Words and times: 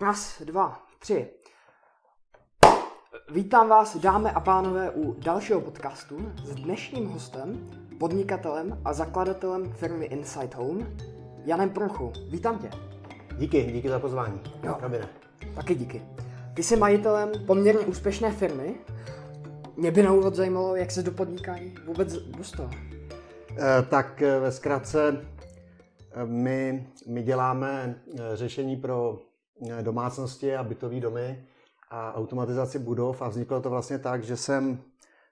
Raz, 0.00 0.42
dva, 0.44 0.82
tři. 0.98 1.28
Vítám 3.30 3.68
vás, 3.68 3.96
dámy 3.96 4.30
a 4.30 4.40
pánové, 4.40 4.90
u 4.90 5.12
dalšího 5.20 5.60
podcastu 5.60 6.32
s 6.44 6.54
dnešním 6.54 7.06
hostem, 7.06 7.70
podnikatelem 7.98 8.80
a 8.84 8.92
zakladatelem 8.92 9.72
firmy 9.72 10.04
Inside 10.04 10.56
Home, 10.56 10.96
Janem 11.44 11.70
Prochu. 11.70 12.12
Vítám 12.30 12.58
tě. 12.58 12.70
Díky, 13.38 13.72
díky 13.72 13.88
za 13.88 13.98
pozvání. 13.98 14.40
Jo. 14.62 14.76
Robine. 14.80 15.08
Taky 15.54 15.74
díky. 15.74 16.02
Ty 16.54 16.62
jsi 16.62 16.76
majitelem 16.76 17.32
poměrně 17.46 17.86
úspěšné 17.86 18.32
firmy. 18.32 18.74
Mě 19.76 19.90
by 19.90 20.02
na 20.02 20.12
úvod 20.12 20.34
zajímalo, 20.34 20.76
jak 20.76 20.90
se 20.90 21.02
do 21.02 21.12
podnikání 21.12 21.74
vůbec 21.86 22.12
dostal. 22.16 22.70
Eh, 23.58 23.82
Tak 23.82 24.22
eh, 24.22 24.40
ve 24.40 24.52
zkratce 24.52 25.24
eh, 26.12 26.26
my, 26.26 26.86
my 27.06 27.22
děláme 27.22 28.00
řešení 28.34 28.76
pro 28.76 29.18
domácnosti 29.82 30.56
a 30.56 30.64
bytové 30.64 31.00
domy 31.00 31.48
a 31.90 32.14
automatizaci 32.14 32.78
budov 32.78 33.22
a 33.22 33.28
vzniklo 33.28 33.60
to 33.60 33.70
vlastně 33.70 33.98
tak, 33.98 34.24
že 34.24 34.36
jsem 34.36 34.82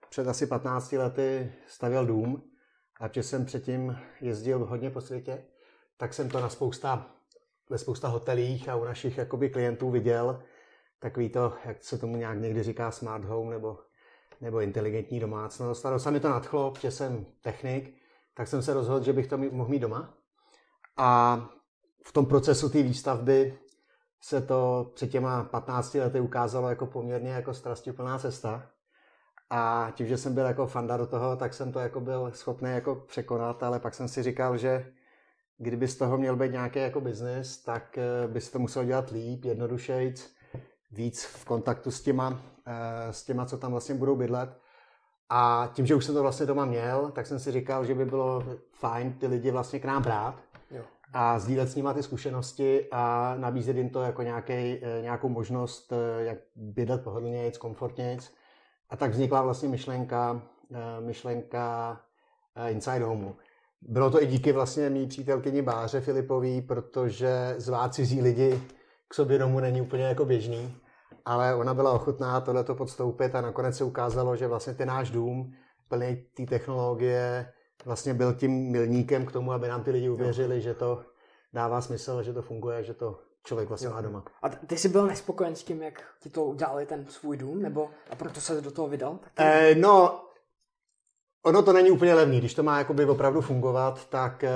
před 0.09 0.28
asi 0.28 0.46
15 0.46 0.92
lety 0.92 1.52
stavěl 1.66 2.06
dům 2.06 2.42
a 3.01 3.09
že 3.12 3.23
jsem 3.23 3.45
předtím 3.45 3.98
jezdil 4.20 4.65
hodně 4.65 4.91
po 4.91 5.01
světě, 5.01 5.45
tak 5.96 6.15
jsem 6.15 6.29
to 6.29 6.41
na 6.41 6.48
spousta, 6.48 7.10
ve 7.70 7.79
spousta 7.79 8.09
hotelích 8.09 8.68
a 8.68 8.77
u 8.77 8.84
našich 8.84 9.18
jakoby 9.18 9.51
klientů 9.51 9.91
viděl, 9.91 10.43
takový 10.98 11.29
to, 11.29 11.52
jak 11.65 11.84
se 11.84 11.98
tomu 11.98 12.16
nějak 12.16 12.41
někdy 12.41 12.62
říká 12.62 12.91
smart 12.91 13.24
home 13.24 13.51
nebo, 13.51 13.79
nebo 14.41 14.60
inteligentní 14.60 15.20
domácnost. 15.20 15.87
A 15.87 15.98
se 15.98 16.10
mi 16.10 16.20
to 16.20 16.29
nadchlo, 16.29 16.70
protože 16.70 16.91
jsem 16.91 17.27
technik, 17.41 17.95
tak 18.34 18.48
jsem 18.48 18.62
se 18.62 18.74
rozhodl, 18.74 19.04
že 19.04 19.12
bych 19.12 19.27
to 19.27 19.38
mohl 19.38 19.70
mít 19.70 19.79
doma. 19.79 20.15
A 20.96 21.41
v 22.06 22.12
tom 22.12 22.27
procesu 22.27 22.68
té 22.68 22.82
výstavby 22.82 23.59
se 24.24 24.41
to 24.41 24.91
před 24.95 25.10
těma 25.10 25.45
15 25.45 25.95
lety 25.95 26.20
ukázalo 26.20 26.69
jako 26.69 26.87
poměrně 26.87 27.30
jako 27.30 27.55
strastiplná 27.55 28.19
cesta. 28.19 28.66
A 29.51 29.93
tím, 29.95 30.07
že 30.07 30.16
jsem 30.16 30.35
byl 30.35 30.46
jako 30.46 30.66
fanda 30.66 30.96
do 30.96 31.07
toho, 31.07 31.37
tak 31.37 31.54
jsem 31.54 31.73
to 31.73 31.79
jako 31.79 32.01
byl 32.01 32.30
schopný 32.34 32.71
jako 32.71 32.95
překonat, 32.95 33.62
ale 33.62 33.80
pak 33.80 33.95
jsem 33.95 34.09
si 34.09 34.23
říkal, 34.23 34.57
že 34.59 34.93
kdyby 35.59 35.88
z 35.88 35.96
toho 35.96 36.18
měl 36.18 36.37
být 36.37 36.52
nějaký 36.52 36.79
jako 36.79 37.01
biznis, 37.01 37.62
tak 37.62 37.99
eh, 37.99 38.29
by 38.29 38.40
se 38.40 38.52
to 38.52 38.59
muselo 38.59 38.84
dělat 38.84 39.10
líp, 39.10 39.45
jednodušejc, 39.45 40.34
víc 40.90 41.24
v 41.24 41.45
kontaktu 41.45 41.90
s 41.90 42.02
těma, 42.02 42.40
eh, 42.66 43.12
s 43.12 43.24
těma, 43.24 43.46
co 43.46 43.59
tam 43.59 43.71
vlastně 43.71 43.95
budou 43.95 44.16
bydlet. 44.16 44.59
A 45.30 45.71
tím, 45.74 45.87
že 45.87 45.95
už 45.95 46.04
jsem 46.04 46.15
to 46.15 46.23
vlastně 46.23 46.46
doma 46.46 46.65
měl, 46.65 47.10
tak 47.10 47.27
jsem 47.27 47.38
si 47.38 47.52
říkal, 47.52 47.84
že 47.84 47.95
by 47.95 48.04
bylo 48.04 48.45
fajn 48.73 49.12
ty 49.12 49.27
lidi 49.27 49.51
vlastně 49.51 49.79
k 49.79 49.84
nám 49.84 50.02
brát. 50.02 50.43
A 51.16 51.38
sdílet 51.38 51.68
s 51.68 51.74
nima 51.74 51.95
ty 51.95 52.02
zkušenosti 52.02 52.87
a 52.90 53.34
nabízet 53.38 53.76
jim 53.76 53.90
to 53.90 54.02
jako 54.02 54.23
nějaký, 54.23 54.80
nějakou 55.01 55.29
možnost, 55.29 55.93
eh, 55.93 56.24
jak 56.24 56.38
bydlet 56.56 57.04
pohodlnějc, 57.04 57.59
komfortnějc. 57.59 58.32
A 58.90 58.96
tak 58.96 59.10
vznikla 59.10 59.43
vlastně 59.43 59.68
myšlenka, 59.68 60.43
eh, 60.74 61.01
myšlenka 61.01 62.01
eh, 62.56 62.71
Inside 62.71 63.04
Homeu. 63.04 63.32
Bylo 63.82 64.10
to 64.10 64.22
i 64.22 64.26
díky 64.26 64.53
vlastně 64.53 64.91
mý 64.91 65.06
přítelkyni 65.06 65.62
Báře 65.62 66.00
Filipový, 66.00 66.62
protože 66.62 67.54
zvát 67.59 67.94
cizí 67.94 68.22
lidi 68.22 68.62
k 69.09 69.15
sobě 69.15 69.38
domů 69.38 69.60
není 69.60 69.81
úplně 69.81 70.04
jako 70.04 70.25
běžný, 70.25 70.76
ale 71.25 71.54
ona 71.54 71.75
byla 71.75 71.93
ochotná 71.93 72.41
tohleto 72.41 72.75
podstoupit 72.75 73.34
a 73.34 73.41
nakonec 73.41 73.76
se 73.76 73.84
ukázalo, 73.84 74.37
že 74.37 74.47
vlastně 74.47 74.75
ten 74.75 74.88
náš 74.88 75.10
dům 75.10 75.53
plný 75.88 76.16
té 76.37 76.47
technologie 76.47 77.53
vlastně 77.84 78.15
byl 78.15 78.34
tím 78.34 78.71
milníkem 78.71 79.27
k 79.27 79.33
tomu, 79.33 79.53
aby 79.53 79.69
nám 79.69 79.84
ty 79.84 79.91
lidi 79.91 80.09
uvěřili, 80.09 80.61
že 80.61 80.75
to 80.75 81.05
dává 81.53 81.81
smysl, 81.81 82.22
že 82.22 82.33
to 82.33 82.43
funguje, 82.43 82.84
že 82.84 82.94
to 82.94 83.21
člověk 83.44 83.69
vlastně 83.69 83.89
má 83.89 84.00
doma. 84.00 84.25
A 84.43 84.49
ty 84.49 84.78
jsi 84.78 84.89
byl 84.89 85.06
nespokojen 85.06 85.56
s 85.56 85.65
tím, 85.65 85.83
jak 85.83 86.03
ti 86.21 86.31
to 86.31 86.45
udělali 86.45 86.87
ten 86.87 87.06
svůj 87.06 87.37
dům, 87.37 87.62
nebo 87.62 87.91
a 88.11 88.17
proto 88.17 88.41
se 88.41 88.61
do 88.61 88.71
toho 88.71 88.89
vydal? 88.89 89.19
Tak 89.22 89.47
Eh, 89.47 89.75
no, 89.75 90.21
ono 91.45 91.62
to 91.62 91.72
není 91.72 91.91
úplně 91.91 92.15
levný. 92.15 92.39
Když 92.39 92.55
to 92.55 92.63
má 92.63 92.79
jakoby 92.79 93.05
opravdu 93.05 93.41
fungovat, 93.41 94.09
tak 94.09 94.45
eh, 94.45 94.53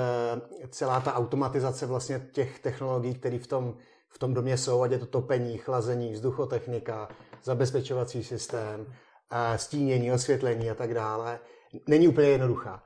celá 0.69 0.99
ta 0.99 1.13
automatizace 1.13 1.85
vlastně 1.85 2.29
těch 2.31 2.59
technologií, 2.59 3.13
které 3.13 3.39
v 3.39 3.47
tom, 3.47 3.77
v 4.09 4.19
tom 4.19 4.33
domě 4.33 4.57
jsou, 4.57 4.81
ať 4.81 4.91
je 4.91 4.99
to 4.99 5.05
topení, 5.05 5.57
chlazení, 5.57 6.13
vzduchotechnika, 6.13 7.09
zabezpečovací 7.43 8.23
systém, 8.23 8.85
eh, 9.31 9.57
stínění, 9.57 10.11
osvětlení 10.11 10.69
a 10.69 10.75
tak 10.75 10.93
dále, 10.93 11.39
není 11.87 12.07
úplně 12.07 12.27
jednoduchá. 12.27 12.83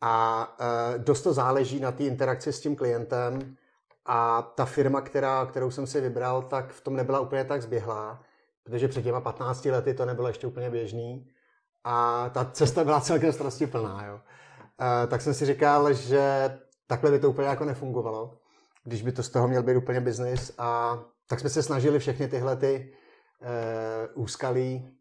A 0.00 0.56
eh, 0.60 0.98
dost 0.98 1.22
to 1.22 1.32
záleží 1.32 1.80
na 1.80 1.92
té 1.92 2.04
interakci 2.04 2.52
s 2.52 2.60
tím 2.60 2.76
klientem 2.76 3.56
a 4.06 4.42
ta 4.42 4.64
firma, 4.64 5.00
která, 5.00 5.46
kterou 5.46 5.70
jsem 5.70 5.86
si 5.86 6.00
vybral, 6.00 6.42
tak 6.42 6.72
v 6.72 6.80
tom 6.80 6.96
nebyla 6.96 7.20
úplně 7.20 7.44
tak 7.44 7.62
zběhlá, 7.62 8.22
protože 8.62 8.88
před 8.88 9.02
těma 9.02 9.20
15 9.20 9.64
lety 9.64 9.94
to 9.94 10.04
nebylo 10.04 10.28
ještě 10.28 10.46
úplně 10.46 10.70
běžný 10.70 11.30
a 11.84 12.28
ta 12.28 12.44
cesta 12.44 12.84
byla 12.84 13.00
celkem 13.00 13.32
strastiplná. 13.32 14.06
Jo. 14.06 14.20
E, 15.04 15.06
tak 15.06 15.22
jsem 15.22 15.34
si 15.34 15.46
říkal, 15.46 15.92
že 15.92 16.58
takhle 16.86 17.10
by 17.10 17.18
to 17.18 17.30
úplně 17.30 17.48
jako 17.48 17.64
nefungovalo, 17.64 18.38
když 18.84 19.02
by 19.02 19.12
to 19.12 19.22
z 19.22 19.28
toho 19.28 19.48
měl 19.48 19.62
být 19.62 19.76
úplně 19.76 20.00
biznis 20.00 20.52
a 20.58 20.98
tak 21.28 21.40
jsme 21.40 21.50
se 21.50 21.62
snažili 21.62 21.98
všechny 21.98 22.28
tyhle 22.28 22.56
ty 22.56 22.92
e, 23.42 24.08
úskalí 24.14 24.95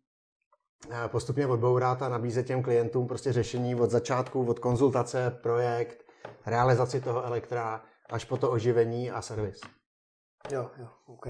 postupně 1.07 1.47
odbourat 1.47 2.01
a 2.01 2.09
nabízet 2.09 2.45
těm 2.45 2.63
klientům 2.63 3.07
prostě 3.07 3.33
řešení 3.33 3.75
od 3.75 3.91
začátku, 3.91 4.45
od 4.45 4.59
konzultace, 4.59 5.39
projekt, 5.43 6.05
realizaci 6.45 7.01
toho 7.01 7.23
elektra, 7.23 7.83
až 8.09 8.25
po 8.25 8.37
to 8.37 8.51
oživení 8.51 9.11
a 9.11 9.21
servis. 9.21 9.61
Jo, 10.51 10.71
jo, 10.77 10.87
OK. 11.05 11.27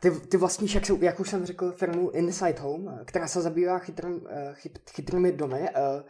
Ty, 0.00 0.10
ty 0.10 0.36
vlastníš, 0.36 0.74
jak, 0.74 0.86
se, 0.86 0.92
jak 1.00 1.20
už 1.20 1.30
jsem 1.30 1.46
řekl, 1.46 1.72
firmu 1.72 2.10
Inside 2.10 2.60
Home, 2.60 3.00
která 3.04 3.28
se 3.28 3.42
zabývá 3.42 3.78
chytrým, 3.78 4.26
eh, 4.30 4.54
chyt, 4.54 4.90
chytrými 4.90 5.32
domy. 5.32 5.68
Eh, 5.74 6.02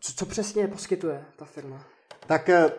Co, 0.00 0.12
co 0.12 0.26
přesně 0.26 0.68
poskytuje 0.68 1.24
ta 1.38 1.44
firma? 1.44 1.86
Tak 2.26 2.48
eh, 2.48 2.70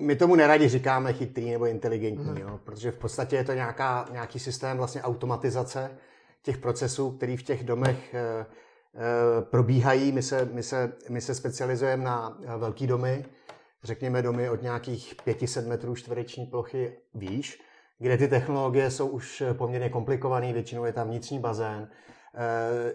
my 0.00 0.16
tomu 0.16 0.34
neradi 0.34 0.68
říkáme 0.68 1.12
chytrý 1.12 1.50
nebo 1.50 1.66
inteligentní, 1.66 2.40
jo, 2.40 2.60
protože 2.64 2.90
v 2.90 2.98
podstatě 2.98 3.36
je 3.36 3.44
to 3.44 3.52
nějaká, 3.52 4.08
nějaký 4.12 4.38
systém 4.38 4.76
vlastně 4.76 5.02
automatizace 5.02 5.98
těch 6.48 6.58
procesů, 6.58 7.10
který 7.10 7.36
v 7.36 7.42
těch 7.42 7.64
domech 7.64 8.14
eh, 8.14 8.20
eh, 8.20 9.42
probíhají. 9.42 10.12
My 10.12 10.22
se, 10.22 10.48
my 10.52 10.62
se, 10.62 10.92
my 11.08 11.20
se 11.20 11.34
specializujeme 11.34 12.04
na 12.04 12.38
eh, 12.42 12.56
velký 12.56 12.86
domy, 12.86 13.24
řekněme 13.84 14.22
domy 14.22 14.50
od 14.50 14.62
nějakých 14.62 15.14
500 15.24 15.66
metrů 15.66 15.94
čtvereční 15.94 16.46
plochy 16.46 16.96
výš, 17.14 17.60
kde 17.98 18.18
ty 18.18 18.28
technologie 18.28 18.90
jsou 18.90 19.08
už 19.08 19.42
poměrně 19.52 19.88
komplikované, 19.88 20.52
většinou 20.52 20.84
je 20.84 20.92
tam 20.92 21.08
vnitřní 21.08 21.38
bazén, 21.38 21.90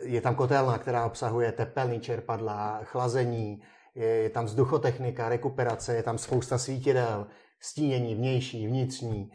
je 0.01 0.21
tam 0.21 0.35
kotelna, 0.35 0.77
která 0.77 1.05
obsahuje 1.05 1.51
tepelný 1.51 1.99
čerpadla, 1.99 2.79
chlazení, 2.83 3.61
je, 3.95 4.29
tam 4.29 4.45
vzduchotechnika, 4.45 5.29
rekuperace, 5.29 5.95
je 5.95 6.03
tam 6.03 6.17
spousta 6.17 6.57
svítidel, 6.57 7.27
stínění 7.59 8.15
vnější, 8.15 8.67
vnitřní, 8.67 9.31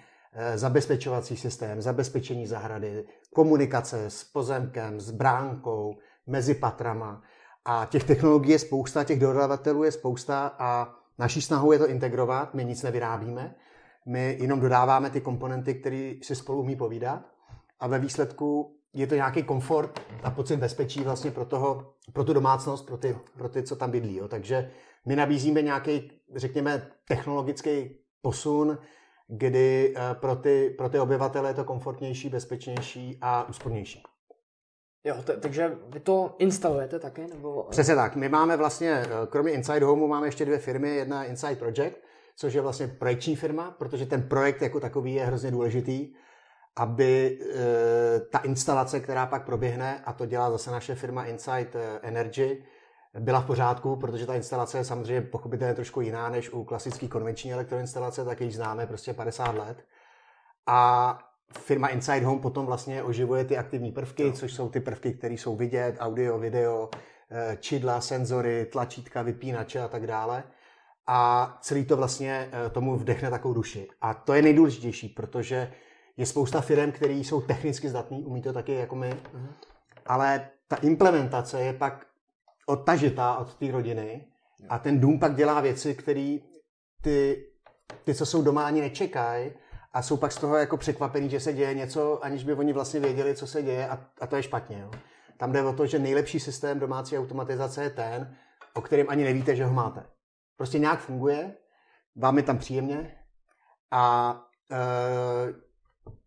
zabezpečovací 0.54 1.36
systém, 1.36 1.82
zabezpečení 1.82 2.46
zahrady, 2.46 3.04
komunikace 3.34 4.10
s 4.10 4.24
pozemkem, 4.24 5.00
s 5.00 5.10
bránkou, 5.10 5.98
mezi 6.26 6.54
patrama. 6.54 7.22
A 7.64 7.86
těch 7.90 8.04
technologií 8.04 8.52
je 8.52 8.58
spousta, 8.58 9.04
těch 9.04 9.20
dodavatelů 9.20 9.84
je 9.84 9.92
spousta 9.92 10.56
a 10.58 10.94
naší 11.18 11.42
snahou 11.42 11.72
je 11.72 11.78
to 11.78 11.88
integrovat, 11.88 12.54
my 12.54 12.64
nic 12.64 12.82
nevyrábíme, 12.82 13.54
my 14.06 14.36
jenom 14.40 14.60
dodáváme 14.60 15.10
ty 15.10 15.20
komponenty, 15.20 15.74
které 15.74 16.14
si 16.22 16.34
spolu 16.34 16.60
umí 16.60 16.76
povídat 16.76 17.22
a 17.80 17.86
ve 17.86 17.98
výsledku 17.98 18.76
je 18.92 19.06
to 19.06 19.14
nějaký 19.14 19.42
komfort 19.42 20.00
a 20.22 20.30
pocit 20.30 20.56
bezpečí 20.56 21.00
vlastně 21.00 21.30
pro, 21.30 21.44
toho, 21.44 21.92
pro 22.12 22.24
tu 22.24 22.32
domácnost, 22.32 22.86
pro 22.86 22.96
ty, 22.96 23.18
pro 23.36 23.48
ty, 23.48 23.62
co 23.62 23.76
tam 23.76 23.90
bydlí. 23.90 24.16
Jo. 24.16 24.28
Takže 24.28 24.70
my 25.06 25.16
nabízíme 25.16 25.62
nějaký, 25.62 26.12
řekněme, 26.34 26.90
technologický 27.08 27.90
posun, 28.22 28.78
kdy 29.28 29.94
eh, 29.96 30.14
pro 30.14 30.36
ty, 30.36 30.74
pro 30.78 30.88
ty 30.88 30.98
obyvatele 30.98 31.50
je 31.50 31.54
to 31.54 31.64
komfortnější, 31.64 32.28
bezpečnější 32.28 33.18
a 33.20 33.48
úspornější. 33.48 34.02
Jo, 35.04 35.22
t- 35.24 35.36
takže 35.36 35.78
vy 35.88 36.00
to 36.00 36.34
instalujete 36.38 36.98
taky? 36.98 37.26
Nebo... 37.26 37.66
Přesně 37.70 37.94
tak. 37.94 38.16
My 38.16 38.28
máme 38.28 38.56
vlastně, 38.56 38.90
eh, 38.92 39.26
kromě 39.26 39.52
Inside 39.52 39.86
Homeu, 39.86 40.06
máme 40.06 40.26
ještě 40.26 40.44
dvě 40.44 40.58
firmy. 40.58 40.96
Jedna 40.96 41.22
je 41.22 41.30
Inside 41.30 41.56
Project, 41.56 41.96
což 42.36 42.54
je 42.54 42.60
vlastně 42.60 42.88
projekční 42.88 43.36
firma, 43.36 43.70
protože 43.70 44.06
ten 44.06 44.22
projekt 44.22 44.62
jako 44.62 44.80
takový 44.80 45.14
je 45.14 45.24
hrozně 45.24 45.50
důležitý, 45.50 46.14
aby 46.76 47.38
e, 47.40 48.20
ta 48.20 48.38
instalace, 48.38 49.00
která 49.00 49.26
pak 49.26 49.44
proběhne, 49.44 50.02
a 50.04 50.12
to 50.12 50.26
dělá 50.26 50.50
zase 50.50 50.70
naše 50.70 50.94
firma 50.94 51.24
Inside 51.24 51.70
Energy, 52.02 52.64
byla 53.18 53.40
v 53.40 53.46
pořádku, 53.46 53.96
protože 53.96 54.26
ta 54.26 54.34
instalace 54.34 54.78
je 54.78 54.84
samozřejmě 54.84 55.20
pochopitelně 55.20 55.74
trošku 55.74 56.00
jiná 56.00 56.28
než 56.28 56.50
u 56.50 56.64
klasické 56.64 57.08
konvenční 57.08 57.52
elektroinstalace, 57.52 58.24
tak 58.24 58.40
již 58.40 58.56
známe 58.56 58.86
prostě 58.86 59.14
50 59.14 59.54
let. 59.56 59.84
A 60.66 61.18
firma 61.58 61.88
Inside 61.88 62.26
Home 62.26 62.40
potom 62.40 62.66
vlastně 62.66 63.02
oživuje 63.02 63.44
ty 63.44 63.58
aktivní 63.58 63.92
prvky, 63.92 64.32
což 64.32 64.54
jsou 64.54 64.68
ty 64.68 64.80
prvky, 64.80 65.12
které 65.12 65.34
jsou 65.34 65.56
vidět, 65.56 65.96
audio, 65.98 66.38
video, 66.38 66.88
eh, 67.30 67.56
čidla, 67.60 68.00
senzory, 68.00 68.66
tlačítka, 68.66 69.22
vypínače 69.22 69.80
a 69.80 69.88
tak 69.88 70.06
dále. 70.06 70.44
a 71.10 71.58
celý 71.60 71.84
to 71.84 71.96
vlastně 71.96 72.50
eh, 72.52 72.70
tomu 72.70 72.96
vdechne 72.96 73.30
takovou 73.30 73.54
duši. 73.54 73.88
A 74.00 74.14
to 74.14 74.34
je 74.34 74.42
nejdůležitější, 74.42 75.08
protože 75.08 75.72
je 76.16 76.26
spousta 76.26 76.60
firm, 76.60 76.92
které 76.92 77.12
jsou 77.12 77.40
technicky 77.40 77.88
zdatný, 77.88 78.24
umí 78.24 78.42
to 78.42 78.52
taky 78.52 78.74
jako 78.74 78.96
my, 78.96 79.10
mm-hmm. 79.10 79.48
ale 80.06 80.48
ta 80.68 80.76
implementace 80.76 81.60
je 81.60 81.72
pak 81.72 82.06
odtažitá 82.68 83.36
od 83.36 83.54
té 83.54 83.70
rodiny 83.70 84.26
a 84.68 84.78
ten 84.78 85.00
dům 85.00 85.18
pak 85.18 85.34
dělá 85.34 85.60
věci, 85.60 85.94
které 85.94 86.38
ty, 87.02 87.46
ty, 88.04 88.14
co 88.14 88.26
jsou 88.26 88.42
doma, 88.42 88.66
ani 88.66 88.80
nečekají 88.80 89.52
a 89.92 90.02
jsou 90.02 90.16
pak 90.16 90.32
z 90.32 90.36
toho 90.36 90.56
jako 90.56 90.76
překvapený, 90.76 91.30
že 91.30 91.40
se 91.40 91.52
děje 91.52 91.74
něco, 91.74 92.24
aniž 92.24 92.44
by 92.44 92.54
oni 92.54 92.72
vlastně 92.72 93.00
věděli, 93.00 93.36
co 93.36 93.46
se 93.46 93.62
děje 93.62 93.88
a, 93.88 94.06
a 94.20 94.26
to 94.26 94.36
je 94.36 94.42
špatně. 94.42 94.78
Jo. 94.80 94.90
Tam 95.36 95.52
jde 95.52 95.62
o 95.62 95.72
to, 95.72 95.86
že 95.86 95.98
nejlepší 95.98 96.40
systém 96.40 96.78
domácí 96.78 97.18
automatizace 97.18 97.82
je 97.82 97.90
ten, 97.90 98.36
o 98.74 98.80
kterém 98.80 99.06
ani 99.08 99.24
nevíte, 99.24 99.56
že 99.56 99.64
ho 99.64 99.72
máte. 99.72 100.06
Prostě 100.56 100.78
nějak 100.78 101.00
funguje, 101.00 101.54
vám 102.16 102.36
je 102.36 102.42
tam 102.42 102.58
příjemně 102.58 103.16
a 103.90 104.34
e, 104.70 104.78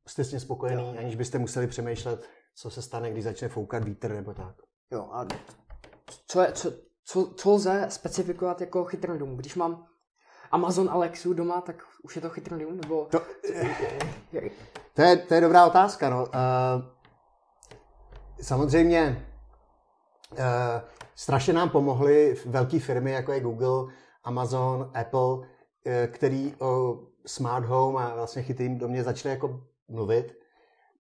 jste 0.07 0.23
s 0.23 0.31
ním 0.31 0.39
spokojený, 0.39 0.83
jo. 0.83 0.95
aniž 0.99 1.15
byste 1.15 1.39
museli 1.39 1.67
přemýšlet, 1.67 2.29
co 2.55 2.69
se 2.69 2.81
stane, 2.81 3.11
když 3.11 3.23
začne 3.23 3.47
foukat 3.47 3.83
vítr 3.83 4.11
nebo 4.11 4.33
tak. 4.33 4.55
Jo, 4.91 5.09
a 5.11 5.25
co, 6.27 6.41
je, 6.41 6.51
co, 6.51 6.71
co, 7.05 7.33
co 7.35 7.51
lze 7.51 7.85
specifikovat 7.89 8.61
jako 8.61 8.85
chytrý 8.85 9.19
dům? 9.19 9.37
Když 9.37 9.55
mám 9.55 9.85
Amazon 10.51 10.89
Alexu 10.89 11.33
doma, 11.33 11.61
tak 11.61 11.75
už 12.03 12.15
je 12.15 12.21
to 12.21 12.29
chytrý 12.29 12.63
dům? 12.63 12.77
Nebo... 12.77 13.07
To, 13.11 13.19
to, 14.93 15.01
je, 15.01 15.17
to 15.17 15.33
je 15.33 15.41
dobrá 15.41 15.65
otázka. 15.65 16.09
No. 16.09 16.21
Uh, 16.21 16.29
samozřejmě 18.41 19.27
uh, 20.31 20.37
strašně 21.15 21.53
nám 21.53 21.69
pomohly 21.69 22.35
velké 22.45 22.79
firmy, 22.79 23.11
jako 23.11 23.31
je 23.31 23.39
Google, 23.39 23.93
Amazon, 24.23 24.91
Apple, 24.93 25.33
uh, 25.33 25.45
který 26.07 26.55
o 26.59 26.99
smart 27.25 27.65
home 27.65 27.97
a 27.97 28.15
vlastně 28.15 28.43
chytrým 28.43 28.77
domě 28.77 29.03
začali 29.03 29.33
jako 29.33 29.61
mluvit, 29.89 30.37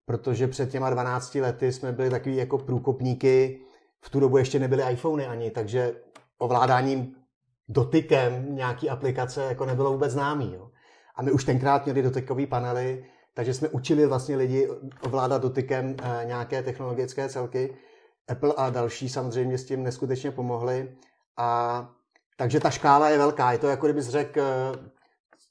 protože 0.05 0.47
před 0.47 0.71
těma 0.71 0.89
12 0.89 1.35
lety 1.35 1.71
jsme 1.71 1.91
byli 1.91 2.09
takový 2.09 2.35
jako 2.35 2.57
průkopníky, 2.57 3.61
v 4.03 4.09
tu 4.09 4.19
dobu 4.19 4.37
ještě 4.37 4.59
nebyly 4.59 4.83
iPhony 4.91 5.27
ani, 5.27 5.51
takže 5.51 5.95
ovládáním 6.37 7.15
dotykem 7.69 8.55
nějaký 8.55 8.89
aplikace 8.89 9.43
jako 9.43 9.65
nebylo 9.65 9.91
vůbec 9.91 10.11
známý. 10.11 10.53
Jo. 10.53 10.71
A 11.15 11.21
my 11.21 11.31
už 11.31 11.43
tenkrát 11.43 11.85
měli 11.85 12.01
dotykové 12.01 12.47
panely, 12.47 13.05
takže 13.33 13.53
jsme 13.53 13.69
učili 13.69 14.05
vlastně 14.05 14.35
lidi 14.35 14.69
ovládat 15.01 15.41
dotykem 15.41 15.95
eh, 16.01 16.25
nějaké 16.25 16.63
technologické 16.63 17.29
celky. 17.29 17.77
Apple 18.27 18.53
a 18.57 18.69
další 18.69 19.09
samozřejmě 19.09 19.57
s 19.57 19.65
tím 19.65 19.83
neskutečně 19.83 20.31
pomohli. 20.31 20.97
A 21.37 21.89
takže 22.37 22.59
ta 22.59 22.69
škála 22.69 23.09
je 23.09 23.17
velká. 23.17 23.51
Je 23.51 23.57
to 23.57 23.67
jako 23.67 23.87
kdybys 23.87 24.07
řekl, 24.07 24.41
eh, 24.41 24.89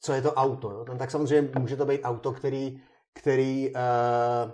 co 0.00 0.12
je 0.12 0.23
to 0.23 0.35
auto. 0.35 0.70
Jo? 0.70 0.85
No, 0.88 0.99
tak 0.99 1.11
samozřejmě 1.11 1.50
může 1.58 1.76
to 1.76 1.87
být 1.87 2.03
auto, 2.03 2.32
který, 2.32 2.82
který 3.14 3.73
eh, 3.76 4.53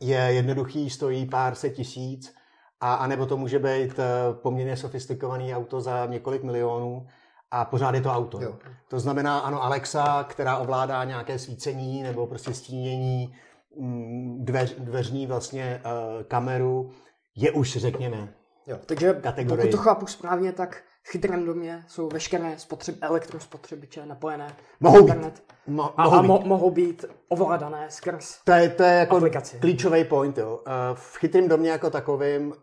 je 0.00 0.18
jednoduchý, 0.18 0.90
stojí 0.90 1.26
pár 1.26 1.54
set 1.54 1.70
tisíc, 1.70 2.34
a, 2.80 2.94
a 2.94 3.06
nebo 3.06 3.26
to 3.26 3.36
může 3.36 3.58
být 3.58 3.98
eh, 3.98 4.04
poměrně 4.32 4.76
sofistikovaný 4.76 5.54
auto 5.54 5.80
za 5.80 6.06
několik 6.06 6.42
milionů 6.42 7.06
a 7.50 7.64
pořád 7.64 7.94
je 7.94 8.00
to 8.00 8.10
auto. 8.10 8.42
Jo. 8.42 8.56
To 8.88 9.00
znamená, 9.00 9.38
ano, 9.38 9.62
Alexa, 9.62 10.24
která 10.24 10.56
ovládá 10.56 11.04
nějaké 11.04 11.38
svícení 11.38 12.02
nebo 12.02 12.26
prostě 12.26 12.54
stínění, 12.54 13.34
mm, 13.78 14.44
dveř, 14.44 14.74
dveřní 14.78 15.26
vlastně 15.26 15.82
uh, 15.84 16.22
kameru, 16.22 16.90
je 17.36 17.52
už, 17.52 17.76
řekněme, 17.76 18.34
Jo, 18.66 18.78
takže 18.86 19.14
kategorii. 19.14 19.66
pokud 19.66 19.70
to 19.70 19.82
chápu 19.82 20.06
správně, 20.06 20.52
tak 20.52 20.82
v 21.02 21.10
chytrém 21.10 21.46
domě 21.46 21.84
jsou 21.88 22.08
veškeré 22.08 22.58
spotřeb, 22.58 22.96
elektrospotřebiče 23.00 24.06
napojené 24.06 24.56
mohou 24.80 24.96
na 24.96 25.00
internet 25.00 25.34
být. 25.34 25.74
Mo- 25.76 25.92
mohou 25.98 26.14
a, 26.14 26.22
být. 26.22 26.28
Mo- 26.28 26.46
mohou 26.46 26.70
být 26.70 27.04
ovládané 27.28 27.86
skrz 27.90 28.38
To 28.44 28.52
je, 28.52 28.68
to 28.68 28.82
je 28.82 28.92
jako 28.92 29.16
aplikaci. 29.16 29.58
klíčový 29.58 30.04
point. 30.04 30.38
Jo. 30.38 30.56
Uh, 30.56 30.62
v 30.94 31.16
chytrém 31.16 31.48
domě 31.48 31.70
jako 31.70 31.90
takovým 31.90 32.54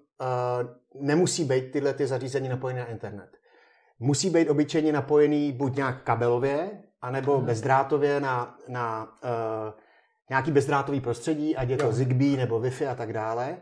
nemusí 0.96 1.44
být 1.44 1.72
tyhle 1.72 1.94
ty 1.94 2.08
zařízení 2.08 2.50
napojené 2.50 2.80
na 2.80 2.88
internet. 2.88 3.30
Musí 4.00 4.30
být 4.30 4.50
obyčejně 4.50 4.94
napojený 4.94 5.52
buď 5.52 5.76
nějak 5.76 6.04
kabelově, 6.04 6.72
anebo 7.02 7.38
hmm. 7.38 7.46
bezdrátově 7.46 8.20
na, 8.20 8.58
na 8.68 9.04
uh, 9.24 9.74
nějaký 10.30 10.52
bezdrátový 10.52 11.02
prostředí, 11.02 11.56
ať 11.56 11.70
je 11.70 11.78
to 11.78 11.86
jo. 11.86 11.92
Zigbee 11.92 12.38
nebo 12.38 12.60
Wi-Fi 12.60 12.92
a 12.92 12.96
tak 12.96 13.14
dále. 13.14 13.58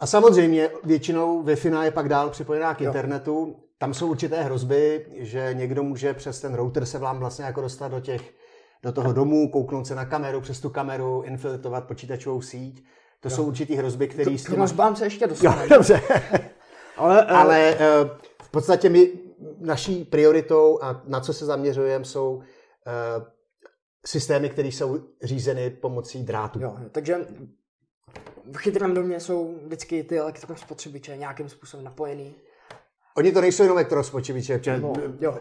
A 0.00 0.06
samozřejmě 0.06 0.70
většinou 0.84 1.42
Wi-Fi 1.44 1.82
je 1.82 1.90
pak 1.90 2.08
dál 2.08 2.30
připojená 2.30 2.74
k 2.74 2.80
jo. 2.80 2.86
internetu. 2.86 3.56
Tam 3.78 3.94
jsou 3.94 4.10
určité 4.10 4.42
hrozby, 4.42 5.06
že 5.18 5.50
někdo 5.52 5.82
může 5.82 6.14
přes 6.14 6.40
ten 6.40 6.54
router 6.54 6.86
se 6.86 6.98
vám 6.98 7.18
vlastně 7.18 7.44
jako 7.44 7.60
dostat 7.60 7.88
do 7.88 8.00
těch 8.00 8.34
do 8.82 8.92
toho 8.92 9.12
domu, 9.12 9.48
kouknout 9.48 9.86
se 9.86 9.94
na 9.94 10.04
kameru, 10.04 10.40
přes 10.40 10.60
tu 10.60 10.70
kameru, 10.70 11.22
infiltrovat 11.22 11.84
počítačovou 11.84 12.42
síť. 12.42 12.84
To 13.20 13.28
jo. 13.28 13.36
jsou 13.36 13.44
určitý 13.44 13.76
hrozby, 13.76 14.08
které... 14.08 14.36
K 14.36 14.48
hrozbám 14.48 14.96
se 14.96 15.06
ještě 15.06 15.26
dostaneme. 15.26 15.68
dobře. 15.76 16.00
Ale, 16.96 17.24
uh... 17.24 17.38
Ale 17.38 17.74
uh, 17.74 18.10
v 18.42 18.50
podstatě 18.50 18.88
my, 18.88 19.12
naší 19.60 20.04
prioritou 20.04 20.78
a 20.82 21.02
na 21.06 21.20
co 21.20 21.32
se 21.32 21.46
zaměřujeme, 21.46 22.04
jsou 22.04 22.34
uh, 22.34 22.42
systémy, 24.06 24.48
které 24.48 24.68
jsou 24.68 24.98
řízeny 25.22 25.70
pomocí 25.70 26.24
drátu. 26.24 26.60
Jo, 26.60 26.76
takže 26.92 27.16
v 28.52 28.56
chytrém 28.56 28.94
domě 28.94 29.20
jsou 29.20 29.54
vždycky 29.64 30.04
ty 30.04 30.18
elektrospotřebiče 30.18 31.16
nějakým 31.16 31.48
způsobem 31.48 31.84
napojený. 31.84 32.34
Oni 33.16 33.32
to 33.32 33.40
nejsou 33.40 33.62
jenom 33.62 33.78
elektrospotřebiče, 33.78 34.58
protože 34.58 34.80
no, 34.80 34.92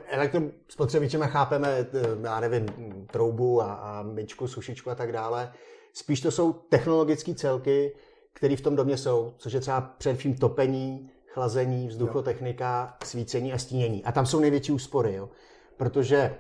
elektrospotřebičema 0.08 1.28
chápeme, 1.28 1.86
já 2.24 2.40
nevím, 2.40 2.66
troubu 3.12 3.62
a, 3.62 3.74
a 3.74 4.04
myčku, 4.04 4.48
sušičku 4.48 4.90
a 4.90 4.96
tak 4.96 5.12
dále. 5.12 5.54
Spíš 5.94 6.22
to 6.22 6.32
jsou 6.32 6.54
technologické 6.54 7.36
celky, 7.36 7.96
které 8.34 8.56
v 8.56 8.62
tom 8.62 8.76
domě 8.76 8.98
jsou, 8.98 9.34
což 9.38 9.54
je 9.54 9.60
třeba 9.60 9.82
především 9.82 10.36
topení, 10.36 11.10
chlazení, 11.28 11.88
vzduchotechnika, 11.88 12.98
svícení 13.04 13.54
a 13.54 13.58
stínění. 13.58 14.06
A 14.06 14.12
tam 14.12 14.26
jsou 14.26 14.40
největší 14.40 14.72
úspory, 14.72 15.14
jo? 15.14 15.30
protože... 15.78 16.36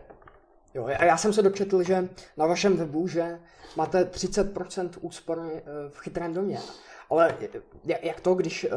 Jo, 0.74 0.86
a 0.86 1.06
já 1.06 1.18
jsem 1.18 1.34
se 1.34 1.42
dočetl, 1.42 1.84
že 1.84 2.10
na 2.38 2.46
vašem 2.46 2.78
webu, 2.78 3.08
že 3.08 3.40
máte 3.76 4.04
30% 4.04 4.90
úspory 5.02 5.52
eh, 5.56 5.64
v 5.90 6.00
chytrém 6.00 6.34
domě. 6.34 6.60
Ale 7.10 7.38
jak 8.02 8.22
to, 8.22 8.34
když 8.34 8.64
eh, 8.64 8.70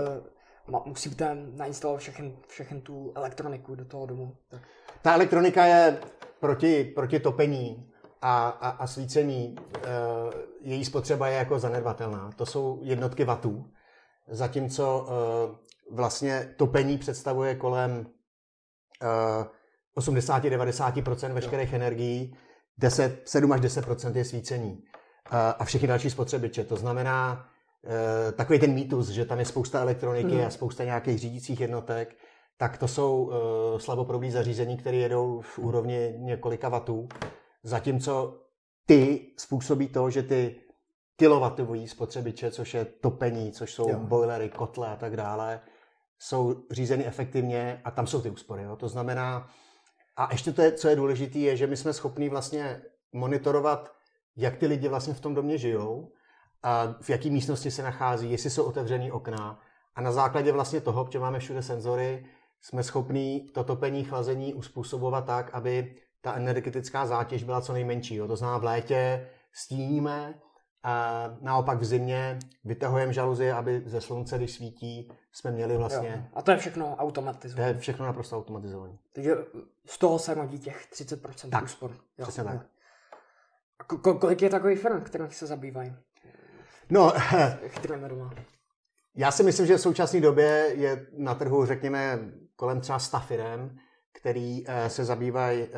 musíte 0.85 1.35
nainstalovat 1.35 2.01
všechny, 2.01 2.37
všechny 2.49 2.81
tu 2.81 3.13
elektroniku 3.15 3.75
do 3.75 3.85
toho 3.85 4.07
domu? 4.07 4.37
Ta 5.03 5.15
elektronika 5.15 5.67
je 5.67 5.99
proti, 6.41 6.85
proti 6.85 7.21
topení 7.21 7.91
a, 8.23 8.49
a, 8.49 8.69
a 8.69 8.87
svícení, 8.87 9.57
e, 9.77 9.91
její 10.61 10.85
spotřeba 10.85 11.29
je 11.29 11.37
jako 11.37 11.59
zanedbatelná. 11.59 12.31
To 12.37 12.47
jsou 12.47 12.79
jednotky 12.83 13.25
vatů, 13.25 13.71
zatímco 14.29 15.09
vlastně 15.91 16.55
topení 16.57 16.99
představuje 16.99 17.55
kolem 17.55 18.07
80-90% 19.97 21.33
veškerých 21.33 21.73
jo. 21.73 21.77
energií, 21.77 22.37
10, 22.79 23.23
7 23.25 23.53
až 23.53 23.61
10% 23.61 24.17
je 24.17 24.25
svícení 24.25 24.83
a 25.31 25.65
všechny 25.65 25.89
další 25.89 26.11
spotřebiče. 26.11 26.65
To 26.65 26.77
znamená, 26.77 27.47
e, 28.29 28.33
takový 28.33 28.59
ten 28.59 28.75
mýtus, 28.75 29.09
že 29.09 29.25
tam 29.25 29.39
je 29.39 29.45
spousta 29.45 29.81
elektroniky 29.81 30.35
hmm. 30.35 30.47
a 30.47 30.51
spousta 30.51 30.85
nějakých 30.85 31.19
řídících 31.19 31.61
jednotek, 31.61 32.17
tak 32.57 32.79
to 32.79 32.89
jsou 32.89 33.31
e, 33.33 33.81
slaboproudí 33.81 34.31
zařízení, 34.31 34.77
které 34.77 34.97
jedou 34.97 35.41
v 35.41 35.59
úrovni 35.59 36.15
několika 36.19 36.69
vatů 36.69 37.09
Zatímco 37.65 38.41
ty 38.87 39.27
způsobí 39.39 39.89
to, 39.89 40.11
že 40.11 40.23
ty 40.23 40.61
kilowattový 41.17 41.89
spotřebiče, 41.89 42.51
což 42.51 42.75
je 42.75 42.85
topení, 42.85 43.53
což 43.53 43.75
jsou 43.75 43.91
jo. 43.91 43.99
boilery, 43.99 44.49
kotle 44.49 44.89
a 44.89 44.97
tak 44.97 45.17
dále, 45.17 45.61
jsou 46.19 46.55
řízeny 46.71 47.07
efektivně 47.07 47.81
a 47.85 47.91
tam 47.91 48.07
jsou 48.07 48.21
ty 48.21 48.31
úspory. 48.31 48.63
Jo. 48.63 48.77
To 48.77 48.89
znamená, 48.89 49.49
a 50.17 50.29
ještě 50.33 50.53
to, 50.53 50.63
je, 50.63 50.73
co 50.73 50.89
je 50.89 50.97
důležité, 50.97 51.39
je, 51.39 51.57
že 51.57 51.67
my 51.67 51.77
jsme 51.77 51.93
schopni 51.93 52.29
vlastně 52.29 52.83
monitorovat, 53.13 53.93
jak 54.37 54.57
ty 54.57 54.67
lidi 54.67 54.89
vlastně 54.89 55.15
v 55.15 55.21
tom 55.21 55.35
domě 55.35 55.59
žijou, 55.59 56.13
a 56.63 56.95
v 57.01 57.11
jaký 57.11 57.31
místnosti 57.31 57.71
se 57.71 57.83
nachází, 57.83 58.33
jestli 58.33 58.51
jsou 58.51 58.65
otevřený 58.65 59.13
okna. 59.13 59.61
A 59.95 60.01
na 60.01 60.13
základě 60.13 60.53
vlastně 60.53 60.81
toho, 60.81 61.09
že 61.13 61.19
máme 61.19 61.39
všude 61.39 61.63
senzory, 61.63 62.27
jsme 62.61 62.83
schopni 62.83 63.49
to 63.55 63.65
topení, 63.65 64.05
chlazení 64.05 64.55
uspůsobovat 64.55 65.27
tak, 65.27 65.51
aby 65.55 65.97
ta 66.21 66.35
energetická 66.35 67.07
zátěž 67.07 67.45
byla 67.45 67.61
co 67.61 67.73
nejmenší. 67.73 68.15
Jo. 68.15 68.29
To 68.29 68.37
znamená, 68.37 68.59
v 68.59 68.65
létě 68.65 69.29
stíníme, 69.53 70.35
a 70.85 71.25
naopak 71.41 71.79
v 71.79 71.85
zimě 71.85 72.39
vytahujeme 72.65 73.13
žaluzie, 73.13 73.55
aby 73.55 73.83
ze 73.87 74.01
slunce, 74.01 74.39
když 74.39 74.53
svítí, 74.53 75.13
jsme 75.33 75.51
měli 75.51 75.77
vlastně... 75.77 76.09
Jo. 76.17 76.31
A 76.35 76.43
to 76.43 76.51
je 76.51 76.57
všechno 76.57 76.97
automatizované. 76.97 77.69
To 77.69 77.75
je 77.75 77.81
všechno 77.81 78.07
naprosto 78.07 78.37
automatizované. 78.37 78.93
Takže 79.13 79.37
z 79.87 79.99
toho 79.99 80.19
se 80.19 80.35
rodí 80.35 80.59
těch 80.59 80.89
30% 80.93 81.51
tak, 81.51 81.65
úspor. 81.65 81.91
Jo. 81.91 82.23
Přesně 82.23 82.45
tak. 82.45 82.67
Ko- 83.87 84.19
kolik 84.19 84.43
je 84.43 84.51
takových 84.51 84.79
firm, 84.79 85.01
které 85.01 85.31
se 85.31 85.47
zabývají? 85.47 85.97
No, 86.91 87.13
doma. 88.09 88.35
Já 89.15 89.31
si 89.31 89.43
myslím, 89.43 89.67
že 89.67 89.77
v 89.77 89.81
současné 89.81 90.21
době 90.21 90.73
je 90.75 91.07
na 91.17 91.35
trhu, 91.35 91.67
řekněme, 91.67 92.19
kolem 92.57 92.81
třeba 92.81 92.99
100 92.99 93.21
firm, 93.21 93.77
který 94.13 94.65
eh, 94.67 94.91
se 94.91 95.05
zabývají, 95.05 95.63
eh, 95.63 95.69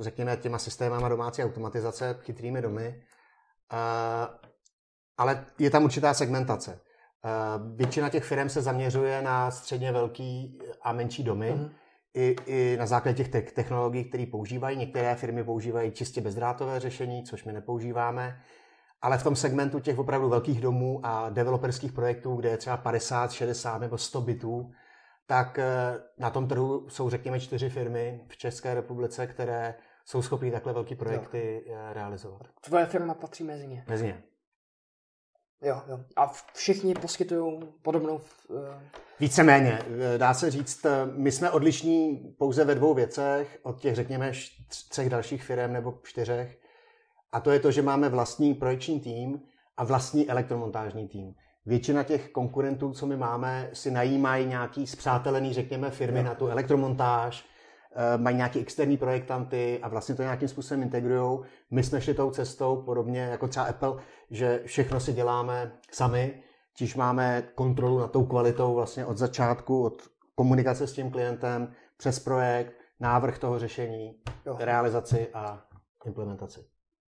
řekněme, 0.00 0.36
těma 0.36 0.58
systémama 0.58 1.08
domácí 1.08 1.44
automatizace, 1.44 2.18
chytrými 2.20 2.62
domy, 2.62 3.02
ale 5.18 5.46
je 5.58 5.70
tam 5.70 5.84
určitá 5.84 6.14
segmentace. 6.14 6.80
Většina 7.74 8.08
těch 8.08 8.24
firm 8.24 8.48
se 8.48 8.62
zaměřuje 8.62 9.22
na 9.22 9.50
středně 9.50 9.92
velký 9.92 10.58
a 10.82 10.92
menší 10.92 11.22
domy, 11.22 11.52
mm-hmm. 11.52 11.70
i, 12.14 12.36
i 12.46 12.76
na 12.78 12.86
základě 12.86 13.24
těch 13.24 13.52
technologií, 13.52 14.04
které 14.04 14.26
používají. 14.30 14.76
Některé 14.76 15.14
firmy 15.14 15.44
používají 15.44 15.90
čistě 15.90 16.20
bezdrátové 16.20 16.80
řešení, 16.80 17.24
což 17.24 17.44
my 17.44 17.52
nepoužíváme. 17.52 18.40
Ale 19.02 19.18
v 19.18 19.22
tom 19.22 19.36
segmentu 19.36 19.80
těch 19.80 19.98
opravdu 19.98 20.28
velkých 20.28 20.60
domů 20.60 21.00
a 21.02 21.30
developerských 21.30 21.92
projektů, 21.92 22.36
kde 22.36 22.48
je 22.48 22.56
třeba 22.56 22.76
50, 22.76 23.32
60 23.32 23.78
nebo 23.78 23.98
100 23.98 24.20
bytů, 24.20 24.70
tak 25.26 25.58
eh, 25.58 25.64
na 26.18 26.30
tom 26.30 26.48
trhu 26.48 26.88
jsou 26.88 27.10
řekněme 27.10 27.40
čtyři 27.40 27.70
firmy 27.70 28.24
v 28.28 28.36
České 28.36 28.74
republice, 28.74 29.26
které 29.26 29.74
jsou 30.04 30.22
schopné 30.22 30.50
takhle 30.50 30.72
velké 30.72 30.94
projekty 30.94 31.64
jo. 31.66 31.74
Eh, 31.76 31.94
realizovat. 31.94 32.42
Tvoje 32.60 32.86
firma 32.86 33.14
patří 33.14 33.44
mezi 33.44 33.66
ně? 33.66 33.84
Mezi 33.88 34.06
ně. 34.06 34.22
Jo, 35.62 35.82
jo. 35.88 36.00
A 36.16 36.32
všichni 36.54 36.94
poskytují 36.94 37.60
podobnou... 37.82 38.20
Uh... 38.48 38.58
Víceméně, 39.20 39.78
dá 40.16 40.34
se 40.34 40.50
říct, 40.50 40.86
my 41.12 41.32
jsme 41.32 41.50
odlišní 41.50 42.34
pouze 42.38 42.64
ve 42.64 42.74
dvou 42.74 42.94
věcech 42.94 43.58
od 43.62 43.80
těch, 43.80 43.94
řekněme, 43.94 44.32
třech 44.88 45.10
dalších 45.10 45.44
firm 45.44 45.72
nebo 45.72 45.98
čtyřech. 46.02 46.58
A 47.32 47.40
to 47.40 47.50
je 47.50 47.60
to, 47.60 47.70
že 47.70 47.82
máme 47.82 48.08
vlastní 48.08 48.54
projekční 48.54 49.00
tým 49.00 49.42
a 49.76 49.84
vlastní 49.84 50.30
elektromontážní 50.30 51.08
tým. 51.08 51.34
Většina 51.66 52.02
těch 52.02 52.28
konkurentů, 52.28 52.92
co 52.92 53.06
my 53.06 53.16
máme, 53.16 53.70
si 53.72 53.90
najímají 53.90 54.46
nějaký 54.46 54.86
zpřátelený, 54.86 55.52
řekněme, 55.52 55.90
firmy 55.90 56.22
no. 56.22 56.28
na 56.28 56.34
tu 56.34 56.48
elektromontáž, 56.48 57.44
eh, 57.44 57.55
mají 58.16 58.36
nějaký 58.36 58.60
externí 58.60 58.96
projektanty 58.96 59.78
a 59.82 59.88
vlastně 59.88 60.14
to 60.14 60.22
nějakým 60.22 60.48
způsobem 60.48 60.82
integrují. 60.82 61.40
My 61.70 61.82
jsme 61.82 62.00
šli 62.00 62.14
tou 62.14 62.30
cestou, 62.30 62.82
podobně 62.82 63.20
jako 63.20 63.48
třeba 63.48 63.66
Apple, 63.66 63.96
že 64.30 64.62
všechno 64.66 65.00
si 65.00 65.12
děláme 65.12 65.72
sami, 65.92 66.42
čiž 66.74 66.94
máme 66.94 67.42
kontrolu 67.54 67.98
nad 67.98 68.10
tou 68.10 68.24
kvalitou 68.24 68.74
vlastně 68.74 69.04
od 69.06 69.18
začátku, 69.18 69.84
od 69.84 70.02
komunikace 70.34 70.86
s 70.86 70.92
tím 70.92 71.10
klientem, 71.10 71.72
přes 71.96 72.18
projekt, 72.18 72.72
návrh 73.00 73.38
toho 73.38 73.58
řešení, 73.58 74.14
jo. 74.46 74.56
realizaci 74.60 75.28
a 75.34 75.64
implementaci. 76.06 76.60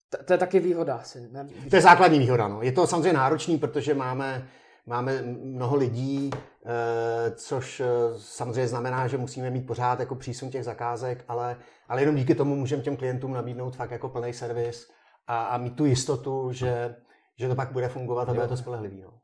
To, 0.09 0.23
to 0.23 0.33
je 0.33 0.37
taky 0.37 0.59
výhoda 0.59 0.95
asi. 0.95 1.27
Ne? 1.31 1.47
To 1.69 1.75
je 1.75 1.81
základní 1.81 2.19
výhoda. 2.19 2.47
No. 2.47 2.61
Je 2.61 2.71
to 2.71 2.87
samozřejmě 2.87 3.13
náročný, 3.13 3.57
protože 3.57 3.93
máme, 3.93 4.47
máme 4.85 5.21
mnoho 5.21 5.75
lidí, 5.75 6.29
eh, 6.33 7.31
což 7.35 7.79
eh, 7.79 7.85
samozřejmě 8.17 8.67
znamená, 8.67 9.07
že 9.07 9.17
musíme 9.17 9.49
mít 9.49 9.67
pořád 9.67 9.99
jako 9.99 10.15
přísun 10.15 10.49
těch 10.49 10.63
zakázek, 10.63 11.25
ale, 11.27 11.57
ale 11.87 12.01
jenom 12.01 12.15
díky 12.15 12.35
tomu 12.35 12.55
můžeme 12.55 12.83
těm 12.83 12.97
klientům 12.97 13.33
nabídnout 13.33 13.75
fakt 13.75 13.91
jako 13.91 14.09
plný 14.09 14.33
servis 14.33 14.91
a, 15.27 15.43
a 15.43 15.57
mít 15.57 15.75
tu 15.75 15.85
jistotu, 15.85 16.51
že, 16.51 16.95
že 17.37 17.47
to 17.47 17.55
pak 17.55 17.71
bude 17.71 17.89
fungovat 17.89 18.29
a 18.29 18.33
bude 18.33 18.47
to 18.47 18.57
spolehlivý. 18.57 19.01
No. 19.01 19.19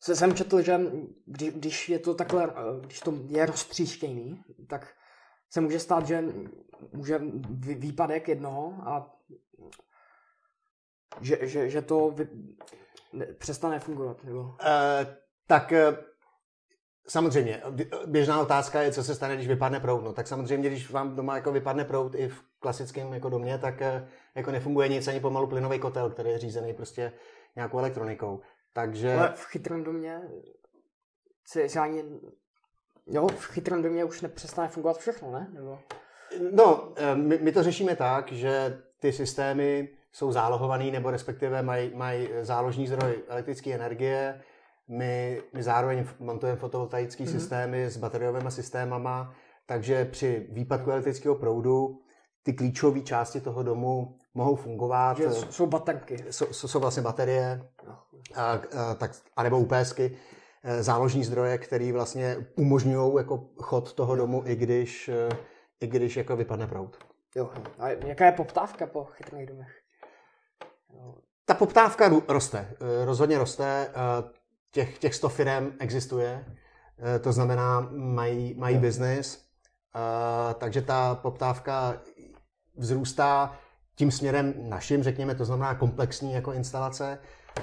Jsem 0.00 0.34
četl, 0.34 0.62
že 0.62 0.80
když, 1.26 1.54
když 1.54 1.88
je 1.88 1.98
to 1.98 2.14
takhle, 2.14 2.44
eh, 2.50 2.80
když 2.80 3.00
to 3.00 3.14
je 3.26 3.46
roztříštěný, 3.46 4.42
tak 4.68 4.94
se 5.50 5.60
může 5.60 5.78
stát, 5.78 6.06
že 6.06 6.24
může 6.92 7.20
výpadek 7.58 8.28
jednoho 8.28 8.74
a 8.88 9.16
že, 11.20 11.38
že, 11.42 11.70
že 11.70 11.82
to 11.82 12.10
vy, 12.10 12.28
přestane 13.38 13.78
fungovat? 13.78 14.24
Nebo? 14.24 14.40
Uh, 14.40 14.54
tak 15.46 15.72
uh, 15.72 15.96
samozřejmě, 17.08 17.62
běžná 18.06 18.40
otázka 18.40 18.82
je, 18.82 18.92
co 18.92 19.04
se 19.04 19.14
stane, 19.14 19.34
když 19.34 19.48
vypadne 19.48 19.80
proud. 19.80 20.04
No, 20.04 20.12
tak 20.12 20.28
samozřejmě, 20.28 20.68
když 20.68 20.90
vám 20.90 21.16
doma 21.16 21.36
jako 21.36 21.52
vypadne 21.52 21.84
proud 21.84 22.14
i 22.14 22.28
v 22.28 22.42
klasickém 22.58 23.12
jako 23.12 23.28
domě, 23.28 23.58
tak 23.58 23.80
uh, 23.80 24.08
jako 24.34 24.50
nefunguje 24.50 24.88
nic 24.88 25.08
ani 25.08 25.20
pomalu 25.20 25.46
plynový 25.46 25.78
kotel, 25.78 26.10
který 26.10 26.30
je 26.30 26.38
řízený 26.38 26.74
prostě 26.74 27.12
nějakou 27.56 27.78
elektronikou. 27.78 28.40
Takže... 28.72 29.14
Ale 29.14 29.32
v 29.34 29.44
chytrém 29.44 29.84
domě 29.84 30.20
si 31.46 31.78
ani... 31.78 32.04
Jo, 33.06 33.28
v 33.28 33.46
chytrém 33.46 33.82
domě 33.82 34.04
už 34.04 34.20
nepřestane 34.20 34.68
fungovat 34.68 34.98
všechno, 34.98 35.32
ne? 35.32 35.50
Nebo... 35.52 35.78
No, 36.52 36.94
my, 37.14 37.38
my 37.38 37.52
to 37.52 37.62
řešíme 37.62 37.96
tak, 37.96 38.32
že 38.32 38.82
ty 38.98 39.12
systémy 39.12 39.88
jsou 40.12 40.32
zálohovaný 40.32 40.90
nebo 40.90 41.10
respektive 41.10 41.62
mají, 41.62 41.94
mají 41.94 42.28
záložní 42.42 42.86
zdroj 42.86 43.22
elektrické 43.28 43.74
energie. 43.74 44.40
My, 44.88 45.42
my 45.52 45.62
zároveň 45.62 46.04
montujeme 46.18 46.58
fotovoltaické 46.58 47.24
mm-hmm. 47.24 47.32
systémy 47.32 47.84
s 47.84 47.96
bateriovými 47.96 48.50
systémama, 48.50 49.34
takže 49.66 50.04
při 50.04 50.46
výpadku 50.50 50.90
elektrického 50.90 51.34
proudu 51.34 52.02
ty 52.42 52.52
klíčové 52.52 53.00
části 53.00 53.40
toho 53.40 53.62
domu 53.62 54.18
mohou 54.34 54.56
fungovat. 54.56 55.16
Že 55.16 55.30
jsou 55.30 55.66
baterky. 55.66 56.24
Jsou, 56.30 56.46
jsou 56.52 56.80
vlastně 56.80 57.02
baterie, 57.02 57.68
a, 58.34 58.52
a, 58.52 58.94
tak, 58.94 59.10
anebo 59.36 59.58
UPSky, 59.58 60.16
e, 60.64 60.82
záložní 60.82 61.24
zdroje, 61.24 61.58
které 61.58 61.92
vlastně 61.92 62.36
umožňují 62.56 63.16
jako 63.16 63.48
chod 63.56 63.92
toho 63.92 64.16
domu, 64.16 64.42
i 64.46 64.56
když, 64.56 65.08
e, 65.08 65.28
i 65.80 65.86
když 65.86 66.16
jako 66.16 66.36
vypadne 66.36 66.66
proud. 66.66 66.98
Jo. 67.36 67.50
A 67.78 67.88
jaká 67.88 68.26
je 68.26 68.32
poptávka 68.32 68.86
po 68.86 69.04
chytrých 69.04 69.46
domech? 69.46 69.81
Ta 71.44 71.54
poptávka 71.54 72.10
roste, 72.28 72.58
eh, 72.58 73.04
rozhodně 73.04 73.38
roste. 73.38 73.88
Eh, 73.88 74.42
těch, 74.70 74.98
těch 74.98 75.14
100 75.14 75.28
firm 75.28 75.72
existuje, 75.78 76.44
eh, 76.98 77.18
to 77.18 77.32
znamená, 77.32 77.88
mají, 77.90 78.54
mají 78.54 78.78
biznis, 78.78 79.44
takže 80.58 80.82
ta 80.82 81.14
poptávka 81.14 81.96
vzrůstá 82.76 83.56
tím 83.94 84.10
směrem 84.10 84.54
naším, 84.56 85.02
řekněme, 85.02 85.34
to 85.34 85.44
znamená 85.44 85.74
komplexní 85.74 86.32
jako 86.32 86.52
instalace, 86.52 87.18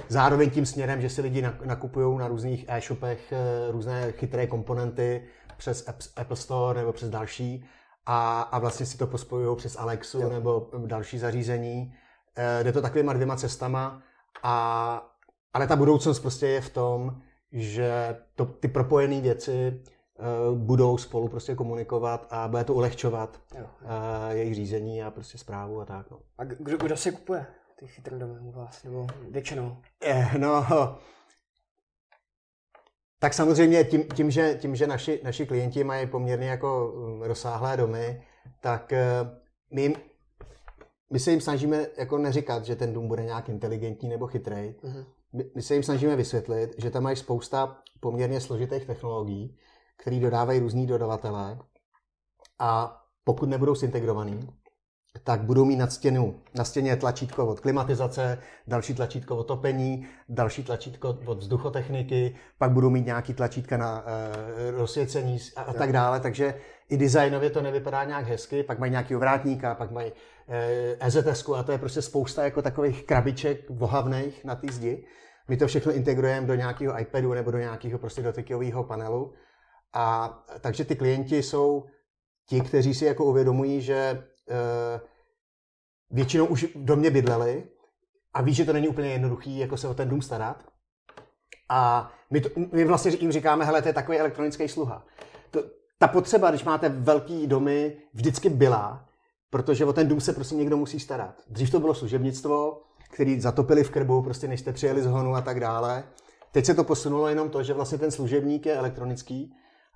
zároveň 0.08 0.50
tím 0.50 0.66
směrem, 0.66 1.00
že 1.00 1.10
si 1.10 1.20
lidi 1.20 1.42
nakupují 1.64 2.18
na 2.18 2.28
různých 2.28 2.64
e-shopech 2.68 3.32
různé 3.70 4.12
chytré 4.12 4.46
komponenty 4.46 5.24
přes 5.56 5.84
Apple 6.16 6.36
Store 6.36 6.80
nebo 6.80 6.92
přes 6.92 7.10
další 7.10 7.64
a, 8.06 8.40
a 8.40 8.58
vlastně 8.58 8.86
si 8.86 8.98
to 8.98 9.06
pospojují 9.06 9.56
přes 9.56 9.76
Alexu 9.76 10.20
jo. 10.20 10.28
nebo 10.28 10.70
další 10.86 11.18
zařízení 11.18 11.94
jde 12.62 12.72
to 12.72 12.82
takovýma 12.82 13.12
dvěma 13.12 13.36
cestama, 13.36 14.02
a, 14.42 15.16
ale 15.52 15.66
ta 15.66 15.76
budoucnost 15.76 16.20
prostě 16.20 16.46
je 16.46 16.60
v 16.60 16.70
tom, 16.70 17.22
že 17.52 18.16
to, 18.34 18.46
ty 18.46 18.68
propojené 18.68 19.20
věci 19.20 19.82
uh, 20.50 20.58
budou 20.58 20.98
spolu 20.98 21.28
prostě 21.28 21.54
komunikovat 21.54 22.26
a 22.30 22.48
bude 22.48 22.64
to 22.64 22.74
ulehčovat 22.74 23.40
uh, 23.54 23.60
jejich 24.30 24.54
řízení 24.54 25.02
a 25.02 25.10
prostě 25.10 25.38
zprávu 25.38 25.80
a 25.80 25.84
tak. 25.84 26.10
No. 26.10 26.18
A 26.38 26.44
kdo, 26.44 26.76
kdo 26.76 26.96
si 26.96 27.12
kupuje 27.12 27.46
ty 27.78 27.86
chytré 27.86 28.18
domy 28.18 28.40
u 28.40 28.52
vás, 28.52 28.84
nebo 28.84 29.06
většinou? 29.30 29.76
Eh, 30.02 30.38
no, 30.38 30.66
tak 33.18 33.34
samozřejmě 33.34 33.84
tím, 33.84 34.04
tím, 34.04 34.30
že, 34.30 34.54
tím, 34.54 34.76
že 34.76 34.86
naši, 34.86 35.20
naši 35.24 35.46
klienti 35.46 35.84
mají 35.84 36.06
poměrně 36.06 36.48
jako 36.48 36.92
mm, 36.96 37.22
rozsáhlé 37.22 37.76
domy, 37.76 38.22
tak 38.60 38.92
my 39.72 39.82
jim 39.82 39.94
my 41.12 41.18
se 41.18 41.30
jim 41.30 41.40
snažíme 41.40 41.86
jako 41.98 42.18
neříkat, 42.18 42.64
že 42.64 42.76
ten 42.76 42.92
dům 42.92 43.08
bude 43.08 43.24
nějak 43.24 43.48
inteligentní 43.48 44.08
nebo 44.08 44.26
chytrý. 44.26 44.54
Uh-huh. 44.56 45.06
My, 45.32 45.44
my 45.54 45.62
se 45.62 45.74
jim 45.74 45.82
snažíme 45.82 46.16
vysvětlit, 46.16 46.74
že 46.78 46.90
tam 46.90 47.02
mají 47.02 47.16
spousta 47.16 47.78
poměrně 48.00 48.40
složitých 48.40 48.86
technologií, 48.86 49.56
které 49.96 50.20
dodávají 50.20 50.60
různí 50.60 50.86
dodavatelé 50.86 51.58
a 52.58 53.00
pokud 53.24 53.48
nebudou 53.48 53.74
zintegrovaný, 53.74 54.48
tak 55.24 55.40
budou 55.40 55.64
mít 55.64 55.76
nad 55.76 55.92
stěnu, 55.92 56.40
na 56.54 56.64
stěně 56.64 56.96
tlačítko 56.96 57.46
od 57.46 57.60
klimatizace, 57.60 58.38
další 58.66 58.94
tlačítko 58.94 59.36
od 59.36 59.44
topení, 59.44 60.06
další 60.28 60.64
tlačítko 60.64 61.18
od 61.26 61.38
vzduchotechniky, 61.38 62.36
pak 62.58 62.70
budou 62.70 62.90
mít 62.90 63.06
nějaký 63.06 63.34
tlačítka 63.34 63.76
na 63.76 64.04
e, 64.06 64.70
rozsvěcení 64.70 65.38
a, 65.56 65.62
a 65.62 65.72
tak 65.72 65.92
dále, 65.92 66.20
takže 66.20 66.54
i 66.88 66.96
designově 66.96 67.50
to 67.50 67.62
nevypadá 67.62 68.04
nějak 68.04 68.26
hezky, 68.26 68.62
pak 68.62 68.78
mají 68.78 68.90
nějaký 68.90 69.16
ovrátníka, 69.16 69.74
pak 69.74 69.90
mají 69.90 70.12
EZS 71.00 71.48
a 71.56 71.62
to 71.62 71.72
je 71.72 71.78
prostě 71.78 72.02
spousta 72.02 72.44
jako 72.44 72.62
takových 72.62 73.06
krabiček 73.06 73.70
vohavných 73.70 74.44
na 74.44 74.54
té 74.54 74.72
zdi. 74.72 75.04
My 75.48 75.56
to 75.56 75.66
všechno 75.66 75.92
integrujeme 75.92 76.46
do 76.46 76.54
nějakého 76.54 77.00
iPadu 77.00 77.34
nebo 77.34 77.50
do 77.50 77.58
nějakého 77.58 77.98
prostě 77.98 78.22
dotykového 78.22 78.84
panelu. 78.84 79.34
A 79.92 80.38
takže 80.60 80.84
ty 80.84 80.96
klienti 80.96 81.42
jsou 81.42 81.84
ti, 82.48 82.60
kteří 82.60 82.94
si 82.94 83.04
jako 83.04 83.24
uvědomují, 83.24 83.80
že 83.80 84.22
Eh, 84.50 85.00
většinou 86.10 86.46
už 86.46 86.66
do 86.74 86.96
mě 86.96 87.10
bydleli 87.10 87.64
a 88.34 88.42
ví, 88.42 88.54
že 88.54 88.64
to 88.64 88.72
není 88.72 88.88
úplně 88.88 89.08
jednoduchý, 89.08 89.58
jako 89.58 89.76
se 89.76 89.88
o 89.88 89.94
ten 89.94 90.08
dům 90.08 90.22
starat. 90.22 90.64
A 91.68 92.12
my, 92.30 92.40
to, 92.40 92.48
my 92.72 92.84
vlastně 92.84 93.12
jim 93.20 93.32
říkáme, 93.32 93.64
hele, 93.64 93.82
to 93.82 93.88
je 93.88 93.94
takový 93.94 94.18
elektronický 94.18 94.68
sluha. 94.68 95.06
To, 95.50 95.62
ta 95.98 96.08
potřeba, 96.08 96.50
když 96.50 96.64
máte 96.64 96.88
velký 96.88 97.46
domy, 97.46 97.96
vždycky 98.14 98.48
byla, 98.48 99.08
protože 99.50 99.84
o 99.84 99.92
ten 99.92 100.08
dům 100.08 100.20
se 100.20 100.32
prostě 100.32 100.54
někdo 100.54 100.76
musí 100.76 101.00
starat. 101.00 101.34
Dřív 101.48 101.70
to 101.70 101.80
bylo 101.80 101.94
služebnictvo, 101.94 102.82
který 103.10 103.40
zatopili 103.40 103.84
v 103.84 103.90
krbu, 103.90 104.22
prostě 104.22 104.48
než 104.48 104.60
jste 104.60 104.72
přijeli 104.72 105.02
z 105.02 105.06
honu 105.06 105.34
a 105.34 105.40
tak 105.40 105.60
dále. 105.60 106.04
Teď 106.52 106.64
se 106.64 106.74
to 106.74 106.84
posunulo 106.84 107.28
jenom 107.28 107.50
to, 107.50 107.62
že 107.62 107.74
vlastně 107.74 107.98
ten 107.98 108.10
služebník 108.10 108.66
je 108.66 108.76
elektronický 108.76 109.54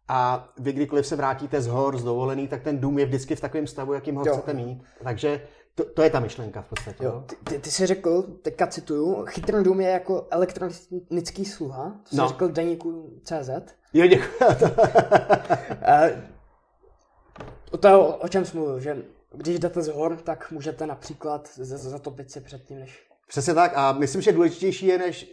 a 0.09 0.49
vy 0.59 0.73
kdykoliv 0.73 1.07
se 1.07 1.17
vrátíte 1.17 1.61
z 1.61 1.67
hor, 1.67 1.99
z 1.99 2.05
dovolený, 2.05 2.49
tak 2.49 2.63
ten 2.63 2.79
dům 2.79 2.99
je 2.99 3.07
vždycky 3.07 3.37
v 3.37 3.41
takovém 3.41 3.67
stavu, 3.67 3.93
jakým 3.93 4.15
ho 4.15 4.25
jo. 4.27 4.33
chcete 4.33 4.55
mít. 4.55 4.83
Takže 5.05 5.41
to, 5.75 5.85
to 5.85 6.03
je 6.03 6.11
ta 6.11 6.21
myšlenka 6.21 6.63
v 6.63 6.67
podstatě. 6.67 7.05
Jo. 7.05 7.25
Ty, 7.27 7.37
ty, 7.45 7.59
ty 7.59 7.71
jsi 7.71 7.87
řekl, 7.87 8.23
teďka 8.23 8.67
cituju, 8.67 9.25
chytrý 9.25 9.65
dům 9.65 9.81
je 9.81 9.89
jako 9.89 10.27
elektronický 10.31 11.45
sluha, 11.45 12.01
to 12.03 12.09
jsi 12.09 12.17
no. 12.17 12.29
řekl 12.29 12.49
v 12.49 12.53
deníku 12.53 13.21
CZ. 13.23 13.51
Jo, 13.93 14.07
děkuji. 14.07 14.39
o 17.71 17.77
to, 17.77 18.17
o 18.17 18.29
čem 18.29 18.45
jsi 18.45 18.57
mluvil, 18.57 18.81
že 18.81 19.05
když 19.37 19.59
jdete 19.59 19.83
z 19.83 19.89
hor, 19.89 20.17
tak 20.17 20.51
můžete 20.51 20.87
například 20.87 21.51
zatopit 21.57 22.31
si 22.31 22.41
předtím, 22.41 22.79
než... 22.79 23.09
Přesně 23.29 23.55
tak 23.55 23.73
a 23.77 23.93
myslím, 23.93 24.23
že 24.23 24.33
důležitější 24.33 24.87
je, 24.87 24.99
než, 24.99 25.27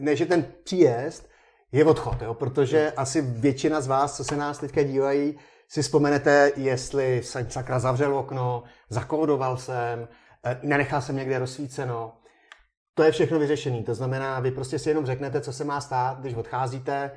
než 0.00 0.20
je 0.20 0.26
ten 0.26 0.46
příjezd, 0.64 1.28
je 1.72 1.84
odchod, 1.84 2.22
jo? 2.22 2.34
protože 2.34 2.84
jo. 2.84 2.92
asi 2.96 3.20
většina 3.20 3.80
z 3.80 3.86
vás, 3.86 4.16
co 4.16 4.24
se 4.24 4.36
nás 4.36 4.58
teďka 4.58 4.82
dívají, 4.82 5.38
si 5.68 5.82
vzpomenete, 5.82 6.52
jestli 6.56 7.22
jsem 7.22 7.50
sakra 7.50 7.78
zavřel 7.78 8.16
okno, 8.16 8.62
zakódoval 8.88 9.56
jsem, 9.56 10.08
eh, 10.44 10.60
nenechal 10.62 11.02
jsem 11.02 11.16
někde 11.16 11.38
rozsvíceno. 11.38 12.12
To 12.94 13.02
je 13.02 13.12
všechno 13.12 13.38
vyřešené. 13.38 13.82
To 13.82 13.94
znamená, 13.94 14.40
vy 14.40 14.50
prostě 14.50 14.78
si 14.78 14.90
jenom 14.90 15.06
řeknete, 15.06 15.40
co 15.40 15.52
se 15.52 15.64
má 15.64 15.80
stát, 15.80 16.20
když 16.20 16.34
odcházíte 16.34 17.10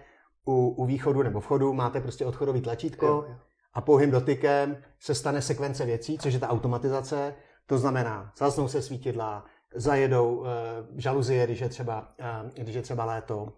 u, 0.46 0.68
u 0.68 0.86
východu 0.86 1.24
nebo 1.24 1.40
vchodu, 1.40 1.74
máte 1.74 2.02
prostě 2.02 2.26
odchodový 2.26 2.62
tlačítko 2.62 3.06
jo, 3.06 3.26
jo. 3.30 3.36
A 3.75 3.82
pouhým 3.82 4.12
dotykem 4.12 4.77
se 5.00 5.15
stane 5.15 5.41
sekvence 5.41 5.86
věcí, 5.86 6.17
což 6.17 6.34
je 6.34 6.39
ta 6.39 6.50
automatizace. 6.50 7.36
To 7.65 7.77
znamená, 7.77 8.32
zasnou 8.38 8.67
se 8.67 8.82
svítidla, 8.82 9.46
zajedou 9.75 10.36
uh, 10.36 10.48
žaluzie, 10.96 11.46
když 11.46 11.60
je 11.60 11.70
třeba, 11.70 12.13
uh, 12.44 12.50
když 12.63 12.75
je 12.75 12.82
třeba 12.82 13.05
léto, 13.05 13.44
uh, 13.44 13.50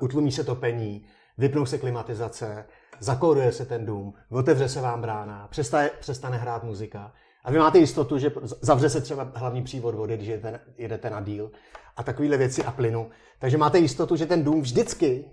utlumí 0.00 0.32
se 0.32 0.44
topení, 0.44 1.06
vypnou 1.38 1.66
se 1.66 1.78
klimatizace, 1.78 2.66
zakóduje 2.98 3.52
se 3.52 3.66
ten 3.66 3.86
dům, 3.86 4.14
otevře 4.30 4.68
se 4.68 4.80
vám 4.80 5.02
brána, 5.02 5.48
přestane, 5.48 5.90
přestane 6.00 6.36
hrát 6.36 6.64
muzika 6.64 7.12
a 7.46 7.50
vy 7.50 7.58
máte 7.58 7.78
jistotu, 7.78 8.18
že 8.18 8.32
zavře 8.42 8.90
se 8.90 9.00
třeba 9.00 9.32
hlavní 9.34 9.62
přívod 9.62 9.94
vody, 9.94 10.16
když 10.16 10.28
jedete, 10.28 10.60
jedete 10.78 11.10
na 11.10 11.20
díl 11.20 11.50
a 11.96 12.02
takovéhle 12.02 12.36
věci 12.36 12.64
a 12.64 12.70
plynu. 12.70 13.10
Takže 13.38 13.58
máte 13.58 13.78
jistotu, 13.78 14.16
že 14.16 14.26
ten 14.26 14.44
dům 14.44 14.60
vždycky 14.60 15.24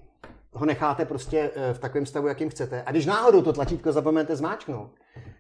ho 0.53 0.65
necháte 0.65 1.05
prostě 1.05 1.51
eh, 1.55 1.74
v 1.74 1.79
takovém 1.79 2.05
stavu, 2.05 2.27
jakým 2.27 2.50
chcete. 2.50 2.83
A 2.83 2.91
když 2.91 3.05
náhodou 3.05 3.41
to 3.41 3.53
tlačítko 3.53 3.91
zapomenete 3.91 4.36
zmáčknout, 4.36 4.91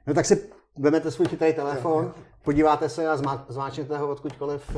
no 0.07 0.13
tak 0.13 0.25
si 0.25 0.49
vezmete 0.77 1.11
svůj 1.11 1.27
chytrý 1.27 1.53
telefon, 1.53 2.13
podíváte 2.43 2.89
se 2.89 3.07
a 3.07 3.17
zmáčknete 3.47 3.97
ho 3.97 4.09
odkudkoliv, 4.09 4.75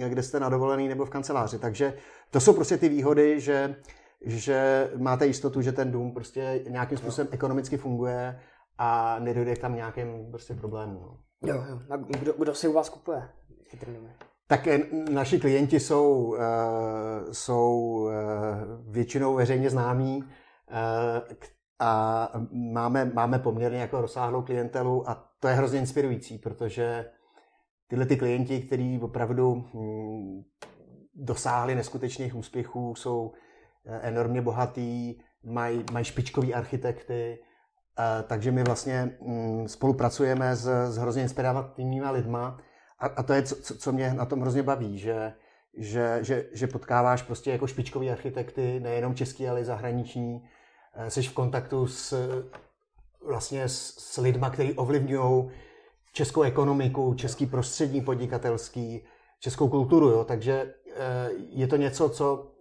eh, 0.00 0.08
kde 0.08 0.22
jste 0.22 0.40
na 0.40 0.48
dovolený 0.48 0.88
nebo 0.88 1.04
v 1.04 1.10
kanceláři. 1.10 1.58
Takže 1.58 1.94
to 2.30 2.40
jsou 2.40 2.52
prostě 2.52 2.76
ty 2.76 2.88
výhody, 2.88 3.40
že 3.40 3.76
že 4.26 4.90
máte 4.96 5.26
jistotu, 5.26 5.62
že 5.62 5.72
ten 5.72 5.92
dům 5.92 6.12
prostě 6.12 6.64
nějakým 6.68 6.98
způsobem 6.98 7.28
ekonomicky 7.30 7.76
funguje 7.76 8.40
a 8.78 9.18
nedojde 9.18 9.56
k 9.56 9.58
tam 9.58 9.74
nějakým 9.74 10.30
prostě 10.30 10.54
problémům. 10.54 11.18
No. 11.42 11.48
Jo, 11.48 11.64
jo. 11.68 11.80
A 11.90 11.96
kdo, 11.96 12.32
kdo 12.32 12.54
si 12.54 12.68
u 12.68 12.72
vás 12.72 12.88
kupuje 12.88 13.28
chytrý 13.70 13.94
domy? 13.94 14.08
Tak 14.46 14.66
eh, 14.66 14.78
naši 15.10 15.40
klienti 15.40 15.80
jsou, 15.80 16.22
uh, 16.22 16.36
jsou 17.32 17.78
uh, 17.78 18.12
většinou 18.92 19.34
veřejně 19.34 19.70
známí 19.70 20.16
uh, 20.16 20.26
a 21.78 22.30
máme, 22.72 23.04
máme 23.04 23.38
poměrně 23.38 23.78
jako 23.78 24.00
rozsáhlou 24.00 24.42
klientelu 24.42 25.10
a 25.10 25.30
to 25.40 25.48
je 25.48 25.54
hrozně 25.54 25.78
inspirující, 25.78 26.38
protože 26.38 27.10
tyhle 27.88 28.06
ty 28.06 28.16
klienti, 28.16 28.60
kteří 28.60 29.00
opravdu 29.02 29.54
hm, 29.74 30.42
dosáhli 31.14 31.74
neskutečných 31.74 32.34
úspěchů, 32.34 32.94
jsou 32.94 33.32
Eh, 33.86 34.00
enormně 34.02 34.42
bohatý, 34.42 35.14
mají 35.44 35.84
maj 35.92 36.04
špičkový 36.04 36.54
architekty, 36.54 37.38
eh, 37.98 38.22
takže 38.22 38.52
my 38.52 38.64
vlastně 38.64 39.16
mm, 39.20 39.68
spolupracujeme 39.68 40.56
s, 40.56 40.90
s 40.90 40.96
hrozně 40.96 41.22
inspirativníma 41.22 42.10
lidma 42.10 42.58
a, 42.98 43.06
a 43.06 43.22
to 43.22 43.32
je, 43.32 43.42
co, 43.42 43.78
co 43.78 43.92
mě 43.92 44.14
na 44.14 44.24
tom 44.24 44.40
hrozně 44.40 44.62
baví, 44.62 44.98
že, 44.98 45.32
že, 45.76 46.18
že, 46.22 46.46
že 46.52 46.66
potkáváš 46.66 47.22
prostě 47.22 47.50
jako 47.50 47.66
špičkový 47.66 48.10
architekty, 48.10 48.80
nejenom 48.80 49.14
český, 49.14 49.48
ale 49.48 49.60
i 49.60 49.64
zahraniční, 49.64 50.48
eh, 50.94 51.10
jsi 51.10 51.22
v 51.22 51.32
kontaktu 51.32 51.86
s, 51.86 52.14
vlastně 53.26 53.68
s, 53.68 53.94
s 53.98 54.16
lidma, 54.16 54.50
kteří 54.50 54.72
ovlivňují 54.72 55.50
českou 56.12 56.42
ekonomiku, 56.42 57.14
český 57.14 57.46
prostředí 57.46 58.00
podnikatelský, 58.00 59.04
českou 59.40 59.68
kulturu, 59.68 60.08
jo? 60.08 60.24
takže 60.24 60.74
je 61.50 61.66
to 61.66 61.76
něco, 61.76 62.08
co 62.08 62.54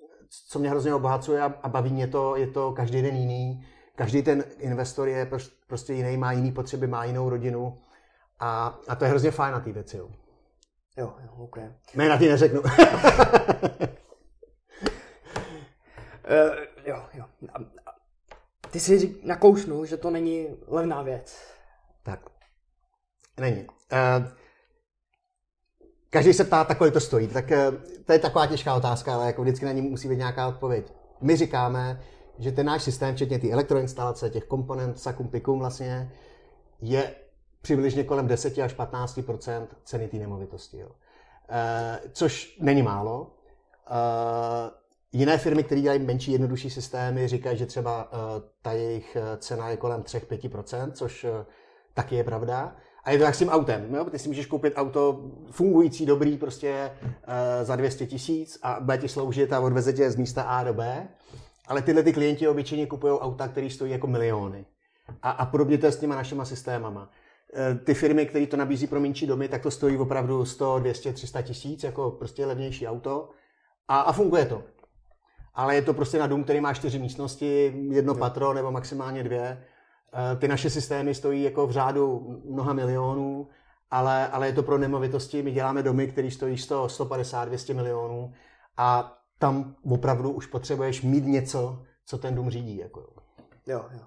co 0.48 0.60
mě 0.60 0.70
hrozně 0.70 0.94
obohacuje 0.94 1.42
a, 1.42 1.54
a 1.64 1.70
baví 1.70 1.94
mě 1.94 2.08
to, 2.08 2.36
je 2.36 2.48
to 2.48 2.72
každý 2.72 3.02
den 3.02 3.16
jiný. 3.16 3.66
Každý 3.96 4.22
ten 4.22 4.44
investor 4.58 5.08
je 5.08 5.30
prostě 5.68 5.94
jiný, 5.94 6.18
má 6.18 6.32
jiný 6.32 6.52
potřeby, 6.52 6.88
má 6.88 7.06
jinou 7.06 7.30
rodinu 7.30 7.78
a, 8.40 8.80
a 8.88 8.96
to 8.96 9.06
je 9.06 9.10
hrozně 9.10 9.32
fajn 9.32 9.54
na 9.54 9.60
té 9.60 9.72
věci. 9.72 9.98
Jo. 9.98 10.10
Jo, 10.98 11.14
jo, 11.24 11.30
ok. 11.38 11.58
Jména 11.94 12.18
ti 12.18 12.30
neřeknu. 12.30 12.62
uh, 12.62 12.68
jo, 16.86 17.04
jo. 17.14 17.26
Ty 18.72 18.80
si 18.80 19.16
nakoušnul, 19.24 19.86
že 19.86 19.98
to 19.98 20.10
není 20.10 20.48
levná 20.68 21.02
věc. 21.02 21.38
Tak. 22.04 22.20
Není. 23.40 23.68
Uh, 23.68 24.28
Každý 26.14 26.34
se 26.34 26.44
ptá, 26.44 26.64
tak 26.64 26.78
kolik 26.78 26.94
to 26.94 27.00
stojí. 27.00 27.28
Tak 27.28 27.52
eh, 27.52 27.72
to 28.06 28.14
je 28.14 28.20
taková 28.20 28.48
těžká 28.48 28.76
otázka, 28.76 29.14
ale 29.14 29.26
jako 29.26 29.42
vždycky 29.42 29.66
na 29.66 29.72
ní 29.72 29.82
musí 29.82 30.10
být 30.10 30.18
nějaká 30.18 30.48
odpověď. 30.48 30.94
My 31.22 31.36
říkáme, 31.36 32.02
že 32.40 32.52
ten 32.52 32.66
náš 32.66 32.84
systém, 32.84 33.16
včetně 33.16 33.40
ty 33.40 33.52
elektroinstalace, 33.52 34.30
těch 34.30 34.44
komponent 34.44 35.00
sakum 35.00 35.28
pikum 35.28 35.60
vlastně, 35.60 36.12
je 36.82 37.16
přibližně 37.64 38.04
kolem 38.04 38.28
10 38.28 38.58
až 38.58 38.74
15 38.74 39.20
ceny 39.84 40.08
té 40.08 40.18
nemovitosti. 40.18 40.78
Jo. 40.78 40.90
E, 41.50 42.00
což 42.12 42.58
není 42.60 42.82
málo. 42.82 43.32
E, 43.88 43.98
jiné 45.12 45.38
firmy, 45.38 45.64
které 45.64 45.82
dělají 45.82 46.00
menší, 46.00 46.32
jednodušší 46.32 46.70
systémy, 46.70 47.28
říkají, 47.28 47.58
že 47.58 47.66
třeba 47.66 48.12
e, 48.12 48.18
ta 48.62 48.72
jejich 48.72 49.18
cena 49.38 49.70
je 49.70 49.78
kolem 49.78 50.02
3-5 50.02 50.92
což 50.92 51.24
e, 51.24 51.46
taky 51.94 52.16
je 52.16 52.24
pravda. 52.24 52.76
A 53.04 53.12
je 53.12 53.18
to 53.18 53.24
jak 53.24 53.36
s 53.36 53.40
tím 53.40 53.50
autem. 53.50 53.96
Jo? 53.96 54.06
Ty 54.06 54.20
si 54.20 54.28
můžeš 54.28 54.46
koupit 54.46 54.74
auto 54.76 55.32
fungující, 55.52 56.06
dobrý, 56.06 56.38
prostě 56.38 56.92
uh, 57.04 57.10
za 57.64 57.76
200 57.76 58.06
tisíc 58.06 58.60
a 58.64 58.78
bude 58.80 58.98
ti 58.98 59.08
sloužit 59.08 59.54
a 59.54 59.60
odveze 59.60 59.94
tě 59.94 60.12
z 60.12 60.16
místa 60.16 60.44
A 60.44 60.64
do 60.64 60.74
B. 60.74 61.08
Ale 61.68 61.82
tyhle 61.82 62.04
ty 62.04 62.14
klienti 62.14 62.48
obyčejně 62.48 62.88
kupují 62.88 63.20
auta, 63.20 63.48
které 63.48 63.70
stojí 63.70 63.92
jako 63.92 64.08
miliony. 64.08 64.66
A, 65.22 65.32
a 65.32 65.46
podobně 65.46 65.78
to 65.78 65.86
je 65.86 65.92
s 65.92 65.98
těma 65.98 66.16
našima 66.16 66.46
systémama. 66.46 67.10
Uh, 67.54 67.80
ty 67.84 67.94
firmy, 67.94 68.26
které 68.26 68.48
to 68.48 68.58
nabízí 68.58 68.88
pro 68.88 69.00
menší 69.00 69.28
domy, 69.28 69.48
tak 69.48 69.64
to 69.64 69.72
stojí 69.72 69.98
opravdu 69.98 70.46
100, 70.46 70.80
200, 70.80 71.14
300 71.14 71.42
tisíc, 71.42 71.84
jako 71.84 72.12
prostě 72.12 72.46
levnější 72.46 72.88
auto. 72.88 73.30
A, 73.88 74.00
a 74.00 74.12
funguje 74.12 74.46
to. 74.46 74.64
Ale 75.54 75.76
je 75.76 75.82
to 75.82 75.94
prostě 75.94 76.20
na 76.20 76.28
dům, 76.28 76.44
který 76.44 76.62
má 76.62 76.74
čtyři 76.74 77.00
místnosti, 77.00 77.74
jedno 77.90 78.16
patro 78.16 78.54
nebo 78.54 78.72
maximálně 78.72 79.24
dvě 79.24 79.64
Eh, 80.16 80.36
ty 80.36 80.48
naše 80.48 80.70
systémy 80.70 81.16
stojí 81.16 81.44
jako 81.44 81.68
v 81.68 81.72
řádu 81.72 82.42
mnoha 82.46 82.74
milionů, 82.74 83.48
ale, 83.92 84.28
ale 84.28 84.48
je 84.48 84.54
to 84.54 84.64
pro 84.64 84.78
nemovitosti. 84.78 85.44
My 85.44 85.52
děláme 85.52 85.84
domy, 85.84 86.08
které 86.08 86.32
stojí 86.32 86.58
100, 86.58 86.90
150, 86.90 87.46
200 87.46 87.74
milionů 87.74 88.34
a 88.78 89.18
tam 89.40 89.76
opravdu 89.92 90.32
už 90.32 90.46
potřebuješ 90.46 91.02
mít 91.02 91.26
něco, 91.26 91.84
co 92.06 92.18
ten 92.18 92.36
dům 92.36 92.50
řídí. 92.50 92.78
Jako. 92.78 93.14
Jo, 93.68 93.86
jo. 93.92 94.06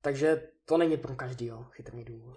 Takže 0.00 0.42
to 0.68 0.78
není 0.78 0.96
pro 0.96 1.14
každýho 1.14 1.64
chytrý 1.64 2.04
dům. 2.04 2.34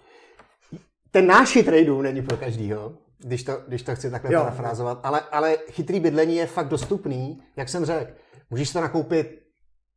Ten 1.11 1.27
náš 1.27 1.51
chytrý 1.51 1.85
dům 1.85 2.03
není 2.03 2.21
pro 2.21 2.37
každýho, 2.37 2.97
když 3.17 3.43
to, 3.43 3.61
když 3.67 3.83
to 3.83 3.95
chci 3.95 4.11
takhle 4.11 4.33
jo. 4.33 4.39
parafrázovat, 4.39 4.99
ale, 5.03 5.21
ale 5.31 5.57
chytrý 5.69 5.99
bydlení 5.99 6.35
je 6.35 6.45
fakt 6.47 6.67
dostupný, 6.67 7.43
jak 7.55 7.69
jsem 7.69 7.85
řekl. 7.85 8.11
Můžeš 8.49 8.73
to 8.73 8.81
nakoupit 8.81 9.41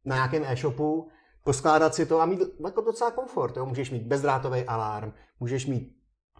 na 0.05 0.16
nějakém 0.16 0.44
e-shopu, 0.47 1.09
poskládat 1.44 1.94
si 1.94 2.07
to 2.07 2.20
a 2.20 2.27
mít 2.27 2.40
jako 2.66 2.81
docela 2.81 3.11
komfort. 3.11 3.57
Jo? 3.57 3.66
Můžeš 3.66 3.90
mít 3.90 4.03
bezdrátový 4.03 4.64
alarm, 4.64 5.12
můžeš 5.40 5.66
mít 5.66 5.97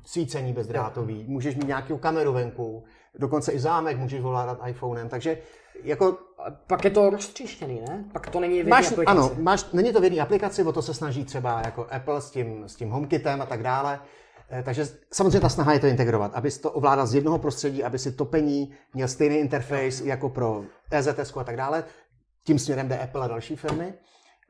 svícení 0.07 0.53
bezdrátový, 0.53 1.25
můžeš 1.29 1.57
mít 1.57 1.67
nějakou 1.67 1.99
kameru 1.99 2.33
venku, 2.33 2.85
dokonce 3.19 3.53
i 3.53 3.59
zámek 3.59 3.99
můžeš 3.99 4.21
voládat 4.21 4.59
iPhonem, 4.67 5.09
takže 5.09 5.39
jako... 5.83 6.19
A 6.39 6.51
pak 6.51 6.85
je 6.85 6.91
to 6.91 7.11
roztříštěný, 7.11 7.81
ne? 7.89 8.05
Pak 8.13 8.31
to 8.31 8.41
není 8.41 8.63
v 8.63 8.69
máš, 8.69 8.93
aplikaci. 8.93 9.19
Ano, 9.19 9.31
máš, 9.39 9.67
není 9.73 9.93
to 9.93 10.01
v 10.01 10.05
jedné 10.05 10.21
aplikaci, 10.21 10.63
o 10.63 10.73
to 10.73 10.83
se 10.83 10.95
snaží 10.95 11.25
třeba 11.25 11.63
jako 11.65 11.87
Apple 11.91 12.21
s 12.21 12.31
tím, 12.31 12.65
s 12.69 12.75
tím 12.75 12.91
HomeKitem 12.91 13.43
a 13.43 13.47
tak 13.47 13.63
dále. 13.63 14.01
Eh, 14.51 14.63
takže 14.63 14.89
samozřejmě 15.13 15.41
ta 15.41 15.49
snaha 15.49 15.73
je 15.73 15.81
to 15.81 15.87
integrovat, 15.87 16.35
abys 16.35 16.59
to 16.59 16.71
ovládal 16.71 17.07
z 17.07 17.15
jednoho 17.15 17.39
prostředí, 17.39 17.85
aby 17.85 17.99
si 17.99 18.13
topení 18.13 18.75
měl 18.95 19.09
stejný 19.09 19.37
interface 19.37 20.05
jako 20.05 20.29
pro 20.29 20.65
EZS 20.91 21.37
a 21.37 21.45
tak 21.45 21.57
dále. 21.57 21.85
Tím 22.45 22.59
směrem 22.59 22.89
jde 22.89 22.99
Apple 22.99 23.25
a 23.25 23.29
další 23.29 23.57
firmy. 23.57 23.95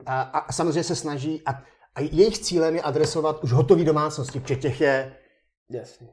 A, 0.05 0.21
a 0.21 0.53
samozřejmě 0.53 0.83
se 0.83 0.95
snaží, 0.95 1.41
a, 1.45 1.51
a 1.95 2.01
jejich 2.01 2.39
cílem 2.39 2.75
je 2.75 2.81
adresovat 2.81 3.43
už 3.43 3.51
hotové 3.51 3.83
domácnosti, 3.83 4.39
protože 4.39 4.55
těch 4.55 4.81
je 4.81 5.17
Jasně. 5.69 6.07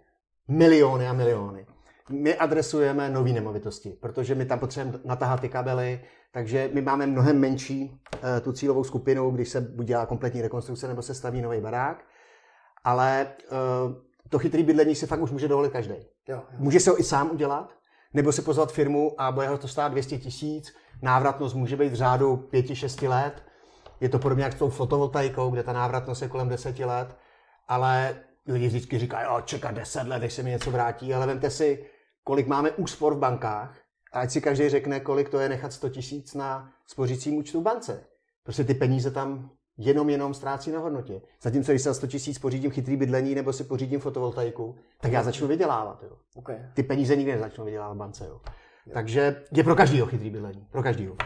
miliony 0.48 1.08
a 1.08 1.12
miliony. 1.12 1.66
My 2.08 2.36
adresujeme 2.36 3.10
nové 3.10 3.30
nemovitosti, 3.30 3.90
protože 4.00 4.34
my 4.34 4.44
tam 4.44 4.58
potřebujeme 4.58 4.98
natáhat 5.04 5.40
ty 5.40 5.48
kabely, 5.48 6.00
takže 6.32 6.70
my 6.72 6.82
máme 6.82 7.06
mnohem 7.06 7.38
menší 7.38 8.00
uh, 8.14 8.18
tu 8.42 8.52
cílovou 8.52 8.84
skupinu, 8.84 9.30
když 9.30 9.48
se 9.48 9.60
buď 9.60 9.86
dělá 9.86 10.06
kompletní 10.06 10.42
rekonstrukce 10.42 10.88
nebo 10.88 11.02
se 11.02 11.14
staví 11.14 11.42
nový 11.42 11.60
barák, 11.60 12.04
ale 12.84 13.26
uh, 13.50 13.94
to 14.28 14.38
chytrý 14.38 14.62
bydlení 14.62 14.94
si 14.94 15.06
fakt 15.06 15.20
už 15.20 15.30
může 15.30 15.48
dovolit 15.48 15.72
každý. 15.72 15.94
Může 16.58 16.80
se 16.80 16.90
ho 16.90 17.00
i 17.00 17.04
sám 17.04 17.30
udělat, 17.30 17.70
nebo 18.14 18.32
si 18.32 18.42
pozvat 18.42 18.72
firmu 18.72 19.20
a 19.20 19.32
bude 19.32 19.48
ho 19.48 19.58
to 19.58 19.68
stát 19.68 19.92
200 19.92 20.18
tisíc, 20.18 20.74
návratnost 21.02 21.54
může 21.54 21.76
být 21.76 21.92
v 21.92 21.94
řádu 21.94 22.48
5-6 22.52 23.08
let, 23.08 23.42
je 24.00 24.08
to 24.08 24.18
podobně 24.18 24.44
jak 24.44 24.52
s 24.52 24.56
tou 24.56 24.68
fotovoltaikou, 24.68 25.50
kde 25.50 25.62
ta 25.62 25.72
návratnost 25.72 26.22
je 26.22 26.28
kolem 26.28 26.48
10 26.48 26.78
let, 26.78 27.16
ale 27.68 28.16
lidi 28.46 28.66
vždycky 28.66 28.98
říkají, 28.98 29.26
jo, 29.30 29.40
čekat 29.44 29.74
10 29.74 30.08
let, 30.08 30.18
než 30.18 30.32
se 30.32 30.42
mi 30.42 30.50
něco 30.50 30.70
vrátí, 30.70 31.14
ale 31.14 31.26
vemte 31.26 31.50
si, 31.50 31.84
kolik 32.24 32.46
máme 32.46 32.70
úspor 32.70 33.14
v 33.14 33.18
bankách 33.18 33.78
a 34.12 34.20
ať 34.20 34.30
si 34.30 34.40
každý 34.40 34.68
řekne, 34.68 35.00
kolik 35.00 35.28
to 35.28 35.38
je 35.38 35.48
nechat 35.48 35.72
100 35.72 35.88
tisíc 35.88 36.34
na 36.34 36.72
spořícím 36.86 37.36
účtu 37.36 37.60
v 37.60 37.62
bance. 37.62 38.04
Prostě 38.42 38.64
ty 38.64 38.74
peníze 38.74 39.10
tam 39.10 39.50
jenom 39.76 40.10
jenom 40.10 40.34
ztrácí 40.34 40.70
na 40.70 40.78
hodnotě. 40.78 41.22
Zatímco 41.42 41.72
když 41.72 41.82
se 41.82 41.88
za 41.88 41.94
100 41.94 42.06
tisíc 42.06 42.38
pořídím 42.38 42.70
chytrý 42.70 42.96
bydlení 42.96 43.34
nebo 43.34 43.52
si 43.52 43.64
pořídím 43.64 44.00
fotovoltaiku, 44.00 44.76
tak 45.00 45.12
já 45.12 45.22
začnu 45.22 45.48
vydělávat. 45.48 46.02
Jo. 46.02 46.16
Okay. 46.34 46.56
Ty 46.74 46.82
peníze 46.82 47.16
nikdy 47.16 47.32
nezačnou 47.32 47.64
vydělávat 47.64 47.94
v 47.94 47.96
bance. 47.96 48.26
Jo. 48.26 48.40
Jo. 48.86 48.92
Takže 48.94 49.44
je 49.52 49.64
pro 49.64 49.74
každýho 49.74 50.06
chytrý 50.06 50.30
bydlení. 50.30 50.66
Pro 50.70 50.82
každýho. 50.82 51.16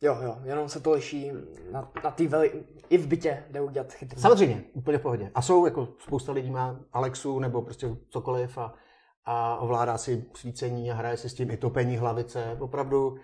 Jo, 0.00 0.18
jo, 0.22 0.38
jenom 0.44 0.68
se 0.68 0.80
to 0.80 0.90
liší 0.90 1.32
na, 1.70 1.92
na 2.04 2.10
té 2.10 2.28
veli... 2.28 2.64
I 2.90 2.98
v 2.98 3.06
bytě 3.06 3.44
jde 3.50 3.60
udělat 3.60 3.92
chytrý. 3.92 4.20
Samozřejmě, 4.20 4.64
úplně 4.72 4.98
v 4.98 5.02
pohodě. 5.02 5.30
A 5.34 5.42
jsou 5.42 5.64
jako 5.64 5.88
spousta 5.98 6.32
lidí 6.32 6.50
má 6.50 6.80
Alexu 6.92 7.38
nebo 7.38 7.62
prostě 7.62 7.96
cokoliv 8.08 8.58
a, 8.58 8.74
a 9.24 9.56
ovládá 9.56 9.98
si 9.98 10.24
svícení 10.34 10.90
a 10.90 10.94
hraje 10.94 11.16
si 11.16 11.28
s 11.28 11.34
tím 11.34 11.50
i 11.50 11.56
topení 11.56 11.96
hlavice. 11.96 12.56
Opravdu 12.60 13.08
uh, 13.08 13.18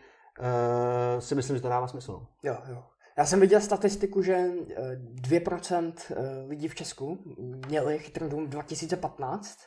si 1.18 1.34
myslím, 1.34 1.56
že 1.56 1.62
to 1.62 1.68
dává 1.68 1.86
smysl. 1.88 2.26
Jo, 2.42 2.56
jo. 2.68 2.84
Já 3.18 3.26
jsem 3.26 3.40
viděl 3.40 3.60
statistiku, 3.60 4.22
že 4.22 4.46
2% 5.22 5.92
eh, 6.10 6.14
eh, 6.16 6.48
lidí 6.48 6.68
v 6.68 6.74
Česku 6.74 7.18
měli 7.66 7.98
chytrý 7.98 8.28
dům 8.28 8.48
2015. 8.48 9.58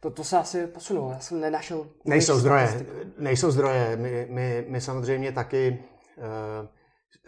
To, 0.00 0.10
to 0.10 0.24
se 0.24 0.38
asi 0.38 0.66
posunulo, 0.66 1.10
já 1.10 1.18
jsem 1.18 1.40
nenašel... 1.40 1.86
Nejsou 2.04 2.38
zdroje, 2.38 2.68
statistiku. 2.68 2.98
nejsou 3.18 3.50
zdroje. 3.50 3.96
My, 3.96 4.26
my, 4.30 4.64
my 4.68 4.80
samozřejmě 4.80 5.32
taky... 5.32 5.84
Uh, 6.16 6.68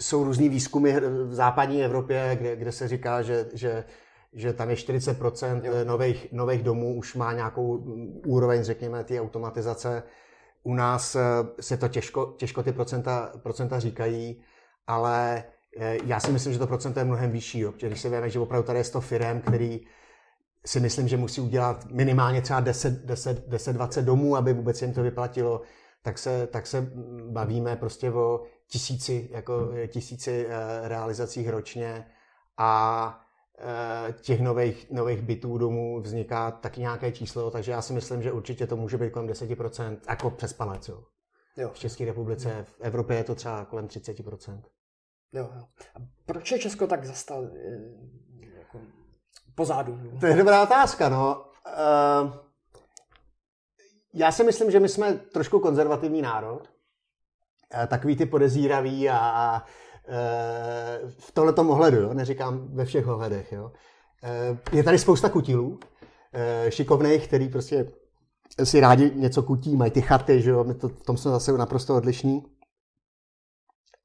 jsou 0.01 0.25
různý 0.25 0.49
výzkumy 0.49 1.01
v 1.01 1.35
západní 1.35 1.85
Evropě, 1.85 2.37
kde, 2.41 2.57
kde 2.57 2.73
se 2.73 2.89
říká, 2.89 3.23
že, 3.23 3.49
že, 3.53 3.85
že 4.33 4.53
tam 4.53 4.71
je 4.71 4.77
40% 4.77 5.85
nových, 5.85 6.33
nových 6.33 6.63
domů 6.63 6.97
už 6.97 7.15
má 7.15 7.33
nějakou 7.33 7.77
úroveň, 8.27 8.63
řekněme, 8.63 9.05
ty 9.05 9.21
automatizace. 9.21 10.03
U 10.63 10.75
nás 10.75 11.17
se 11.61 11.77
to 11.77 11.89
těžko, 11.89 12.35
těžko 12.39 12.63
ty 12.63 12.73
procenta, 12.73 13.33
procenta 13.43 13.79
říkají, 13.79 14.43
ale 14.87 15.45
Eh, 15.77 15.99
já 16.05 16.21
si 16.21 16.33
myslím, 16.33 16.53
že 16.53 16.59
to 16.59 16.67
procento 16.67 16.99
je 16.99 17.05
mnohem 17.05 17.31
vyšší, 17.31 17.59
jo, 17.59 17.73
protože 17.73 17.87
když 17.87 18.01
se 18.01 18.11
víme, 18.11 18.31
že 18.31 18.39
opravdu 18.39 18.67
tady 18.67 18.79
je 18.79 18.85
100 18.85 19.01
firm, 19.01 19.41
který 19.41 19.81
si 20.67 20.81
myslím, 20.81 21.09
že 21.09 21.17
musí 21.17 21.41
udělat 21.41 21.87
minimálně 21.91 22.43
třeba 22.43 22.61
10, 22.61 23.05
10, 23.05 23.49
10 23.49 23.73
20 23.73 24.03
domů, 24.03 24.37
aby 24.37 24.53
vůbec 24.53 24.83
jim 24.83 24.95
to 24.95 25.03
vyplatilo, 25.03 25.63
tak 26.03 26.19
se, 26.19 26.47
tak 26.47 26.67
se 26.67 26.93
bavíme 27.31 27.77
prostě 27.77 28.11
o 28.11 28.43
tisíci, 28.67 29.29
jako 29.33 29.71
tisíci 29.87 30.47
eh, 30.49 30.89
realizacích 30.89 31.49
ročně. 31.49 32.07
A 32.59 33.21
eh, 33.21 33.22
těch 34.21 34.41
nových, 34.41 34.91
nových 34.91 35.23
bytů 35.23 35.59
domů 35.59 36.01
vzniká 36.01 36.51
taky 36.51 36.81
nějaké 36.81 37.13
číslo, 37.13 37.51
takže 37.51 37.73
já 37.73 37.83
si 37.83 37.93
myslím, 37.93 38.23
že 38.23 38.33
určitě 38.33 38.67
to 38.67 38.77
může 38.77 38.99
být 38.99 39.13
kolem 39.13 39.29
10%, 39.29 39.99
jako 40.09 40.31
přes 40.31 40.53
palec. 40.53 40.89
Jo. 40.89 41.05
Jo. 41.57 41.71
V 41.73 41.79
České 41.79 42.05
republice, 42.05 42.67
v 42.69 42.81
Evropě 42.81 43.17
je 43.17 43.25
to 43.25 43.35
třeba 43.35 43.65
kolem 43.65 43.87
30%. 43.87 44.63
Jo, 45.33 45.51
jo. 45.57 45.63
A 45.95 45.99
proč 46.27 46.53
je 46.53 46.59
Česko 46.59 46.87
tak 46.87 47.05
zastal 47.05 47.45
eh, 47.45 48.59
jako 48.59 48.81
pozadu? 49.55 50.01
To 50.21 50.27
je 50.27 50.37
dobrá 50.37 50.63
otázka, 50.63 51.09
no. 51.09 51.45
Uh, 51.67 52.33
já 54.15 54.33
si 54.33 54.45
myslím, 54.45 54.71
že 54.71 54.81
my 54.81 54.89
jsme 54.89 55.13
trošku 55.13 55.61
konzervativní 55.61 56.23
národ. 56.23 56.71
Uh, 57.75 57.87
takový 57.87 58.17
ty 58.17 58.27
podezíravý 58.27 59.09
a, 59.09 59.19
a 59.19 59.67
v 61.19 61.33
tomto 61.33 61.63
ohledu, 61.63 61.97
jo, 61.97 62.15
neříkám 62.15 62.69
ve 62.75 62.85
všech 62.85 63.07
ohledech. 63.07 63.53
Jo. 63.53 63.65
Uh, 63.65 64.59
je 64.73 64.83
tady 64.83 64.99
spousta 64.99 65.29
kutilů, 65.29 65.69
uh, 65.69 65.79
šikovných, 66.69 67.27
který 67.27 67.49
prostě 67.49 67.93
si 68.65 68.81
rádi 68.81 69.13
něco 69.15 69.43
kutí, 69.43 69.77
mají 69.77 69.91
ty 69.91 70.03
chaty, 70.03 70.43
že 70.43 70.51
jo, 70.51 70.65
my 70.65 70.75
to, 70.75 70.89
v 70.89 71.05
tom 71.05 71.17
jsme 71.17 71.31
zase 71.31 71.53
naprosto 71.53 71.97
odlišní. 71.97 72.43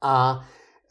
A 0.01 0.41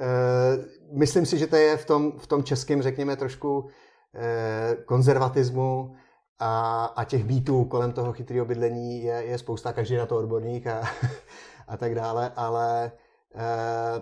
Eh, 0.01 0.65
myslím 0.93 1.27
si, 1.27 1.39
že 1.39 1.47
to 1.47 1.57
je 1.57 1.77
v 1.77 1.85
tom, 1.85 2.19
v 2.19 2.27
tom 2.27 2.45
českém, 2.45 2.83
řekněme, 2.83 3.17
trošku 3.17 3.69
eh, 4.15 4.77
konzervatismu 4.87 5.97
a, 6.39 6.85
a 6.85 7.05
těch 7.05 7.25
býtů 7.25 7.65
kolem 7.65 7.93
toho 7.93 8.13
chytrého 8.13 8.47
bydlení 8.47 9.03
je, 9.03 9.15
je 9.15 9.39
spousta, 9.39 9.73
každý 9.73 9.97
na 9.97 10.07
to 10.07 10.17
odborník 10.17 10.67
a, 10.67 10.83
a 11.69 11.77
tak 11.77 11.95
dále, 11.95 12.33
ale 12.37 12.93
eh, 13.35 14.01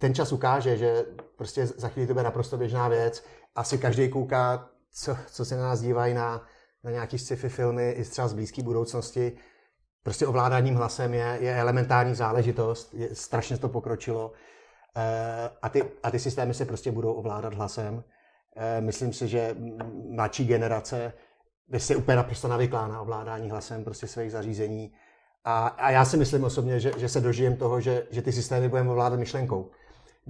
ten 0.00 0.14
čas 0.14 0.32
ukáže, 0.32 0.76
že 0.76 1.04
prostě 1.36 1.66
za 1.66 1.88
chvíli 1.88 2.06
to 2.06 2.12
bude 2.12 2.24
naprosto 2.24 2.56
běžná 2.56 2.88
věc. 2.88 3.24
Asi 3.54 3.78
každý 3.78 4.08
kouká, 4.08 4.68
co, 4.92 5.16
co 5.26 5.44
se 5.44 5.56
na 5.56 5.62
nás 5.62 5.80
dívají 5.80 6.14
na, 6.14 6.46
na 6.84 6.90
nějaký 6.90 7.18
sci-fi 7.18 7.48
filmy 7.48 7.90
i 7.90 8.04
třeba 8.04 8.28
z 8.28 8.32
blízké 8.32 8.62
budoucnosti, 8.62 9.38
Prostě 10.02 10.26
ovládáním 10.26 10.74
hlasem 10.74 11.14
je, 11.14 11.38
je 11.40 11.56
elementární 11.56 12.14
záležitost, 12.14 12.94
je, 12.94 13.14
strašně 13.14 13.58
to 13.58 13.68
pokročilo 13.68 14.32
e, 14.96 15.50
a, 15.62 15.68
ty, 15.68 15.84
a 16.02 16.10
ty 16.10 16.18
systémy 16.18 16.54
se 16.54 16.64
prostě 16.64 16.92
budou 16.92 17.12
ovládat 17.12 17.54
hlasem. 17.54 18.04
E, 18.56 18.80
myslím 18.80 19.12
si, 19.12 19.28
že 19.28 19.56
mladší 20.10 20.44
generace 20.44 21.12
by 21.68 21.80
se 21.80 21.96
úplně 21.96 22.16
naprosto 22.16 22.48
navyklá 22.48 22.88
na 22.88 23.00
ovládání 23.00 23.50
hlasem 23.50 23.84
prostě 23.84 24.06
svých 24.06 24.32
zařízení. 24.32 24.92
A, 25.44 25.66
a 25.66 25.90
já 25.90 26.04
si 26.04 26.16
myslím 26.16 26.44
osobně, 26.44 26.80
že, 26.80 26.92
že 26.96 27.08
se 27.08 27.20
dožijem 27.20 27.56
toho, 27.56 27.80
že, 27.80 28.06
že 28.10 28.22
ty 28.22 28.32
systémy 28.32 28.68
budeme 28.68 28.90
ovládat 28.90 29.16
myšlenkou. 29.16 29.70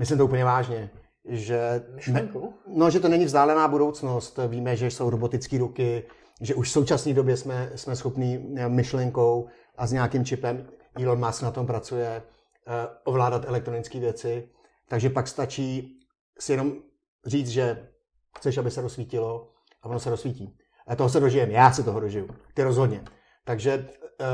Myslím 0.00 0.18
to 0.18 0.24
úplně 0.24 0.44
vážně. 0.44 0.90
Že, 1.24 1.82
myšlenkou? 1.94 2.54
No, 2.66 2.90
že 2.90 3.00
to 3.00 3.08
není 3.08 3.24
vzdálená 3.24 3.68
budoucnost. 3.68 4.38
Víme, 4.48 4.76
že 4.76 4.86
jsou 4.86 5.10
robotické 5.10 5.58
ruky, 5.58 6.02
že 6.40 6.54
už 6.54 6.68
v 6.68 6.72
současné 6.72 7.14
době 7.14 7.36
jsme, 7.36 7.70
jsme 7.74 7.96
schopní 7.96 8.54
eh, 8.56 8.68
myšlenkou 8.68 9.48
a 9.76 9.86
s 9.86 9.92
nějakým 9.92 10.24
čipem, 10.24 10.66
Elon 10.96 11.26
Musk 11.26 11.42
na 11.42 11.50
tom 11.50 11.66
pracuje, 11.66 12.22
eh, 12.66 12.72
ovládat 13.04 13.44
elektronické 13.48 14.00
věci, 14.00 14.48
takže 14.88 15.10
pak 15.10 15.28
stačí 15.28 16.00
si 16.38 16.52
jenom 16.52 16.72
říct, 17.26 17.48
že 17.48 17.88
chceš, 18.38 18.58
aby 18.58 18.70
se 18.70 18.80
rozsvítilo 18.80 19.52
a 19.82 19.88
ono 19.88 20.00
se 20.00 20.10
rozsvítí. 20.10 20.56
A 20.86 20.96
toho 20.96 21.08
se 21.08 21.20
dožijem, 21.20 21.50
já 21.50 21.72
si 21.72 21.84
toho 21.84 22.00
dožiju, 22.00 22.28
ty 22.54 22.62
rozhodně. 22.62 23.04
Takže 23.44 23.88
eh, 24.20 24.26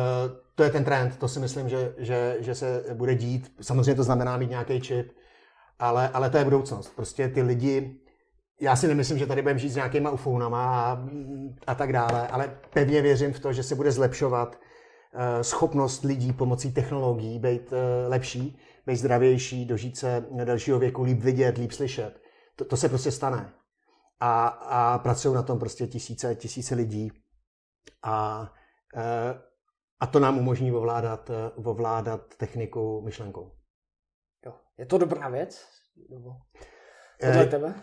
to 0.54 0.62
je 0.62 0.70
ten 0.70 0.84
trend, 0.84 1.16
to 1.16 1.28
si 1.28 1.40
myslím, 1.40 1.68
že, 1.68 1.94
že, 1.98 2.36
že 2.40 2.54
se 2.54 2.84
bude 2.94 3.14
dít. 3.14 3.52
Samozřejmě 3.60 3.94
to 3.94 4.04
znamená 4.04 4.36
mít 4.36 4.50
nějaký 4.50 4.80
čip, 4.80 5.12
ale, 5.78 6.08
ale 6.08 6.30
to 6.30 6.38
je 6.38 6.44
budoucnost. 6.44 6.96
Prostě 6.96 7.28
ty 7.28 7.42
lidi 7.42 8.00
já 8.60 8.76
si 8.76 8.88
nemyslím, 8.88 9.18
že 9.18 9.26
tady 9.26 9.42
budeme 9.42 9.58
žít 9.58 9.70
s 9.70 9.74
nějakýma 9.74 10.10
ufounama 10.10 10.84
a, 10.84 11.06
a 11.66 11.74
tak 11.74 11.92
dále, 11.92 12.28
ale 12.28 12.58
pevně 12.72 13.02
věřím 13.02 13.32
v 13.32 13.40
to, 13.40 13.52
že 13.52 13.62
se 13.62 13.74
bude 13.74 13.92
zlepšovat 13.92 14.56
uh, 14.56 15.42
schopnost 15.42 16.04
lidí 16.04 16.32
pomocí 16.32 16.72
technologií 16.72 17.38
být 17.38 17.72
uh, 17.72 17.78
lepší, 18.08 18.58
být 18.86 18.96
zdravější, 18.96 19.64
dožít 19.64 19.96
se 19.96 20.26
dalšího 20.44 20.78
věku, 20.78 21.02
líp 21.02 21.22
vidět, 21.22 21.58
líp 21.58 21.72
slyšet. 21.72 22.20
To, 22.56 22.64
to 22.64 22.76
se 22.76 22.88
prostě 22.88 23.10
stane. 23.10 23.52
A, 24.20 24.46
a 24.48 24.98
pracují 24.98 25.34
na 25.34 25.42
tom 25.42 25.58
prostě 25.58 25.86
tisíce, 25.86 26.34
tisíce 26.34 26.74
lidí. 26.74 27.12
A, 28.02 28.40
uh, 28.96 29.38
a 30.00 30.06
to 30.06 30.20
nám 30.20 30.38
umožní 30.38 30.72
ovládat, 30.72 31.30
ovládat 31.54 32.34
techniku 32.36 33.02
myšlenkou. 33.04 33.55
Jo. 34.46 34.52
Je 34.78 34.86
to 34.86 34.98
dobrá 34.98 35.28
věc? 35.28 35.68
Nebo 36.10 36.36
podle 37.20 37.46
tebe? 37.46 37.74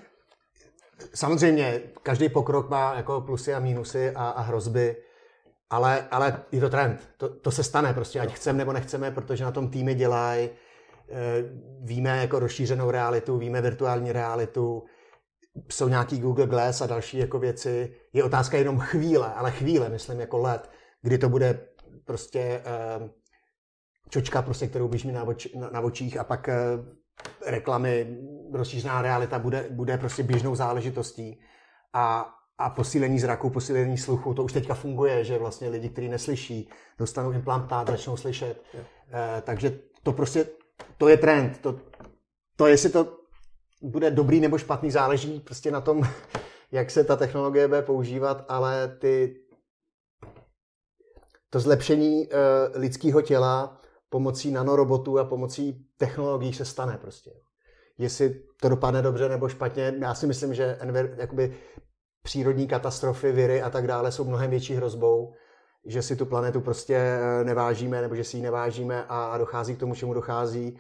samozřejmě 1.15 1.82
každý 2.04 2.30
pokrok 2.30 2.69
má 2.69 2.95
jako 2.95 3.21
plusy 3.21 3.54
a 3.54 3.60
mínusy 3.60 4.12
a, 4.12 4.30
a 4.30 4.41
hrozby, 4.41 4.95
ale, 5.69 6.08
ale 6.12 6.43
je 6.52 6.62
to 6.62 6.69
trend. 6.69 7.10
To, 7.17 7.30
to 7.30 7.52
se 7.52 7.63
stane 7.63 7.93
prostě, 7.93 8.19
ať 8.19 8.34
chceme 8.34 8.58
nebo 8.58 8.73
nechceme, 8.73 9.12
protože 9.12 9.43
na 9.43 9.52
tom 9.52 9.69
týmy 9.69 9.95
dělají, 9.95 10.49
eh, 10.49 11.15
víme 11.82 12.17
jako 12.17 12.39
rozšířenou 12.39 12.91
realitu, 12.91 13.38
víme 13.38 13.62
virtuální 13.62 14.12
realitu, 14.12 14.84
jsou 15.71 15.88
nějaký 15.88 16.19
Google 16.19 16.47
Glass 16.47 16.82
a 16.82 16.88
další 16.88 17.17
jako 17.17 17.39
věci. 17.39 17.95
Je 18.13 18.23
otázka 18.23 18.58
jenom 18.58 18.80
chvíle, 18.80 19.34
ale 19.34 19.52
chvíle, 19.52 19.89
myslím 19.89 20.19
jako 20.19 20.38
let, 20.38 20.69
kdy 21.02 21.17
to 21.17 21.30
bude 21.30 21.67
prostě 22.06 22.62
eh, 22.65 23.10
čočka, 24.13 24.41
prostě, 24.41 24.67
kterou 24.67 24.88
běží 24.88 25.12
na, 25.12 25.23
oč, 25.23 25.47
na, 25.54 25.69
na 25.69 25.82
očích 25.82 26.17
a 26.17 26.23
pak 26.23 26.49
eh, 26.49 26.56
reklamy, 27.45 28.17
rozšířená 28.54 29.02
realita 29.02 29.39
bude, 29.39 29.67
bude 29.69 29.97
prostě 29.97 30.23
běžnou 30.23 30.56
záležitostí. 30.56 31.41
A, 31.93 32.30
a 32.58 32.69
posílení 32.69 33.19
zraku, 33.19 33.49
posílení 33.49 33.97
sluchu, 33.97 34.34
to 34.34 34.43
už 34.43 34.54
teďka 34.54 34.73
funguje, 34.73 35.23
že 35.23 35.38
vlastně 35.38 35.69
lidi, 35.69 35.89
kteří 35.89 36.10
neslyší, 36.10 36.69
dostanou 36.97 37.32
implantát, 37.32 37.89
začnou 37.89 38.17
slyšet. 38.17 38.62
E, 39.13 39.41
takže 39.41 39.80
to 40.04 40.12
prostě, 40.12 40.47
to 40.97 41.08
je 41.08 41.17
trend. 41.17 41.58
To, 41.62 41.80
to 42.56 42.67
jestli 42.67 42.89
to 42.89 43.17
bude 43.82 44.12
dobrý 44.12 44.39
nebo 44.39 44.58
špatný, 44.58 44.91
záleží 44.91 45.39
prostě 45.39 45.71
na 45.71 45.82
tom, 45.82 46.02
jak 46.71 46.91
se 46.91 47.04
ta 47.04 47.15
technologie 47.15 47.67
bude 47.67 47.82
používat, 47.82 48.45
ale 48.47 48.88
ty, 48.88 49.36
to 51.49 51.60
zlepšení 51.60 52.28
uh, 52.28 52.82
lidského 52.82 53.21
těla 53.21 53.82
pomocí 54.13 54.52
nanorobotů 54.52 55.19
a 55.19 55.23
pomocí 55.23 55.86
technologií 55.97 56.54
se 56.54 56.65
stane 56.65 56.97
prostě. 57.02 57.32
Jestli 57.97 58.41
to 58.62 58.69
dopadne 58.69 59.02
dobře 59.02 59.30
nebo 59.30 59.49
špatně, 59.49 59.93
já 59.99 60.13
si 60.13 60.28
myslím, 60.28 60.54
že 60.54 60.78
enver, 60.80 61.15
jakoby 61.17 61.58
přírodní 62.23 62.67
katastrofy, 62.67 63.32
viry 63.32 63.62
a 63.62 63.69
tak 63.69 63.88
dále 63.88 64.12
jsou 64.12 64.23
mnohem 64.23 64.49
větší 64.49 64.73
hrozbou, 64.73 65.34
že 65.86 66.02
si 66.02 66.15
tu 66.15 66.26
planetu 66.26 66.62
prostě 66.62 66.95
eh, 66.95 67.43
nevážíme 67.43 68.02
nebo 68.02 68.15
že 68.15 68.23
si 68.23 68.38
ji 68.38 68.43
nevážíme 68.43 69.06
a 69.10 69.38
dochází 69.38 69.76
k 69.76 69.80
tomu, 69.80 69.95
čemu 69.95 70.13
dochází 70.13 70.80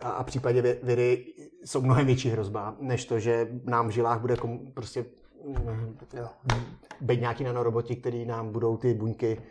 a, 0.00 0.10
a 0.10 0.22
v 0.22 0.26
případě 0.26 0.78
viry 0.82 1.24
jsou 1.64 1.80
mnohem 1.80 2.06
větší 2.06 2.30
hrozba, 2.30 2.76
než 2.80 3.04
to, 3.04 3.18
že 3.18 3.48
nám 3.64 3.88
v 3.88 3.92
žilách 3.92 4.20
bude 4.20 4.36
komu, 4.36 4.72
prostě 4.74 5.04
mm, 5.44 5.98
být 7.00 7.20
nějaký 7.20 7.44
nanoroboti, 7.44 7.96
který 7.96 8.26
nám 8.26 8.52
budou 8.52 8.76
ty 8.76 8.94
buňky 8.94 9.42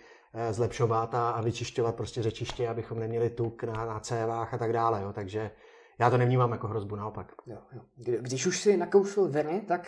zlepšovat 0.52 1.16
a, 1.16 1.30
a 1.30 1.42
vyčišťovat 1.42 1.96
prostě 1.96 2.24
řečiště, 2.24 2.68
abychom 2.68 3.00
neměli 3.00 3.30
tuk 3.30 3.64
na, 3.64 3.86
na 3.86 4.00
cévách 4.00 4.54
a 4.54 4.58
tak 4.58 4.74
dále. 4.74 5.02
Jo. 5.02 5.14
Takže 5.14 5.52
já 6.00 6.10
to 6.10 6.18
nevnímám 6.18 6.52
jako 6.52 6.68
hrozbu, 6.68 6.96
naopak. 6.96 7.32
Jo, 7.46 7.58
jo. 7.74 7.82
Když 8.20 8.46
už 8.46 8.60
si 8.62 8.78
nakoušel 8.78 9.28
veny, 9.30 9.62
tak 9.68 9.88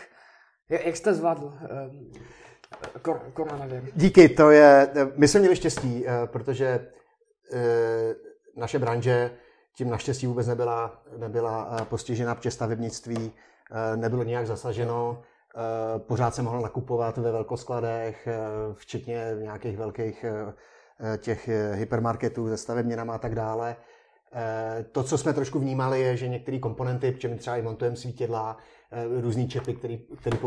jak 0.69 0.95
jste 0.95 1.13
zvládl 1.13 1.53
um, 3.05 3.33
koronavir? 3.33 3.83
Díky, 3.95 4.29
to 4.29 4.51
je, 4.51 4.89
my 5.15 5.27
jsme 5.27 5.39
měli 5.39 5.55
štěstí, 5.55 6.07
eh, 6.07 6.27
protože 6.27 6.87
naše 8.55 8.79
branže 8.79 9.31
tím 9.75 9.89
naštěstí 9.89 10.27
vůbec 10.27 10.47
nebyla, 10.47 11.03
nebyla 11.17 11.77
eh, 11.81 11.85
postižena, 11.85 12.35
protože 12.35 12.51
stavebnictví 12.51 13.31
eh, 13.71 13.97
nebylo 13.97 14.23
nějak 14.23 14.47
zasaženo. 14.47 15.21
Eh, 15.21 15.34
pořád 15.97 16.35
se 16.35 16.41
mohlo 16.41 16.61
nakupovat 16.61 17.17
ve 17.17 17.31
velkoskladech, 17.31 18.27
včetně 18.73 19.31
nějakých 19.41 19.77
velkých 19.77 20.25
těch 21.17 21.49
hypermarketů 21.73 22.47
se 22.47 22.57
stavebněnama 22.57 23.13
a 23.13 23.17
tak 23.17 23.35
dále. 23.35 23.75
To, 24.91 25.03
co 25.03 25.17
jsme 25.17 25.33
trošku 25.33 25.59
vnímali, 25.59 26.01
je, 26.01 26.17
že 26.17 26.27
některé 26.27 26.59
komponenty, 26.59 27.11
protože 27.11 27.27
my 27.27 27.37
třeba 27.37 27.57
i 27.57 27.61
montujeme 27.61 27.97
svítidla, 27.97 28.57
různý 29.21 29.47
čepy, 29.47 29.73
které 29.73 30.37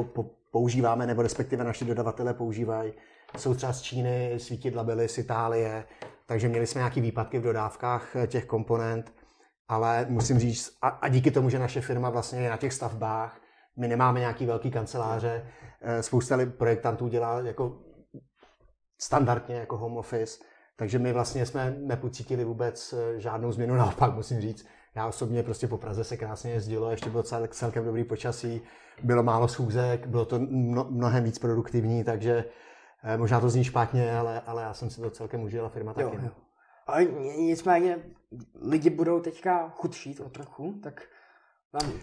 používáme, 0.51 1.07
nebo 1.07 1.23
respektive 1.23 1.65
naši 1.65 1.85
dodavatelé 1.85 2.35
používají, 2.35 2.93
jsou 3.37 3.55
třeba 3.55 3.73
z 3.73 3.83
Číny, 3.83 4.35
svítidla 4.37 4.85
byly 4.85 5.09
z 5.09 5.19
Itálie, 5.19 5.85
takže 6.27 6.49
měli 6.49 6.67
jsme 6.67 6.79
nějaké 6.79 7.01
výpadky 7.01 7.39
v 7.39 7.43
dodávkách 7.43 8.17
těch 8.27 8.45
komponent 8.45 9.13
ale 9.69 10.07
musím 10.09 10.39
říct, 10.39 10.77
a, 10.83 10.89
a 10.89 11.09
díky 11.09 11.31
tomu, 11.31 11.51
že 11.51 11.59
naše 11.59 11.81
firma 11.81 12.11
vlastně 12.11 12.41
je 12.41 12.51
na 12.51 12.57
těch 12.57 12.73
stavbách, 12.73 13.41
my 13.79 13.89
nemáme 13.89 14.21
nějaký 14.21 14.47
velký 14.47 14.71
kanceláře, 14.71 15.47
eh, 15.81 16.03
spousta 16.03 16.39
projektantů 16.59 17.09
dělá 17.09 17.41
jako 17.41 17.79
standardně 19.01 19.55
jako 19.55 19.77
home 19.77 19.97
office, 19.97 20.45
takže 20.77 20.99
my 20.99 21.13
vlastně 21.13 21.47
jsme 21.47 21.77
nepocítili 21.79 22.45
vůbec 22.45 22.93
eh, 22.93 23.21
žádnou 23.21 23.53
změnu, 23.53 23.75
naopak 23.77 24.15
musím 24.15 24.41
říct, 24.41 24.67
já 24.95 25.07
osobně 25.07 25.43
prostě 25.43 25.69
po 25.69 25.79
Praze 25.79 26.05
se 26.05 26.17
krásně 26.17 26.53
jezdilo, 26.53 26.91
ještě 26.91 27.11
bylo 27.11 27.23
cel, 27.23 27.47
celkem 27.47 27.85
dobrý 27.85 28.05
počasí, 28.05 28.63
bylo 29.03 29.23
málo 29.23 29.49
schůzek, 29.49 30.07
bylo 30.07 30.25
to 30.25 30.39
mnohem 30.89 31.25
víc 31.25 31.39
produktivní, 31.39 32.05
takže 32.05 32.45
eh, 33.05 33.17
možná 33.17 33.41
to 33.41 33.51
zní 33.51 33.65
špatně, 33.65 34.17
ale, 34.17 34.41
ale 34.41 34.63
já 34.63 34.75
jsem 34.75 34.91
si 34.91 35.01
to 35.01 35.11
celkem 35.11 35.43
užil 35.43 35.67
a 35.67 35.69
firma 35.69 35.95
taky. 35.95 36.17
Jo, 36.17 36.23
jo. 36.23 36.31
Ale 36.87 37.05
nicméně 37.39 37.99
lidi 38.63 38.91
budou 38.91 39.21
teďka 39.21 39.69
chudší 39.69 40.15
to 40.15 40.29
trochu, 40.29 40.81
tak 40.83 41.03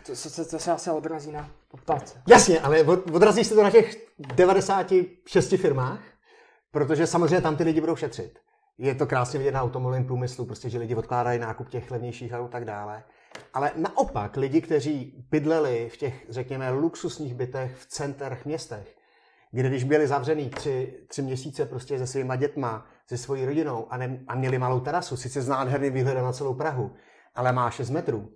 to, 0.05 0.13
to, 0.35 0.45
to 0.45 0.59
se 0.59 0.71
asi 0.71 0.89
odrazí 0.89 1.31
na 1.31 1.51
poptávce. 1.67 2.21
Jasně, 2.27 2.59
ale 2.59 2.83
odrazí 2.83 3.43
se 3.43 3.55
to 3.55 3.63
na 3.63 3.71
těch 3.71 4.07
96 4.19 5.49
firmách, 5.49 5.99
protože 6.71 7.07
samozřejmě 7.07 7.41
tam 7.41 7.55
ty 7.55 7.63
lidi 7.63 7.81
budou 7.81 7.95
šetřit. 7.95 8.39
Je 8.77 8.95
to 8.95 9.07
krásně 9.07 9.39
vidět 9.39 9.51
na 9.51 9.61
automobilovém 9.61 10.05
průmyslu, 10.05 10.45
prostě, 10.45 10.69
že 10.69 10.77
lidi 10.77 10.95
odkládají 10.95 11.39
nákup 11.39 11.69
těch 11.69 11.91
levnějších 11.91 12.33
aut 12.33 12.45
a 12.45 12.47
tak 12.47 12.65
dále. 12.65 13.03
Ale 13.53 13.71
naopak 13.75 14.37
lidi, 14.37 14.61
kteří 14.61 15.25
bydleli 15.31 15.89
v 15.89 15.97
těch, 15.97 16.25
řekněme, 16.29 16.71
luxusních 16.71 17.33
bytech 17.33 17.75
v 17.75 17.85
centrech 17.85 18.45
městech, 18.45 18.95
kde 19.51 19.69
když 19.69 19.83
byli 19.83 20.07
zavřený 20.07 20.49
tři, 20.49 20.93
tři 21.07 21.21
měsíce 21.21 21.65
prostě 21.65 21.97
se 21.97 22.07
svýma 22.07 22.35
dětma, 22.35 22.85
se 23.07 23.17
svojí 23.17 23.45
rodinou 23.45 23.87
a, 23.89 23.97
ne, 23.97 24.19
a 24.27 24.35
měli 24.35 24.57
malou 24.57 24.79
terasu, 24.79 25.17
sice 25.17 25.41
s 25.41 25.47
nádherným 25.47 25.93
výhledem 25.93 26.23
na 26.23 26.33
celou 26.33 26.53
Prahu, 26.53 26.91
ale 27.35 27.51
má 27.51 27.71
6 27.71 27.89
metrů, 27.89 28.31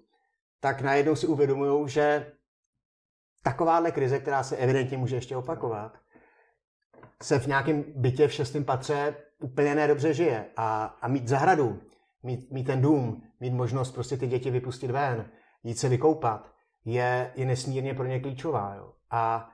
tak 0.60 0.82
najednou 0.82 1.16
si 1.16 1.28
uvědomují, 1.28 1.90
že 1.90 2.32
takováhle 3.44 3.92
krize, 3.92 4.20
která 4.20 4.44
se 4.44 4.58
evidentně 4.58 4.98
může 4.98 5.16
ještě 5.16 5.38
opakovat, 5.38 5.98
se 7.22 7.40
v 7.40 7.48
nějakém 7.48 7.84
bytě 7.96 8.28
v 8.28 8.34
šestém 8.34 8.66
patře 8.66 9.16
úplně 9.40 9.76
nedobře 9.76 10.14
žije. 10.14 10.46
A, 10.58 10.84
a 11.02 11.08
mít 11.08 11.28
zahradu, 11.28 11.80
mít, 12.24 12.52
mít 12.52 12.64
ten 12.64 12.82
dům, 12.82 13.24
mít 13.40 13.54
možnost 13.54 13.92
prostě 13.92 14.18
ty 14.18 14.28
děti 14.28 14.52
vypustit 14.52 14.92
ven, 14.92 15.30
jít 15.64 15.78
se 15.78 15.90
vykoupat, 15.90 16.52
je, 16.86 17.34
je 17.36 17.46
nesmírně 17.46 17.94
pro 17.94 18.06
ně 18.06 18.20
klíčová. 18.20 18.76
Jo. 18.76 18.94
A 19.12 19.50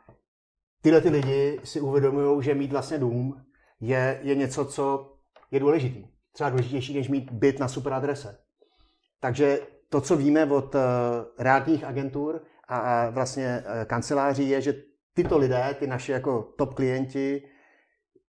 tyhle 0.81 1.01
ty 1.01 1.09
lidi 1.09 1.59
si 1.63 1.81
uvědomují, 1.81 2.43
že 2.43 2.55
mít 2.55 2.71
vlastně 2.71 2.97
dům 2.97 3.45
je, 3.79 4.19
je 4.23 4.35
něco, 4.35 4.65
co 4.65 5.13
je 5.51 5.59
důležitý. 5.59 6.07
Třeba 6.31 6.49
důležitější, 6.49 6.93
než 6.93 7.09
mít 7.09 7.31
byt 7.31 7.59
na 7.59 7.67
super 7.67 7.93
adrese. 7.93 8.37
Takže 9.19 9.59
to, 9.95 10.01
co 10.01 10.15
víme 10.17 10.45
od 10.45 10.75
uh, 10.75 10.81
realitních 11.37 11.83
agentur 11.83 12.41
a, 12.67 13.09
vlastně 13.09 13.63
uh, 13.65 13.83
kanceláří, 13.83 14.49
je, 14.49 14.61
že 14.61 14.73
tyto 15.13 15.37
lidé, 15.37 15.75
ty 15.79 15.87
naši 15.87 16.11
jako 16.11 16.53
top 16.57 16.73
klienti, 16.73 17.49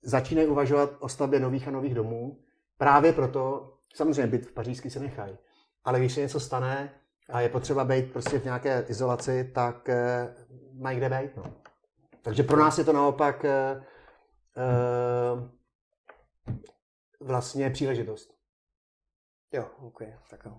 začínají 0.02 0.48
uvažovat 0.48 0.90
o 0.98 1.08
stavbě 1.08 1.40
nových 1.40 1.68
a 1.68 1.70
nových 1.70 1.94
domů. 1.94 2.38
Právě 2.78 3.12
proto, 3.12 3.72
samozřejmě 3.94 4.26
byt 4.26 4.46
v 4.46 4.52
pařížsky 4.52 4.90
se 4.90 5.00
nechají, 5.00 5.38
ale 5.84 5.98
když 5.98 6.12
se 6.14 6.20
něco 6.20 6.40
stane 6.40 6.94
a 7.28 7.40
je 7.40 7.48
potřeba 7.48 7.84
být 7.84 8.12
prostě 8.12 8.38
v 8.38 8.44
nějaké 8.44 8.84
izolaci, 8.88 9.50
tak 9.54 9.88
uh, 9.88 10.82
mají 10.82 10.96
kde 10.96 11.08
být. 11.08 11.36
No. 11.36 11.44
Takže 12.22 12.42
pro 12.42 12.56
nás 12.56 12.78
je 12.78 12.84
to 12.84 12.92
naopak 12.92 13.46
vlastně 17.20 17.70
příležitost. 17.70 18.34
Jo, 19.52 19.66
ok, 19.78 20.02
tak 20.30 20.44
jo. 20.44 20.58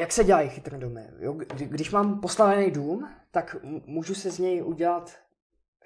Jak 0.00 0.12
se 0.12 0.24
dělají 0.24 0.48
chytré 0.48 0.78
domy? 0.78 1.08
Jo, 1.18 1.32
když 1.54 1.90
mám 1.90 2.20
postavený 2.20 2.70
dům, 2.70 3.08
tak 3.30 3.56
můžu 3.86 4.14
se 4.14 4.30
z 4.30 4.38
něj 4.38 4.62
udělat 4.62 5.16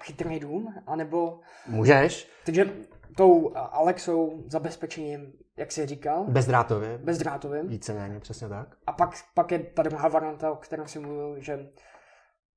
chytrý 0.03 0.39
dům, 0.39 0.73
anebo... 0.87 1.39
Můžeš. 1.67 2.31
Takže 2.45 2.73
tou 3.17 3.55
Alexou 3.55 4.43
zabezpečením, 4.47 5.33
jak 5.57 5.71
jsi 5.71 5.85
říkal? 5.85 6.25
Bezdrátově. 6.27 6.97
Bezdrátovým. 6.97 7.67
Víceméně, 7.67 8.19
přesně 8.19 8.49
tak. 8.49 8.75
A 8.87 8.91
pak, 8.91 9.09
pak 9.33 9.51
je 9.51 9.59
ta 9.59 9.83
druhá 9.83 10.07
varianta, 10.07 10.51
o 10.51 10.55
které 10.55 10.87
jsem 10.87 11.01
mluvil, 11.01 11.35
že 11.39 11.69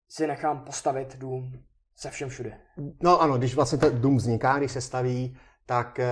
si 0.09 0.27
nechám 0.27 0.64
postavit 0.64 1.16
dům 1.16 1.53
se 1.96 2.11
všem 2.11 2.29
všude. 2.29 2.61
No 3.01 3.20
ano, 3.20 3.38
když 3.38 3.55
vlastně 3.55 3.79
ten 3.79 4.01
dům 4.01 4.16
vzniká, 4.16 4.59
když 4.59 4.72
se 4.72 4.81
staví, 4.81 5.38
tak 5.66 5.98
eh, 5.98 6.09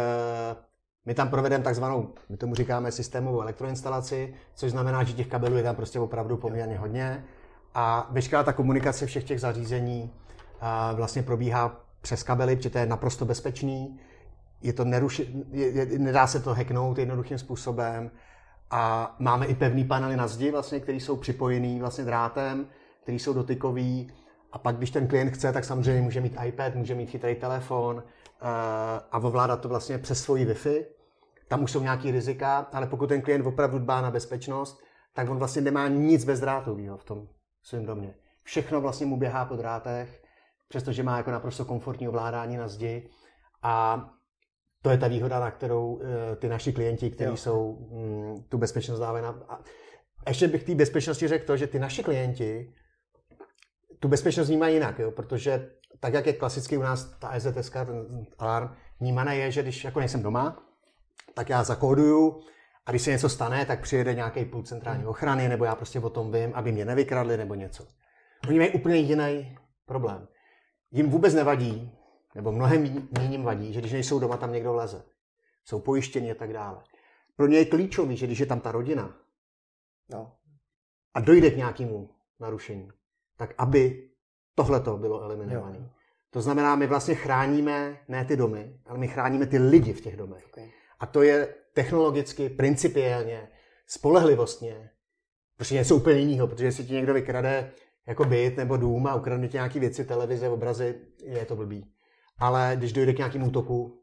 my 1.07 1.15
tam 1.15 1.29
provedeme 1.29 1.65
takzvanou, 1.65 2.09
my 2.29 2.37
tomu 2.37 2.55
říkáme 2.55 2.93
systémovou 2.93 3.41
elektroinstalaci, 3.41 4.35
což 4.55 4.71
znamená, 4.71 5.05
že 5.05 5.13
těch 5.13 5.27
kabelů 5.27 5.57
je 5.57 5.63
tam 5.63 5.77
prostě 5.77 6.01
opravdu 6.01 6.37
poměrně 6.37 6.79
hodně. 6.79 7.25
A 7.75 8.09
veškerá 8.11 8.43
ta 8.43 8.53
komunikace 8.53 9.07
všech 9.07 9.25
těch 9.25 9.41
zařízení 9.41 10.13
vlastně 10.95 11.23
probíhá 11.23 11.81
přes 12.01 12.23
kabely, 12.23 12.57
protože 12.57 12.71
to 12.71 12.79
je 12.79 12.87
naprosto 12.87 13.25
bezpečný, 13.25 14.01
je 14.63 14.73
to 14.73 14.85
neruši, 14.85 15.45
je, 15.51 15.69
je, 15.69 15.99
nedá 15.99 16.27
se 16.27 16.41
to 16.41 16.55
hacknout 16.55 16.99
jednoduchým 16.99 17.39
způsobem. 17.39 18.11
A 18.71 19.17
máme 19.19 19.47
i 19.47 19.55
pevný 19.55 19.85
panely 19.85 20.17
na 20.17 20.27
zdi, 20.27 20.51
vlastně, 20.51 20.81
které 20.81 20.99
jsou 20.99 21.17
připojený 21.17 21.81
vlastně 21.81 22.05
drátem, 22.05 22.67
které 23.03 23.17
jsou 23.17 23.33
dotykový. 23.33 24.13
A 24.53 24.59
pak, 24.59 24.77
když 24.77 24.91
ten 24.91 25.07
klient 25.07 25.31
chce, 25.31 25.53
tak 25.53 25.65
samozřejmě 25.65 26.03
může 26.03 26.21
mít 26.21 26.37
iPad, 26.47 26.75
může 26.75 26.95
mít 26.95 27.11
chytrý 27.11 27.35
telefon 27.35 28.03
a 29.13 29.19
ovládat 29.23 29.61
to 29.61 29.69
vlastně 29.69 29.99
přes 29.99 30.23
svoji 30.23 30.47
Wi-Fi. 30.47 30.85
Tam 31.49 31.63
už 31.63 31.73
jsou 31.73 31.83
nějaký 31.83 32.11
rizika, 32.11 32.69
ale 32.73 32.87
pokud 32.87 33.07
ten 33.07 33.23
klient 33.23 33.47
opravdu 33.47 33.79
dbá 33.79 34.01
na 34.01 34.11
bezpečnost, 34.11 34.79
tak 35.15 35.31
on 35.31 35.39
vlastně 35.39 35.63
nemá 35.63 35.89
nic 35.89 36.25
bezdrátového 36.25 36.97
v 36.97 37.05
tom 37.05 37.29
svém 37.63 37.87
domě. 37.87 38.15
Všechno 38.43 38.81
vlastně 38.81 39.07
mu 39.07 39.17
běhá 39.17 39.45
po 39.45 39.57
drátech, 39.57 40.23
přestože 40.69 41.03
má 41.03 41.17
jako 41.17 41.31
naprosto 41.31 41.65
komfortní 41.65 42.09
ovládání 42.09 42.57
na 42.57 42.69
zdi 42.69 43.11
a 43.63 44.07
to 44.83 44.91
je 44.91 44.99
ta 44.99 45.09
výhoda, 45.09 45.41
na 45.41 45.51
kterou 45.51 46.01
eh, 46.03 46.37
ty 46.37 46.49
naši 46.49 46.73
klienti, 46.73 47.11
kteří 47.11 47.37
jsou 47.37 47.89
mm, 47.91 48.43
tu 48.49 48.59
bezpečnost 48.59 48.99
dávají 48.99 49.25
na... 49.25 49.29
A 50.27 50.31
ještě 50.31 50.49
bych 50.49 50.65
té 50.65 50.75
bezpečnosti 50.75 51.29
řekl 51.29 51.47
to, 51.47 51.57
že 51.57 51.67
ty 51.67 51.79
naši 51.79 52.03
klienti 52.03 52.75
tu 54.01 54.09
bezpečnost 54.09 54.49
vnímají 54.49 54.75
jinak, 54.75 54.99
jo, 54.99 55.11
protože 55.11 55.71
tak, 56.01 56.15
jak 56.15 56.27
je 56.27 56.33
klasicky 56.33 56.77
u 56.77 56.83
nás 56.83 57.05
ta 57.05 57.31
EZS, 57.31 57.71
ten 57.71 58.27
alarm, 58.39 58.69
vnímané 59.01 59.37
je, 59.37 59.51
že 59.51 59.63
když 59.63 59.85
jako 59.85 60.01
nejsem 60.01 60.23
doma, 60.23 60.63
tak 61.35 61.49
já 61.49 61.65
zakóduju 61.65 62.41
a 62.87 62.91
když 62.91 63.03
se 63.03 63.11
něco 63.11 63.29
stane, 63.29 63.67
tak 63.67 63.83
přijede 63.83 64.15
nějaký 64.15 64.45
půl 64.45 64.63
centrální 64.63 65.01
hmm. 65.01 65.09
ochrany, 65.09 65.49
nebo 65.49 65.65
já 65.65 65.75
prostě 65.75 66.01
o 66.01 66.11
tom 66.11 66.33
vím, 66.33 66.51
aby 66.55 66.73
mě 66.73 66.85
nevykradli, 66.85 67.37
nebo 67.37 67.55
něco. 67.55 67.87
Oni 68.49 68.59
mají 68.59 68.71
úplně 68.71 68.97
jiný 68.97 69.59
problém. 69.87 70.29
Jim 70.91 71.11
vůbec 71.11 71.35
nevadí, 71.35 71.93
nebo 72.35 72.53
mnohem 72.53 73.09
méně 73.19 73.39
vadí, 73.39 73.73
že 73.73 73.81
když 73.81 73.93
nejsou 73.93 74.19
doma, 74.19 74.37
tam 74.37 74.53
někdo 74.53 74.75
leze. 74.75 75.05
Jsou 75.65 75.81
pojištěni 75.81 76.33
a 76.33 76.35
tak 76.35 76.53
dále. 76.53 76.83
Pro 77.37 77.47
ně 77.47 77.59
je 77.59 77.65
klíčový, 77.65 78.17
že 78.17 78.27
když 78.27 78.39
je 78.39 78.47
tam 78.47 78.61
ta 78.61 78.73
rodina 78.73 79.17
no. 80.11 80.37
a 81.15 81.21
dojde 81.21 81.51
k 81.51 81.57
nějakému 81.57 82.11
narušení, 82.41 82.89
tak 83.37 83.55
aby 83.59 84.11
tohleto 84.55 84.97
bylo 84.97 85.23
eliminované. 85.23 85.91
To 86.31 86.41
znamená, 86.41 86.77
my 86.77 86.87
vlastně 86.87 87.15
chráníme 87.15 87.99
ne 88.09 88.25
ty 88.25 88.37
domy, 88.37 88.81
ale 88.87 88.99
my 88.99 89.09
chráníme 89.09 89.47
ty 89.47 89.59
lidi 89.59 89.93
v 89.93 90.01
těch 90.01 90.17
domech. 90.17 90.47
Okay. 90.47 90.71
A 91.01 91.07
to 91.07 91.23
je 91.23 91.55
technologicky, 91.73 92.49
principiálně, 92.49 93.49
spolehlivostně, 93.87 94.91
prostě 95.57 95.75
něco 95.75 95.97
úplně 95.97 96.19
jiného, 96.19 96.49
protože 96.49 96.65
jestli 96.65 96.85
ti 96.85 96.95
někdo 96.95 97.15
vykrade 97.15 97.73
jako 98.07 98.25
byt 98.25 98.57
nebo 98.57 98.77
dům 98.77 99.07
a 99.07 99.15
ukradne 99.15 99.49
ti 99.49 99.57
nějaké 99.57 99.81
věci, 99.81 100.05
televize, 100.05 100.49
obrazy, 100.49 101.01
je 101.25 101.45
to 101.45 101.57
blbý. 101.57 101.93
Ale 102.39 102.73
když 102.77 102.93
dojde 102.93 103.13
k 103.13 103.19
nějakému 103.19 103.47
útoku 103.47 104.03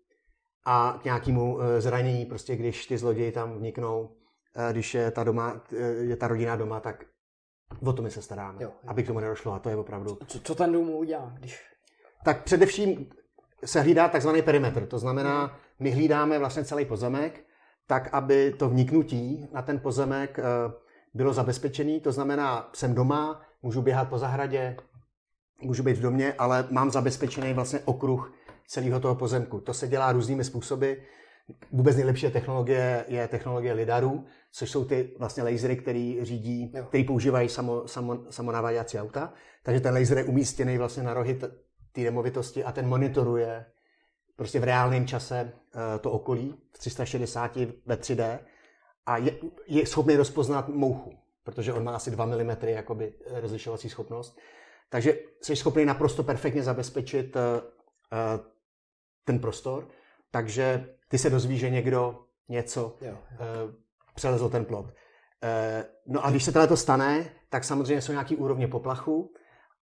a 0.65 0.99
k 1.01 1.03
nějakému 1.03 1.62
eh, 1.62 1.82
zranění, 1.82 2.25
prostě 2.25 2.56
když 2.56 2.86
ty 2.86 2.97
zloději 2.97 3.32
tam 3.32 3.58
vniknou, 3.58 4.15
eh, 4.56 4.73
když 4.73 4.93
je 4.93 5.12
ta, 5.12 5.23
doma, 5.23 5.62
eh, 5.77 5.77
je 5.88 6.15
ta 6.15 6.27
rodina 6.27 6.56
doma, 6.56 6.79
tak 6.79 7.06
o 7.86 7.93
to 7.93 8.01
my 8.01 8.12
se 8.12 8.21
staráme, 8.21 8.63
jo, 8.63 8.69
jo. 8.69 8.89
aby 8.89 9.03
k 9.03 9.08
tomu 9.08 9.19
nedošlo 9.19 9.53
a 9.53 9.60
to 9.60 9.69
je 9.69 9.75
opravdu... 9.75 10.17
Co, 10.27 10.39
co 10.39 10.56
ten 10.56 10.71
dům 10.71 10.89
udělá, 10.89 11.36
když... 11.39 11.63
Tak 12.25 12.43
především 12.43 13.10
se 13.65 13.82
hlídá 13.82 14.08
takzvaný 14.08 14.41
perimetr, 14.41 14.86
to 14.86 14.99
znamená, 14.99 15.58
my 15.80 15.91
hlídáme 15.91 16.39
vlastně 16.39 16.63
celý 16.63 16.86
pozemek, 16.86 17.43
tak, 17.88 18.10
aby 18.13 18.54
to 18.60 18.69
vniknutí 18.69 19.47
na 19.54 19.62
ten 19.62 19.80
pozemek 19.80 20.39
bylo 21.13 21.34
zabezpečený, 21.34 21.99
to 21.99 22.12
znamená, 22.12 22.69
jsem 22.73 22.95
doma, 22.95 23.41
můžu 23.62 23.82
běhat 23.82 24.10
po 24.10 24.17
zahradě, 24.17 24.78
můžu 25.62 25.84
být 25.84 25.97
v 25.97 26.02
domě, 26.02 26.34
ale 26.34 26.67
mám 26.71 26.91
zabezpečený 26.91 27.54
vlastně 27.54 27.80
okruh 27.86 28.34
celého 28.67 28.99
toho 28.99 29.15
pozemku. 29.15 29.60
To 29.60 29.73
se 29.73 29.88
dělá 29.88 30.12
různými 30.12 30.43
způsoby. 30.43 30.93
Vůbec 31.71 31.95
nejlepší 31.95 32.32
technologie 32.32 33.06
je 33.08 33.28
technologie 33.28 33.73
lidarů, 33.73 34.26
což 34.52 34.71
jsou 34.71 34.86
ty 34.86 35.15
vlastně 35.19 35.43
lasery, 35.43 35.76
který 35.76 36.19
řídí, 36.21 36.71
jo. 36.76 36.84
který 36.84 37.04
používají 37.04 37.49
samo, 37.49 37.88
samo, 37.88 38.19
samonaváděcí 38.30 38.99
auta. 38.99 39.34
Takže 39.63 39.82
ten 39.82 39.93
laser 39.93 40.17
je 40.17 40.23
umístěný 40.23 40.78
vlastně 40.78 41.04
na 41.04 41.13
rohy 41.13 41.39
té 41.93 42.01
nemovitosti 42.01 42.63
a 42.63 42.71
ten 42.71 42.88
monitoruje 42.88 43.65
prostě 44.36 44.60
v 44.60 44.63
reálném 44.63 45.08
čase 45.08 45.53
uh, 45.53 45.82
to 46.01 46.12
okolí 46.12 46.56
v 46.71 46.77
360 46.77 47.56
ve 47.86 47.95
3D 47.95 48.39
a 49.06 49.17
je, 49.17 49.38
je 49.67 49.86
schopný 49.86 50.15
rozpoznat 50.15 50.69
mouchu, 50.69 51.13
protože 51.43 51.73
on 51.73 51.84
má 51.84 51.95
asi 51.95 52.12
2 52.12 52.25
mm 52.25 52.49
jakoby 52.62 53.13
rozlišovací 53.29 53.89
schopnost. 53.89 54.38
Takže 54.89 55.19
jsi 55.41 55.56
schopný 55.56 55.86
naprosto 55.86 56.23
perfektně 56.23 56.63
zabezpečit 56.63 57.36
uh, 57.36 57.41
ten 59.25 59.39
prostor, 59.39 59.88
takže 60.32 60.95
ty 61.08 61.17
se 61.17 61.29
dozvíš, 61.29 61.60
že 61.60 61.69
někdo 61.69 62.25
něco 62.49 62.97
jo, 63.01 63.17
jo. 63.39 63.73
Přelezl 64.15 64.49
ten 64.49 64.65
plot. 64.65 64.86
No 66.08 66.25
a 66.25 66.29
když 66.29 66.43
se 66.43 66.51
tohle 66.51 66.67
to 66.67 66.77
stane, 66.77 67.32
tak 67.49 67.63
samozřejmě 67.63 68.01
jsou 68.01 68.12
nějaký 68.12 68.36
úrovně 68.36 68.67
poplachu 68.67 69.34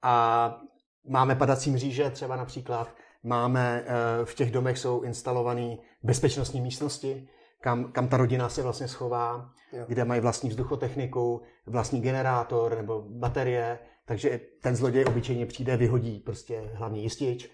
a 0.02 0.62
máme 1.08 1.36
padací 1.36 1.72
mříže 1.72 2.10
třeba 2.10 2.36
například, 2.36 2.96
máme 3.24 3.84
uh, 3.84 4.26
v 4.26 4.36
těch 4.36 4.52
domech 4.52 4.78
jsou 4.78 5.02
instalované 5.02 5.78
bezpečnostní 6.04 6.62
místnosti, 6.62 7.28
kam, 7.62 7.92
kam 7.92 8.08
ta 8.08 8.18
rodina 8.18 8.50
se 8.50 8.64
vlastně 8.64 8.88
schová, 8.88 9.50
jo. 9.74 9.86
kde 9.88 10.06
mají 10.06 10.22
vlastní 10.22 10.50
vzduchotechniku, 10.50 11.42
vlastní 11.66 12.02
generátor 12.02 12.78
nebo 12.78 13.06
baterie, 13.10 13.80
takže 14.06 14.40
ten 14.62 14.76
zloděj 14.76 15.06
obyčejně 15.08 15.46
přijde, 15.46 15.78
vyhodí 15.78 16.20
prostě 16.20 16.72
hlavní 16.74 17.04
jistič, 17.04 17.52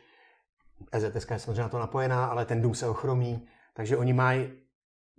EZS 0.92 1.30
je 1.32 1.40
samozřejmě 1.40 1.62
na 1.62 1.70
to 1.70 1.80
napojená, 1.80 2.26
ale 2.26 2.46
ten 2.46 2.62
dům 2.62 2.76
se 2.76 2.88
ochromí, 2.88 3.48
takže 3.74 3.98
oni 3.98 4.14
mají 4.14 4.52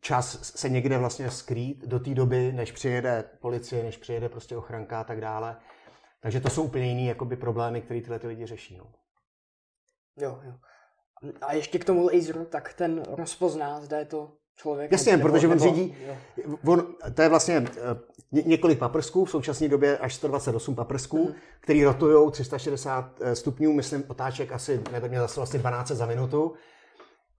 čas 0.00 0.52
se 0.56 0.68
někde 0.68 0.98
vlastně 0.98 1.30
skrýt 1.30 1.86
do 1.86 1.98
té 1.98 2.14
doby, 2.14 2.52
než 2.52 2.72
přijede 2.72 3.24
policie, 3.40 3.82
než 3.82 3.96
přijede 3.96 4.28
prostě 4.28 4.56
ochranka 4.56 5.00
a 5.00 5.04
tak 5.04 5.20
dále. 5.20 5.56
Takže 6.20 6.40
to 6.40 6.50
jsou 6.50 6.62
úplně 6.62 6.86
jiný 6.86 7.06
jakoby, 7.06 7.36
problémy, 7.36 7.80
které 7.80 8.00
tyhle 8.00 8.18
ty 8.18 8.26
lidi 8.26 8.46
řeší. 8.46 8.76
No. 8.76 8.92
Jo, 10.20 10.40
jo. 10.42 10.54
A 11.40 11.52
ještě 11.52 11.78
k 11.78 11.84
tomu 11.84 12.06
laseru, 12.06 12.44
tak 12.44 12.74
ten 12.74 13.02
rozpozná, 13.08 13.80
zda 13.80 13.98
je 13.98 14.04
to 14.04 14.32
člověk. 14.56 14.92
Jasně, 14.92 15.16
nebo, 15.16 15.28
protože 15.28 15.48
on 15.48 15.58
řídí, 15.58 15.96
on, 16.66 16.94
to 17.14 17.22
je 17.22 17.28
vlastně 17.28 17.60
uh, 17.60 18.44
několik 18.46 18.78
paprsků, 18.78 19.24
v 19.24 19.30
současné 19.30 19.68
době 19.68 19.98
až 19.98 20.14
128 20.14 20.74
paprsků, 20.74 21.28
mm. 21.28 21.34
který 21.60 21.84
rotují 21.84 22.32
360 22.32 23.12
eh, 23.20 23.36
stupňů, 23.36 23.72
myslím 23.72 24.04
otáček 24.08 24.52
asi, 24.52 24.82
nebo 24.92 25.08
mě 25.08 25.20
zase 25.20 25.40
vlastně 25.40 25.58
12 25.58 25.88
za 25.88 26.06
minutu. 26.06 26.54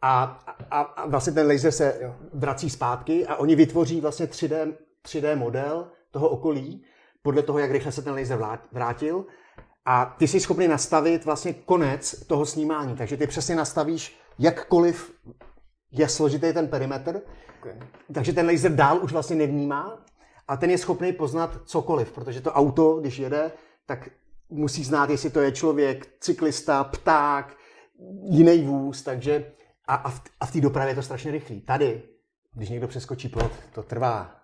A, 0.01 0.39
a, 0.71 0.81
a 0.81 1.07
vlastně 1.07 1.33
ten 1.33 1.47
laser 1.47 1.71
se 1.71 1.97
jo. 2.01 2.15
vrací 2.33 2.69
zpátky 2.69 3.27
a 3.27 3.35
oni 3.35 3.55
vytvoří 3.55 4.01
vlastně 4.01 4.25
3D, 4.25 4.73
3D 5.07 5.37
model 5.37 5.91
toho 6.11 6.29
okolí, 6.29 6.85
podle 7.21 7.43
toho, 7.43 7.59
jak 7.59 7.71
rychle 7.71 7.91
se 7.91 8.01
ten 8.01 8.13
laser 8.13 8.59
vrátil. 8.71 9.25
A 9.85 10.15
ty 10.19 10.27
jsi 10.27 10.39
schopný 10.39 10.67
nastavit 10.67 11.25
vlastně 11.25 11.53
konec 11.53 12.25
toho 12.27 12.45
snímání. 12.45 12.95
Takže 12.95 13.17
ty 13.17 13.27
přesně 13.27 13.55
nastavíš 13.55 14.19
jakkoliv 14.39 15.13
je 15.91 16.09
složitý 16.09 16.53
ten 16.53 16.67
perimetr, 16.67 17.21
okay. 17.59 17.73
takže 18.13 18.33
ten 18.33 18.45
laser 18.45 18.75
dál 18.75 18.99
už 19.03 19.11
vlastně 19.11 19.35
nevnímá 19.35 20.05
a 20.47 20.57
ten 20.57 20.69
je 20.69 20.77
schopný 20.77 21.13
poznat 21.13 21.57
cokoliv, 21.65 22.11
protože 22.11 22.41
to 22.41 22.51
auto, 22.51 22.93
když 22.93 23.19
jede, 23.19 23.51
tak 23.85 24.09
musí 24.49 24.83
znát, 24.83 25.09
jestli 25.09 25.29
to 25.29 25.39
je 25.39 25.51
člověk, 25.51 26.07
cyklista, 26.19 26.83
pták, 26.83 27.57
jiný 28.23 28.63
vůz, 28.63 29.01
takže 29.01 29.51
a, 29.87 29.95
a 29.95 30.09
v, 30.09 30.21
a 30.39 30.45
v 30.45 30.51
té 30.51 30.61
dopravě 30.61 30.91
je 30.91 30.95
to 30.95 31.01
strašně 31.01 31.31
rychlý. 31.31 31.61
Tady, 31.61 32.03
když 32.53 32.69
někdo 32.69 32.87
přeskočí 32.87 33.29
plot, 33.29 33.51
to 33.73 33.83
trvá. 33.83 34.38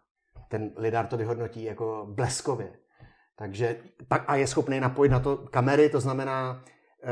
Ten 0.50 0.72
lidar 0.78 1.08
to 1.08 1.18
vyhodnotí 1.18 1.64
jako 1.64 2.08
bleskově. 2.10 2.72
Takže 3.36 3.76
pak 4.08 4.24
a 4.28 4.36
je 4.36 4.48
schopný 4.48 4.80
napojit 4.80 5.12
na 5.12 5.20
to 5.20 5.38
kamery, 5.38 5.90
to 5.90 6.00
znamená, 6.00 6.64
e, 7.04 7.12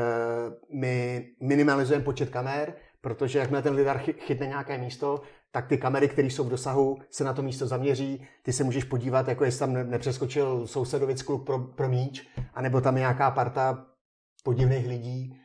my 0.72 1.26
minimalizujeme 1.42 2.04
počet 2.04 2.30
kamer, 2.30 2.74
protože 3.00 3.38
jakmile 3.38 3.62
ten 3.62 3.74
lidar 3.74 3.98
chytne 3.98 4.46
nějaké 4.46 4.78
místo, 4.78 5.22
tak 5.52 5.66
ty 5.66 5.78
kamery, 5.78 6.08
které 6.08 6.28
jsou 6.28 6.44
v 6.44 6.50
dosahu, 6.50 6.98
se 7.10 7.24
na 7.24 7.32
to 7.32 7.42
místo 7.42 7.66
zaměří. 7.66 8.26
Ty 8.42 8.52
se 8.52 8.64
můžeš 8.64 8.84
podívat, 8.84 9.28
jako 9.28 9.44
jestli 9.44 9.58
tam 9.58 9.72
nepřeskočil 9.72 10.66
sousedovic 10.66 11.22
kluk 11.22 11.46
pro, 11.46 11.58
pro 11.58 11.88
míč, 11.88 12.28
anebo 12.54 12.80
tam 12.80 12.96
je 12.96 13.00
nějaká 13.00 13.30
parta 13.30 13.86
podivných 14.44 14.88
lidí 14.88 15.40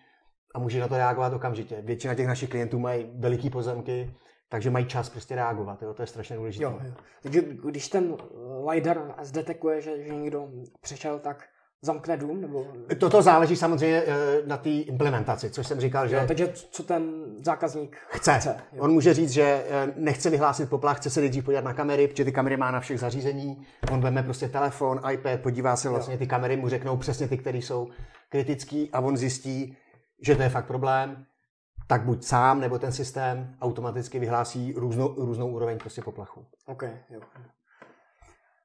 a 0.56 0.60
může 0.60 0.80
na 0.80 0.88
to 0.88 0.98
reagovat 0.98 1.34
okamžitě. 1.34 1.82
Většina 1.82 2.16
těch 2.16 2.28
našich 2.28 2.50
klientů 2.50 2.80
mají 2.80 3.12
veliký 3.16 3.50
pozemky, 3.50 4.14
takže 4.50 4.70
mají 4.70 4.86
čas 4.86 5.10
prostě 5.10 5.36
reagovat. 5.36 5.82
Jo? 5.82 5.94
To 5.94 6.04
je 6.04 6.08
strašně 6.08 6.36
důležité. 6.36 6.64
Jo, 6.64 6.80
jo. 6.84 6.94
Takže 7.22 7.42
když 7.42 7.88
ten 7.88 8.16
LiDAR 8.70 9.16
zdetekuje, 9.22 9.82
že, 9.82 10.04
že 10.04 10.16
někdo 10.16 10.50
přešel, 10.82 11.20
tak 11.20 11.44
zamkne 11.82 12.18
dům? 12.18 12.42
Nebo... 12.42 12.68
Toto 13.00 13.22
záleží 13.22 13.56
samozřejmě 13.56 14.04
eh, 14.08 14.42
na 14.46 14.58
té 14.58 14.70
implementaci, 14.70 15.50
což 15.50 15.68
jsem 15.68 15.80
říkal, 15.80 16.08
že... 16.08 16.16
Jo, 16.16 16.22
takže 16.28 16.48
co 16.54 16.84
ten 16.84 17.26
zákazník 17.46 17.98
chce. 18.10 18.34
chce 18.34 18.56
On 18.80 18.92
může 18.92 19.14
říct, 19.14 19.32
že 19.32 19.64
eh, 19.70 19.94
nechce 19.96 20.30
vyhlásit 20.30 20.70
poplach, 20.70 20.98
chce 20.98 21.10
se 21.10 21.20
nejdřív 21.20 21.46
podívat 21.46 21.64
na 21.64 21.74
kamery, 21.74 22.08
protože 22.08 22.26
ty 22.26 22.32
kamery 22.32 22.58
má 22.58 22.72
na 22.72 22.80
všech 22.80 23.00
zařízení. 23.00 23.68
On 23.92 24.02
veme 24.02 24.24
prostě 24.24 24.50
telefon, 24.50 25.02
iPad, 25.12 25.40
podívá 25.40 25.76
se 25.76 25.90
vlastně, 25.90 26.14
jo. 26.14 26.18
ty 26.18 26.28
kamery 26.28 26.58
mu 26.58 26.70
řeknou 26.70 26.98
přesně 26.98 27.28
ty, 27.28 27.38
které 27.38 27.58
jsou 27.58 27.88
kritický 28.30 28.90
a 28.94 29.00
on 29.00 29.18
zjistí, 29.18 29.78
že 30.22 30.36
to 30.36 30.42
je 30.42 30.50
fakt 30.50 30.66
problém, 30.66 31.26
tak 31.90 32.02
buď 32.02 32.24
sám 32.24 32.60
nebo 32.60 32.80
ten 32.80 32.92
systém 32.92 33.56
automaticky 33.62 34.20
vyhlásí 34.20 34.74
různou, 34.74 35.16
různou 35.18 35.52
úroveň 35.52 35.78
prostě 35.78 36.02
poplachu. 36.02 36.46
OK, 36.66 36.84
jo. 37.10 37.22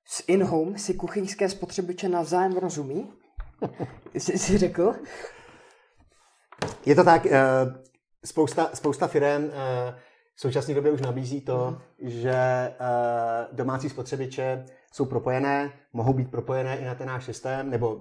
S 0.04 0.24
in-home 0.26 0.78
si 0.78 0.94
kuchyňské 0.94 1.48
spotřebiče 1.48 2.08
navzájem 2.08 2.52
rozumí? 2.52 3.12
jsi, 4.14 4.38
jsi 4.38 4.58
řekl? 4.58 4.94
Je 6.86 6.94
to 6.94 7.04
tak, 7.04 7.26
eh, 7.26 7.40
spousta, 8.24 8.70
spousta 8.74 9.06
firm 9.06 9.44
eh, 9.44 9.94
v 10.34 10.40
současné 10.40 10.74
době 10.74 10.92
už 10.92 11.00
nabízí 11.00 11.40
to, 11.40 11.70
mm. 11.70 12.10
že 12.10 12.34
eh, 12.34 12.74
domácí 13.52 13.88
spotřebiče 13.88 14.64
jsou 14.92 15.04
propojené, 15.04 15.72
mohou 15.92 16.12
být 16.12 16.30
propojené 16.30 16.78
i 16.78 16.84
na 16.84 16.94
ten 16.94 17.08
náš 17.08 17.24
systém, 17.24 17.70
nebo 17.70 18.00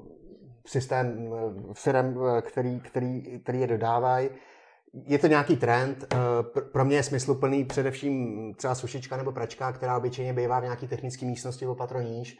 systém 0.67 1.33
firm, 1.73 2.15
který, 2.41 2.79
který, 2.79 3.39
který 3.39 3.59
je 3.59 3.67
dodávají 3.67 4.29
je 4.93 5.19
to 5.19 5.27
nějaký 5.27 5.55
trend. 5.57 6.13
Eh, 6.13 6.17
pro 6.59 6.85
mě 6.85 6.95
je 6.95 7.03
smysluplný 7.03 7.65
především 7.65 8.53
třeba 8.53 8.75
sušička 8.75 9.17
nebo 9.17 9.31
pračka, 9.31 9.71
která 9.71 9.97
obyčejně 9.97 10.33
bývá 10.33 10.59
v 10.59 10.63
nějaké 10.63 10.87
technické 10.87 11.25
místnosti 11.25 11.67
o 11.67 11.75
patro 11.75 12.01
níž. 12.01 12.39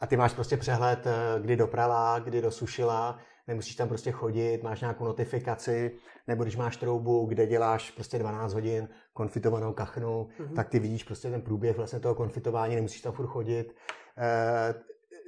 a 0.00 0.06
ty 0.06 0.16
máš 0.16 0.32
prostě 0.32 0.56
přehled, 0.56 1.06
eh, 1.06 1.40
kdy 1.40 1.56
doprala, 1.56 2.18
kdy 2.18 2.42
dosušila, 2.42 3.18
nemusíš 3.46 3.76
tam 3.76 3.88
prostě 3.88 4.12
chodit, 4.12 4.62
máš 4.62 4.80
nějakou 4.80 5.04
notifikaci, 5.04 5.96
nebo 6.26 6.42
když 6.42 6.56
máš 6.56 6.76
troubu, 6.76 7.26
kde 7.26 7.46
děláš 7.46 7.90
prostě 7.90 8.18
12 8.18 8.54
hodin 8.54 8.88
konfitovanou 9.12 9.72
kachnu, 9.72 10.28
mm-hmm. 10.40 10.54
tak 10.54 10.68
ty 10.68 10.78
vidíš 10.78 11.04
prostě 11.04 11.30
ten 11.30 11.42
průběh 11.42 11.76
vlastně 11.76 12.00
toho 12.00 12.14
konfitování, 12.14 12.74
nemusíš 12.74 13.00
tam 13.00 13.12
furt 13.12 13.26
chodit. 13.26 13.74
E, 14.18 14.74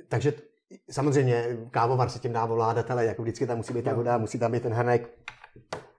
takže 0.08 0.32
samozřejmě 0.90 1.58
kávovar 1.70 2.08
se 2.08 2.18
tím 2.18 2.32
dá 2.32 2.44
ovládat, 2.44 2.90
ale 2.90 3.04
jako 3.04 3.22
vždycky 3.22 3.46
tam 3.46 3.56
musí 3.56 3.74
být 3.74 3.84
ta 3.84 3.94
voda, 3.94 4.18
musí 4.18 4.38
tam 4.38 4.52
být 4.52 4.62
ten 4.62 4.72
hrnek, 4.72 5.10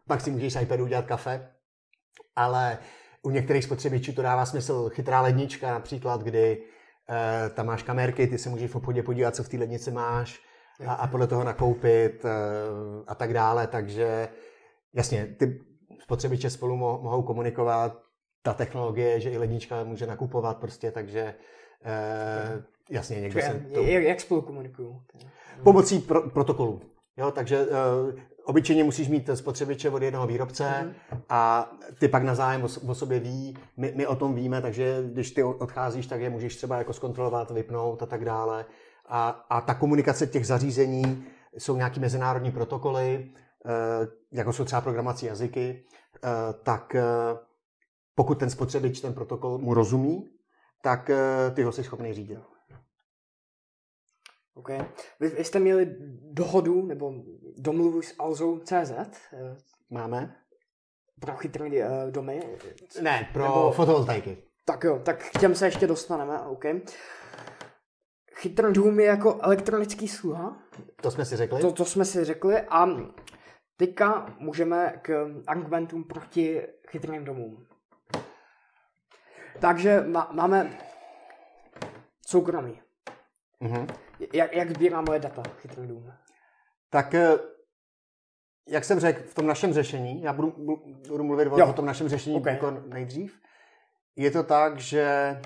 pak 0.09 0.21
si 0.21 0.31
můžeš 0.31 0.55
iPadu 0.55 0.83
udělat 0.83 1.05
kafe, 1.05 1.49
ale 2.35 2.77
u 3.21 3.29
některých 3.29 3.63
spotřebičů 3.63 4.13
to 4.13 4.21
dává 4.21 4.45
smysl. 4.45 4.89
Chytrá 4.89 5.21
lednička 5.21 5.71
například, 5.71 6.21
kdy 6.21 6.63
e, 7.09 7.49
tam 7.49 7.65
máš 7.65 7.83
kamerky, 7.83 8.27
ty 8.27 8.37
se 8.37 8.49
můžeš 8.49 8.71
v 8.71 8.75
obchodě 8.75 9.03
podívat, 9.03 9.35
co 9.35 9.43
v 9.43 9.49
té 9.49 9.57
lednici 9.57 9.91
máš 9.91 10.39
a, 10.87 10.93
a 10.93 11.07
podle 11.07 11.27
toho 11.27 11.43
nakoupit 11.43 12.25
e, 12.25 12.29
a 13.07 13.15
tak 13.15 13.33
dále. 13.33 13.67
Takže 13.67 14.29
jasně, 14.93 15.35
ty 15.39 15.59
spotřebiče 16.01 16.49
spolu 16.49 16.75
mo- 16.75 17.01
mohou 17.01 17.23
komunikovat, 17.23 18.01
ta 18.43 18.53
technologie, 18.53 19.19
že 19.19 19.29
i 19.29 19.37
lednička 19.37 19.83
může 19.83 20.07
nakupovat 20.07 20.57
prostě, 20.57 20.91
takže 20.91 21.35
e, 21.85 22.63
jasně, 22.89 23.21
někdo 23.21 23.41
se 23.41 23.65
to... 23.73 23.81
Jak, 23.81 24.03
jak 24.03 24.19
spolu 24.19 24.41
komunikují? 24.41 25.01
Pomocí 25.63 25.99
pro, 25.99 26.29
protokolu. 26.29 26.81
Jo, 27.17 27.31
takže 27.31 27.67
obyčejně 28.49 28.83
musíš 28.83 29.07
mít 29.07 29.29
spotřebiče 29.33 29.89
od 29.89 30.01
jednoho 30.01 30.27
výrobce 30.27 30.63
mm-hmm. 30.63 31.21
a 31.29 31.71
ty 31.99 32.07
pak 32.07 32.23
na 32.23 32.35
zájem 32.35 32.63
o, 32.87 32.95
sobě 32.95 33.19
ví, 33.19 33.57
my, 33.77 33.93
my 33.95 34.07
o 34.07 34.15
tom 34.15 34.35
víme, 34.35 34.61
takže 34.61 35.03
když 35.05 35.31
ty 35.31 35.43
odcházíš, 35.43 36.07
tak 36.07 36.21
je 36.21 36.29
můžeš 36.29 36.55
třeba 36.55 36.77
jako 36.77 36.93
zkontrolovat, 36.93 37.51
vypnout 37.51 38.03
a 38.03 38.05
tak 38.05 38.25
dále. 38.25 38.65
A, 39.07 39.29
a 39.49 39.61
ta 39.61 39.73
komunikace 39.73 40.27
těch 40.27 40.47
zařízení 40.47 41.25
jsou 41.57 41.75
nějaký 41.75 41.99
mezinárodní 41.99 42.51
protokoly, 42.51 43.31
uh, 43.65 44.07
jako 44.31 44.53
jsou 44.53 44.65
třeba 44.65 44.81
programací 44.81 45.25
jazyky, 45.25 45.83
uh, 46.23 46.29
tak 46.63 46.95
uh, 46.95 47.37
pokud 48.15 48.39
ten 48.39 48.49
spotřebič 48.49 49.01
ten 49.01 49.13
protokol 49.13 49.57
mu 49.57 49.73
rozumí, 49.73 50.29
tak 50.81 51.11
ty 51.53 51.63
ho 51.63 51.71
jsi 51.71 51.83
schopný 51.83 52.13
řídit. 52.13 52.39
Okay. 54.53 54.79
Vy, 55.19 55.27
vy 55.27 55.43
jste 55.43 55.59
měli 55.59 55.95
dohodu 56.31 56.85
nebo 56.85 57.13
domluvu 57.57 58.01
s 58.01 58.15
Alzou 58.19 58.59
CZ? 58.59 58.91
Eh, 58.91 59.57
Máme. 59.89 60.35
Pro 61.19 61.35
chytré 61.35 61.65
uh, 61.65 62.11
domy? 62.11 62.41
Ne, 63.01 63.29
pro 63.33 63.43
nebo... 63.43 63.71
fotovoltaiky. 63.71 64.37
Tak 64.65 64.83
jo, 64.83 64.99
tak 65.05 65.29
k 65.29 65.39
těm 65.39 65.55
se 65.55 65.67
ještě 65.67 65.87
dostaneme, 65.87 66.39
OK. 66.39 66.65
Chytrý 68.35 68.73
dům 68.73 68.99
je 68.99 69.05
jako 69.05 69.39
elektronický 69.41 70.07
sluha. 70.07 70.57
To 71.01 71.11
jsme 71.11 71.25
si 71.25 71.35
řekli. 71.35 71.61
To, 71.61 71.71
to 71.71 71.85
jsme 71.85 72.05
si 72.05 72.25
řekli 72.25 72.61
a 72.61 72.87
teďka 73.77 74.35
můžeme 74.39 74.99
k 75.01 75.27
argumentům 75.47 76.03
proti 76.03 76.61
chytrým 76.89 77.25
domům. 77.25 77.67
Takže 79.59 80.01
má, 80.07 80.29
máme 80.33 80.77
soukromí. 82.27 82.81
Mm-hmm. 83.61 83.87
Jak, 84.33 84.55
jak 84.55 84.69
sbírá 84.69 85.01
moje 85.01 85.19
data 85.19 85.43
chytrý 85.61 85.87
dům? 85.87 86.11
Tak 86.89 87.13
eh, 87.13 87.37
jak 88.69 88.85
jsem 88.85 88.99
řekl, 88.99 89.21
v 89.29 89.33
tom 89.33 89.47
našem 89.47 89.73
řešení, 89.73 90.21
já 90.21 90.33
budu, 90.33 90.53
budu 91.09 91.23
mluvit 91.23 91.47
o, 91.47 91.69
o 91.69 91.73
tom 91.73 91.85
našem 91.85 92.09
řešení 92.09 92.35
okay. 92.35 92.53
jako 92.53 92.71
nejdřív, 92.71 93.39
je 94.15 94.31
to 94.31 94.43
tak, 94.43 94.79
že 94.79 95.37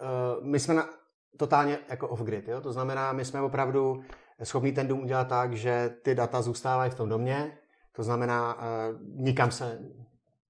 uh, 0.00 0.46
my 0.46 0.60
jsme 0.60 0.74
na, 0.74 0.88
totálně 1.36 1.78
jako 1.88 2.08
off-grid, 2.08 2.48
jo? 2.48 2.60
to 2.60 2.72
znamená, 2.72 3.12
my 3.12 3.24
jsme 3.24 3.40
opravdu 3.40 4.02
schopni 4.42 4.72
ten 4.72 4.88
dům 4.88 5.02
udělat 5.02 5.28
tak, 5.28 5.52
že 5.52 5.96
ty 6.02 6.14
data 6.14 6.42
zůstávají 6.42 6.90
v 6.90 6.94
tom 6.94 7.08
domě, 7.08 7.58
to 7.92 8.02
znamená, 8.02 8.54
uh, 8.54 8.62
nikam 9.00 9.50
se 9.50 9.78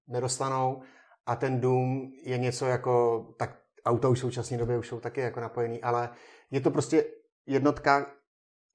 nedostanou 0.07 0.81
a 1.25 1.35
ten 1.35 1.61
dům 1.61 2.11
je 2.23 2.37
něco 2.37 2.65
jako, 2.65 3.25
tak 3.37 3.57
auta 3.85 4.09
už 4.09 4.17
v 4.17 4.21
současné 4.21 4.57
době 4.57 4.77
už 4.77 4.87
jsou 4.87 4.99
taky 4.99 5.21
jako 5.21 5.39
napojený, 5.39 5.81
ale 5.81 6.09
je 6.51 6.61
to 6.61 6.71
prostě 6.71 7.05
jednotka, 7.45 8.05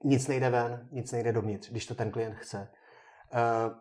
nic 0.05 0.29
nejde 0.29 0.51
ven, 0.51 0.89
nic 0.93 1.13
nejde 1.13 1.33
dovnitř, 1.33 1.71
když 1.71 1.87
to 1.87 1.95
ten 1.95 2.11
klient 2.11 2.35
chce. 2.35 2.69
Uh, 3.33 3.77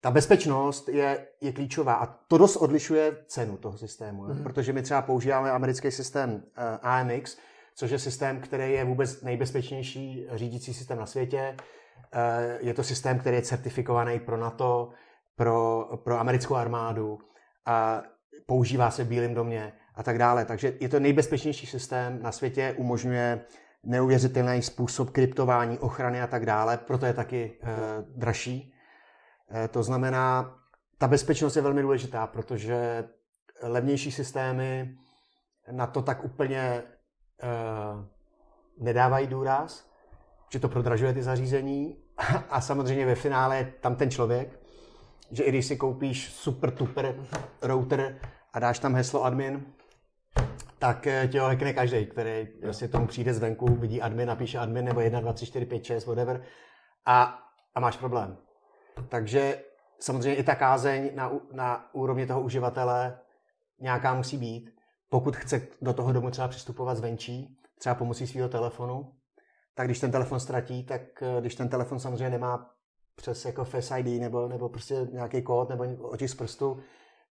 ta 0.00 0.10
bezpečnost 0.10 0.88
je, 0.88 1.26
je 1.40 1.52
klíčová 1.52 1.94
a 1.94 2.06
to 2.06 2.38
dost 2.38 2.56
odlišuje 2.56 3.16
cenu 3.26 3.56
toho 3.56 3.78
systému, 3.78 4.22
mm-hmm. 4.22 4.42
protože 4.42 4.72
my 4.72 4.82
třeba 4.82 5.02
používáme 5.02 5.50
americký 5.50 5.90
systém 5.90 6.30
uh, 6.30 6.40
eh, 6.56 6.78
AMX, 6.82 7.36
což 7.74 7.90
je 7.90 7.98
systém, 7.98 8.40
který 8.40 8.72
je 8.72 8.84
vůbec 8.84 9.22
nejbezpečnější 9.22 10.26
řídící 10.32 10.74
systém 10.74 10.98
na 10.98 11.06
světě. 11.06 11.56
Uh, 11.56 12.66
je 12.66 12.74
to 12.74 12.82
systém, 12.82 13.18
který 13.18 13.36
je 13.36 13.42
certifikovaný 13.42 14.20
pro 14.20 14.36
NATO, 14.36 14.90
pro, 15.36 15.88
pro 16.04 16.20
americkou 16.20 16.54
armádu 16.54 17.18
a 17.66 18.02
používá 18.46 18.90
se 18.90 19.04
v 19.04 19.08
Bílém 19.08 19.34
domě 19.34 19.72
a 19.94 20.02
tak 20.02 20.18
dále. 20.18 20.44
Takže 20.44 20.74
je 20.80 20.88
to 20.88 21.00
nejbezpečnější 21.00 21.66
systém 21.66 22.22
na 22.22 22.32
světě, 22.32 22.74
umožňuje 22.78 23.44
neuvěřitelný 23.84 24.62
způsob 24.62 25.10
kryptování, 25.10 25.78
ochrany 25.78 26.22
a 26.22 26.26
tak 26.26 26.46
dále, 26.46 26.76
proto 26.76 27.06
je 27.06 27.12
taky 27.12 27.52
e, 27.62 27.76
dražší. 28.16 28.74
E, 29.54 29.68
to 29.68 29.82
znamená, 29.82 30.56
ta 30.98 31.08
bezpečnost 31.08 31.56
je 31.56 31.62
velmi 31.62 31.82
důležitá, 31.82 32.26
protože 32.26 33.04
levnější 33.62 34.12
systémy 34.12 34.96
na 35.70 35.86
to 35.86 36.02
tak 36.02 36.24
úplně 36.24 36.58
e, 36.58 36.82
nedávají 38.78 39.26
důraz, 39.26 39.90
že 40.52 40.58
to 40.58 40.68
prodražuje 40.68 41.12
ty 41.12 41.22
zařízení 41.22 41.96
a 42.50 42.60
samozřejmě 42.60 43.06
ve 43.06 43.14
finále 43.14 43.72
tam 43.80 43.96
ten 43.96 44.10
člověk, 44.10 44.60
že 45.30 45.44
i 45.44 45.48
když 45.48 45.66
si 45.66 45.76
koupíš 45.76 46.32
super 46.32 46.70
tuper 46.70 47.16
router 47.62 48.18
a 48.52 48.58
dáš 48.58 48.78
tam 48.78 48.94
heslo 48.94 49.24
admin, 49.24 49.64
tak 50.82 51.06
eh, 51.06 51.28
tě 51.28 51.40
ho 51.40 51.46
hackne 51.46 51.72
každý, 51.72 52.06
který 52.06 52.46
prostě 52.60 52.88
tomu 52.88 53.06
přijde 53.06 53.34
zvenku, 53.34 53.74
vidí 53.74 54.02
admin, 54.02 54.28
napíše 54.28 54.58
admin 54.58 54.84
nebo 54.84 55.00
1, 55.00 55.20
2, 55.20 55.32
3, 55.32 55.46
4, 55.46 55.66
5, 55.66 55.84
6, 55.84 56.06
whatever 56.06 56.42
a, 57.06 57.38
a 57.74 57.80
máš 57.80 57.96
problém. 57.96 58.36
Takže 59.08 59.64
samozřejmě 59.98 60.34
i 60.34 60.42
ta 60.42 60.54
kázeň 60.54 61.10
na, 61.14 61.32
na 61.52 61.94
úrovni 61.94 62.26
toho 62.26 62.40
uživatele 62.40 63.18
nějaká 63.80 64.14
musí 64.14 64.36
být. 64.36 64.74
Pokud 65.08 65.36
chce 65.36 65.66
do 65.82 65.92
toho 65.92 66.12
domu 66.12 66.30
třeba 66.30 66.48
přistupovat 66.48 66.96
zvenčí, 66.96 67.58
třeba 67.78 67.94
pomocí 67.94 68.26
svého 68.26 68.48
telefonu, 68.48 69.12
tak 69.74 69.86
když 69.86 70.00
ten 70.00 70.10
telefon 70.10 70.40
ztratí, 70.40 70.84
tak 70.84 71.22
eh, 71.22 71.40
když 71.40 71.54
ten 71.54 71.68
telefon 71.68 71.98
samozřejmě 71.98 72.30
nemá 72.30 72.70
přes 73.16 73.44
jako 73.44 73.64
Face 73.64 74.00
ID 74.00 74.20
nebo, 74.20 74.48
nebo 74.48 74.68
prostě 74.68 74.94
nějaký 75.12 75.42
kód 75.42 75.68
nebo 75.68 75.84
otisk 75.84 76.34
z 76.34 76.38
prstu, 76.38 76.80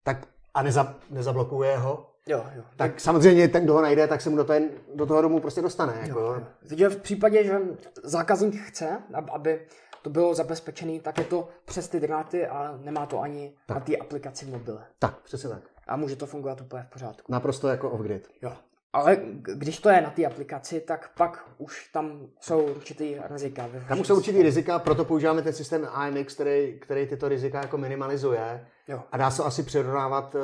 tak 0.03 0.27
a 0.53 0.63
neza, 0.63 0.95
nezablokuje 1.09 1.77
ho, 1.77 2.10
Jo, 2.27 2.45
jo. 2.55 2.63
Tak 2.77 2.99
samozřejmě 2.99 3.47
ten, 3.47 3.63
kdo 3.63 3.73
ho 3.73 3.81
najde, 3.81 4.07
tak 4.07 4.21
se 4.21 4.29
mu 4.29 4.35
do, 4.35 4.43
ten, 4.43 4.69
do 4.95 5.05
toho 5.05 5.21
domu 5.21 5.39
prostě 5.39 5.61
dostane. 5.61 5.93
Jako. 6.01 6.43
Jo, 6.75 6.89
v 6.89 6.97
případě, 6.97 7.43
že 7.43 7.59
zákazník 8.03 8.61
chce, 8.61 8.97
aby 9.31 9.67
to 10.01 10.09
bylo 10.09 10.33
zabezpečené, 10.35 10.99
tak 10.99 11.17
je 11.17 11.23
to 11.23 11.49
přes 11.65 11.87
ty 11.87 11.99
dráty 11.99 12.47
a 12.47 12.79
nemá 12.83 13.05
to 13.05 13.21
ani 13.21 13.53
tak. 13.65 13.77
na 13.77 13.83
té 13.83 13.97
aplikaci 13.97 14.45
v 14.45 14.49
mobile. 14.49 14.85
Tak, 14.99 15.21
přesně 15.21 15.49
tak. 15.49 15.61
A 15.87 15.95
může 15.95 16.15
to 16.15 16.25
fungovat 16.25 16.61
úplně 16.61 16.83
v 16.83 16.93
pořádku. 16.93 17.31
Naprosto 17.31 17.67
jako 17.67 17.89
off-grid. 17.89 18.27
Jo. 18.41 18.53
Ale 18.93 19.17
když 19.41 19.79
to 19.79 19.89
je 19.89 20.01
na 20.01 20.09
té 20.09 20.25
aplikaci, 20.25 20.81
tak 20.81 21.11
pak 21.17 21.49
už 21.57 21.89
tam 21.93 22.27
jsou 22.39 22.61
určitý 22.61 23.15
rizika. 23.29 23.69
Tam 23.87 23.99
už 23.99 24.07
jsou 24.07 24.15
určitý 24.15 24.41
rizika, 24.41 24.79
proto 24.79 25.05
používáme 25.05 25.41
ten 25.41 25.53
systém 25.53 25.87
IMX, 26.07 26.33
který, 26.33 26.79
který 26.79 27.07
tyto 27.07 27.29
rizika 27.29 27.61
jako 27.61 27.77
minimalizuje. 27.77 28.67
Jo. 28.87 29.03
A 29.11 29.17
dá 29.17 29.31
se 29.31 29.43
asi 29.43 29.63
přirovnávat 29.63 30.35
eh, 30.35 30.39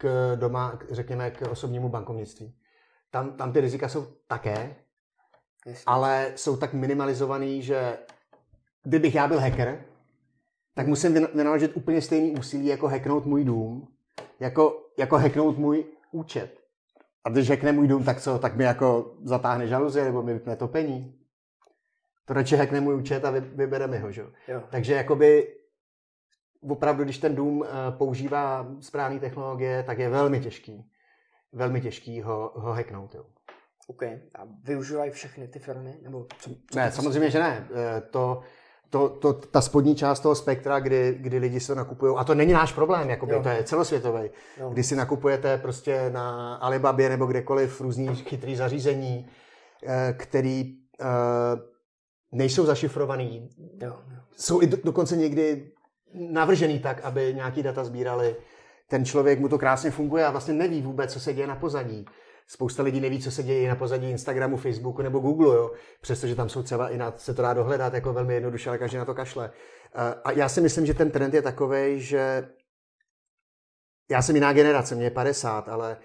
k 0.00 0.36
doma, 0.36 0.78
řekněme, 0.90 1.30
k 1.30 1.42
osobnímu 1.50 1.88
bankovnictví. 1.88 2.54
Tam, 3.10 3.32
tam 3.32 3.52
ty 3.52 3.60
rizika 3.60 3.88
jsou 3.88 4.06
také, 4.26 4.76
Jasně. 5.66 5.84
ale 5.86 6.32
jsou 6.36 6.56
tak 6.56 6.72
minimalizovaný, 6.72 7.62
že 7.62 7.98
kdybych 8.82 9.14
já 9.14 9.28
byl 9.28 9.40
hacker, 9.40 9.84
tak 10.74 10.86
musím 10.86 11.14
vynaložit 11.34 11.76
úplně 11.76 12.02
stejný 12.02 12.30
úsilí, 12.30 12.66
jako 12.66 12.88
hacknout 12.88 13.26
můj 13.26 13.44
dům, 13.44 13.88
jako, 14.40 14.86
jako 14.98 15.18
hacknout 15.18 15.58
můj 15.58 15.84
účet. 16.12 16.60
A 17.24 17.28
když 17.28 17.50
hackne 17.50 17.72
můj 17.72 17.88
dům, 17.88 18.04
tak 18.04 18.20
co? 18.20 18.38
Tak 18.38 18.56
mi 18.56 18.64
jako 18.64 19.14
zatáhne 19.24 19.66
žaluzie, 19.66 20.04
nebo 20.04 20.22
mi 20.22 20.32
vypne 20.32 20.56
topení. 20.56 21.14
To 22.24 22.34
radši 22.34 22.56
hackne 22.56 22.80
můj 22.80 22.94
účet 22.94 23.24
a 23.24 23.30
vy, 23.30 23.40
vybere 23.40 23.86
mi 23.86 23.98
ho, 23.98 24.12
že? 24.12 24.22
Jo. 24.48 24.62
Takže 24.70 24.94
jakoby 24.94 25.59
opravdu, 26.68 27.04
když 27.04 27.18
ten 27.18 27.34
dům 27.34 27.64
eh, 27.64 27.92
používá 27.98 28.66
správné 28.80 29.20
technologie, 29.20 29.82
tak 29.82 29.98
je 29.98 30.08
velmi 30.08 30.40
těžký, 30.40 30.90
velmi 31.52 31.80
těžký 31.80 32.22
ho, 32.22 32.52
ho 32.54 32.72
hacknout. 32.72 33.14
Jo. 33.14 33.24
OK. 33.86 34.02
A 34.02 34.46
využívají 34.64 35.10
všechny 35.10 35.48
ty 35.48 35.58
firmy? 35.58 35.94
Nebo 36.02 36.26
co, 36.38 36.50
co 36.70 36.78
ne, 36.78 36.92
samozřejmě, 36.92 37.30
že 37.30 37.38
ne. 37.38 37.68
Eh, 37.74 38.00
to, 38.00 38.40
to, 38.90 39.08
to, 39.08 39.32
ta 39.32 39.60
spodní 39.60 39.94
část 39.94 40.20
toho 40.20 40.34
spektra, 40.34 40.80
kdy, 40.80 41.16
kdy 41.18 41.38
lidi 41.38 41.60
si 41.60 41.66
to 41.66 41.74
nakupují, 41.74 42.14
a 42.16 42.24
to 42.24 42.34
není 42.34 42.52
náš 42.52 42.72
problém, 42.72 43.10
jakoby, 43.10 43.40
to 43.42 43.48
je 43.48 43.64
celosvětový. 43.64 44.30
Kdy 44.70 44.82
si 44.82 44.96
nakupujete 44.96 45.58
prostě 45.58 46.10
na 46.10 46.54
Alibabě 46.54 47.08
nebo 47.08 47.26
kdekoliv 47.26 47.80
různý 47.80 48.16
chytrý 48.16 48.56
zařízení, 48.56 49.28
eh, 49.86 50.14
který 50.18 50.76
nejsou 52.32 52.66
zašifrovaný. 52.66 53.50
Jo. 53.82 53.96
Jsou 54.36 54.62
i 54.62 54.66
do, 54.66 54.76
dokonce 54.84 55.16
někdy 55.16 55.72
navržený 56.14 56.78
tak, 56.78 57.00
aby 57.00 57.34
nějaký 57.34 57.62
data 57.62 57.84
sbírali. 57.84 58.36
Ten 58.88 59.04
člověk 59.04 59.38
mu 59.38 59.48
to 59.48 59.58
krásně 59.58 59.90
funguje 59.90 60.24
a 60.24 60.30
vlastně 60.30 60.54
neví 60.54 60.82
vůbec, 60.82 61.12
co 61.12 61.20
se 61.20 61.34
děje 61.34 61.46
na 61.46 61.56
pozadí. 61.56 62.06
Spousta 62.46 62.82
lidí 62.82 63.00
neví, 63.00 63.22
co 63.22 63.30
se 63.30 63.42
děje 63.42 63.68
na 63.68 63.76
pozadí 63.76 64.10
Instagramu, 64.10 64.56
Facebooku 64.56 65.02
nebo 65.02 65.18
Google, 65.18 65.56
jo? 65.56 65.70
přestože 66.00 66.34
tam 66.34 66.48
jsou 66.48 66.62
třeba 66.62 66.88
i 66.88 66.96
na, 66.96 67.14
se 67.16 67.34
to 67.34 67.42
dá 67.42 67.54
dohledat 67.54 67.94
jako 67.94 68.12
velmi 68.12 68.34
jednoduše, 68.34 68.70
ale 68.70 68.78
každý 68.78 68.96
na 68.96 69.04
to 69.04 69.14
kašle. 69.14 69.50
Eh, 69.94 70.14
a 70.24 70.32
já 70.32 70.48
si 70.48 70.60
myslím, 70.60 70.86
že 70.86 70.94
ten 70.94 71.10
trend 71.10 71.34
je 71.34 71.42
takový, 71.42 72.00
že 72.00 72.48
já 74.10 74.22
jsem 74.22 74.34
jiná 74.34 74.52
generace, 74.52 74.94
mě 74.94 75.04
je 75.04 75.10
50, 75.10 75.68
ale, 75.68 75.96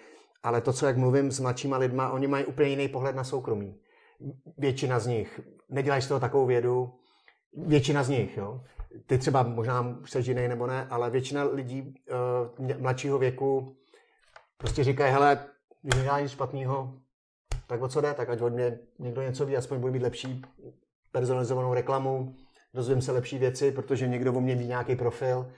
ale 0.44 0.62
to, 0.62 0.74
co 0.74 0.86
jak 0.86 0.98
mluvím 0.98 1.32
s 1.32 1.40
mladšíma 1.40 1.78
lidma, 1.78 2.10
oni 2.10 2.28
mají 2.28 2.46
úplně 2.46 2.70
jiný 2.70 2.88
pohled 2.88 3.16
na 3.16 3.24
soukromí. 3.24 3.80
Většina 4.58 5.00
z 5.00 5.08
nich. 5.08 5.40
Nedělají 5.70 6.02
z 6.02 6.08
toho 6.08 6.20
takovou 6.20 6.46
vědu. 6.46 6.94
Většina 7.68 8.04
z 8.04 8.10
nich, 8.10 8.38
jo. 8.38 8.62
Ty 9.06 9.18
třeba 9.18 9.44
možná 9.44 10.00
se 10.06 10.20
jiný 10.20 10.48
nebo 10.48 10.68
ne, 10.68 10.88
ale 10.90 11.10
většina 11.10 11.44
lidí 11.44 11.96
uh, 12.60 12.80
mladšího 12.82 13.18
věku 13.18 13.78
prostě 14.58 14.84
říkají, 14.84 15.14
hele, 15.14 15.46
když 15.82 15.96
nedělá 15.96 16.20
nic 16.20 16.32
špatného, 16.32 16.94
tak 17.68 17.82
o 17.82 17.88
co 17.88 18.02
jde, 18.02 18.14
tak 18.14 18.30
ať 18.30 18.42
od 18.42 18.54
mě 18.54 18.80
někdo 19.00 19.22
něco 19.22 19.46
ví, 19.46 19.58
aspoň 19.58 19.80
budu 19.80 19.94
mít 19.94 20.02
lepší 20.04 20.42
personalizovanou 21.12 21.74
reklamu, 21.74 22.36
dozvím 22.74 23.02
se 23.02 23.12
lepší 23.12 23.38
věci, 23.38 23.72
protože 23.72 24.08
někdo 24.08 24.34
o 24.34 24.42
mě 24.42 24.56
ví 24.56 24.68
nějaký 24.68 24.96
profil, 24.96 25.52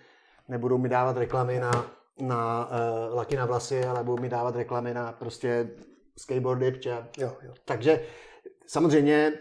nebudou 0.47 0.77
mi 0.77 0.89
dávat 0.89 1.17
reklamy 1.17 1.59
na, 1.59 1.85
na 2.21 2.69
uh, 2.69 3.15
laky 3.15 3.35
na 3.35 3.45
vlasy, 3.45 3.83
ale 3.83 4.03
budou 4.03 4.21
mi 4.21 4.29
dávat 4.29 4.55
reklamy 4.55 4.93
na 4.93 5.11
prostě 5.11 5.69
skateboardy, 6.17 6.71
pče. 6.71 7.07
Jo, 7.17 7.37
jo. 7.41 7.53
Takže 7.65 8.03
samozřejmě 8.67 9.33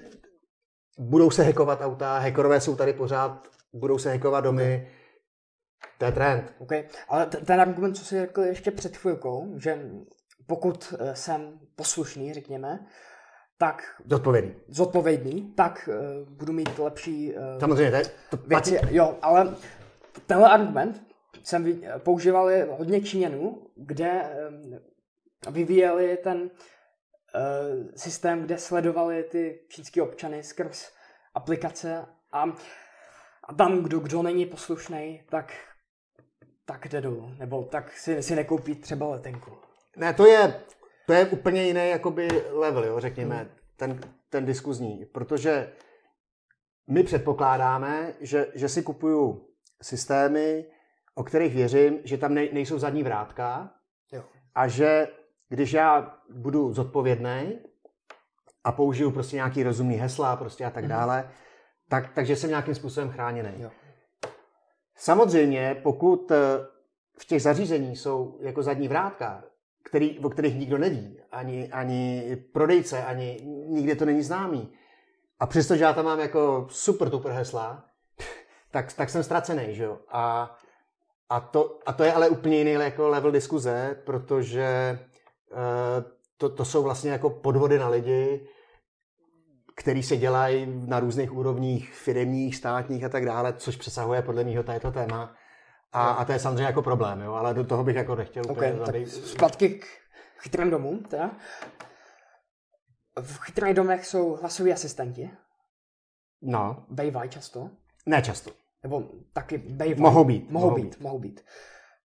budou 0.98 1.30
se 1.30 1.42
hackovat 1.44 1.80
auta, 1.80 2.18
hackerové 2.18 2.60
jsou 2.60 2.76
tady 2.76 2.92
pořád, 2.92 3.48
budou 3.78 3.98
se 3.98 4.10
hackovat 4.10 4.44
domy, 4.44 4.88
to 5.98 6.04
je 6.04 6.12
trend. 6.12 6.54
Okay. 6.58 6.84
Ale 7.08 7.26
ten 7.26 7.60
argument, 7.60 7.94
co 7.94 8.04
jsi 8.04 8.20
řekl 8.20 8.42
ještě 8.42 8.70
před 8.70 8.96
chvilkou, 8.96 9.58
že 9.58 9.78
pokud 10.46 10.94
eh, 10.98 11.16
jsem 11.16 11.58
poslušný, 11.76 12.34
řekněme, 12.34 12.86
tak... 13.58 13.82
Zodpovědný. 14.10 14.54
Zodpovědný, 14.68 15.52
tak 15.56 15.88
uh, 15.88 16.28
budu 16.28 16.52
mít 16.52 16.78
lepší 16.78 17.34
uh, 17.34 17.60
Samozřejmě, 17.60 17.90
to, 17.90 17.96
je, 17.96 18.04
to 18.30 18.36
věci. 18.36 18.80
Jo, 18.90 19.18
ale 19.22 19.56
tenhle 20.26 20.50
argument 20.50 21.02
jsem 21.42 21.82
používal 21.98 22.50
hodně 22.70 23.00
Číňanů, 23.00 23.66
kde 23.76 24.22
um, 24.48 24.80
vyvíjeli 25.54 26.16
ten 26.16 26.42
uh, 26.42 26.50
systém, 27.96 28.42
kde 28.42 28.58
sledovali 28.58 29.22
ty 29.22 29.60
čínské 29.68 30.02
občany 30.02 30.42
skrz 30.42 30.92
aplikace 31.34 32.06
a, 32.32 32.44
a 33.46 33.54
tam, 33.54 33.82
kdo, 33.82 34.00
kdo 34.00 34.22
není 34.22 34.46
poslušný, 34.46 35.22
tak 35.28 35.52
tak 36.66 36.88
jde 36.88 37.00
dolů, 37.00 37.30
nebo 37.38 37.62
tak 37.62 37.92
si, 37.92 38.22
si 38.22 38.34
nekoupí 38.34 38.74
třeba 38.74 39.08
letenku. 39.08 39.50
Ne, 39.96 40.14
to 40.14 40.26
je, 40.26 40.60
to 41.06 41.12
je 41.12 41.26
úplně 41.26 41.64
jiný 41.64 41.88
jakoby 41.88 42.28
level, 42.50 42.84
jo, 42.84 43.00
řekněme, 43.00 43.36
hmm. 43.36 43.48
ten, 43.76 44.00
ten 44.28 44.44
diskuzní, 44.44 45.06
protože 45.12 45.72
my 46.90 47.02
předpokládáme, 47.02 48.14
že, 48.20 48.46
že 48.54 48.68
si 48.68 48.82
kupuju 48.82 49.48
systémy, 49.82 50.64
o 51.14 51.24
kterých 51.24 51.54
věřím, 51.54 51.98
že 52.04 52.18
tam 52.18 52.34
nej, 52.34 52.50
nejsou 52.52 52.78
zadní 52.78 53.02
vrátka 53.02 53.70
jo. 54.12 54.24
a 54.54 54.68
že 54.68 55.08
když 55.48 55.72
já 55.72 56.18
budu 56.30 56.72
zodpovědný 56.72 57.58
a 58.64 58.72
použiju 58.72 59.10
prostě 59.10 59.36
nějaký 59.36 59.62
rozumný 59.62 59.96
hesla 59.96 60.36
prostě 60.36 60.64
a 60.64 60.70
tak 60.70 60.84
hmm. 60.84 60.92
Tak, 61.88 62.14
takže 62.14 62.36
jsem 62.36 62.50
nějakým 62.50 62.74
způsobem 62.74 63.10
chráněný. 63.10 63.50
Jo. 63.56 63.70
Samozřejmě, 64.96 65.80
pokud 65.82 66.30
eh, 66.30 66.36
v 67.18 67.24
těch 67.24 67.42
zařízení 67.42 67.96
jsou 67.96 68.38
jako 68.40 68.62
zadní 68.62 68.88
vrátka, 68.88 69.44
který, 69.82 70.18
o 70.18 70.30
kterých 70.30 70.54
nikdo 70.54 70.78
neví, 70.78 71.20
ani, 71.32 71.72
ani 71.72 72.36
prodejce, 72.52 73.04
ani 73.04 73.40
nikde 73.68 73.96
to 73.96 74.04
není 74.04 74.22
známý. 74.22 74.72
A 75.40 75.46
přestože 75.46 75.84
já 75.84 75.92
tam 75.92 76.04
mám 76.04 76.20
jako 76.20 76.66
super 76.70 77.10
tuper 77.10 77.32
hesla, 77.32 77.84
tak, 78.70 78.92
tak 78.92 79.10
jsem 79.10 79.22
ztracený, 79.22 79.74
že 79.74 79.84
jo. 79.84 79.98
A, 80.08 80.56
a, 81.28 81.40
to, 81.40 81.78
a 81.86 81.92
to 81.92 82.04
je 82.04 82.12
ale 82.12 82.28
úplně 82.28 82.58
jiný 82.58 82.72
jako 82.72 83.08
level 83.08 83.32
diskuze, 83.32 84.02
protože 84.04 84.98
uh, 85.52 85.58
to, 86.36 86.48
to 86.48 86.64
jsou 86.64 86.82
vlastně 86.82 87.10
jako 87.10 87.30
podvody 87.30 87.78
na 87.78 87.88
lidi, 87.88 88.48
který 89.76 90.02
se 90.02 90.16
dělají 90.16 90.66
na 90.86 91.00
různých 91.00 91.32
úrovních 91.32 91.94
firmních, 91.94 92.56
státních 92.56 93.04
a 93.04 93.08
tak 93.08 93.24
dále, 93.24 93.52
což 93.52 93.76
přesahuje 93.76 94.22
podle 94.22 94.44
mého 94.44 94.62
této 94.62 94.92
téma. 94.92 95.34
A, 95.92 96.08
a 96.08 96.24
to 96.24 96.32
je 96.32 96.38
samozřejmě 96.38 96.64
jako 96.64 96.82
problém, 96.82 97.20
jo, 97.20 97.32
ale 97.32 97.54
do 97.54 97.64
toho 97.64 97.84
bych 97.84 97.96
jako 97.96 98.14
nechtěl 98.14 98.42
okay, 98.48 98.72
úplně 98.72 98.86
tak 98.86 99.08
Zpátky 99.08 99.68
k 99.68 99.84
chytrým 100.38 100.70
domům, 100.70 100.98
teda. 100.98 101.30
V 103.20 103.38
chytrých 103.38 103.74
domech 103.74 104.06
jsou 104.06 104.36
hlasoví 104.40 104.72
asistenti. 104.72 105.30
No. 106.42 106.86
Bejvají 106.88 107.30
často. 107.30 107.70
Ne 108.06 108.22
často. 108.22 108.50
Nebo 108.82 109.02
taky 109.32 109.58
bejvají. 109.58 110.00
Mohou 110.02 110.24
být. 110.24 110.50
Mohou, 110.50 110.66
mohou 110.66 110.76
být, 110.76 110.84
být, 110.84 111.00
mohou 111.00 111.18
být. 111.18 111.44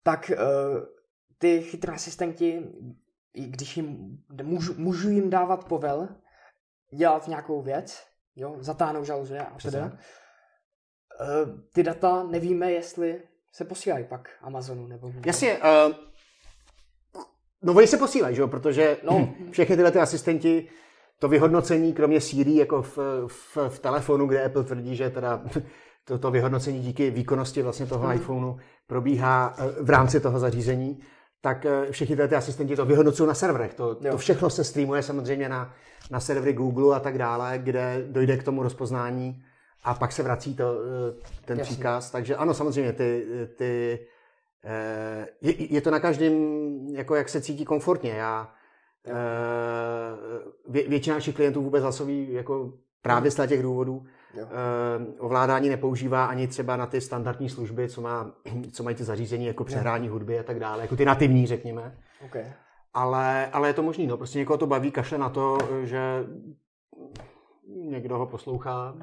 Tak 0.02 0.30
uh, 0.34 0.80
ty 1.38 1.62
chytré 1.62 1.94
asistenti, 1.94 2.62
když 3.32 3.76
jim, 3.76 4.18
můžu, 4.42 4.74
můžu 4.76 5.10
jim 5.10 5.30
dávat 5.30 5.64
povel, 5.64 6.08
dělat 6.90 7.28
nějakou 7.28 7.62
věc, 7.62 8.02
jo, 8.36 8.56
zatáhnout 8.60 9.04
žaluzě 9.04 9.38
a 9.38 9.56
teda. 9.62 9.86
Uh, 9.86 11.60
ty 11.72 11.82
data 11.82 12.22
nevíme, 12.22 12.72
jestli 12.72 13.22
se 13.52 13.64
posílají 13.64 14.04
pak 14.04 14.30
Amazonu 14.42 14.86
nebo... 14.86 15.12
Jasně, 15.26 15.58
uh, 15.58 15.92
no 17.62 17.74
oni 17.74 17.86
se 17.86 17.96
posílají, 17.96 18.36
že 18.36 18.42
jo, 18.42 18.48
protože 18.48 18.96
no. 19.02 19.34
všechny 19.50 19.76
tyhle 19.76 19.90
ty 19.90 19.98
asistenti, 19.98 20.68
to 21.18 21.28
vyhodnocení, 21.28 21.92
kromě 21.92 22.20
Siri, 22.20 22.56
jako 22.56 22.82
v, 22.82 22.98
v, 23.26 23.56
v 23.68 23.78
telefonu, 23.78 24.26
kde 24.26 24.44
Apple 24.44 24.64
tvrdí, 24.64 24.96
že 24.96 25.10
teda 25.10 25.42
to, 26.04 26.18
to 26.18 26.30
vyhodnocení 26.30 26.80
díky 26.80 27.10
výkonnosti 27.10 27.62
vlastně 27.62 27.86
toho 27.86 28.06
mm. 28.06 28.12
iPhoneu 28.12 28.56
probíhá 28.86 29.54
eh, 29.58 29.82
v 29.82 29.90
rámci 29.90 30.20
toho 30.20 30.38
zařízení, 30.38 31.00
tak 31.40 31.66
eh, 31.66 31.92
všichni 31.92 32.16
ty 32.16 32.22
asistenti 32.22 32.76
to 32.76 32.86
vyhodnocují 32.86 33.28
na 33.28 33.34
serverech. 33.34 33.74
To, 33.74 33.94
to 33.94 34.18
všechno 34.18 34.50
se 34.50 34.64
streamuje 34.64 35.02
samozřejmě 35.02 35.48
na, 35.48 35.74
na 36.10 36.20
servery 36.20 36.52
Google 36.52 36.96
a 36.96 37.00
tak 37.00 37.18
dále, 37.18 37.58
kde 37.58 38.04
dojde 38.08 38.36
k 38.36 38.42
tomu 38.42 38.62
rozpoznání 38.62 39.42
a 39.84 39.94
pak 39.94 40.12
se 40.12 40.22
vrací 40.22 40.56
to, 40.56 40.64
eh, 40.64 41.26
ten 41.44 41.58
Jasně. 41.58 41.74
příkaz. 41.74 42.10
Takže 42.10 42.36
ano, 42.36 42.54
samozřejmě, 42.54 42.92
ty, 42.92 43.26
ty, 43.56 43.98
eh, 44.64 45.28
je, 45.40 45.72
je 45.74 45.80
to 45.80 45.90
na 45.90 46.00
každém, 46.00 46.34
jako 46.88 47.14
jak 47.14 47.28
se 47.28 47.40
cítí 47.40 47.64
komfortně. 47.64 48.10
Já, 48.10 48.52
vě, 50.68 50.88
většina 50.88 51.16
našich 51.16 51.34
klientů 51.34 51.62
vůbec 51.62 51.82
hlasoví 51.82 52.32
jako 52.32 52.72
právě 53.02 53.30
z 53.30 53.46
těch 53.46 53.62
důvodů. 53.62 54.06
Jo. 54.34 54.46
ovládání 55.18 55.68
nepoužívá 55.68 56.24
ani 56.24 56.48
třeba 56.48 56.76
na 56.76 56.86
ty 56.86 57.00
standardní 57.00 57.48
služby, 57.48 57.88
co, 57.88 58.00
má, 58.00 58.32
co 58.72 58.82
mají 58.82 58.96
ty 58.96 59.04
zařízení, 59.04 59.46
jako 59.46 59.64
přehrání 59.64 60.08
hudby 60.08 60.38
a 60.38 60.42
tak 60.42 60.60
dále, 60.60 60.82
jako 60.82 60.96
ty 60.96 61.04
nativní, 61.04 61.46
řekněme. 61.46 61.98
Okay. 62.24 62.52
Ale, 62.94 63.46
ale 63.46 63.68
je 63.68 63.74
to 63.74 63.82
možný, 63.82 64.06
no. 64.06 64.16
Prostě 64.16 64.38
někoho 64.38 64.58
to 64.58 64.66
baví, 64.66 64.90
kašle 64.90 65.18
na 65.18 65.28
to, 65.28 65.58
že 65.84 66.24
někdo 67.66 68.18
ho 68.18 68.26
poslouchá 68.26 68.94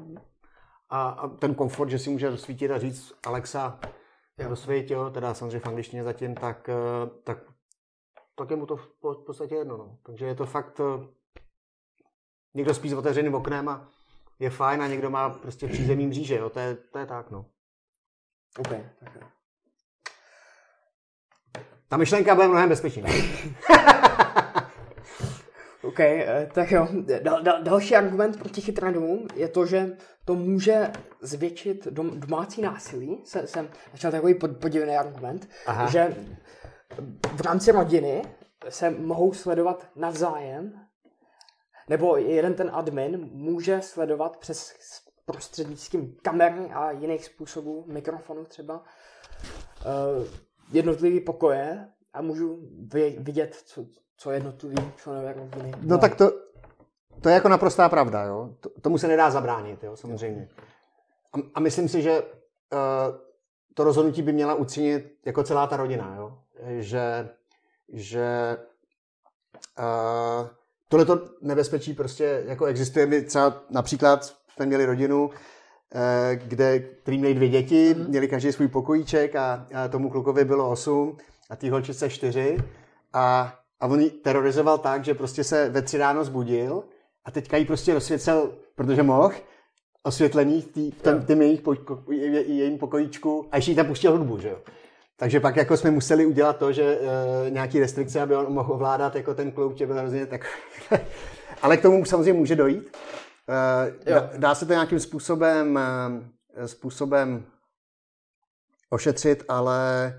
a, 0.90 1.08
a 1.08 1.28
ten 1.28 1.54
komfort, 1.54 1.90
že 1.90 1.98
si 1.98 2.10
může 2.10 2.30
rozsvítit 2.30 2.70
a 2.70 2.78
říct 2.78 3.12
Alexa, 3.26 3.80
rozsvítil, 4.38 5.10
teda 5.10 5.34
samozřejmě 5.34 5.58
v 5.58 5.66
angličtině 5.66 6.04
zatím, 6.04 6.34
tak, 6.34 6.68
eh, 6.68 7.10
tak, 7.24 7.38
tak 8.34 8.50
je 8.50 8.56
mu 8.56 8.66
to 8.66 8.76
v 8.76 9.24
podstatě 9.26 9.54
jedno. 9.54 9.76
No. 9.76 9.98
Takže 10.02 10.26
je 10.26 10.34
to 10.34 10.46
fakt, 10.46 10.80
eh, 10.80 11.06
někdo 12.54 12.74
spí 12.74 12.90
s 12.90 12.92
otevřeným 12.92 13.34
oknem 13.34 13.68
a 13.68 13.88
je 14.38 14.50
fajn 14.50 14.82
a 14.82 14.86
někdo 14.86 15.10
má 15.10 15.30
prostě 15.30 15.68
přízemí 15.68 16.06
mříže, 16.06 16.36
jo. 16.36 16.50
To, 16.50 16.60
je, 16.60 16.74
to 16.74 16.98
je 16.98 17.06
tak, 17.06 17.30
no. 17.30 17.46
Okay, 18.58 18.88
okay. 19.02 19.22
Ta 21.88 21.96
myšlenka 21.96 22.34
bude 22.34 22.48
mnohem 22.48 22.68
bezpečnější. 22.68 23.56
OK, 25.82 26.00
eh, 26.00 26.48
tak 26.54 26.70
jo. 26.70 26.88
Dal, 27.22 27.42
dal, 27.42 27.62
další 27.62 27.96
argument 27.96 28.38
proti 28.38 28.60
chytrým 28.60 28.92
domům 28.92 29.28
je 29.34 29.48
to, 29.48 29.66
že 29.66 29.96
to 30.24 30.34
může 30.34 30.90
zvětšit 31.20 31.86
dom, 31.86 32.20
domácí 32.20 32.62
násilí. 32.62 33.22
Se, 33.24 33.46
jsem 33.46 33.68
začal 33.92 34.10
takový 34.10 34.34
pod, 34.34 34.50
podivný 34.56 34.96
argument, 34.96 35.48
Aha. 35.66 35.90
že 35.90 36.16
v 37.36 37.40
rámci 37.40 37.72
rodiny 37.72 38.22
se 38.68 38.90
mohou 38.90 39.32
sledovat 39.32 39.86
navzájem, 39.96 40.87
nebo 41.88 42.16
jeden 42.16 42.54
ten 42.54 42.70
admin 42.74 43.28
může 43.32 43.82
sledovat 43.82 44.36
přes 44.36 44.74
prostřednictvím 45.24 46.16
kamery 46.22 46.70
a 46.72 46.90
jiných 46.90 47.24
způsobů, 47.24 47.84
mikrofonu 47.86 48.44
třeba, 48.44 48.74
uh, 48.74 50.26
jednotlivý 50.72 51.20
pokoje 51.20 51.88
a 52.12 52.22
můžu 52.22 52.58
vidět, 53.18 53.54
co, 53.54 53.86
co 54.16 54.30
jednotlivý 54.30 54.92
členové 54.96 55.32
rodiny. 55.32 55.72
No 55.82 55.98
tak 55.98 56.14
to, 56.14 56.30
to 57.20 57.28
je 57.28 57.34
jako 57.34 57.48
naprostá 57.48 57.88
pravda, 57.88 58.22
jo. 58.22 58.54
Tomu 58.80 58.98
se 58.98 59.08
nedá 59.08 59.30
zabránit, 59.30 59.84
jo, 59.84 59.96
samozřejmě. 59.96 60.48
A, 61.32 61.36
a 61.54 61.60
myslím 61.60 61.88
si, 61.88 62.02
že 62.02 62.22
uh, 62.22 62.28
to 63.74 63.84
rozhodnutí 63.84 64.22
by 64.22 64.32
měla 64.32 64.54
učinit 64.54 65.18
jako 65.26 65.42
celá 65.42 65.66
ta 65.66 65.76
rodina, 65.76 66.14
jo. 66.16 66.38
Že, 66.78 67.28
že 67.92 68.56
uh, 69.78 70.48
tohleto 70.88 71.20
nebezpečí 71.42 71.94
prostě 71.94 72.42
jako 72.46 72.66
existuje. 72.66 73.06
My 73.06 73.22
třeba 73.22 73.62
například 73.70 74.24
jsme 74.54 74.66
měli 74.66 74.86
rodinu, 74.86 75.30
eh, 75.94 76.36
kde, 76.36 76.78
který 76.78 77.18
měli 77.18 77.34
dvě 77.34 77.48
děti, 77.48 77.94
mm. 77.94 78.06
měli 78.06 78.28
každý 78.28 78.52
svůj 78.52 78.68
pokojíček 78.68 79.36
a, 79.36 79.66
a 79.74 79.88
tomu 79.88 80.10
klukovi 80.10 80.44
bylo 80.44 80.70
osm 80.70 81.16
a 81.50 81.56
té 81.56 81.70
holčice 81.70 82.10
čtyři 82.10 82.58
a, 83.12 83.54
a 83.80 83.86
on 83.86 84.00
ji 84.00 84.10
terorizoval 84.10 84.78
tak, 84.78 85.04
že 85.04 85.14
prostě 85.14 85.44
se 85.44 85.68
ve 85.68 85.82
tři 85.82 85.98
ráno 85.98 86.24
zbudil 86.24 86.84
a 87.24 87.30
teďka 87.30 87.56
jí 87.56 87.64
prostě 87.64 87.94
rozsvěcel, 87.94 88.52
protože 88.74 89.02
mohl, 89.02 89.32
osvětlení 90.02 90.62
v 90.62 90.66
tým, 90.66 90.92
tým 91.26 91.42
jejich 91.42 91.60
poko, 91.60 92.02
je, 92.12 92.42
jejím 92.42 92.78
pokojíčku 92.78 93.48
a 93.52 93.56
ještě 93.56 93.70
jí 93.70 93.76
tam 93.76 93.86
pustil 93.86 94.12
hudbu, 94.12 94.38
že 94.38 94.48
jo. 94.48 94.58
Takže 95.20 95.40
pak 95.40 95.56
jako 95.56 95.76
jsme 95.76 95.90
museli 95.90 96.26
udělat 96.26 96.58
to, 96.58 96.72
že 96.72 96.98
uh, 96.98 97.50
nějaký 97.50 97.80
restrikce, 97.80 98.20
aby 98.20 98.36
on 98.36 98.52
mohl 98.52 98.72
ovládat 98.72 99.16
jako 99.16 99.34
ten 99.34 99.52
klub, 99.52 99.76
že 99.76 99.86
byl 99.86 99.96
hrozně 99.96 100.26
tak... 100.26 100.46
Ale 101.62 101.76
k 101.76 101.82
tomu 101.82 102.04
samozřejmě 102.04 102.32
může 102.32 102.56
dojít. 102.56 102.96
Uh, 103.48 104.14
dá, 104.14 104.30
dá 104.36 104.54
se 104.54 104.66
to 104.66 104.72
nějakým 104.72 105.00
způsobem, 105.00 105.78
uh, 106.58 106.64
způsobem 106.64 107.44
ošetřit, 108.90 109.44
ale 109.48 110.14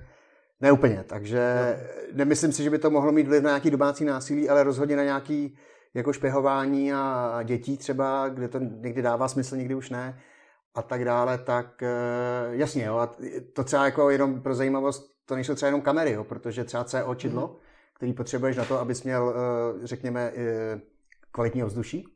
ne 0.61 0.71
úplně. 0.71 1.03
Takže 1.07 1.77
jo. 1.81 2.07
nemyslím 2.13 2.51
si, 2.51 2.63
že 2.63 2.69
by 2.69 2.79
to 2.79 2.89
mohlo 2.89 3.11
mít 3.11 3.27
vliv 3.27 3.43
na 3.43 3.49
nějaký 3.49 3.71
domácí 3.71 4.05
násilí, 4.05 4.49
ale 4.49 4.63
rozhodně 4.63 4.95
na 4.95 5.03
nějaký 5.03 5.57
jako 5.93 6.13
špehování 6.13 6.93
a 6.93 7.39
dětí 7.43 7.77
třeba, 7.77 8.29
kde 8.29 8.47
to 8.47 8.59
někdy 8.59 9.01
dává 9.01 9.27
smysl, 9.27 9.55
někdy 9.55 9.75
už 9.75 9.89
ne 9.89 10.19
a 10.75 10.81
tak 10.81 11.05
dále, 11.05 11.37
tak 11.37 11.83
eh, 11.83 11.89
jasně, 12.51 12.85
jo, 12.85 12.97
a 12.97 13.15
to 13.53 13.63
třeba 13.63 13.85
jako 13.85 14.09
jenom 14.09 14.41
pro 14.41 14.55
zajímavost, 14.55 15.11
to 15.25 15.35
nejsou 15.35 15.55
třeba 15.55 15.67
jenom 15.67 15.81
kamery, 15.81 16.11
jo, 16.11 16.23
protože 16.23 16.63
třeba 16.63 16.83
CO 16.83 17.15
čidlo, 17.15 17.47
mm. 17.47 17.55
který 17.93 18.13
potřebuješ 18.13 18.57
na 18.57 18.65
to, 18.65 18.79
abys 18.79 19.03
měl, 19.03 19.33
eh, 19.35 19.87
řekněme, 19.87 20.31
kvalitní 21.31 21.63
ovzduší, 21.63 22.07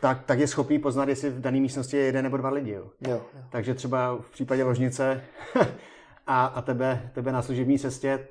tak, 0.00 0.24
tak 0.24 0.38
je 0.38 0.48
schopný 0.48 0.78
poznat, 0.78 1.08
jestli 1.08 1.30
v 1.30 1.40
dané 1.40 1.60
místnosti 1.60 1.96
je 1.96 2.04
jeden 2.04 2.22
nebo 2.22 2.36
dva 2.36 2.50
lidi. 2.50 2.70
Jo. 2.70 2.90
Jo, 3.08 3.22
jo. 3.34 3.42
Takže 3.50 3.74
třeba 3.74 4.16
v 4.16 4.30
případě 4.30 4.64
ložnice 4.64 5.24
a, 6.26 6.46
a 6.46 6.62
tebe, 6.62 7.10
tebe 7.14 7.32
na 7.32 7.42
služební 7.42 7.78
cestě, 7.78 8.28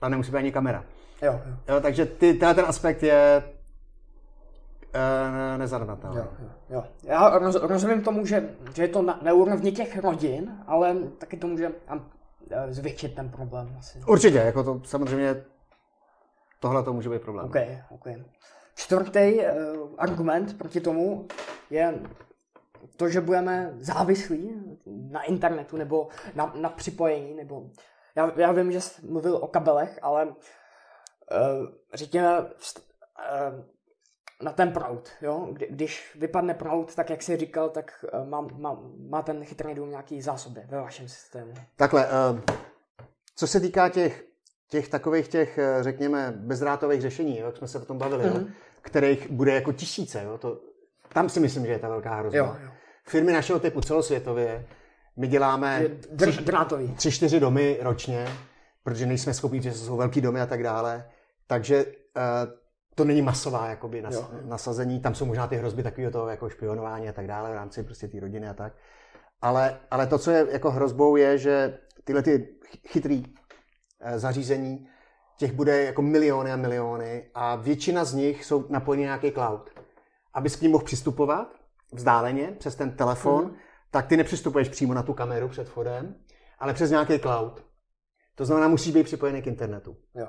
tam 0.00 0.10
nemusí 0.10 0.30
být 0.30 0.38
ani 0.38 0.52
kamera. 0.52 0.84
Jo, 1.22 1.40
jo. 1.46 1.56
jo 1.68 1.80
takže 1.80 2.06
ty, 2.06 2.34
ten 2.34 2.64
aspekt 2.66 3.02
je 3.02 3.42
nezanedbatelný. 5.56 6.16
Jo, 6.16 6.26
jo. 6.70 6.84
Já 7.02 7.38
roz, 7.38 7.54
rozumím 7.54 8.02
tomu, 8.02 8.26
že, 8.26 8.54
že 8.74 8.82
je 8.82 8.88
to 8.88 9.02
na, 9.02 9.20
na 9.22 9.32
úrovni 9.32 9.72
těch 9.72 9.98
rodin, 9.98 10.62
ale 10.66 10.94
taky 11.18 11.36
to 11.36 11.46
může 11.46 11.72
eh, 12.50 12.72
zvětšit 12.72 13.14
ten 13.14 13.28
problém. 13.28 13.76
Asi. 13.78 14.00
Určitě, 14.06 14.38
jako 14.38 14.64
to 14.64 14.80
samozřejmě 14.84 15.44
tohle 16.60 16.82
to 16.82 16.92
může 16.92 17.10
být 17.10 17.22
problém. 17.22 17.46
Okay, 17.46 17.82
okay. 17.90 18.24
Čtvrtý 18.74 19.38
uh, 19.38 19.44
argument 19.98 20.58
proti 20.58 20.80
tomu 20.80 21.28
je 21.70 21.94
to, 22.96 23.08
že 23.08 23.20
budeme 23.20 23.72
závislí 23.76 24.78
na 24.86 25.22
internetu 25.22 25.76
nebo 25.76 26.08
na, 26.34 26.52
na 26.60 26.68
připojení, 26.68 27.34
nebo 27.34 27.70
já, 28.14 28.32
já 28.36 28.52
vím, 28.52 28.72
že 28.72 28.80
jsi 28.80 29.06
mluvil 29.06 29.36
o 29.36 29.46
kabelech, 29.46 29.98
ale 30.02 30.26
uh, 30.26 30.34
řekněme, 31.94 32.40
uh, 32.40 32.46
na 34.42 34.52
ten 34.52 34.72
proud. 34.72 35.08
Jo? 35.22 35.48
Kdy, 35.52 35.66
když 35.70 36.16
vypadne 36.20 36.54
proud, 36.54 36.94
tak 36.94 37.10
jak 37.10 37.22
jsi 37.22 37.36
říkal, 37.36 37.68
tak 37.68 38.04
má, 38.24 38.40
má, 38.40 38.80
má 39.08 39.22
ten 39.22 39.44
chytrý 39.44 39.74
dům 39.74 39.90
nějaký 39.90 40.22
zásoby 40.22 40.60
ve 40.68 40.80
vašem 40.80 41.08
systému. 41.08 41.54
Takhle, 41.76 42.06
uh, 42.06 42.40
co 43.36 43.46
se 43.46 43.60
týká 43.60 43.88
těch, 43.88 44.24
těch 44.68 44.88
takových 44.88 45.28
těch, 45.28 45.58
eh, 45.58 45.82
řekněme, 45.82 46.32
bezdrátových 46.36 47.00
řešení, 47.00 47.38
jo, 47.38 47.46
jak 47.46 47.56
jsme 47.56 47.68
se 47.68 47.78
o 47.78 47.84
tom 47.84 47.98
bavili, 47.98 48.24
mm-hmm. 48.24 48.34
jo, 48.34 48.40
mhm. 48.40 48.52
kterých 48.82 49.30
bude 49.30 49.54
jako 49.54 49.72
tisíce, 49.72 50.22
jo, 50.24 50.38
to, 50.38 50.60
tam 51.12 51.28
si 51.28 51.40
myslím, 51.40 51.66
že 51.66 51.72
je 51.72 51.78
ta 51.78 51.88
velká 51.88 52.14
hrozba. 52.14 52.38
Jo, 52.38 52.56
jo. 52.64 52.70
Firmy 53.04 53.32
našeho 53.32 53.60
typu 53.60 53.80
celosvětově, 53.80 54.66
my 55.16 55.26
děláme 55.26 55.82
tři, 56.16 56.32
drátový. 56.42 56.94
tři, 56.94 57.12
čtyři 57.12 57.40
domy 57.40 57.78
ročně, 57.80 58.28
protože 58.84 59.06
nejsme 59.06 59.34
schopni, 59.34 59.62
že 59.62 59.72
jsou 59.72 59.96
velký 59.96 60.20
domy 60.20 60.40
a 60.40 60.46
tak 60.46 60.62
dále. 60.62 61.10
Takže 61.46 61.84
uh, 61.84 61.92
to 62.94 63.04
není 63.04 63.22
masová 63.22 63.66
jakoby, 63.66 64.02
nas, 64.02 64.30
nasazení, 64.44 65.00
tam 65.00 65.14
jsou 65.14 65.24
možná 65.24 65.46
ty 65.46 65.56
hrozby 65.56 65.82
takového 65.82 66.12
toho 66.12 66.28
jako 66.28 66.48
špionování 66.48 67.08
a 67.08 67.12
tak 67.12 67.26
dále 67.26 67.50
v 67.50 67.54
rámci 67.54 67.82
prostě 67.82 68.08
té 68.08 68.20
rodiny 68.20 68.48
a 68.48 68.54
tak. 68.54 68.72
Ale, 69.42 69.80
ale 69.90 70.06
to, 70.06 70.18
co 70.18 70.30
je 70.30 70.46
jako 70.50 70.70
hrozbou, 70.70 71.16
je, 71.16 71.38
že 71.38 71.78
tyhle 72.04 72.22
ty 72.22 72.48
chytrý 72.86 73.24
eh, 74.00 74.18
zařízení, 74.18 74.88
těch 75.36 75.52
bude 75.52 75.84
jako 75.84 76.02
miliony 76.02 76.52
a 76.52 76.56
miliony 76.56 77.30
a 77.34 77.56
většina 77.56 78.04
z 78.04 78.14
nich 78.14 78.44
jsou 78.44 78.66
napojeny 78.68 79.02
nějaký 79.02 79.32
cloud. 79.32 79.70
Abys 80.34 80.56
k 80.56 80.60
ním 80.62 80.70
mohl 80.70 80.84
přistupovat 80.84 81.48
vzdáleně 81.92 82.54
přes 82.58 82.74
ten 82.74 82.90
telefon, 82.90 83.44
mm. 83.44 83.56
tak 83.90 84.06
ty 84.06 84.16
nepřistupuješ 84.16 84.68
přímo 84.68 84.94
na 84.94 85.02
tu 85.02 85.14
kameru 85.14 85.48
před 85.48 85.68
vchodem, 85.68 86.14
ale 86.58 86.74
přes 86.74 86.90
nějaký 86.90 87.18
cloud. 87.18 87.64
To 88.34 88.44
znamená, 88.44 88.68
musí 88.68 88.92
být 88.92 89.04
připojený 89.04 89.42
k 89.42 89.46
internetu. 89.46 89.96
Jo. 90.14 90.28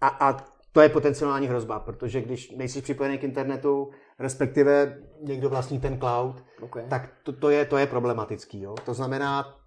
A, 0.00 0.08
a 0.08 0.44
to 0.72 0.80
je 0.80 0.88
potenciální 0.88 1.46
hrozba, 1.46 1.80
protože 1.80 2.20
když 2.20 2.50
nejsi 2.50 2.82
připojený 2.82 3.18
k 3.18 3.24
internetu, 3.24 3.90
respektive 4.18 4.98
někdo 5.20 5.50
vlastní 5.50 5.80
ten 5.80 5.98
cloud, 5.98 6.44
okay. 6.60 6.84
tak 6.88 7.12
to, 7.22 7.32
to, 7.32 7.50
je, 7.50 7.64
to 7.64 7.76
je 7.76 7.86
problematický. 7.86 8.60
Jo? 8.60 8.74
To 8.84 8.94
znamená, 8.94 9.58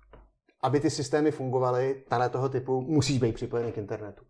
aby 0.63 0.79
ty 0.79 0.89
systémy 0.89 1.31
fungovaly 1.31 2.03
tady 2.09 2.29
toho 2.29 2.49
typu, 2.49 2.81
musíš 2.81 3.19
být 3.19 3.35
připojený 3.35 3.71
k 3.71 3.77
internetu. 3.77 4.25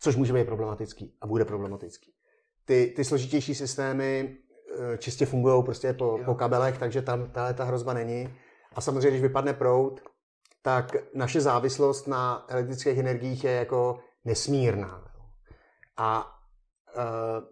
Což 0.00 0.16
může 0.16 0.32
být 0.32 0.46
problematický 0.46 1.14
a 1.20 1.26
bude 1.26 1.44
problematický. 1.44 2.12
Ty, 2.64 2.92
ty 2.96 3.04
složitější 3.04 3.54
systémy 3.54 4.36
eh, 4.94 4.98
čistě 4.98 5.26
fungují 5.26 5.64
prostě 5.64 5.92
po, 5.92 6.18
po 6.24 6.34
kabelech, 6.34 6.78
takže 6.78 7.02
tam 7.02 7.30
tahle 7.30 7.54
ta 7.54 7.64
hrozba 7.64 7.94
není. 7.94 8.34
A 8.74 8.80
samozřejmě, 8.80 9.10
když 9.10 9.22
vypadne 9.22 9.54
proud, 9.54 10.00
tak 10.62 10.96
naše 11.14 11.40
závislost 11.40 12.06
na 12.06 12.46
elektrických 12.48 12.98
energiích 12.98 13.44
je 13.44 13.50
jako 13.50 13.98
nesmírná. 14.24 15.09
A 16.00 16.38
uh, 16.96 17.44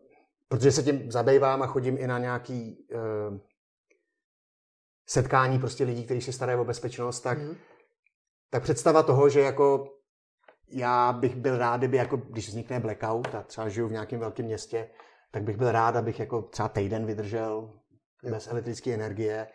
protože 0.48 0.72
se 0.72 0.82
tím 0.82 1.12
zabývám 1.12 1.62
a 1.62 1.66
chodím 1.66 1.98
i 1.98 2.06
na 2.06 2.18
nějaký 2.18 2.86
uh, 2.94 3.38
setkání 5.06 5.58
prostě 5.58 5.84
lidí, 5.84 6.04
kteří 6.04 6.20
se 6.20 6.32
starají 6.32 6.58
o 6.58 6.64
bezpečnost, 6.64 7.20
tak, 7.20 7.38
mm. 7.38 7.56
tak 8.50 8.62
představa 8.62 9.02
toho, 9.02 9.28
že 9.28 9.40
jako 9.40 9.94
já 10.68 11.12
bych 11.12 11.36
byl 11.36 11.58
rád, 11.58 11.76
kdyby 11.76 11.96
jako, 11.96 12.16
když 12.16 12.48
vznikne 12.48 12.80
blackout 12.80 13.34
a 13.34 13.42
třeba 13.42 13.68
žiju 13.68 13.88
v 13.88 13.92
nějakém 13.92 14.20
velkém 14.20 14.46
městě, 14.46 14.90
tak 15.30 15.42
bych 15.42 15.56
byl 15.56 15.72
rád, 15.72 15.96
abych 15.96 16.20
jako 16.20 16.42
třeba 16.42 16.68
týden 16.68 17.06
vydržel 17.06 17.74
jo. 18.22 18.30
bez 18.30 18.48
elektrické 18.48 18.94
energie, 18.94 19.48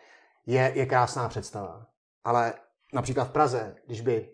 je, 0.46 0.72
je 0.74 0.86
krásná 0.86 1.28
představa. 1.28 1.86
Ale 2.24 2.54
například 2.92 3.24
v 3.24 3.32
Praze, 3.32 3.76
když 3.86 4.00
by 4.00 4.30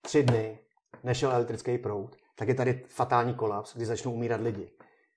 tři 0.00 0.22
dny 0.22 0.58
nešel 1.02 1.32
elektrický 1.32 1.78
proud, 1.78 2.16
tak 2.42 2.48
je 2.48 2.54
tady 2.54 2.82
fatální 2.88 3.34
kolaps, 3.34 3.76
kdy 3.76 3.86
začnou 3.86 4.12
umírat 4.12 4.40
lidi. 4.40 4.70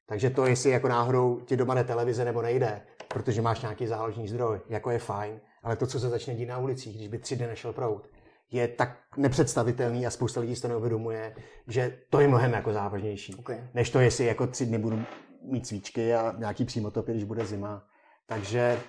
Takže 0.05 0.29
to, 0.29 0.45
jestli 0.45 0.69
jako 0.69 0.87
náhodou 0.87 1.39
ti 1.45 1.57
doma 1.57 1.73
jde 1.73 1.83
televize 1.83 2.25
nebo 2.25 2.41
nejde, 2.41 2.81
protože 3.07 3.41
máš 3.41 3.61
nějaký 3.61 3.87
záložní 3.87 4.27
zdroj, 4.27 4.59
jako 4.69 4.91
je 4.91 4.99
fajn, 4.99 5.41
ale 5.63 5.75
to, 5.75 5.87
co 5.87 5.99
se 5.99 6.09
začne 6.09 6.35
dít 6.35 6.45
na 6.45 6.57
ulicích, 6.57 6.95
když 6.95 7.07
by 7.07 7.19
tři 7.19 7.35
dny 7.35 7.47
nešel 7.47 7.73
prout, 7.73 8.09
je 8.51 8.67
tak 8.67 8.97
nepředstavitelný 9.17 10.07
a 10.07 10.09
spousta 10.09 10.39
lidí 10.39 10.55
si 10.55 10.61
to 10.61 10.67
neuvědomuje, 10.67 11.35
že 11.67 11.97
to 12.09 12.19
je 12.19 12.27
mnohem 12.27 12.53
jako 12.53 12.73
závažnější, 12.73 13.35
okay. 13.35 13.67
než 13.73 13.89
to, 13.89 13.99
jestli 13.99 14.25
jako 14.25 14.47
tři 14.47 14.65
dny 14.65 14.77
budu 14.77 14.99
mít 15.41 15.67
svíčky 15.67 16.13
a 16.13 16.35
nějaký 16.37 16.65
přímotopy, 16.65 17.11
když 17.11 17.23
bude 17.23 17.45
zima. 17.45 17.83
Takže 18.27 18.79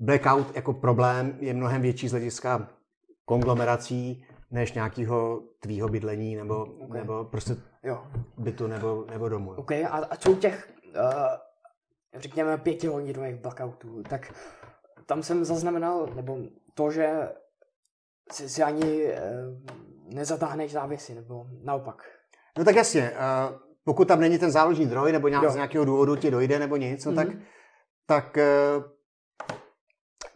blackout 0.00 0.56
jako 0.56 0.72
problém 0.72 1.36
je 1.40 1.54
mnohem 1.54 1.82
větší 1.82 2.08
z 2.08 2.10
hlediska 2.10 2.68
konglomerací, 3.24 4.24
než 4.50 4.72
nějakého 4.72 5.42
tvýho 5.60 5.88
bydlení 5.88 6.36
nebo, 6.36 6.64
okay. 6.64 7.00
nebo 7.00 7.24
prostě 7.24 7.56
jo. 7.82 8.06
bytu 8.38 8.66
nebo, 8.66 9.04
nebo 9.10 9.28
domu. 9.28 9.50
OK, 9.50 9.72
a, 9.72 9.88
a 9.88 10.16
co 10.16 10.30
u 10.30 10.36
těch, 10.36 10.72
uh, 10.84 11.02
řekněme, 12.14 12.58
pětihodinových 12.58 13.34
blackoutů, 13.34 14.02
tak 14.02 14.34
tam 15.06 15.22
jsem 15.22 15.44
zaznamenal, 15.44 16.08
nebo 16.14 16.38
to, 16.74 16.90
že 16.90 17.28
si, 18.32 18.48
si 18.48 18.62
ani 18.62 19.04
uh, 19.04 19.14
nezatáhneš 20.14 20.72
závisy, 20.72 21.14
nebo 21.14 21.46
naopak. 21.62 22.02
No 22.58 22.64
tak 22.64 22.76
jasně, 22.76 23.10
uh, 23.10 23.58
pokud 23.84 24.08
tam 24.08 24.20
není 24.20 24.38
ten 24.38 24.50
záložní 24.50 24.86
droj, 24.86 25.12
nebo 25.12 25.28
nějak, 25.28 25.50
z 25.50 25.54
nějakého 25.54 25.84
důvodu 25.84 26.16
ti 26.16 26.30
dojde, 26.30 26.58
nebo 26.58 26.76
nic, 26.76 27.04
no 27.04 27.12
mm-hmm. 27.12 27.16
tak, 27.16 27.28
tak 28.06 28.36
uh, 28.76 28.84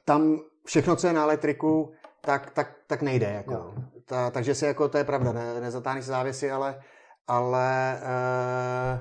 tam 0.05 0.41
všechno, 0.67 0.97
co 0.97 1.07
je 1.07 1.13
na 1.13 1.23
elektriku, 1.23 1.93
tak, 2.21 2.51
tak, 2.51 2.75
tak 2.87 3.03
nejde. 3.03 3.27
Jako. 3.27 3.53
Jo. 3.53 3.75
Ta, 4.05 4.31
takže 4.31 4.55
si 4.55 4.64
jako, 4.64 4.89
to 4.89 4.99
je 4.99 5.05
pravda, 5.05 5.33
ne, 5.33 5.61
nezatáhneš 5.61 6.05
závěsy, 6.05 6.51
ale, 6.51 6.81
ale 7.27 7.95
e, 7.95 9.01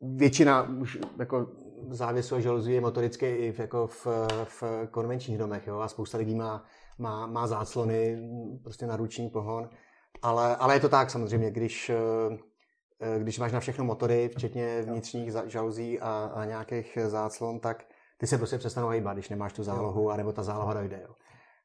většina 0.00 0.62
už 0.62 0.98
jako 1.18 1.46
závěsu 1.90 2.34
a 2.34 2.40
žaluzí 2.40 2.72
je 2.72 2.80
motorické 2.80 3.36
i 3.36 3.52
v, 3.52 3.58
jako 3.58 3.86
v, 3.86 4.06
v 4.44 4.62
konvenčních 4.90 5.38
domech. 5.38 5.66
Jo? 5.66 5.78
A 5.78 5.88
spousta 5.88 6.18
lidí 6.18 6.34
má, 6.34 6.64
má, 6.98 7.26
má 7.26 7.46
záclony, 7.46 8.28
prostě 8.62 8.86
na 8.86 8.96
ruční 8.96 9.30
pohon. 9.30 9.68
Ale, 10.22 10.56
ale 10.56 10.74
je 10.74 10.80
to 10.80 10.88
tak 10.88 11.10
samozřejmě, 11.10 11.50
když, 11.50 11.90
eh, 11.90 13.18
když 13.18 13.38
máš 13.38 13.52
na 13.52 13.60
všechno 13.60 13.84
motory, 13.84 14.28
včetně 14.28 14.82
vnitřních 14.82 15.32
žaluzí 15.46 16.00
a, 16.00 16.30
a 16.34 16.44
nějakých 16.44 16.98
záclon, 17.06 17.60
tak 17.60 17.84
ty 18.18 18.26
se 18.26 18.38
prostě 18.38 18.58
přestanou 18.58 18.88
hýbat, 18.88 19.16
když 19.16 19.28
nemáš 19.28 19.52
tu 19.52 19.62
zálohu, 19.62 20.10
anebo 20.10 20.32
ta 20.32 20.42
záloha 20.42 20.74
dojde. 20.74 21.00
Jo. 21.02 21.14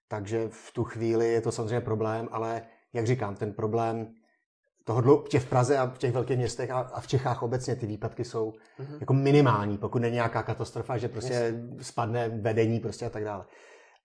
Takže 0.10 0.47
v 0.51 0.72
tu 0.74 0.84
chvíli 0.84 1.34
je 1.34 1.41
to 1.41 1.51
samozřejmě 1.51 1.82
problém, 1.82 2.28
ale 2.32 2.62
jak 2.93 3.07
říkám, 3.07 3.36
ten 3.36 3.53
problém 3.53 4.14
toho 4.84 5.01
dlou, 5.01 5.22
tě 5.22 5.39
v 5.39 5.49
Praze 5.49 5.78
a 5.78 5.86
v 5.86 5.97
těch 5.97 6.12
velkých 6.12 6.38
městech 6.38 6.72
a, 6.72 6.80
a 6.80 7.01
v 7.01 7.07
Čechách 7.07 7.43
obecně 7.43 7.76
ty 7.76 7.86
výpadky 7.86 8.26
jsou 8.26 8.51
mm-hmm. 8.51 8.97
jako 8.99 9.14
minimální, 9.14 9.78
pokud 9.78 9.99
není 9.99 10.14
nějaká 10.14 10.43
katastrofa, 10.43 10.97
že 10.97 11.07
prostě 11.07 11.34
yes. 11.34 11.88
spadne 11.88 12.30
vedení 12.30 12.80
prostě 12.80 13.05
a 13.05 13.10
tak 13.10 13.24
dále. 13.24 13.45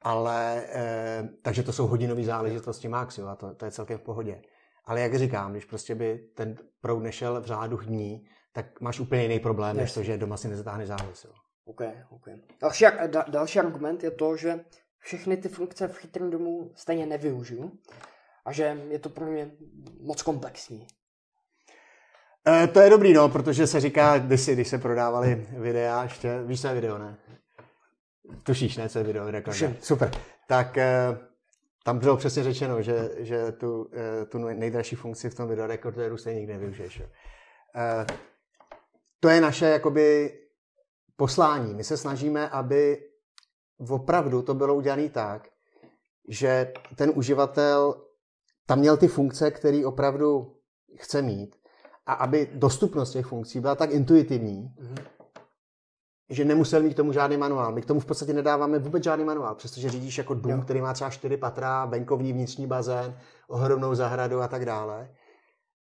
Ale, 0.03 0.65
e, 0.69 1.29
takže 1.43 1.63
to 1.63 1.73
jsou 1.73 1.87
hodinové 1.87 2.25
záležitosti 2.25 2.89
max, 2.89 3.19
jo, 3.19 3.27
a 3.27 3.37
to, 3.37 3.55
to 3.55 3.65
je 3.65 3.71
celkem 3.71 3.99
v 3.99 4.03
pohodě. 4.03 4.43
Ale 4.85 5.01
jak 5.01 5.15
říkám, 5.15 5.53
když 5.53 5.65
prostě 5.65 5.95
by 5.95 6.19
ten 6.35 6.57
proud 6.81 7.01
nešel 7.01 7.41
v 7.41 7.47
řádu 7.47 7.77
dní, 7.77 8.27
tak 8.53 8.81
máš 8.81 9.01
úplně 9.01 9.23
jiný 9.23 9.39
problém, 9.39 9.77
yes. 9.77 9.83
než 9.83 9.95
to, 9.95 10.03
že 10.03 10.19
doma 10.19 10.37
si 10.37 10.49
nezatáhneš 10.49 10.89
závěs. 10.89 11.25
Jo. 11.25 11.31
OK, 11.65 11.81
OK. 12.11 12.25
Další, 12.61 12.85
da, 13.07 13.25
další 13.29 13.59
argument 13.59 14.05
je 14.05 14.11
to, 14.11 14.37
že 14.37 14.61
všechny 15.05 15.37
ty 15.37 15.49
funkce 15.49 15.89
v 15.89 15.97
chytrém 15.97 16.31
domu 16.31 16.73
stejně 16.75 17.07
nevyužiju 17.07 17.73
a 18.45 18.53
že 18.53 18.79
je 18.89 18.99
to 18.99 19.09
pro 19.09 19.27
mě 19.27 19.51
moc 20.01 20.23
komplexní. 20.23 20.87
E, 22.49 22.67
to 22.67 22.81
je 22.81 22.91
dobrý, 22.91 23.13
no, 23.13 23.29
protože 23.29 23.67
se 23.67 23.81
říká, 23.81 24.19
když, 24.19 24.41
si, 24.41 24.53
když 24.53 24.69
se 24.69 24.79
prodávali 24.79 25.47
videa, 25.59 26.03
ještě, 26.03 26.43
víš, 26.43 26.61
co 26.61 26.69
je 26.69 26.75
video, 26.75 26.99
ne? 26.99 27.17
Tušíš, 28.43 28.77
ne, 28.77 28.89
co 28.89 28.99
je 28.99 29.05
video? 29.05 29.43
Tuším. 29.43 29.77
Super. 29.81 30.11
Tak 30.49 30.79
e, 30.79 31.19
tam 31.85 31.99
bylo 31.99 32.17
přesně 32.17 32.43
řečeno, 32.43 32.83
že, 32.83 33.11
že 33.19 33.53
tu, 33.53 33.91
e, 34.23 34.27
tu 34.27 34.39
nejdražší 34.39 34.97
funkci 34.97 35.31
v 35.31 35.35
tom 35.35 35.49
videorekorderu 35.49 36.17
stejně 36.17 36.41
nikdy 36.41 36.53
nevyužiješ. 36.53 37.01
E, 37.01 37.07
to 39.21 39.29
je 39.29 39.41
naše, 39.41 39.67
jakoby, 39.67 40.33
poslání. 41.17 41.75
My 41.75 41.85
se 41.85 41.97
snažíme, 41.97 42.49
aby 42.49 43.14
opravdu 43.89 44.43
to 44.43 44.55
bylo 44.55 44.75
udělané 44.75 45.09
tak, 45.09 45.49
že 46.29 46.73
ten 46.97 47.13
uživatel 47.15 47.95
tam 48.67 48.79
měl 48.79 48.97
ty 48.97 49.09
funkce, 49.09 49.51
které 49.51 49.87
opravdu 49.87 50.57
chce 50.97 51.23
mít 51.23 51.57
a 52.07 52.13
aby 52.13 52.51
dostupnost 52.55 53.11
těch 53.11 53.27
funkcí 53.27 53.61
byla 53.61 53.75
tak 53.75 53.91
intuitivní, 53.91 54.75
mm-hmm. 54.79 55.05
že 56.31 56.45
nemusel 56.45 56.83
mít 56.83 56.95
k 56.95 56.97
tomu 56.97 57.13
žádný 57.13 57.37
manuál. 57.37 57.73
My 57.73 57.83
k 57.83 57.87
tomu 57.87 58.01
v 58.01 58.07
podstatě 58.07 58.33
nedáváme 58.33 58.79
vůbec 58.79 59.05
žádný 59.05 59.25
manuál, 59.25 59.55
přestože 59.55 59.91
řídíš 59.91 60.19
jako 60.19 60.35
dům, 60.35 60.53
jo. 60.53 60.63
který 60.63 60.81
má 60.81 60.93
třeba 60.93 61.11
čtyři 61.11 61.37
patra, 61.37 61.85
venkovní 61.85 62.33
vnitřní 62.33 62.67
bazén, 62.67 63.19
ohromnou 63.49 63.95
zahradu 63.95 64.41
a 64.41 64.49
tak 64.49 64.65
dále. 64.65 65.15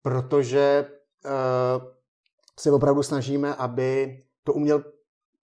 Protože 0.02 0.92
uh, 1.26 1.32
se 2.60 2.72
opravdu 2.72 3.04
snažíme, 3.04 3.56
aby 3.56 4.20
to 4.44 4.54
uměl 4.54 4.84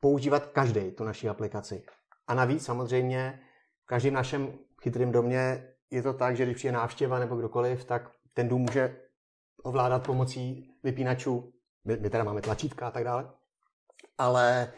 používat 0.01 0.47
každý, 0.47 0.91
tu 0.91 1.05
naši 1.05 1.29
aplikaci. 1.29 1.83
A 2.27 2.35
navíc 2.35 2.65
samozřejmě 2.65 3.41
v 3.85 3.87
každém 3.87 4.15
našem 4.15 4.59
chytrém 4.83 5.13
domě 5.13 5.69
je 5.91 6.03
to 6.03 6.13
tak, 6.13 6.37
že 6.37 6.45
když 6.45 6.57
přijde 6.57 6.73
návštěva 6.73 7.19
nebo 7.19 7.37
kdokoliv, 7.37 7.85
tak 7.85 8.11
ten 8.35 8.49
dům 8.49 8.61
může 8.63 8.97
ovládat 9.63 10.07
pomocí 10.07 10.75
vypínačů. 10.83 11.53
My, 11.85 11.97
my 11.97 12.11
teda 12.11 12.25
máme 12.25 12.41
tlačítka 12.41 12.87
a 12.87 12.91
tak 12.91 13.05
dále. 13.05 13.31
Ale 14.19 14.73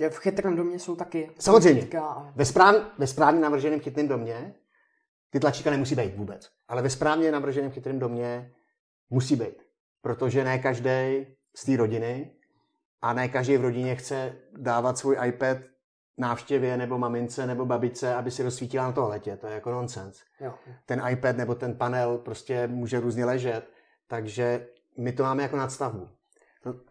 e, 0.00 0.10
v 0.10 0.18
chytrém 0.18 0.56
domě 0.56 0.78
jsou 0.78 0.96
taky 0.96 1.30
Samozřejmě. 1.38 1.98
A... 2.00 2.32
Ve, 2.36 2.44
správ, 2.44 2.76
ve 2.98 3.06
správně 3.06 3.40
navrženém 3.40 3.80
chytrém 3.80 4.08
domě 4.08 4.54
ty 5.30 5.40
tlačítka 5.40 5.70
nemusí 5.70 5.94
být 5.94 6.16
vůbec. 6.16 6.50
Ale 6.68 6.82
ve 6.82 6.90
správně 6.90 7.32
navrženém 7.32 7.70
chytrém 7.70 7.98
domě 7.98 8.54
musí 9.10 9.36
být. 9.36 9.62
Protože 10.00 10.44
ne 10.44 10.58
každý 10.58 11.26
z 11.56 11.64
té 11.64 11.76
rodiny 11.76 12.36
a 13.02 13.12
ne 13.12 13.28
každý 13.28 13.56
v 13.56 13.60
rodině 13.60 13.96
chce 13.96 14.36
dávat 14.52 14.98
svůj 14.98 15.16
iPad 15.26 15.58
návštěvě 16.18 16.76
nebo 16.76 16.98
mamince 16.98 17.46
nebo 17.46 17.66
babičce, 17.66 18.14
aby 18.14 18.30
si 18.30 18.42
rozsvítila 18.42 18.84
na 18.84 18.92
toaletě. 18.92 19.36
To 19.36 19.46
je 19.46 19.54
jako 19.54 19.70
nonsens. 19.70 20.22
Jo. 20.40 20.54
Ten 20.86 21.02
iPad 21.10 21.36
nebo 21.36 21.54
ten 21.54 21.76
panel 21.76 22.18
prostě 22.18 22.66
může 22.66 23.00
různě 23.00 23.24
ležet, 23.24 23.70
takže 24.08 24.68
my 24.98 25.12
to 25.12 25.22
máme 25.22 25.42
jako 25.42 25.56
nadstavbu. 25.56 26.08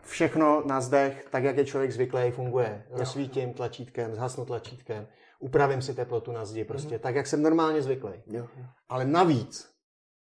Všechno 0.02 0.64
na 0.66 0.82
zdech, 0.82 1.28
tak 1.32 1.44
jak 1.44 1.58
je 1.58 1.66
člověk 1.66 1.92
zvyklý, 1.92 2.32
funguje. 2.32 2.86
Rozsvítím 2.90 3.54
tlačítkem, 3.54 4.16
zhasnu 4.16 4.46
tlačítkem, 4.46 5.08
upravím 5.40 5.82
si 5.82 5.94
teplotu 5.94 6.32
na 6.32 6.46
zdi, 6.46 6.64
prostě 6.64 6.96
mm-hmm. 6.96 7.00
tak, 7.00 7.16
jak 7.16 7.28
jsem 7.28 7.42
normálně 7.42 7.82
zvyklý. 7.82 8.14
Jo. 8.28 8.48
Ale 8.90 9.06
navíc 9.06 9.72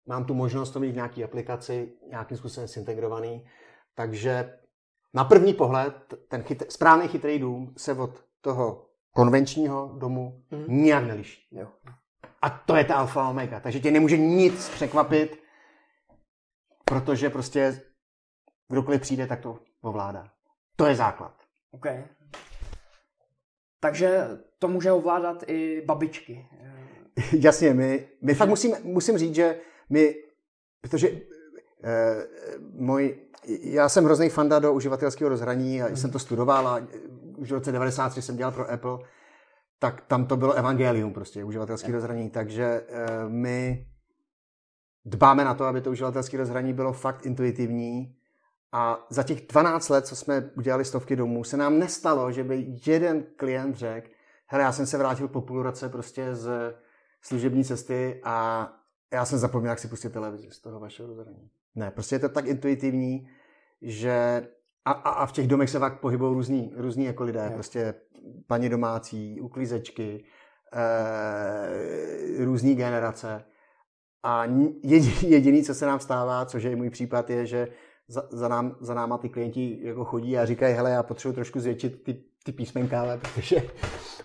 mám 0.06 0.24
tu 0.24 0.34
možnost 0.34 0.70
to 0.70 0.80
mít 0.80 0.92
v 0.92 0.94
nějaké 0.94 1.24
aplikaci, 1.24 1.92
nějakým 2.10 2.36
způsobem 2.36 2.68
zintegrovaný, 2.68 3.46
takže 3.94 4.58
na 5.14 5.24
první 5.24 5.54
pohled 5.54 6.14
ten 6.28 6.42
chytr, 6.42 6.64
správný 6.68 7.08
chytrý 7.08 7.38
dům 7.38 7.74
se 7.76 7.94
od 7.94 8.24
toho 8.40 8.86
konvenčního 9.12 9.94
domu 9.98 10.42
mm. 10.50 10.64
nijak 10.68 11.04
neliší. 11.04 11.48
Jo. 11.50 11.68
A 12.42 12.50
to 12.50 12.76
je 12.76 12.84
ta 12.84 12.94
alfa 12.94 13.28
omega. 13.28 13.60
Takže 13.60 13.80
tě 13.80 13.90
nemůže 13.90 14.16
nic 14.16 14.68
překvapit, 14.68 15.42
protože 16.84 17.30
prostě 17.30 17.80
kdokoliv 18.68 19.00
přijde, 19.00 19.26
tak 19.26 19.40
to 19.40 19.58
ovládá. 19.80 20.28
To 20.76 20.86
je 20.86 20.94
základ. 20.94 21.34
OK. 21.70 21.86
Takže 23.80 24.28
to 24.58 24.68
může 24.68 24.92
ovládat 24.92 25.44
i 25.46 25.82
babičky. 25.86 26.48
Jasně, 27.32 27.74
my, 27.74 28.08
my 28.22 28.34
fakt 28.34 28.48
musím, 28.48 28.74
musím 28.82 29.18
říct, 29.18 29.34
že 29.34 29.58
my, 29.90 30.14
protože 30.80 31.08
eh, 31.84 32.26
můj, 32.72 33.18
já 33.60 33.88
jsem 33.88 34.04
hrozný 34.04 34.28
fanda 34.28 34.58
do 34.58 34.72
uživatelského 34.72 35.28
rozhraní 35.28 35.82
a 35.82 35.96
jsem 35.96 36.10
to 36.10 36.18
studoval 36.18 36.68
a 36.68 36.86
už 37.42 37.50
v 37.50 37.54
roce 37.54 37.72
93 37.72 38.22
jsem 38.22 38.36
dělal 38.36 38.52
pro 38.52 38.70
Apple, 38.70 38.98
tak 39.78 40.00
tam 40.00 40.26
to 40.26 40.36
bylo 40.36 40.52
evangelium 40.52 41.12
prostě, 41.12 41.44
uživatelské 41.44 41.88
yeah. 41.88 41.94
rozhraní, 41.94 42.30
takže 42.30 42.80
uh, 42.80 43.32
my 43.32 43.86
dbáme 45.04 45.44
na 45.44 45.54
to, 45.54 45.64
aby 45.64 45.80
to 45.80 45.90
uživatelské 45.90 46.36
rozhraní 46.36 46.72
bylo 46.72 46.92
fakt 46.92 47.26
intuitivní 47.26 48.16
a 48.72 49.06
za 49.10 49.22
těch 49.22 49.46
12 49.46 49.88
let, 49.88 50.06
co 50.06 50.16
jsme 50.16 50.50
udělali 50.56 50.84
stovky 50.84 51.16
domů, 51.16 51.44
se 51.44 51.56
nám 51.56 51.78
nestalo, 51.78 52.32
že 52.32 52.44
by 52.44 52.66
jeden 52.86 53.24
klient 53.36 53.76
řekl, 53.76 54.08
hele, 54.46 54.64
já 54.64 54.72
jsem 54.72 54.86
se 54.86 54.98
vrátil 54.98 55.28
po 55.28 55.40
půl 55.40 55.62
roce 55.62 55.88
prostě 55.88 56.34
z 56.34 56.74
služební 57.22 57.64
cesty 57.64 58.20
a 58.24 58.68
já 59.12 59.24
jsem 59.24 59.38
zapomněl, 59.38 59.70
jak 59.70 59.78
si 59.78 59.88
pustit 59.88 60.12
televizi 60.12 60.50
z 60.50 60.60
toho 60.60 60.80
vašeho 60.80 61.08
rozhraní. 61.08 61.50
Ne, 61.74 61.90
prostě 61.90 62.14
je 62.14 62.18
to 62.18 62.28
tak 62.28 62.46
intuitivní, 62.46 63.28
že 63.82 64.46
a, 64.84 64.92
a, 64.92 65.10
a 65.10 65.26
v 65.26 65.32
těch 65.32 65.46
domech 65.46 65.70
se 65.70 65.78
fakt 65.78 66.00
pohybují 66.00 66.34
různí, 66.34 66.72
různí 66.76 67.04
jako 67.04 67.24
lidé, 67.24 67.40
je. 67.44 67.50
prostě 67.50 67.94
paní 68.46 68.68
domácí, 68.68 69.40
uklízečky, 69.40 70.24
e, 70.74 72.44
různý 72.44 72.74
generace. 72.74 73.44
A 74.22 74.44
jediný, 74.82 75.30
jediný, 75.30 75.62
co 75.62 75.74
se 75.74 75.86
nám 75.86 76.00
stává, 76.00 76.46
což 76.46 76.62
je 76.62 76.70
i 76.70 76.76
můj 76.76 76.90
případ, 76.90 77.30
je, 77.30 77.46
že 77.46 77.68
za, 78.08 78.22
za, 78.30 78.48
nám, 78.48 78.76
za 78.80 78.94
náma 78.94 79.18
ty 79.18 79.28
klienti 79.28 79.78
jako 79.82 80.04
chodí 80.04 80.38
a 80.38 80.46
říkají, 80.46 80.74
hele, 80.74 80.90
já 80.90 81.02
potřebuji 81.02 81.34
trošku 81.34 81.60
zvětšit 81.60 82.04
ty, 82.04 82.24
ty 82.44 82.52
písmenka, 82.52 83.18
protože 83.18 83.56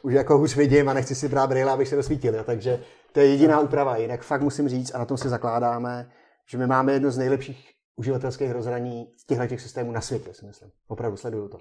už 0.01 0.14
jako 0.14 0.38
hůř 0.38 0.55
vidím 0.55 0.89
a 0.89 0.93
nechci 0.93 1.16
si 1.16 1.30
brát 1.30 1.47
brýle, 1.47 1.72
abych 1.72 1.88
se 1.88 1.95
rozsvítil. 1.95 2.43
Takže 2.43 2.84
to 3.12 3.20
je 3.20 3.28
jediná 3.28 3.60
úprava. 3.60 3.97
Jinak 3.97 4.24
fakt 4.24 4.41
musím 4.41 4.70
říct, 4.70 4.95
a 4.95 4.97
na 4.97 5.05
tom 5.05 5.18
se 5.18 5.30
zakládáme, 5.30 6.12
že 6.49 6.58
my 6.58 6.68
máme 6.68 6.93
jedno 6.93 7.12
z 7.12 7.18
nejlepších 7.18 7.77
uživatelských 7.98 8.52
rozhraní 8.52 9.14
z 9.18 9.26
těchto 9.26 9.48
těch 9.48 9.62
systémů 9.62 9.91
na 9.91 10.02
světě, 10.02 10.34
si 10.34 10.45
myslím. 10.45 10.72
Opravdu 10.88 11.18
sleduju 11.18 11.48
to. 11.48 11.60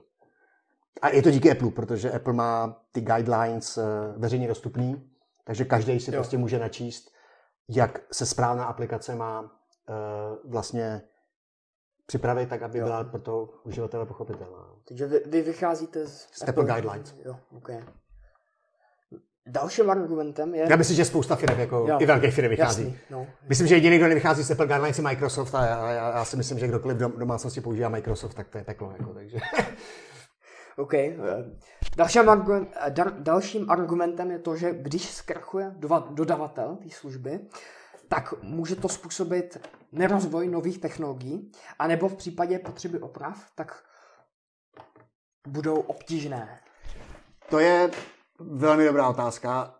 A 1.02 1.08
je 1.08 1.22
to 1.22 1.30
díky 1.30 1.50
Apple, 1.50 1.70
protože 1.70 2.12
Apple 2.12 2.32
má 2.32 2.82
ty 2.92 3.00
guidelines 3.00 3.78
eh, 3.78 3.82
veřejně 4.16 4.48
dostupný, 4.48 5.10
takže 5.44 5.64
každý 5.64 6.00
si 6.00 6.10
jo. 6.10 6.16
prostě 6.16 6.38
může 6.38 6.58
načíst, 6.58 7.10
jak 7.68 8.00
se 8.12 8.26
správná 8.26 8.64
aplikace 8.64 9.14
má 9.14 9.40
uh, 9.40 9.48
vlastně 10.50 11.02
připravit 12.06 12.48
tak, 12.48 12.62
aby 12.62 12.78
jo. 12.78 12.84
byla 12.84 13.04
pro 13.04 13.20
toho 13.20 13.48
uživatele 13.64 14.06
pochopitelná. 14.06 14.70
Takže 14.88 15.06
vy, 15.06 15.22
vy 15.26 15.42
vycházíte 15.42 16.06
z, 16.06 16.28
z 16.32 16.42
Apple, 16.42 16.64
Apple 16.64 16.74
Guidelines. 16.74 17.14
Jo, 17.24 17.36
okay. 17.56 17.84
Dalším 19.46 19.90
argumentem 19.90 20.54
je... 20.54 20.66
Já 20.70 20.76
myslím, 20.76 20.96
že 20.96 21.04
spousta 21.04 21.36
firm, 21.36 21.60
jako 21.60 21.76
jo. 21.76 21.98
i 22.00 22.06
velké 22.06 22.30
firmy 22.30 22.48
vychází. 22.48 22.82
Jasný, 22.82 22.98
no. 23.10 23.26
Myslím, 23.48 23.66
že 23.66 23.74
jediný, 23.74 23.98
kdo 23.98 24.08
nevychází 24.08 24.42
z 24.42 24.50
Apple 24.50 24.66
Guidelines 24.66 24.98
je 24.98 25.04
Microsoft 25.04 25.54
a 25.54 25.66
já, 25.66 25.92
já, 25.92 26.10
já, 26.16 26.24
si 26.24 26.36
myslím, 26.36 26.58
že 26.58 26.68
kdokoliv 26.68 26.96
v 26.96 27.18
domácnosti 27.18 27.60
používá 27.60 27.88
Microsoft, 27.88 28.34
tak 28.34 28.48
to 28.48 28.58
je 28.58 28.64
peklo. 28.64 28.94
Jako, 28.98 29.14
takže. 29.14 29.38
OK. 30.76 30.92
Dalším, 31.96 32.28
argument, 32.28 32.68
dalším 33.18 33.70
argumentem 33.70 34.30
je 34.30 34.38
to, 34.38 34.56
že 34.56 34.72
když 34.72 35.10
zkrachuje 35.10 35.74
dodavatel 36.10 36.76
té 36.76 36.90
služby, 36.90 37.40
tak 38.08 38.34
může 38.42 38.76
to 38.76 38.88
způsobit 38.88 39.68
nerozvoj 39.92 40.48
nových 40.48 40.78
technologií, 40.78 41.52
anebo 41.78 42.08
v 42.08 42.16
případě 42.16 42.58
potřeby 42.58 42.98
oprav, 42.98 43.46
tak 43.54 43.82
budou 45.46 45.74
obtížné. 45.74 46.58
To 47.50 47.58
je 47.58 47.90
velmi 48.38 48.84
dobrá 48.84 49.08
otázka. 49.08 49.74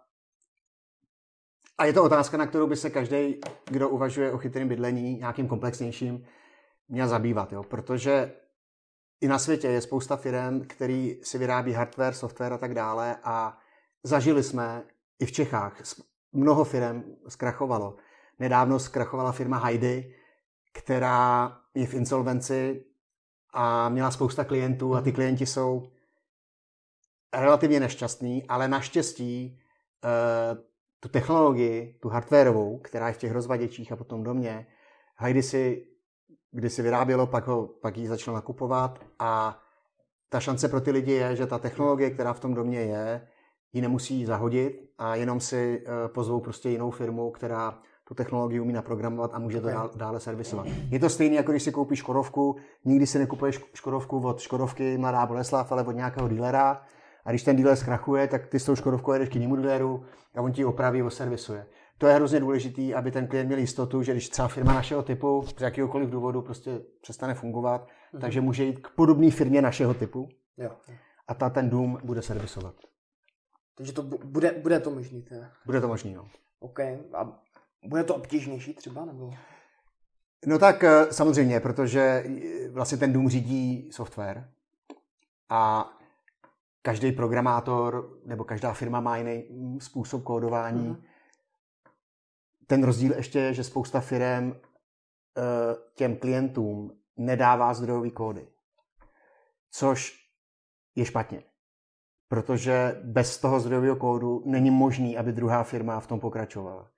A 1.79 1.85
je 1.85 1.93
to 1.93 2.05
otázka, 2.05 2.37
na 2.37 2.47
kterou 2.47 2.67
by 2.67 2.77
se 2.77 2.91
každý, 2.91 3.41
kdo 3.71 3.89
uvažuje 3.89 4.33
o 4.33 4.39
chytrém 4.39 4.69
bydlení, 4.69 5.19
nějakým 5.19 5.49
komplexnějším, 5.49 6.27
měl 6.89 7.09
zabývat. 7.09 7.53
Jo? 7.53 7.63
Protože 7.63 8.33
i 9.21 9.29
na 9.29 9.39
světě 9.39 9.69
je 9.69 9.81
spousta 9.81 10.17
firm, 10.17 10.61
který 10.61 11.21
si 11.23 11.39
vyrábí 11.39 11.73
hardware, 11.73 12.15
software 12.15 12.53
a 12.53 12.59
tak 12.59 12.75
dále 12.75 13.17
a 13.25 13.59
zažili 14.03 14.43
jsme 14.43 14.83
i 15.19 15.27
v 15.27 15.33
Čechách. 15.33 15.83
Mnoho 16.33 16.65
firm 16.65 17.03
zkrachovalo. 17.29 17.97
Nedávno 18.39 18.79
zkrachovala 18.79 19.33
firma 19.33 19.59
Heidi, 19.59 20.15
která 20.73 21.57
je 21.75 21.87
v 21.87 21.95
insolvenci 21.95 22.85
a 23.53 23.89
měla 23.89 24.11
spousta 24.11 24.45
klientů 24.45 24.95
a 24.95 25.01
ty 25.01 25.13
klienti 25.13 25.47
jsou 25.47 25.91
relativně 27.35 27.81
nešťastní, 27.81 28.47
ale 28.49 28.69
naštěstí 28.69 29.61
uh, 30.05 30.59
tu 31.01 31.09
technologii, 31.09 31.99
tu 32.03 32.09
hardwareovou, 32.09 32.79
která 32.79 33.09
je 33.09 33.15
v 33.15 33.19
těch 33.19 33.33
rozvaděčích 33.33 33.93
a 33.93 33.97
potom 33.97 34.25
domě, 34.25 34.67
Heidi 35.17 35.43
si 35.43 35.87
kdy 36.57 36.71
si 36.71 36.83
vyrábělo, 36.83 37.27
pak, 37.27 37.47
ho, 37.47 37.67
pak 37.67 37.97
ji 37.97 38.09
začalo 38.09 38.35
nakupovat 38.35 39.05
a 39.19 39.59
ta 40.29 40.41
šance 40.41 40.69
pro 40.69 40.81
ty 40.81 40.91
lidi 40.91 41.13
je, 41.13 41.37
že 41.37 41.47
ta 41.47 41.59
technologie, 41.59 42.11
která 42.11 42.33
v 42.33 42.41
tom 42.41 42.55
domě 42.55 42.81
je, 42.81 43.29
ji 43.73 43.83
nemusí 43.83 44.25
zahodit 44.25 44.91
a 44.99 45.15
jenom 45.15 45.41
si 45.41 45.83
uh, 45.87 46.13
pozvou 46.13 46.41
prostě 46.41 46.69
jinou 46.69 46.91
firmu, 46.91 47.31
která 47.31 47.79
tu 48.09 48.15
technologii 48.15 48.61
umí 48.61 48.73
naprogramovat 48.73 49.31
a 49.35 49.39
může 49.39 49.61
to 49.61 49.69
dál, 49.69 49.91
dále 49.97 50.21
servisovat. 50.21 50.67
Je 50.91 50.99
to 50.99 51.09
stejné, 51.09 51.37
jako 51.37 51.53
když 51.53 51.63
si 51.63 51.73
koupíš 51.73 51.99
Škodovku, 51.99 52.57
nikdy 52.85 53.07
si 53.07 53.19
nekupuješ 53.19 53.61
Škodovku 53.75 54.21
od 54.21 54.41
Škodovky 54.41 54.99
Mladá 54.99 55.27
Boleslav, 55.27 55.73
ale 55.73 55.85
od 55.85 55.93
nějakého 55.93 56.29
dílera 56.29 56.83
a 57.27 57.31
když 57.31 57.43
ten 57.43 57.57
díler 57.57 57.77
zkrachuje, 57.77 58.29
tak 58.29 58.47
ty 58.47 58.61
s 58.61 58.65
tou 58.65 58.77
Škodovkou 58.77 59.13
jedeš 59.13 59.29
k 59.29 59.35
jinému 59.35 59.57
díleru 59.57 60.05
a 60.37 60.41
on 60.41 60.53
ti 60.53 60.65
opraví, 60.65 61.03
oservisuje. 61.03 61.67
To 61.99 62.07
je 62.07 62.15
hrozně 62.15 62.41
důležité, 62.41 62.95
aby 62.95 63.11
ten 63.11 63.27
klient 63.27 63.47
měl 63.47 63.59
jistotu, 63.59 64.03
že 64.03 64.13
když 64.13 64.29
třeba 64.29 64.49
firma 64.49 64.75
našeho 64.75 65.03
typu 65.03 65.45
z 65.59 65.61
jakéhokoliv 65.61 66.11
důvodu 66.11 66.43
prostě 66.43 66.81
přestane 67.03 67.35
fungovat, 67.35 67.87
mm-hmm. 67.87 68.21
takže 68.21 68.41
může 68.41 68.65
jít 68.65 68.79
k 68.79 68.89
podobné 68.91 69.31
firmě 69.31 69.63
našeho 69.63 69.95
typu 69.95 70.29
jo. 70.57 70.71
a 71.29 71.35
ta 71.35 71.51
ten 71.51 71.71
dům 71.71 71.99
bude 72.05 72.23
servisovat. 72.23 72.75
Takže 73.77 73.93
to 73.93 74.03
bude, 74.03 74.53
bude 74.53 74.81
to 74.81 74.91
možný 74.91 75.23
teda. 75.23 75.51
Bude 75.67 75.81
to 75.81 75.89
možný, 75.89 76.15
no. 76.15 76.29
OK. 76.61 76.81
A 77.15 77.43
bude 77.85 78.05
to 78.05 78.15
obtížnější 78.15 78.75
třeba, 78.75 79.05
nebo? 79.05 79.31
No 80.47 80.59
tak 80.59 80.85
eh, 80.85 81.13
samozřejmě, 81.13 81.61
protože 81.61 82.01
eh, 82.01 82.69
vlastně 82.71 82.99
ten 82.99 83.13
dům 83.13 83.29
řídí 83.29 83.91
software 83.93 84.49
a 85.49 85.91
každý 86.87 87.13
programátor 87.13 88.19
nebo 88.25 88.45
každá 88.45 88.73
firma 88.73 89.01
má 89.01 89.17
jiný 89.17 89.45
způsob 89.81 90.23
kódování. 90.23 90.89
Mm-hmm. 90.89 91.03
Ten 92.67 92.85
rozdíl 92.85 93.13
ještě 93.17 93.39
je, 93.39 93.55
že 93.55 93.65
spousta 93.65 94.01
firm 94.01 94.53
eh, 94.53 95.43
těm 95.95 96.17
klientům 96.17 96.91
nedává 97.17 97.75
zdrojové 97.75 98.11
kódy, 98.11 98.49
což 99.71 100.15
je 100.97 101.05
špatně. 101.05 101.43
Protože 102.29 103.01
bez 103.05 103.39
toho 103.39 103.61
zdrojového 103.61 103.97
kódu 103.97 104.43
není 104.47 104.71
možný, 104.71 105.19
aby 105.19 105.33
druhá 105.33 105.63
firma 105.63 106.01
v 106.01 106.07
tom 106.07 106.21
pokračovala. 106.21 106.91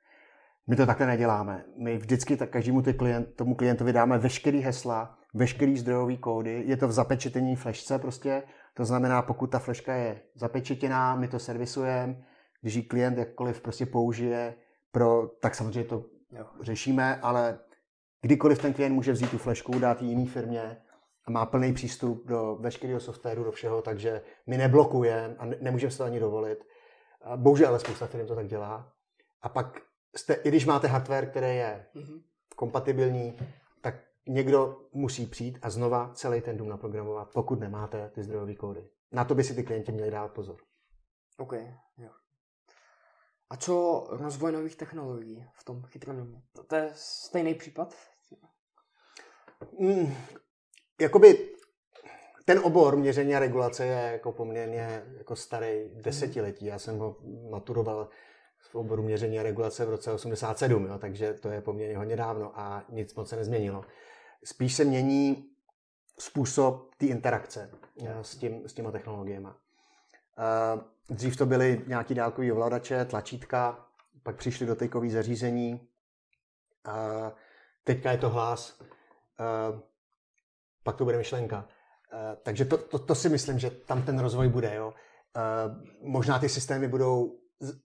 My 0.67 0.77
to 0.77 0.87
takhle 0.87 1.07
neděláme. 1.07 1.65
My 1.79 1.97
vždycky 1.97 2.37
tak 2.37 2.51
každému 2.51 2.83
klient, 2.99 3.35
tomu 3.37 3.55
klientovi 3.55 3.93
dáme 3.93 4.19
veškerý 4.19 4.61
hesla, 4.61 5.19
veškerý 5.35 5.77
zdrojový 5.77 6.19
kódy. 6.19 6.63
Je 6.67 6.77
to 6.77 6.89
v 6.89 6.93
zapečetení 6.93 7.57
flešce 7.57 7.99
prostě. 7.99 8.43
To 8.79 8.85
znamená, 8.85 9.23
pokud 9.23 9.47
ta 9.47 9.59
fleška 9.59 9.95
je 9.95 10.21
zapečetěná, 10.35 11.17
my 11.17 11.29
to 11.29 11.39
servisujeme. 11.39 12.25
Když 12.61 12.75
ji 12.75 12.83
klient 12.83 13.19
jakkoliv 13.19 13.61
prostě 13.61 13.87
použije, 13.87 14.55
pro, 14.93 15.29
tak 15.29 15.55
samozřejmě 15.55 15.85
to 15.85 16.05
jo. 16.31 16.47
řešíme, 16.61 17.17
ale 17.17 17.59
kdykoliv 18.23 18.63
ten 18.63 18.75
klient 18.75 18.95
může 18.95 19.13
vzít 19.13 19.31
tu 19.31 19.39
flešku, 19.39 19.79
dát 19.79 20.03
ji 20.03 20.09
jiný 20.09 20.27
firmě 20.27 20.77
a 21.25 21.31
má 21.31 21.47
plný 21.47 21.75
přístup 21.75 22.27
do 22.27 22.57
veškerého 22.61 23.01
softwaru, 23.01 23.45
do 23.45 23.51
všeho, 23.53 23.83
takže 23.83 24.23
my 24.47 24.57
neblokujeme 24.57 25.37
a 25.39 25.47
nemůžeme 25.61 25.91
se 25.91 25.99
to 25.99 26.05
ani 26.05 26.21
dovolit. 26.21 26.59
Bohužel 27.37 27.69
ale 27.69 27.79
spousta 27.79 28.07
firm 28.07 28.27
to 28.27 28.35
tak 28.35 28.47
dělá. 28.47 28.93
A 29.43 29.49
pak 29.49 29.81
jste, 30.17 30.35
i 30.35 30.49
když 30.49 30.67
máte 30.67 30.89
hardware, 30.89 31.27
který 31.27 31.57
je 31.57 31.87
mm-hmm. 31.95 32.21
kompatibilní, 32.57 33.39
někdo 34.29 34.81
musí 34.93 35.27
přijít 35.27 35.59
a 35.63 35.71
znova 35.71 36.11
celý 36.15 36.41
ten 36.41 36.57
dům 36.57 36.69
naprogramovat, 36.69 37.31
pokud 37.33 37.61
nemáte 37.61 38.11
ty 38.15 38.23
zdrojové 38.23 38.55
kódy. 38.55 38.89
Na 39.13 39.25
to 39.25 39.35
by 39.35 39.45
si 39.45 39.55
ty 39.55 39.63
klienti 39.63 39.93
měli 39.93 40.11
dát 40.11 40.33
pozor. 40.33 40.57
OK, 41.39 41.53
jo. 41.99 42.11
A 43.51 43.57
co 43.57 44.07
rozvoj 44.11 44.53
nových 44.53 44.77
technologií 44.77 45.47
v 45.55 45.65
tom 45.65 45.83
chytrém 45.83 46.17
domě? 46.17 46.43
To, 46.53 46.65
to 46.65 46.77
je 46.77 46.91
stejný 46.95 47.55
případ? 47.55 47.95
Mm, 49.79 50.15
jakoby 51.01 51.49
ten 52.45 52.59
obor 52.59 52.97
měření 52.97 53.35
a 53.35 53.39
regulace 53.39 53.87
je 53.87 54.13
jako 54.13 54.33
poměrně 54.33 55.03
jako 55.19 55.37
starý 55.37 55.89
desetiletí. 55.95 56.67
Já 56.67 56.79
jsem 56.79 56.99
ho 56.99 57.17
maturoval 57.51 58.09
v 58.59 58.75
oboru 58.75 59.03
měření 59.03 59.41
a 59.41 59.43
regulace 59.43 59.85
v 59.85 59.91
roce 59.91 60.13
87, 60.13 60.87
jo, 60.87 60.99
takže 60.99 61.35
to 61.35 61.49
je 61.49 61.61
poměrně 61.61 61.97
hodně 61.97 62.17
dávno 62.17 62.53
a 62.61 62.85
nic 62.89 63.15
moc 63.15 63.29
se 63.29 63.37
nezměnilo. 63.37 63.85
Spíš 64.45 64.75
se 64.75 64.85
mění 64.85 65.51
způsob 66.19 66.95
té 66.95 67.07
interakce 67.07 67.71
jo, 67.97 68.25
s, 68.25 68.37
tím, 68.37 68.69
s 68.69 68.73
těma 68.73 68.91
technologiemi. 68.91 69.49
Dřív 71.11 71.37
to 71.37 71.47
byly 71.47 71.85
nějaký 71.87 72.15
dálkový 72.15 72.53
ovladače, 72.53 73.05
tlačítka, 73.05 73.87
pak 74.23 74.37
přišly 74.37 74.67
dotykové 74.67 75.11
zařízení, 75.11 75.89
teďka 77.85 78.11
je 78.11 78.19
to 78.19 78.31
hlas, 78.31 78.83
pak 80.83 80.97
to 80.97 81.05
bude 81.05 81.19
myšlenka. 81.19 81.69
Takže 82.43 82.65
to, 82.65 82.79
to, 82.79 82.99
to 82.99 83.15
si 83.15 83.29
myslím, 83.29 83.59
že 83.59 83.71
tam 83.71 84.03
ten 84.03 84.19
rozvoj 84.19 84.49
bude. 84.49 84.75
Jo. 84.75 84.95
Možná 86.01 86.39
ty 86.39 86.49
systémy 86.49 86.89
budou 86.89 87.39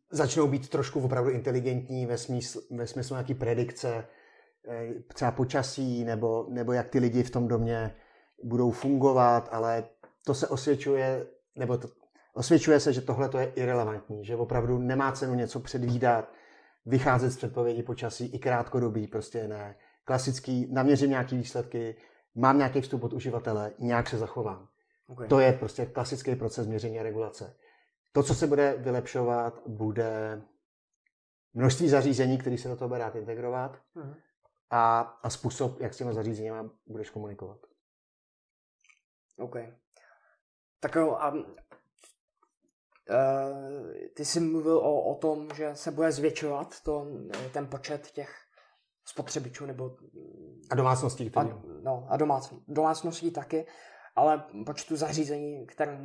začnou 0.10 0.48
být 0.48 0.70
trošku 0.70 1.02
opravdu 1.02 1.30
inteligentní 1.30 2.06
ve 2.06 2.18
smyslu, 2.18 2.62
ve 2.72 2.88
smyslu 2.88 3.14
nějaký 3.14 3.34
predikce, 3.34 3.96
eh, 3.96 4.06
třeba 5.14 5.32
počasí, 5.32 6.04
nebo, 6.04 6.46
nebo 6.50 6.74
jak 6.74 6.88
ty 6.90 7.00
lidi 7.00 7.24
v 7.24 7.30
tom 7.30 7.48
domě 7.48 7.96
budou 8.44 8.72
fungovat, 8.72 9.50
ale 9.52 9.84
to 10.26 10.34
se 10.34 10.48
osvědčuje, 10.48 11.28
nebo 11.56 11.78
to, 11.78 11.88
osvědčuje 12.34 12.80
se, 12.80 12.94
že 12.94 13.02
tohle 13.02 13.30
to 13.30 13.38
je 13.38 13.46
irrelevantní, 13.46 14.26
že 14.26 14.36
opravdu 14.36 14.80
nemá 14.80 15.12
cenu 15.12 15.34
něco 15.34 15.60
předvídat, 15.60 16.32
vycházet 16.86 17.32
z 17.32 17.38
předpovědi 17.38 17.84
počasí 17.84 18.26
i 18.26 18.40
krátkodobí, 18.40 19.08
prostě 19.08 19.48
ne. 19.48 19.76
Klasický, 20.06 20.68
naměřím 20.72 21.10
nějaké 21.10 21.36
výsledky, 21.36 21.96
mám 22.36 22.58
nějaký 22.58 22.82
vstup 22.82 23.04
od 23.04 23.14
uživatele, 23.14 23.72
nějak 23.80 24.10
se 24.10 24.18
zachovám. 24.18 24.68
Okay. 25.08 25.28
To 25.28 25.40
je 25.40 25.54
prostě 25.54 25.86
klasický 25.86 26.36
proces 26.36 26.68
měření 26.68 27.00
a 27.00 27.04
regulace. 27.04 27.56
To, 28.12 28.24
co 28.24 28.36
se 28.36 28.48
bude 28.48 28.76
vylepšovat, 28.78 29.62
bude 29.68 30.42
množství 31.54 31.90
zařízení, 31.90 32.38
které 32.38 32.58
se 32.58 32.70
do 32.70 32.76
toho 32.76 32.90
bude 32.90 33.00
rád 33.00 33.16
integrovat 33.16 33.80
uh-huh. 33.96 34.16
A, 34.74 35.00
a 35.24 35.30
způsob, 35.30 35.82
jak 35.82 35.94
s 35.94 35.98
těmi 35.98 36.14
zařízeními 36.14 36.70
budeš 36.88 37.10
komunikovat. 37.10 37.60
OK. 39.38 39.56
Tak 40.80 40.96
jo, 40.96 41.12
a 41.12 41.32
uh, 41.32 41.42
ty 44.16 44.26
jsi 44.26 44.40
mluvil 44.40 44.78
o, 44.78 45.04
o 45.04 45.16
tom, 45.16 45.50
že 45.56 45.76
se 45.76 45.92
bude 45.92 46.12
zvětšovat 46.12 46.82
to, 46.82 47.08
ten 47.54 47.68
počet 47.68 48.12
těch 48.12 48.36
spotřebičů 49.06 49.66
nebo... 49.66 49.98
A 50.72 50.76
domácností. 50.76 51.32
A, 51.36 51.44
no, 51.84 52.08
a 52.10 52.18
domácností, 52.18 52.66
domácností 52.68 53.32
taky 53.32 53.66
ale 54.16 54.44
počtu 54.66 54.96
zařízení, 54.96 55.66
které 55.66 56.02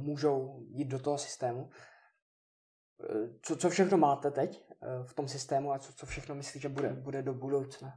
můžou 0.00 0.60
jít 0.70 0.88
do 0.88 0.98
toho 0.98 1.18
systému. 1.18 1.70
Co, 3.42 3.56
co 3.56 3.70
všechno 3.70 3.98
máte 3.98 4.30
teď 4.30 4.64
eh, 4.82 4.86
v 5.04 5.14
tom 5.14 5.28
systému 5.28 5.72
a 5.72 5.78
co, 5.78 5.92
co 5.92 6.06
všechno 6.06 6.34
myslíte, 6.34 6.62
že 6.62 6.68
bude, 6.68 6.88
bude 6.88 7.22
do 7.22 7.34
budoucna? 7.34 7.94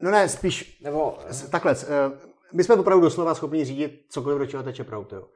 No 0.00 0.10
ne, 0.10 0.28
spíš 0.28 0.80
Nebo, 0.80 1.18
eh, 1.30 1.48
takhle. 1.48 1.76
Eh, 1.82 2.28
my 2.52 2.64
jsme 2.64 2.74
opravdu 2.74 3.04
doslova 3.04 3.34
schopni 3.34 3.64
řídit 3.64 4.06
cokoliv, 4.08 4.38
do 4.38 4.46
čeho 4.46 4.62
teče 4.62 4.84
prout. 4.84 5.12
Jo. 5.12 5.28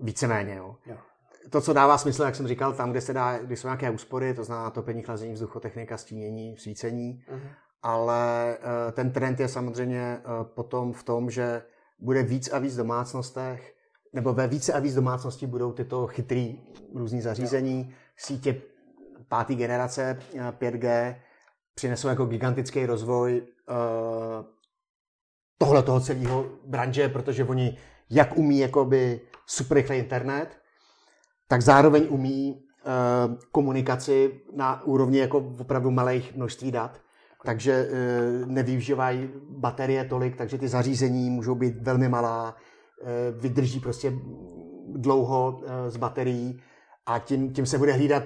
Víceméně. 0.00 0.54
Jo. 0.54 0.76
jo. 0.86 0.96
To, 1.50 1.60
co 1.60 1.72
dává 1.72 1.98
smysl, 1.98 2.22
jak 2.22 2.34
jsem 2.34 2.48
říkal, 2.48 2.72
tam, 2.72 2.90
kde 2.90 3.00
se 3.00 3.12
dá, 3.12 3.38
kde 3.38 3.56
jsou 3.56 3.66
nějaké 3.66 3.90
úspory, 3.90 4.34
to 4.34 4.44
znamená 4.44 4.70
topení, 4.70 5.02
chlazení, 5.02 5.32
vzduchotechnika, 5.32 5.96
stínění, 5.96 6.56
svícení, 6.56 7.24
uh-huh 7.28 7.54
ale 7.84 8.56
eh, 8.56 8.92
ten 8.92 9.12
trend 9.12 9.40
je 9.40 9.48
samozřejmě 9.48 10.00
eh, 10.00 10.44
potom 10.44 10.92
v 10.92 11.02
tom, 11.02 11.30
že 11.30 11.62
bude 11.98 12.22
víc 12.22 12.52
a 12.52 12.58
víc 12.58 12.76
domácnostech 12.76 13.73
nebo 14.14 14.32
ve 14.32 14.48
více 14.48 14.72
a 14.72 14.78
víc 14.78 14.94
domácností 14.94 15.46
budou 15.46 15.72
tyto 15.72 16.06
chytrý 16.06 16.60
různý 16.94 17.20
zařízení, 17.20 17.94
sítě 18.16 18.62
páté 19.28 19.54
generace 19.54 20.18
5G 20.58 20.86
eh, 20.86 21.20
přinesou 21.74 22.08
jako 22.08 22.26
gigantický 22.26 22.86
rozvoj 22.86 23.42
uh, 23.42 24.44
tohle 25.58 25.82
toho 25.82 26.00
celého 26.00 26.46
branže, 26.66 27.08
protože 27.08 27.44
oni 27.44 27.76
jak 28.10 28.36
umí 28.38 28.58
jakoby 28.58 29.20
super 29.46 29.76
rychlý 29.76 29.96
internet, 29.96 30.48
tak 31.48 31.62
zároveň 31.62 32.06
umí 32.08 32.54
uh, 32.54 33.34
komunikaci 33.52 34.40
na 34.56 34.82
úrovni 34.82 35.18
jako 35.18 35.38
opravdu 35.60 35.90
malých 35.90 36.36
množství 36.36 36.72
dat. 36.72 37.00
Takže 37.44 37.88
uh, 37.88 38.48
nevyužívají 38.48 39.30
baterie 39.48 40.04
tolik, 40.04 40.36
takže 40.36 40.58
ty 40.58 40.68
zařízení 40.68 41.30
můžou 41.30 41.54
být 41.54 41.82
velmi 41.82 42.08
malá, 42.08 42.56
vydrží 43.38 43.80
prostě 43.80 44.12
dlouho 44.92 45.52
uh, 45.52 45.68
z 45.88 45.96
baterií 45.96 46.62
a 47.06 47.18
tím, 47.18 47.52
tím 47.52 47.66
se 47.66 47.78
bude 47.78 47.92
hlídat 47.92 48.22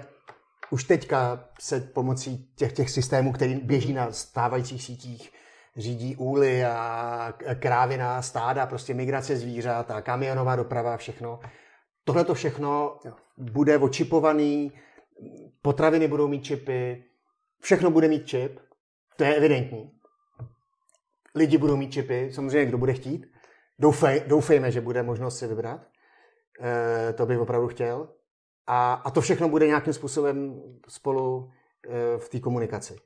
už 0.70 0.84
teďka 0.84 1.48
se 1.60 1.80
pomocí 1.80 2.48
těch, 2.56 2.72
těch 2.72 2.90
systémů, 2.90 3.32
který 3.32 3.54
běží 3.54 3.92
na 3.92 4.12
stávajících 4.12 4.82
sítích, 4.82 5.32
řídí 5.76 6.16
úly 6.16 6.64
a 6.64 7.32
krávina, 7.60 8.22
stáda, 8.22 8.66
prostě 8.66 8.94
migrace 8.94 9.36
zvířat 9.36 9.90
a 9.90 10.02
kamionová 10.02 10.56
doprava, 10.56 10.96
všechno. 10.96 11.40
Tohle 12.04 12.24
to 12.24 12.34
všechno 12.34 12.98
bude 13.36 13.78
očipovaný, 13.78 14.72
potraviny 15.62 16.08
budou 16.08 16.28
mít 16.28 16.44
čipy, 16.44 17.04
všechno 17.60 17.90
bude 17.90 18.08
mít 18.08 18.26
čip, 18.26 18.60
to 19.16 19.24
je 19.24 19.34
evidentní. 19.34 19.90
Lidi 21.34 21.58
budou 21.58 21.76
mít 21.76 21.92
čipy, 21.92 22.32
samozřejmě 22.32 22.66
kdo 22.66 22.78
bude 22.78 22.92
chtít. 22.92 23.26
Doufej, 23.78 24.22
doufejme, 24.26 24.70
že 24.70 24.80
bude 24.80 25.02
možnost 25.02 25.38
si 25.38 25.46
vybrat. 25.46 25.80
E, 26.60 27.12
to 27.12 27.26
bych 27.26 27.38
opravdu 27.38 27.68
chtěl. 27.68 28.08
A, 28.66 28.92
a 28.92 29.10
to 29.10 29.20
všechno 29.20 29.48
bude 29.48 29.66
nějakým 29.66 29.92
způsobem 29.92 30.62
spolu 30.88 31.50
e, 31.88 32.18
v 32.18 32.28
té 32.28 32.40
komunikaci. 32.40 32.96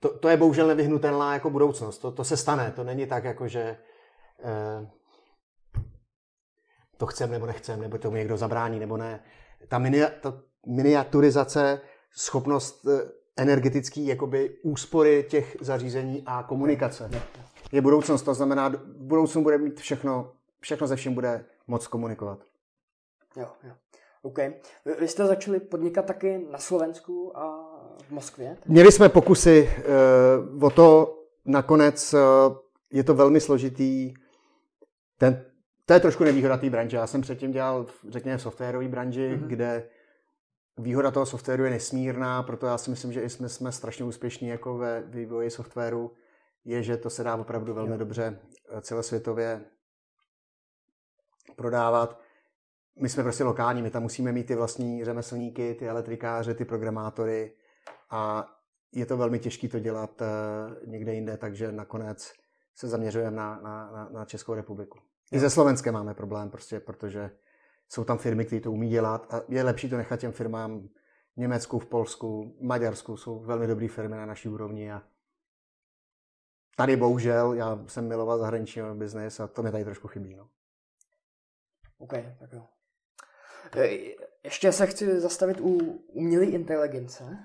To, 0.00 0.18
to 0.18 0.28
je 0.28 0.36
bohužel 0.36 0.66
nevyhnutelná 0.66 1.34
jako 1.34 1.50
budoucnost. 1.50 1.98
To, 1.98 2.12
to 2.12 2.24
se 2.24 2.36
stane. 2.36 2.72
To 2.76 2.84
není 2.84 3.06
tak, 3.06 3.24
jako 3.24 3.48
že 3.48 3.60
e, 3.60 3.76
to 6.96 7.06
chcem 7.06 7.30
nebo 7.30 7.46
nechcem, 7.46 7.80
nebo 7.80 7.98
tomu 7.98 8.16
někdo 8.16 8.36
zabrání 8.36 8.78
nebo 8.78 8.96
ne. 8.96 9.22
Ta, 9.68 9.78
mini, 9.78 10.06
ta 10.20 10.42
miniaturizace, 10.66 11.80
schopnost 12.12 12.86
energetický 13.36 14.06
jakoby 14.06 14.56
úspory 14.62 15.26
těch 15.28 15.56
zařízení 15.60 16.22
a 16.26 16.42
komunikace 16.42 17.10
je 17.72 17.80
budoucnost. 17.80 18.22
To 18.22 18.34
znamená, 18.34 18.68
v 18.68 19.02
budoucnu 19.02 19.42
bude 19.42 19.58
mít 19.58 19.80
všechno, 19.80 20.32
všechno 20.60 20.86
ze 20.86 20.96
vším 20.96 21.14
bude 21.14 21.44
moc 21.66 21.86
komunikovat. 21.86 22.38
Jo, 23.36 23.48
jo. 23.62 23.72
OK. 24.22 24.38
Vy 25.00 25.08
jste 25.08 25.26
začali 25.26 25.60
podnikat 25.60 26.06
taky 26.06 26.46
na 26.50 26.58
Slovensku 26.58 27.38
a 27.38 27.66
v 28.02 28.10
Moskvě? 28.10 28.56
Tak? 28.60 28.66
Měli 28.66 28.92
jsme 28.92 29.08
pokusy 29.08 29.70
uh, 30.58 30.64
o 30.64 30.70
to, 30.70 31.18
nakonec 31.44 32.14
uh, 32.14 32.20
je 32.92 33.04
to 33.04 33.14
velmi 33.14 33.40
složitý. 33.40 34.14
Ten, 35.18 35.44
to 35.86 35.92
je 35.92 36.00
trošku 36.00 36.24
nevýhoda 36.24 36.56
té 36.56 36.70
branže. 36.70 36.96
Já 36.96 37.06
jsem 37.06 37.20
předtím 37.20 37.52
dělal, 37.52 37.86
řekněme, 38.08 38.38
v 38.38 38.42
softwarové 38.42 38.88
branži, 38.88 39.30
mm-hmm. 39.34 39.46
kde 39.46 39.88
výhoda 40.78 41.10
toho 41.10 41.26
softwaru 41.26 41.64
je 41.64 41.70
nesmírná, 41.70 42.42
proto 42.42 42.66
já 42.66 42.78
si 42.78 42.90
myslím, 42.90 43.12
že 43.12 43.22
i 43.22 43.28
jsme, 43.28 43.48
jsme 43.48 43.72
strašně 43.72 44.04
úspěšní 44.04 44.48
jako 44.48 44.78
ve 44.78 45.02
vývoji 45.06 45.50
softwaru, 45.50 46.12
je, 46.64 46.82
že 46.82 46.96
to 46.96 47.10
se 47.10 47.24
dá 47.24 47.36
opravdu 47.36 47.74
velmi 47.74 47.92
jo. 47.92 47.98
dobře 47.98 48.38
eh, 48.70 48.80
celosvětově 48.80 49.64
prodávat 51.56 52.20
my 53.00 53.08
jsme 53.08 53.22
prostě 53.22 53.44
lokální, 53.44 53.82
my 53.82 53.90
tam 53.90 54.02
musíme 54.02 54.32
mít 54.32 54.46
ty 54.46 54.54
vlastní 54.54 55.04
řemeslníky, 55.04 55.74
ty 55.74 55.88
elektrikáře, 55.88 56.54
ty 56.54 56.64
programátory 56.64 57.52
a 58.10 58.46
je 58.92 59.06
to 59.06 59.16
velmi 59.16 59.38
těžké 59.38 59.68
to 59.68 59.78
dělat 59.78 60.20
uh, 60.20 60.88
někde 60.90 61.14
jinde, 61.14 61.36
takže 61.36 61.72
nakonec 61.72 62.32
se 62.74 62.88
zaměřujeme 62.88 63.36
na, 63.36 63.60
na, 63.60 63.90
na, 63.90 64.08
na 64.12 64.24
Českou 64.24 64.54
republiku. 64.54 64.98
I 65.32 65.38
ze 65.38 65.50
Slovenskem 65.50 65.94
máme 65.94 66.14
problém, 66.14 66.50
prostě, 66.50 66.80
protože 66.80 67.30
jsou 67.88 68.04
tam 68.04 68.18
firmy, 68.18 68.44
které 68.44 68.60
to 68.60 68.72
umí 68.72 68.88
dělat 68.88 69.34
a 69.34 69.42
je 69.48 69.62
lepší 69.62 69.90
to 69.90 69.96
nechat 69.96 70.20
těm 70.20 70.32
firmám 70.32 70.80
v 71.36 71.36
Německu, 71.36 71.78
v 71.78 71.86
Polsku, 71.86 72.56
v 72.60 72.64
Maďarsku, 72.64 73.16
jsou 73.16 73.40
velmi 73.40 73.66
dobré 73.66 73.88
firmy 73.88 74.16
na 74.16 74.26
naší 74.26 74.48
úrovni 74.48 74.92
a 74.92 75.02
tady 76.76 76.96
bohužel, 76.96 77.52
já 77.52 77.78
jsem 77.86 78.08
miloval 78.08 78.38
zahraniční 78.38 78.82
biznis 78.94 79.40
a 79.40 79.46
to 79.46 79.62
mi 79.62 79.72
tady 79.72 79.84
trošku 79.84 80.08
chybí. 80.08 80.34
No. 80.34 80.48
OK, 81.98 82.12
tak 82.38 82.52
jo. 82.52 82.66
E, 83.76 84.14
ještě 84.44 84.72
se 84.72 84.86
chci 84.86 85.20
zastavit 85.20 85.60
u 85.60 85.78
umělé 86.12 86.44
inteligence. 86.44 87.38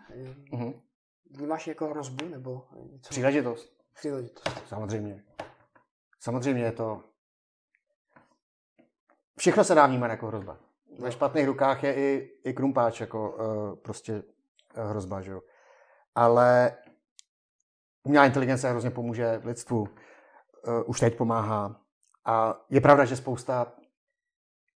Mm-hmm. 0.51 0.82
Vnímáš 1.32 1.67
jako 1.67 1.88
hrozbu 1.88 2.26
nebo 2.28 2.67
něco? 2.91 3.09
Příležitost. 3.09 3.73
Příležitost. 3.93 4.49
Samozřejmě. 4.67 5.23
Samozřejmě 6.19 6.63
je 6.63 6.71
to... 6.71 7.03
Všechno 9.39 9.63
se 9.63 9.76
dá 9.76 9.88
vnímat 9.88 10.07
jako 10.07 10.28
hrozba. 10.28 10.57
Ve 10.99 11.11
špatných 11.11 11.45
rukách 11.45 11.84
je 11.84 11.95
i, 11.95 12.32
i 12.43 12.53
krumpáč 12.53 13.01
jako 13.01 13.32
uh, 13.32 13.76
prostě 13.76 14.23
hrozba, 14.76 15.21
že 15.21 15.32
jo. 15.32 15.41
Ale 16.15 16.78
umělá 18.05 18.25
inteligence 18.25 18.69
hrozně 18.69 18.91
pomůže 18.91 19.41
lidstvu. 19.43 19.81
Uh, 19.81 20.83
už 20.85 20.99
teď 20.99 21.17
pomáhá. 21.17 21.81
A 22.25 22.65
je 22.69 22.81
pravda, 22.81 23.05
že 23.05 23.15
spousta 23.15 23.73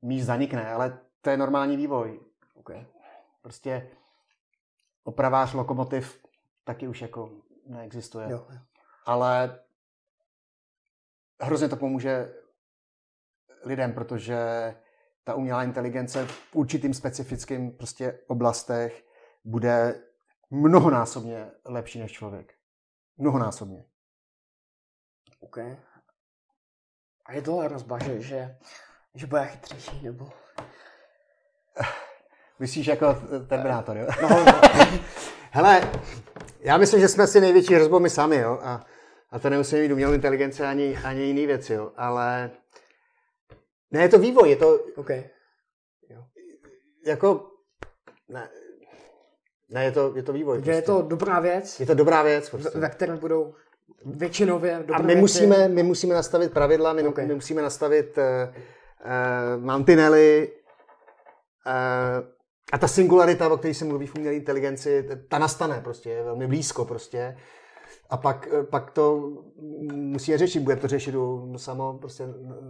míst 0.03 0.25
zanikne, 0.25 0.73
ale 0.73 1.01
to 1.21 1.31
je 1.31 1.37
normální 1.37 1.77
vývoj. 1.77 2.21
Okay. 2.55 2.87
Prostě 3.43 3.91
opravář 5.05 5.55
lokomotiv 5.55 6.27
taky 6.65 6.89
už 6.89 7.03
jako 7.03 7.31
neexistuje. 7.67 8.31
Jo. 8.31 8.47
Ale 9.07 9.61
hrozně 11.43 11.69
to 11.69 11.77
pomůže 11.77 12.35
lidem, 13.65 13.93
protože 13.93 14.39
ta 15.25 15.35
umělá 15.35 15.65
inteligence 15.65 16.27
v 16.27 16.57
určitým 16.57 16.95
specifickým 16.95 17.73
prostě 17.73 18.19
oblastech 18.27 19.07
bude 19.45 20.03
mnohonásobně 20.51 21.51
lepší 21.65 21.99
než 21.99 22.13
člověk. 22.13 22.56
Mnohonásobně. 23.19 23.85
OK. 25.41 25.59
A 27.27 27.33
je 27.33 27.43
to 27.43 27.53
hrozba, 27.53 27.99
že, 27.99 28.21
že, 28.21 28.57
že 29.15 29.27
bude 29.27 29.47
chytřejší, 29.47 30.03
nebo... 30.03 30.33
Myslíš 32.59 32.87
jako 32.87 33.17
Terminátor, 33.49 33.97
jo? 33.97 34.07
No, 34.23 34.29
no. 34.29 34.45
Hele, 35.51 35.93
já 36.61 36.77
myslím, 36.77 37.01
že 37.01 37.09
jsme 37.09 37.27
si 37.27 37.41
největší 37.41 37.75
hrozbou 37.75 37.99
my 37.99 38.11
sami, 38.11 38.37
jo? 38.37 38.59
A, 38.63 38.87
a 39.31 39.39
to 39.39 39.51
nemusíme 39.51 39.83
mít 39.83 39.93
umělou 39.93 40.13
inteligenci 40.13 40.63
ani, 40.63 40.97
ani 40.97 41.23
jiný 41.23 41.47
věci, 41.47 41.73
jo? 41.73 41.93
Ale 41.97 42.51
ne, 43.91 44.03
je 44.03 44.09
to 44.09 44.19
vývoj, 44.19 44.51
je 44.51 44.57
to... 44.57 44.79
OK. 44.97 45.11
Jo. 46.09 46.25
Jako... 47.07 47.51
Ne, 48.29 48.49
ne 49.71 49.85
je, 49.85 49.93
to, 49.93 50.13
je 50.17 50.23
to 50.23 50.33
vývoj. 50.33 50.57
Takže 50.57 50.73
prostě. 50.73 50.93
je 50.93 50.97
to 50.97 51.03
dobrá 51.03 51.41
věc. 51.41 51.81
Je 51.81 51.87
to 51.87 51.95
dobrá 51.95 52.23
věc. 52.23 52.51
Prostě. 52.51 52.79
Ve 52.79 52.89
které 52.89 53.17
budou 53.17 53.55
většinově 54.05 54.79
dobré 54.79 54.97
A 54.97 55.03
my 55.03 55.17
musíme, 55.17 55.69
my 55.69 55.83
musíme 55.83 56.15
nastavit 56.15 56.53
pravidla, 56.53 56.93
my, 56.93 57.03
okay. 57.03 57.27
my 57.27 57.35
musíme 57.35 57.63
nastavit 57.63 58.19
uh, 58.19 58.25
uh, 58.55 59.65
mantinely, 59.65 60.53
uh, 61.67 62.37
a 62.73 62.79
ta 62.79 62.89
singularita, 62.89 63.49
o 63.49 63.57
které 63.57 63.75
se 63.75 63.85
mluví 63.85 64.07
v 64.07 64.15
umělé 64.15 64.35
inteligenci, 64.35 65.09
ta 65.29 65.39
nastane 65.39 65.81
prostě, 65.81 66.11
je 66.11 66.23
velmi 66.23 66.47
blízko 66.47 66.85
prostě. 66.85 67.37
A 68.11 68.17
pak, 68.17 68.49
pak 68.71 68.91
to 68.91 69.33
musí 69.93 70.37
řešit. 70.37 70.61
Bude 70.61 70.77
to 70.77 70.89
řešit 70.89 71.15
u 71.15 71.55
samo 71.57 71.99
prostě 71.99 72.25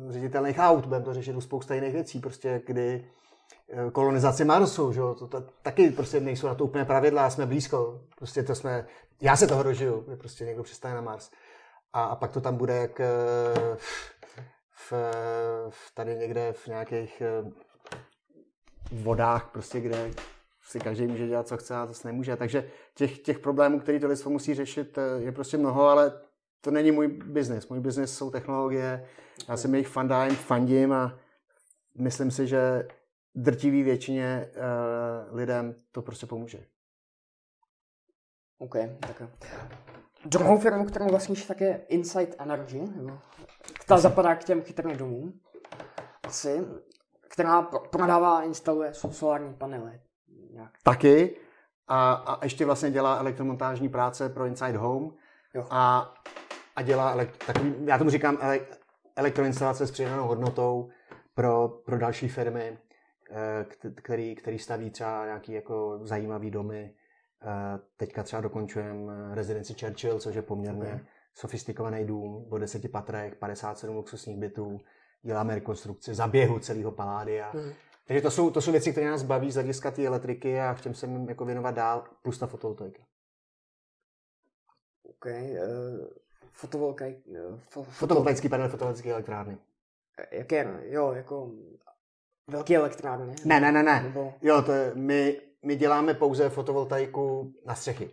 ředitelných 0.09 0.59
aut, 0.59 0.87
budeme 0.87 1.05
to 1.05 1.15
řešit 1.15 1.37
u 1.37 1.41
spousta 1.41 1.75
jiných 1.75 1.93
věcí, 1.93 2.21
prostě, 2.21 2.63
kdy 2.67 3.05
eh, 3.71 3.91
kolonizace 3.91 4.45
Marsu, 4.45 4.93
že? 4.93 5.01
To, 5.01 5.27
to, 5.29 5.41
taky 5.63 5.91
prostě 5.91 6.21
nejsou 6.21 6.47
na 6.47 6.55
to 6.55 6.65
úplně 6.65 6.85
pravidla, 6.85 7.31
jsme 7.31 7.47
blízko. 7.47 8.01
Prostě 8.17 8.43
to 8.43 8.55
jsme, 8.55 8.87
já 9.21 9.37
se 9.37 9.47
toho 9.47 9.63
dožiju, 9.63 10.05
že 10.11 10.17
prostě 10.17 10.45
někdo 10.45 10.63
přistane 10.63 10.95
na 10.95 11.01
Mars. 11.01 11.31
A, 11.93 12.05
a 12.05 12.17
pak 12.17 12.33
to 12.33 12.41
tam 12.41 12.57
bude 12.57 12.77
jak 12.77 13.01
eh, 13.01 13.07
v, 14.71 14.93
v, 15.71 15.95
tady 15.95 16.17
někde 16.17 16.53
v 16.53 16.67
nějakých 16.67 17.21
eh, 17.21 17.51
vodách, 18.93 19.51
prostě, 19.53 19.81
kde 19.81 20.11
si 20.63 20.81
každý 20.81 21.07
může 21.07 21.29
dělat, 21.29 21.49
co 21.49 21.57
chce 21.57 21.77
a 21.77 21.87
zase 21.87 22.09
nemůže. 22.09 22.37
Takže 22.37 22.71
těch, 22.95 23.19
těch 23.19 23.39
problémů, 23.39 23.81
které 23.81 24.01
to 24.01 24.07
lidstvo 24.07 24.31
musí 24.31 24.55
řešit, 24.55 24.99
je 25.19 25.33
prostě 25.33 25.57
mnoho, 25.57 25.89
ale 25.89 26.13
to 26.61 26.71
není 26.71 26.91
můj 26.91 27.09
biznis. 27.09 27.69
Můj 27.69 27.81
biznis 27.81 28.17
jsou 28.17 28.31
technologie, 28.31 29.07
já 29.49 29.57
jsem 29.57 29.75
jejich 29.75 29.89
fandám, 29.89 30.31
fandím 30.31 30.93
a 30.93 31.19
myslím 31.99 32.31
si, 32.31 32.47
že 32.47 32.89
drtivý 33.37 33.83
většině 33.83 34.51
uh, 34.57 35.37
lidem 35.37 35.75
to 35.93 36.03
prostě 36.03 36.27
pomůže. 36.27 36.67
OK, 38.59 38.75
tak 39.01 39.23
Druhou 40.25 40.59
firmu, 40.59 40.85
kterou 40.85 41.07
vlastníš, 41.07 41.45
tak 41.45 41.61
je 41.61 41.85
Insight 41.89 42.35
Energy, 42.39 42.81
nebo 42.97 43.19
ta 43.87 43.99
zapadá 43.99 44.35
k 44.35 44.45
těm 44.45 44.63
chytrým 44.63 44.97
domům. 44.97 45.41
Asi. 46.27 46.67
která 47.29 47.63
prodává 47.63 48.39
a 48.39 48.43
instaluje 48.43 48.95
solární 48.95 49.55
panely. 49.55 50.01
Nějak. 50.53 50.71
Taky. 50.83 51.37
A, 51.89 52.13
a 52.13 52.45
ještě 52.45 52.67
vlastně 52.67 52.91
dělá 52.91 53.17
elektromontážní 53.17 53.89
práce 53.89 54.29
pro 54.29 54.47
Inside 54.47 54.79
Home. 54.79 55.13
Jo. 55.55 55.67
A, 55.71 56.15
a 56.77 56.83
dělá, 56.83 57.17
takový, 57.47 57.75
já 57.85 57.99
tomu 57.99 58.11
říkám 58.11 58.39
elektroinstalace 59.17 59.87
s 59.87 59.91
přidanou 59.91 60.27
hodnotou 60.27 60.91
pro, 61.35 61.69
pro 61.69 61.99
další 61.99 62.29
firmy, 62.29 62.79
který, 64.03 64.35
který 64.35 64.59
staví 64.59 64.91
třeba 64.91 65.25
nějaký 65.25 65.53
jako 65.53 66.01
zajímavý 66.03 66.51
domy. 66.51 66.95
Eh, 67.43 67.79
teďka 67.97 68.23
třeba 68.23 68.43
dokončujeme 68.43 69.35
rezidenci 69.35 69.75
Churchill, 69.75 70.19
což 70.19 70.35
je 70.35 70.43
poměrně 70.43 70.87
okay. 70.87 71.01
sofistikovaný 71.35 72.05
dům 72.05 72.47
o 72.51 72.59
deseti 72.59 72.89
patrech, 72.89 73.35
57 73.35 73.97
luxusních 73.97 74.39
bytů. 74.39 74.81
Děláme 75.23 75.55
rekonstrukci 75.55 76.15
zaběhu 76.15 76.59
celého 76.59 76.93
paládia. 76.93 77.53
Mm. 77.55 77.73
Takže 78.07 78.21
to 78.21 78.31
jsou, 78.31 78.51
to 78.51 78.61
jsou 78.61 78.73
věci, 78.73 78.93
které 78.93 79.11
nás 79.11 79.23
baví 79.23 79.51
z 79.51 79.55
hlediska 79.55 79.91
té 79.91 80.07
elektriky 80.07 80.61
a 80.61 80.75
chtěm 80.75 80.95
se 80.95 81.07
jim 81.07 81.29
jako 81.29 81.45
věnovat 81.45 81.71
dál, 81.71 82.05
plus 82.23 82.39
ta 82.39 82.47
fotovoltaika. 82.47 83.03
OK. 85.03 85.27
Uh, 85.27 86.07
fotovoltaik, 86.53 87.27
uh, 87.27 87.59
fo, 87.59 87.83
Fotovoltaický 87.83 88.49
panel, 88.49 88.69
fotovoltaické 88.69 89.11
elektrárny. 89.11 89.59
Jaké, 90.31 90.81
jo, 90.83 91.13
jako 91.13 91.53
velké 92.49 92.77
elektrárny? 92.77 93.35
Ne, 93.45 93.61
ne, 93.61 93.73
ne, 93.73 93.83
ne. 93.83 94.03
Nebo... 94.03 94.35
Jo, 94.43 94.63
to 94.63 94.73
je, 94.73 94.93
my, 94.95 95.41
my 95.65 95.77
děláme 95.77 96.15
pouze 96.15 96.49
fotovoltaiku 96.49 97.53
na 97.67 97.75
střechy. 97.75 98.11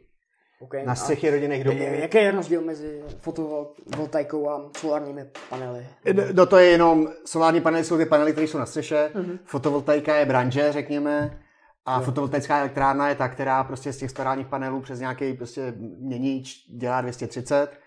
Okay, 0.60 0.86
na 0.86 0.96
střechy 0.96 1.30
rodinných 1.30 1.64
domů. 1.64 1.80
Jaký 1.84 2.18
je 2.18 2.32
rozdíl 2.32 2.62
mezi 2.62 3.04
fotovoltaikou 3.20 4.50
a 4.50 4.70
solárními 4.78 5.26
panely? 5.50 5.88
No 6.34 6.46
to 6.46 6.58
je 6.58 6.66
jenom, 6.66 7.08
solární 7.26 7.62
panely 7.62 7.84
jsou 7.84 7.98
ty 7.98 8.06
panely, 8.06 8.32
které 8.32 8.48
jsou 8.48 8.58
na 8.58 8.66
střeše, 8.66 9.12
uh-huh. 9.16 9.40
fotovoltaika 9.46 10.16
je 10.16 10.26
branže, 10.26 10.72
řekněme, 10.72 11.40
a 11.86 11.98
no. 11.98 12.06
fotovoltaická 12.06 12.60
elektrárna 12.60 13.10
je 13.10 13.16
ta, 13.16 13.28
která 13.28 13.64
prostě 13.64 13.94
z 13.94 13.98
těch 13.98 14.12
solárních 14.12 14.48
panelů 14.48 14.82
přes 14.82 15.00
nějaký 15.00 15.34
prostě 15.34 15.74
měníč 16.00 16.66
dělá 16.78 17.02
230 17.02 17.83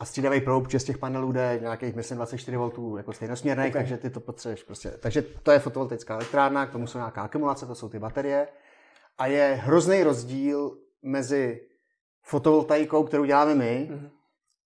a 0.00 0.04
střídavý 0.04 0.40
proud 0.40 0.72
z 0.72 0.84
těch 0.84 0.98
panelů 0.98 1.32
jde 1.32 1.58
nějakých, 1.62 1.94
myslím, 1.94 2.16
24 2.16 2.56
V 2.56 2.96
jako 2.96 3.12
stejnosměrných, 3.12 3.70
okay. 3.70 3.82
takže 3.82 3.96
ty 3.96 4.10
to 4.10 4.20
potřebuješ 4.20 4.62
prostě. 4.62 4.90
Takže 4.90 5.22
to 5.22 5.50
je 5.50 5.58
fotovoltaická 5.58 6.14
elektrárna, 6.14 6.66
k 6.66 6.70
tomu 6.70 6.86
jsou 6.86 6.98
nějaká 6.98 7.22
akumulace, 7.22 7.66
to 7.66 7.74
jsou 7.74 7.88
ty 7.88 7.98
baterie. 7.98 8.48
A 9.18 9.26
je 9.26 9.60
hrozný 9.62 10.02
rozdíl 10.02 10.78
mezi 11.02 11.60
fotovoltaikou, 12.22 13.04
kterou 13.04 13.24
děláme 13.24 13.54
my, 13.54 13.88
mm-hmm. 13.90 14.10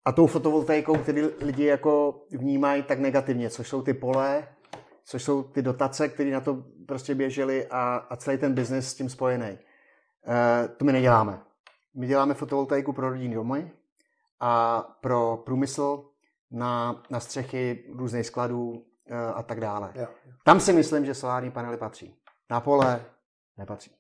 a 0.06 0.12
tou 0.12 0.28
fotovoltaikou, 0.28 0.98
který 0.98 1.22
lidi 1.42 1.66
jako 1.66 2.24
vnímají 2.32 2.84
tak 2.84 3.00
negativně, 3.00 3.50
což 3.50 3.68
jsou 3.68 3.82
ty 3.82 3.94
pole, 3.94 4.48
což 5.04 5.24
jsou 5.24 5.44
ty 5.44 5.62
dotace, 5.62 6.10
které 6.10 6.32
na 6.32 6.42
to 6.42 6.64
prostě 6.88 7.16
běžely 7.16 7.68
a, 7.70 8.08
a 8.10 8.16
celý 8.16 8.38
ten 8.38 8.54
biznis 8.54 8.88
s 8.88 8.94
tím 8.94 9.10
spojený. 9.10 9.46
E, 9.48 10.68
to 10.68 10.86
my 10.86 10.92
neděláme. 10.92 11.40
My 11.96 12.08
děláme 12.08 12.34
fotovoltaiku 12.34 12.94
pro 12.94 13.10
rodinný 13.10 13.36
domy 13.36 13.72
a 14.42 14.82
pro 15.02 15.38
průmysl 15.38 16.10
na, 16.52 17.04
na 17.10 17.20
střechy 17.20 17.86
různých 17.96 18.26
skladů 18.26 18.86
e, 19.06 19.18
a 19.18 19.44
tak 19.44 19.60
dále. 19.60 19.92
Jo, 19.96 20.08
jo. 20.26 20.34
Tam 20.44 20.60
si 20.60 20.74
myslím, 20.74 21.06
že 21.06 21.14
solární 21.14 21.52
panely 21.52 21.78
patří. 21.78 22.22
Na 22.50 22.62
pole 22.62 23.06
nepatří. 23.58 23.96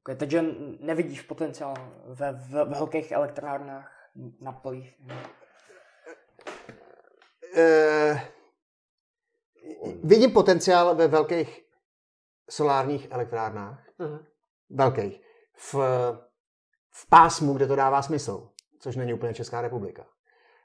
Okay, 0.00 0.16
takže 0.16 0.44
nevidíš 0.80 1.22
potenciál 1.22 1.74
ve, 2.06 2.32
ve 2.32 2.64
velkých 2.64 3.12
elektrárnách 3.12 3.92
na 4.40 4.52
polích? 4.52 5.00
Uh, 7.56 8.18
vidím 10.04 10.32
potenciál 10.32 10.94
ve 10.94 11.08
velkých 11.08 11.64
solárních 12.50 13.10
elektrárnách. 13.10 13.88
Uh-huh. 13.98 14.26
Velkých. 14.70 15.22
V, 15.56 15.74
v 16.90 17.08
pásmu, 17.08 17.54
kde 17.54 17.66
to 17.66 17.76
dává 17.76 18.02
smysl, 18.02 18.50
což 18.80 18.96
není 18.96 19.12
úplně 19.12 19.34
Česká 19.34 19.60
republika. 19.60 20.06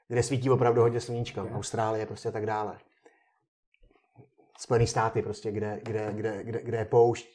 Kde 0.08 0.22
svítí 0.22 0.50
opravdu 0.50 0.80
hodně 0.80 1.00
sluníčka, 1.00 1.44
uh-huh. 1.44 1.56
Austrálie 1.56 2.06
prostě 2.06 2.28
a 2.28 2.32
tak 2.32 2.46
dále. 2.46 2.78
Spojené 4.58 4.86
státy 4.86 5.22
prostě, 5.22 5.52
kde, 5.52 5.80
kde, 5.82 6.12
kde, 6.12 6.44
kde, 6.44 6.62
kde 6.62 6.78
je 6.78 6.84
poušť 6.84 7.26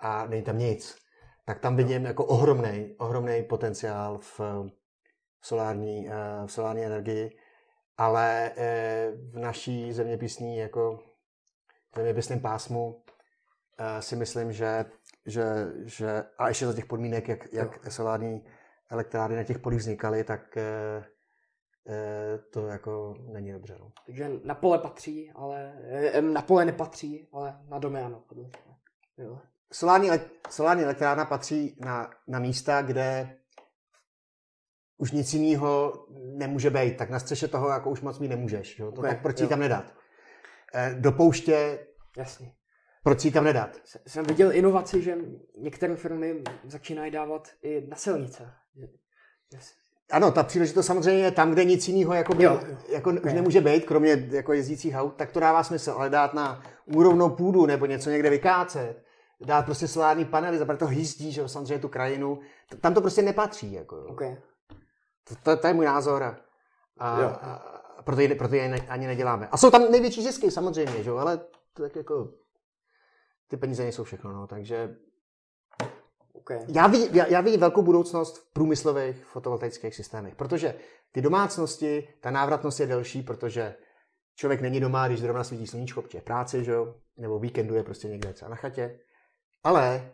a 0.00 0.26
není 0.26 0.42
tam 0.42 0.58
nic 0.58 1.02
tak 1.44 1.60
tam 1.60 1.76
vidím 1.76 2.04
jako 2.04 2.24
ohromný, 2.24 2.94
ohromný 2.98 3.42
potenciál 3.42 4.18
v 4.18 4.40
solární, 5.42 6.08
eh, 6.08 6.46
v 6.46 6.52
solární 6.52 6.84
energii, 6.84 7.36
ale 7.96 8.52
eh, 8.56 9.12
v 9.30 9.38
naší 9.38 9.92
zeměpisní 9.92 10.56
jako 10.56 10.98
zeměpisném 11.96 12.40
pásmu 12.40 13.04
eh, 13.78 14.02
si 14.02 14.16
myslím, 14.16 14.52
že, 14.52 14.84
že, 15.26 15.44
že 15.84 16.24
a 16.38 16.48
ještě 16.48 16.66
za 16.66 16.74
těch 16.74 16.86
podmínek, 16.86 17.28
jak, 17.28 17.52
jak 17.52 17.92
solární 17.92 18.44
elektrárny 18.92 19.36
na 19.36 19.44
těch 19.44 19.58
polích 19.58 19.80
vznikaly, 19.80 20.24
tak 20.24 20.58
to 22.50 22.66
jako 22.66 23.14
není 23.32 23.52
dobře. 23.52 23.76
No. 23.80 23.92
Takže 24.06 24.30
na 24.44 24.54
pole 24.54 24.78
patří, 24.78 25.32
ale 25.34 25.74
na 26.20 26.42
pole 26.42 26.64
nepatří, 26.64 27.28
ale 27.32 27.58
na 27.68 27.78
domy 27.78 28.00
ano. 28.00 28.24
Jo 29.18 29.38
solární, 29.72 30.10
solární 30.50 30.84
elektrárna 30.84 31.24
patří 31.24 31.76
na, 31.80 32.10
na 32.28 32.38
místa, 32.38 32.82
kde 32.82 33.36
už 34.98 35.12
nic 35.12 35.34
jiného 35.34 36.06
nemůže 36.36 36.70
být, 36.70 36.96
tak 36.96 37.10
na 37.10 37.18
střeše 37.18 37.48
toho 37.48 37.68
jako 37.68 37.90
už 37.90 38.00
moc 38.00 38.18
mít 38.18 38.28
nemůžeš. 38.28 38.78
Jo? 38.78 38.92
To 38.92 38.98
okay, 38.98 39.10
tak 39.10 39.22
proč 39.22 39.40
ji 39.40 39.46
tam 39.46 39.60
nedat? 39.60 39.94
Eh, 40.74 40.94
do 40.98 41.12
pouště, 41.12 41.86
Jasně. 42.16 42.52
proč 43.04 43.24
ji 43.24 43.30
tam 43.30 43.44
nedat? 43.44 43.80
Jsem 44.06 44.24
viděl 44.24 44.52
inovaci, 44.52 45.02
že 45.02 45.18
některé 45.58 45.96
firmy 45.96 46.42
začínají 46.64 47.10
dávat 47.10 47.48
i 47.62 47.86
na 47.86 47.96
silnice. 47.96 48.52
Ano, 50.10 50.32
ta 50.32 50.42
příležitost 50.42 50.86
samozřejmě 50.86 51.24
je 51.24 51.30
tam, 51.30 51.52
kde 51.52 51.64
nic 51.64 51.88
jiného 51.88 52.14
jako, 52.14 52.34
by, 52.34 52.44
jako 52.88 53.10
už 53.24 53.32
nemůže 53.32 53.60
být, 53.60 53.84
kromě 53.84 54.28
jako 54.30 54.52
jezdících 54.52 54.94
aut, 54.94 55.14
tak 55.16 55.32
to 55.32 55.40
dává 55.40 55.64
smysl, 55.64 55.90
ale 55.90 56.10
dát 56.10 56.34
na 56.34 56.62
úrovnou 56.86 57.30
půdu 57.30 57.66
nebo 57.66 57.86
něco 57.86 58.10
někde 58.10 58.30
vykácet, 58.30 59.04
dát 59.40 59.64
prostě 59.64 59.88
solární 59.88 60.24
panely, 60.24 60.58
zabrat 60.58 60.78
to 60.78 60.86
hýzdí, 60.86 61.32
že 61.32 61.40
jo, 61.40 61.48
samozřejmě 61.48 61.78
tu 61.78 61.88
krajinu. 61.88 62.40
Tam 62.80 62.94
to 62.94 63.00
prostě 63.00 63.22
nepatří, 63.22 63.72
jako 63.72 63.96
jo. 63.96 64.04
Okay. 64.04 64.36
To, 65.28 65.34
to, 65.42 65.56
to, 65.56 65.66
je 65.66 65.74
můj 65.74 65.84
názor 65.84 66.22
a, 66.22 66.36
a, 66.98 67.26
a 67.98 68.02
proto, 68.02 68.20
ji, 68.20 68.34
proto 68.34 68.54
ji 68.54 68.62
ani 68.88 69.06
neděláme. 69.06 69.48
A 69.52 69.56
jsou 69.56 69.70
tam 69.70 69.90
největší 69.90 70.22
zisky 70.22 70.50
samozřejmě, 70.50 71.02
že 71.02 71.10
jo, 71.10 71.16
ale 71.16 71.40
to 71.72 71.82
tak 71.82 71.96
jako 71.96 72.28
ty 73.48 73.56
peníze 73.56 73.82
nejsou 73.82 74.04
všechno, 74.04 74.32
no, 74.32 74.46
takže 74.46 74.96
okay. 76.42 76.58
já, 76.68 76.86
vidím, 76.86 77.08
já, 77.12 77.26
já 77.26 77.40
vidím 77.40 77.60
velkou 77.60 77.82
budoucnost 77.82 78.38
v 78.38 78.52
průmyslových 78.52 79.24
fotovoltaických 79.24 79.94
systémech, 79.94 80.34
protože 80.34 80.74
ty 81.12 81.22
domácnosti, 81.22 82.08
ta 82.20 82.30
návratnost 82.30 82.80
je 82.80 82.86
delší, 82.86 83.22
protože 83.22 83.74
člověk 84.34 84.60
není 84.60 84.80
doma, 84.80 85.08
když 85.08 85.20
zrovna 85.20 85.44
svítí 85.44 85.66
sluníčko, 85.66 86.02
protože 86.02 86.18
je 86.18 86.22
práci, 86.22 86.64
že 86.64 86.72
jo, 86.72 86.94
nebo 87.16 87.38
víkendu 87.38 87.74
je 87.74 87.82
prostě 87.82 88.08
někde 88.08 88.32
třeba 88.32 88.48
na 88.48 88.56
chatě. 88.56 88.98
Ale 89.64 90.12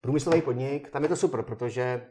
průmyslový 0.00 0.42
podnik, 0.42 0.90
tam 0.90 1.02
je 1.02 1.08
to 1.08 1.16
super, 1.16 1.42
protože 1.42 2.06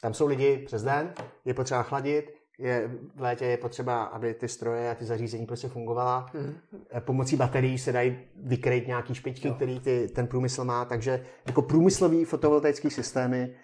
tam 0.00 0.14
jsou 0.14 0.26
lidi 0.26 0.58
přes 0.66 0.82
den, 0.82 1.14
je 1.44 1.54
potřeba 1.54 1.82
chladit, 1.82 2.43
je, 2.58 2.90
v 3.14 3.20
létě 3.20 3.44
je 3.44 3.56
potřeba, 3.56 4.04
aby 4.04 4.34
ty 4.34 4.48
stroje 4.48 4.90
a 4.90 4.94
ty 4.94 5.04
zařízení 5.04 5.46
prostě 5.46 5.68
fungovala. 5.68 6.30
Mm. 6.34 6.54
Pomocí 7.00 7.36
baterií 7.36 7.78
se 7.78 7.92
dají 7.92 8.18
vykrýt 8.36 8.86
nějaký 8.86 9.14
špičky, 9.14 9.48
no. 9.48 9.54
který 9.54 9.80
ty, 9.80 10.08
ten 10.08 10.26
průmysl 10.26 10.64
má, 10.64 10.84
takže 10.84 11.26
jako 11.46 11.62
průmyslový 11.62 12.24
fotovoltaický 12.24 12.90
systémy, 12.90 13.56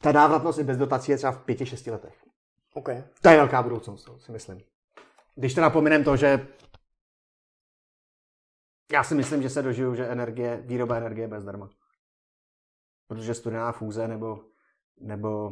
ta 0.00 0.12
návratnost 0.12 0.58
i 0.58 0.64
bez 0.64 0.76
dotací 0.76 1.10
je 1.12 1.16
třeba 1.16 1.32
v 1.32 1.44
pěti, 1.44 1.66
šesti 1.66 1.90
letech. 1.90 2.24
Okay. 2.74 3.04
To 3.22 3.28
je 3.28 3.36
velká 3.36 3.62
budoucnost, 3.62 4.08
si 4.18 4.32
myslím. 4.32 4.60
Když 5.34 5.54
to 5.54 5.60
napominem 5.60 6.04
to, 6.04 6.16
že 6.16 6.48
já 8.92 9.04
si 9.04 9.14
myslím, 9.14 9.42
že 9.42 9.50
se 9.50 9.62
dožiju, 9.62 9.94
že 9.94 10.06
energie, 10.06 10.62
výroba 10.64 10.96
energie 10.96 11.24
je 11.24 11.28
bezdarma. 11.28 11.70
Protože 13.06 13.34
studená 13.34 13.72
fúze 13.72 14.08
nebo, 14.08 14.44
nebo 15.00 15.50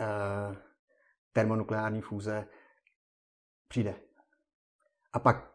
eh, 0.00 0.56
termonukleární 1.32 2.00
fúze 2.00 2.46
přijde. 3.68 3.94
A 5.12 5.18
pak 5.18 5.52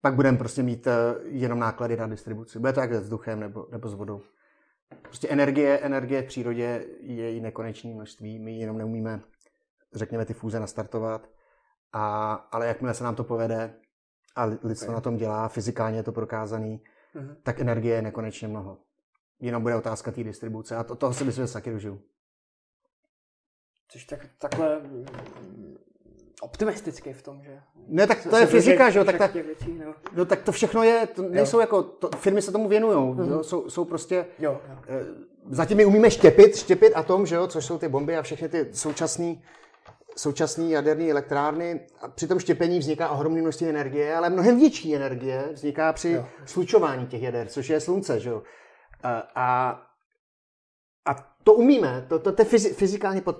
pak 0.00 0.14
budeme 0.14 0.38
prostě 0.38 0.62
mít 0.62 0.86
eh, 0.86 0.92
jenom 1.24 1.58
náklady 1.58 1.96
na 1.96 2.06
distribuci. 2.06 2.58
Bude 2.58 2.72
to 2.72 2.80
jak 2.80 2.92
se 2.92 3.00
vzduchem 3.00 3.40
nebo, 3.40 3.66
nebo 3.70 3.88
s 3.88 3.94
vodou. 3.94 4.20
Prostě 5.02 5.28
energie, 5.28 5.78
energie 5.78 6.22
v 6.22 6.26
přírodě 6.26 6.86
je 7.00 7.36
i 7.36 7.40
nekonečné 7.40 7.94
množství. 7.94 8.38
My 8.38 8.58
jenom 8.58 8.78
neumíme, 8.78 9.20
řekněme, 9.94 10.24
ty 10.24 10.34
fúze 10.34 10.60
nastartovat. 10.60 11.30
A, 11.92 12.32
ale 12.32 12.66
jakmile 12.66 12.94
se 12.94 13.04
nám 13.04 13.14
to 13.14 13.24
povede, 13.24 13.74
a 14.36 14.44
lidstvo 14.44 14.86
okay. 14.86 14.94
na 14.94 15.00
tom 15.00 15.16
dělá, 15.16 15.48
fyzikálně 15.48 15.98
je 15.98 16.02
to 16.02 16.12
prokázaný, 16.12 16.82
uh-huh. 17.14 17.36
tak 17.42 17.60
energie 17.60 17.94
je 17.94 18.02
nekonečně 18.02 18.48
mnoho. 18.48 18.78
Jenom 19.40 19.62
bude 19.62 19.76
otázka 19.76 20.12
té 20.12 20.24
distribuce 20.24 20.76
a 20.76 20.84
to, 20.84 20.96
toho 20.96 21.14
si 21.14 21.24
myslím, 21.24 21.46
že 21.46 21.52
taky 21.52 21.70
dožiju. 21.70 22.02
Což 23.88 24.04
tak, 24.04 24.26
takhle 24.38 24.80
mm, 24.80 25.06
optimistický 26.40 27.12
v 27.12 27.22
tom, 27.22 27.42
že... 27.42 27.60
Ne, 27.88 28.06
tak 28.06 28.26
to 28.30 28.36
je 28.36 28.46
fyzika, 28.46 28.90
že 28.90 28.98
jo? 28.98 29.04
Tak, 29.04 29.18
tak, 29.18 29.34
věcí, 29.34 29.80
no. 29.84 29.94
no, 30.16 30.24
tak 30.24 30.42
to 30.42 30.52
všechno 30.52 30.82
je, 30.82 31.06
to 31.06 31.22
nejsou 31.22 31.56
jo. 31.56 31.60
jako, 31.60 31.82
to, 31.82 32.08
firmy 32.16 32.42
se 32.42 32.52
tomu 32.52 32.68
věnují, 32.68 32.96
mm-hmm. 32.96 33.40
jsou, 33.40 33.70
jsou 33.70 33.84
prostě, 33.84 34.26
jo, 34.38 34.60
jo. 34.68 34.78
Eh, 34.88 35.04
zatím 35.50 35.76
my 35.76 35.84
umíme 35.84 36.10
štěpit, 36.10 36.56
štěpit 36.56 36.92
atom, 36.96 37.26
že 37.26 37.34
jo, 37.34 37.46
což 37.46 37.64
jsou 37.64 37.78
ty 37.78 37.88
bomby 37.88 38.16
a 38.16 38.22
všechny 38.22 38.48
ty 38.48 38.68
současné 38.72 39.36
současné 40.16 40.64
jaderné 40.64 41.10
elektrárny. 41.10 41.80
A 42.00 42.08
při 42.08 42.26
tom 42.26 42.38
štěpení 42.38 42.78
vzniká 42.78 43.08
ohromné 43.08 43.40
množství 43.40 43.68
energie, 43.68 44.16
ale 44.16 44.30
mnohem 44.30 44.58
větší 44.58 44.96
energie 44.96 45.48
vzniká 45.52 45.92
při 45.92 46.10
jo. 46.10 46.26
slučování 46.44 47.06
těch 47.06 47.22
jader, 47.22 47.48
což 47.48 47.68
je 47.68 47.80
slunce. 47.80 48.20
Že 48.20 48.30
jo? 48.30 48.42
A, 49.34 49.82
a 51.06 51.14
to 51.44 51.52
umíme, 51.52 52.06
to, 52.08 52.18
to, 52.18 52.32
to 52.32 52.42
je 52.42 52.46
fyzikálně 52.72 53.20
pod, 53.20 53.36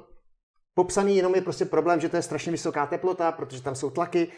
popsaný, 0.77 1.17
jenom 1.17 1.35
je 1.35 1.41
prostě 1.41 1.65
problém, 1.65 2.01
že 2.01 2.09
to 2.09 2.17
je 2.17 2.23
strašně 2.23 2.53
vysoká 2.53 2.87
teplota, 2.87 3.33
protože 3.33 3.63
tam 3.63 3.75
jsou 3.75 3.91
tlaky, 3.91 4.29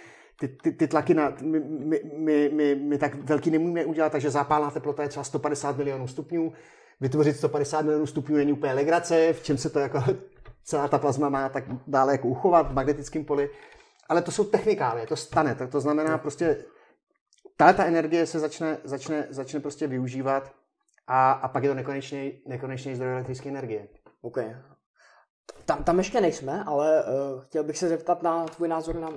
ty, 0.41 0.49
ty, 0.49 0.73
ty 0.73 0.89
tlaky 0.89 1.15
na, 1.15 1.33
my, 1.43 1.61
my, 1.61 2.01
my, 2.19 2.51
my, 2.53 2.75
my 2.75 2.99
tak 2.99 3.15
velký 3.15 3.51
nemůžeme 3.51 3.85
udělat, 3.85 4.13
takže 4.13 4.31
zápálná 4.31 4.71
teplota 4.71 5.03
je 5.03 5.09
třeba 5.09 5.25
150 5.25 5.77
milionů 5.77 6.09
stupňů. 6.09 6.53
Vytvořit 7.01 7.37
150 7.37 7.83
milionů 7.83 8.07
stupňů 8.07 8.37
není 8.37 8.53
úplně 8.53 8.73
legrace, 8.73 9.33
v 9.33 9.43
čem 9.43 9.59
se 9.59 9.71
to 9.71 9.79
jako 9.79 10.05
celá 10.65 10.89
ta 10.89 10.99
plazma 10.99 11.29
má 11.29 11.49
tak 11.49 11.65
dále 11.87 12.13
jako 12.13 12.29
uchovat 12.29 12.71
v 12.71 12.75
magnetickém 12.75 13.25
poli. 13.25 13.51
Ale 14.09 14.23
to 14.23 14.31
jsou 14.31 14.45
technikály, 14.45 15.07
to 15.07 15.17
stane. 15.17 15.55
Tak 15.55 15.71
to 15.71 15.81
znamená 15.81 16.19
prostě, 16.19 16.65
tahle 17.57 17.75
ta 17.75 17.85
energie 17.85 18.27
se 18.27 18.39
začne, 18.39 18.79
začne, 18.85 19.27
začne 19.31 19.61
prostě 19.61 19.87
využívat 19.87 20.53
a, 21.07 21.33
a 21.33 21.49
pak 21.49 21.63
je 21.63 21.69
to 21.69 21.75
nekonečný, 21.75 22.33
nekonečný 22.47 22.95
zdroj 22.95 23.13
elektrické 23.13 23.49
energie. 23.49 23.89
OK. 24.23 24.39
Tam, 25.65 25.85
tam 25.85 25.99
ještě 25.99 26.21
nejsme, 26.21 26.65
ale 26.67 27.05
uh, 27.05 27.41
chtěl 27.41 27.65
bych 27.65 27.79
se 27.79 27.89
zeptat 27.89 28.23
na 28.23 28.45
tvůj 28.45 28.69
názor 28.69 28.95
na 28.95 29.11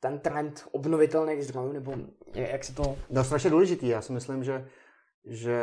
ten 0.00 0.18
trend 0.18 0.68
obnovitelných 0.72 1.44
zdrojů, 1.44 1.72
nebo 1.72 1.94
jak 2.34 2.64
se 2.64 2.74
to... 2.74 2.96
No 3.10 3.24
strašně 3.24 3.50
důležitý. 3.50 3.88
Já 3.88 4.02
si 4.02 4.12
myslím, 4.12 4.44
že, 4.44 4.68
že 5.24 5.60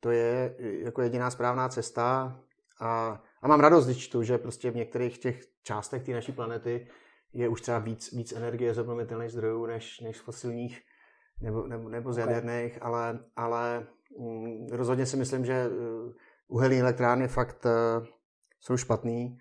to 0.00 0.10
je 0.10 0.56
jako 0.60 1.02
jediná 1.02 1.30
správná 1.30 1.68
cesta 1.68 2.36
a, 2.80 3.22
a 3.42 3.48
mám 3.48 3.60
radost, 3.60 3.84
když 3.84 3.98
čtu, 3.98 4.22
že 4.22 4.38
prostě 4.38 4.70
v 4.70 4.76
některých 4.76 5.18
těch 5.18 5.40
částech 5.62 6.02
té 6.02 6.12
naší 6.12 6.32
planety 6.32 6.88
je 7.32 7.48
už 7.48 7.60
třeba 7.60 7.78
víc, 7.78 8.12
víc 8.12 8.32
energie 8.32 8.74
z 8.74 8.78
obnovitelných 8.78 9.30
zdrojů 9.30 9.66
než, 9.66 10.00
než 10.00 10.16
z 10.16 10.20
fosilních 10.20 10.82
nebo, 11.40 11.66
nebo, 11.66 11.88
nebo 11.88 12.12
z 12.12 12.18
jaderných, 12.18 12.76
okay. 12.76 12.88
ale, 12.88 13.18
ale 13.36 13.86
mm, 14.18 14.66
rozhodně 14.72 15.06
si 15.06 15.16
myslím, 15.16 15.44
že 15.44 15.68
uh, 15.68 16.12
uhelní 16.48 16.80
elektrárny 16.80 17.28
fakt 17.28 17.66
jsou 18.60 18.76
špatný, 18.76 19.38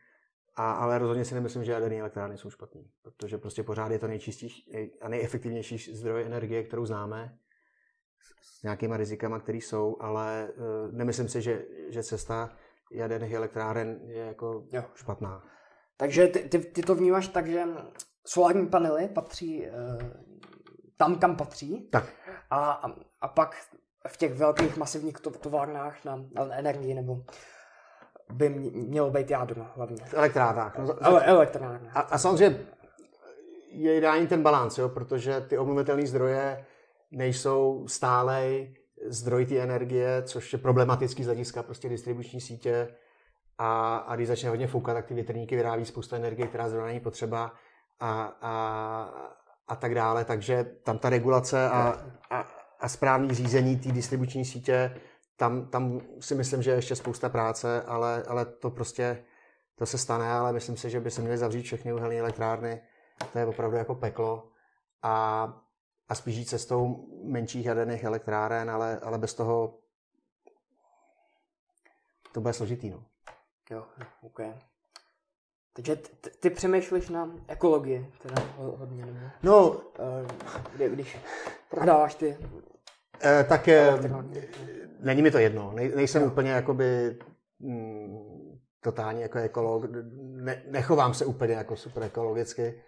a, 0.56 0.72
ale 0.72 0.98
rozhodně 0.98 1.26
si 1.26 1.36
nemyslím, 1.36 1.64
že 1.64 1.72
jaderné 1.72 2.00
elektrárny 2.00 2.38
jsou 2.38 2.50
špatný, 2.50 2.92
protože 3.02 3.38
prostě 3.38 3.64
pořád 3.64 3.92
je 3.92 4.00
to 4.00 4.08
nejčistější 4.08 4.72
a 5.02 5.10
nejefektivnější 5.10 5.96
zdroj 5.96 6.26
energie, 6.26 6.64
kterou 6.64 6.86
známe, 6.86 7.38
s, 8.42 8.64
nějakýma 8.64 8.98
rizikama, 8.98 9.40
které 9.40 9.58
jsou, 9.58 9.98
ale 10.00 10.50
uh, 10.58 10.94
nemyslím 10.94 11.30
si, 11.30 11.42
že, 11.42 11.66
že 11.90 12.04
cesta 12.04 12.58
jaderných 12.92 13.34
elektráren 13.34 14.00
je 14.04 14.26
jako 14.26 14.64
jo. 14.74 14.84
špatná. 14.96 15.44
Takže 15.98 16.28
ty, 16.28 16.40
ty, 16.40 16.60
ty 16.60 16.82
to 16.82 16.96
vnímáš 16.96 17.28
tak, 17.28 17.48
že 17.48 17.64
solární 18.26 18.68
panely 18.68 19.08
patří 19.08 19.68
uh, 19.68 20.10
tam, 20.98 21.20
kam 21.20 21.36
patří. 21.36 21.90
Tak. 21.92 22.06
A, 22.50 22.72
a, 22.72 22.96
a 23.22 23.28
pak 23.28 23.56
v 24.08 24.18
těch 24.18 24.34
velkých 24.34 24.78
masivních 24.78 25.20
továrnách 25.20 26.06
na, 26.06 26.26
na 26.34 26.56
energii 26.56 26.94
nebo 26.94 27.24
by 28.34 28.50
mělo 28.74 29.12
být 29.12 29.32
jádro 29.32 29.66
hlavně. 29.76 29.98
V 30.06 30.14
elektrárnách. 30.14 30.78
No, 30.78 31.08
Ele, 31.08 31.26
elektrárnách. 31.26 31.98
A, 31.98 32.00
a 32.00 32.18
samozřejmě 32.18 32.60
je 33.72 33.98
ideální 33.98 34.28
ten 34.28 34.44
balans, 34.44 34.78
jo, 34.78 34.90
protože 34.90 35.42
ty 35.42 35.58
obnovitelné 35.58 36.08
zdroje 36.08 36.66
nejsou 37.12 37.88
stálej, 37.88 38.74
zdroj 39.08 39.46
té 39.46 39.60
energie, 39.60 40.24
což 40.24 40.54
je 40.54 40.60
problematický 40.60 41.24
z 41.24 41.26
hlediska 41.26 41.64
prostě 41.64 41.90
distribuční 41.90 42.42
sítě. 42.42 42.88
A, 43.58 43.98
a 43.98 44.16
když 44.16 44.28
začne 44.28 44.50
hodně 44.50 44.68
foukat, 44.68 44.96
tak 44.96 45.06
ty 45.06 45.14
větrníky 45.14 45.56
vyrábí 45.56 45.86
spoustu 45.86 46.16
energie, 46.16 46.48
která 46.48 46.70
zrovna 46.70 46.88
není 46.88 47.00
potřeba 47.00 47.54
a, 48.00 48.38
a, 48.42 48.54
a 49.68 49.76
tak 49.76 49.96
dále. 49.96 50.26
Takže 50.26 50.66
tam 50.84 50.98
ta 50.98 51.10
regulace 51.10 51.70
a, 51.70 51.94
a, 52.30 52.48
a 52.80 52.90
správný 52.90 53.34
řízení 53.34 53.80
té 53.80 53.92
distribuční 53.92 54.46
sítě, 54.46 54.96
tam, 55.40 55.66
tam 55.66 56.02
si 56.20 56.36
myslím, 56.36 56.62
že 56.62 56.72
je 56.72 56.76
ještě 56.76 56.96
spousta 56.96 57.30
práce, 57.30 57.82
ale, 57.82 58.24
ale 58.28 58.46
to 58.46 58.70
prostě 58.70 59.24
to 59.76 59.86
se 59.86 59.98
stane, 59.98 60.32
ale 60.32 60.54
myslím 60.54 60.78
si, 60.78 60.90
že 60.90 61.00
by 61.00 61.12
se 61.12 61.22
měly 61.22 61.38
zavřít 61.38 61.64
všechny 61.64 61.94
uhelné 61.94 62.16
elektrárny. 62.16 62.82
To 63.34 63.40
je 63.40 63.46
opravdu 63.46 63.78
jako 63.78 63.96
peklo. 63.96 64.52
A 65.04 65.48
a 66.10 66.16
spíš 66.16 66.36
jít 66.36 66.46
cestou 66.46 67.08
menších 67.24 67.66
jaderných 67.66 68.04
elektráren, 68.04 68.70
ale, 68.70 69.00
ale 69.00 69.18
bez 69.18 69.34
toho 69.34 69.80
to 72.32 72.42
bude 72.42 72.54
složitý. 72.54 72.90
No. 72.90 73.04
Jo, 73.70 73.86
OK. 74.22 74.40
Takže 75.74 75.96
ty, 75.96 76.30
ty 76.30 76.50
přemýšlíš 76.50 77.10
na 77.10 77.32
ekologii, 77.48 78.14
teda 78.22 78.36
hodně, 78.58 79.06
nebo? 79.06 79.20
No, 79.44 79.82
eh, 80.00 80.28
kdy, 80.76 80.90
když 80.90 81.18
prodáváš 81.70 82.16
ty 82.16 82.38
eh, 83.24 83.44
tak 83.44 83.68
eh, 83.68 84.00
není 85.00 85.22
mi 85.22 85.32
to 85.32 85.38
jedno. 85.38 85.72
Nej, 85.76 85.92
nejsem 85.96 86.22
jo. 86.22 86.28
úplně 86.28 86.52
jakoby 86.52 87.18
mm, 87.60 88.60
totálně 88.82 89.22
jako 89.22 89.38
ekolog. 89.38 89.86
Ne, 90.20 90.62
nechovám 90.70 91.14
se 91.14 91.26
úplně 91.26 91.54
jako 91.54 91.76
super 91.76 92.04
ekologicky 92.04 92.82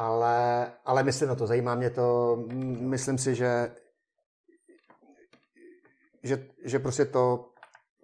ale, 0.00 0.72
ale 0.84 1.02
myslím 1.02 1.28
na 1.28 1.34
to, 1.34 1.46
zajímá 1.46 1.74
mě 1.74 1.90
to, 1.90 2.36
myslím 2.80 3.18
si, 3.18 3.34
že, 3.34 3.76
že, 6.22 6.46
že 6.64 6.78
prostě 6.78 7.04
to, 7.04 7.50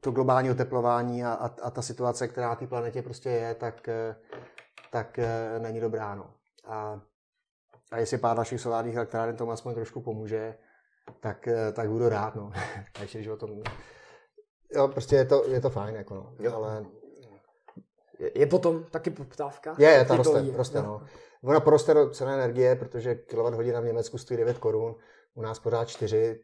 to 0.00 0.10
globální 0.10 0.50
oteplování 0.50 1.24
a, 1.24 1.32
a, 1.32 1.50
a 1.62 1.70
ta 1.70 1.82
situace, 1.82 2.28
která 2.28 2.48
na 2.48 2.54
té 2.54 2.66
planetě 2.66 3.02
prostě 3.02 3.30
je, 3.30 3.54
tak, 3.54 3.88
tak 4.90 5.20
není 5.58 5.80
dobrá. 5.80 6.14
No. 6.14 6.34
A, 6.64 7.00
a 7.90 7.98
jestli 7.98 8.18
pár 8.18 8.36
našich 8.36 8.60
solárních 8.60 8.96
elektráren 8.96 9.36
tomu 9.36 9.50
aspoň 9.50 9.74
trošku 9.74 10.00
pomůže, 10.00 10.54
tak, 11.20 11.48
tak 11.72 11.88
budu 11.88 12.08
rád. 12.08 12.34
No. 12.34 12.52
Takže, 12.98 13.22
že 13.22 13.32
o 13.32 13.36
tom... 13.36 13.62
Jo, 14.74 14.88
prostě 14.88 15.16
je 15.16 15.24
to, 15.24 15.44
je 15.48 15.60
to 15.60 15.70
fajn, 15.70 15.94
jako 15.94 16.14
no. 16.14 16.34
Jo. 16.38 16.54
ale... 16.54 16.86
Je, 18.18 18.38
je 18.38 18.46
potom 18.46 18.84
taky 18.84 19.10
poptávka? 19.10 19.74
Je, 19.78 19.88
je, 19.88 20.04
ta 20.04 20.16
roste, 20.16 20.44
roste, 20.52 20.82
no. 20.82 21.02
Ona 21.42 21.60
poroste 21.60 21.94
do 21.94 22.10
cena 22.10 22.34
energie, 22.34 22.76
protože 22.76 23.14
kWh 23.14 23.80
v 23.80 23.84
Německu 23.84 24.18
stojí 24.18 24.38
9 24.38 24.58
korun, 24.58 24.94
u 25.34 25.42
nás 25.42 25.58
pořád 25.58 25.88
4, 25.88 26.40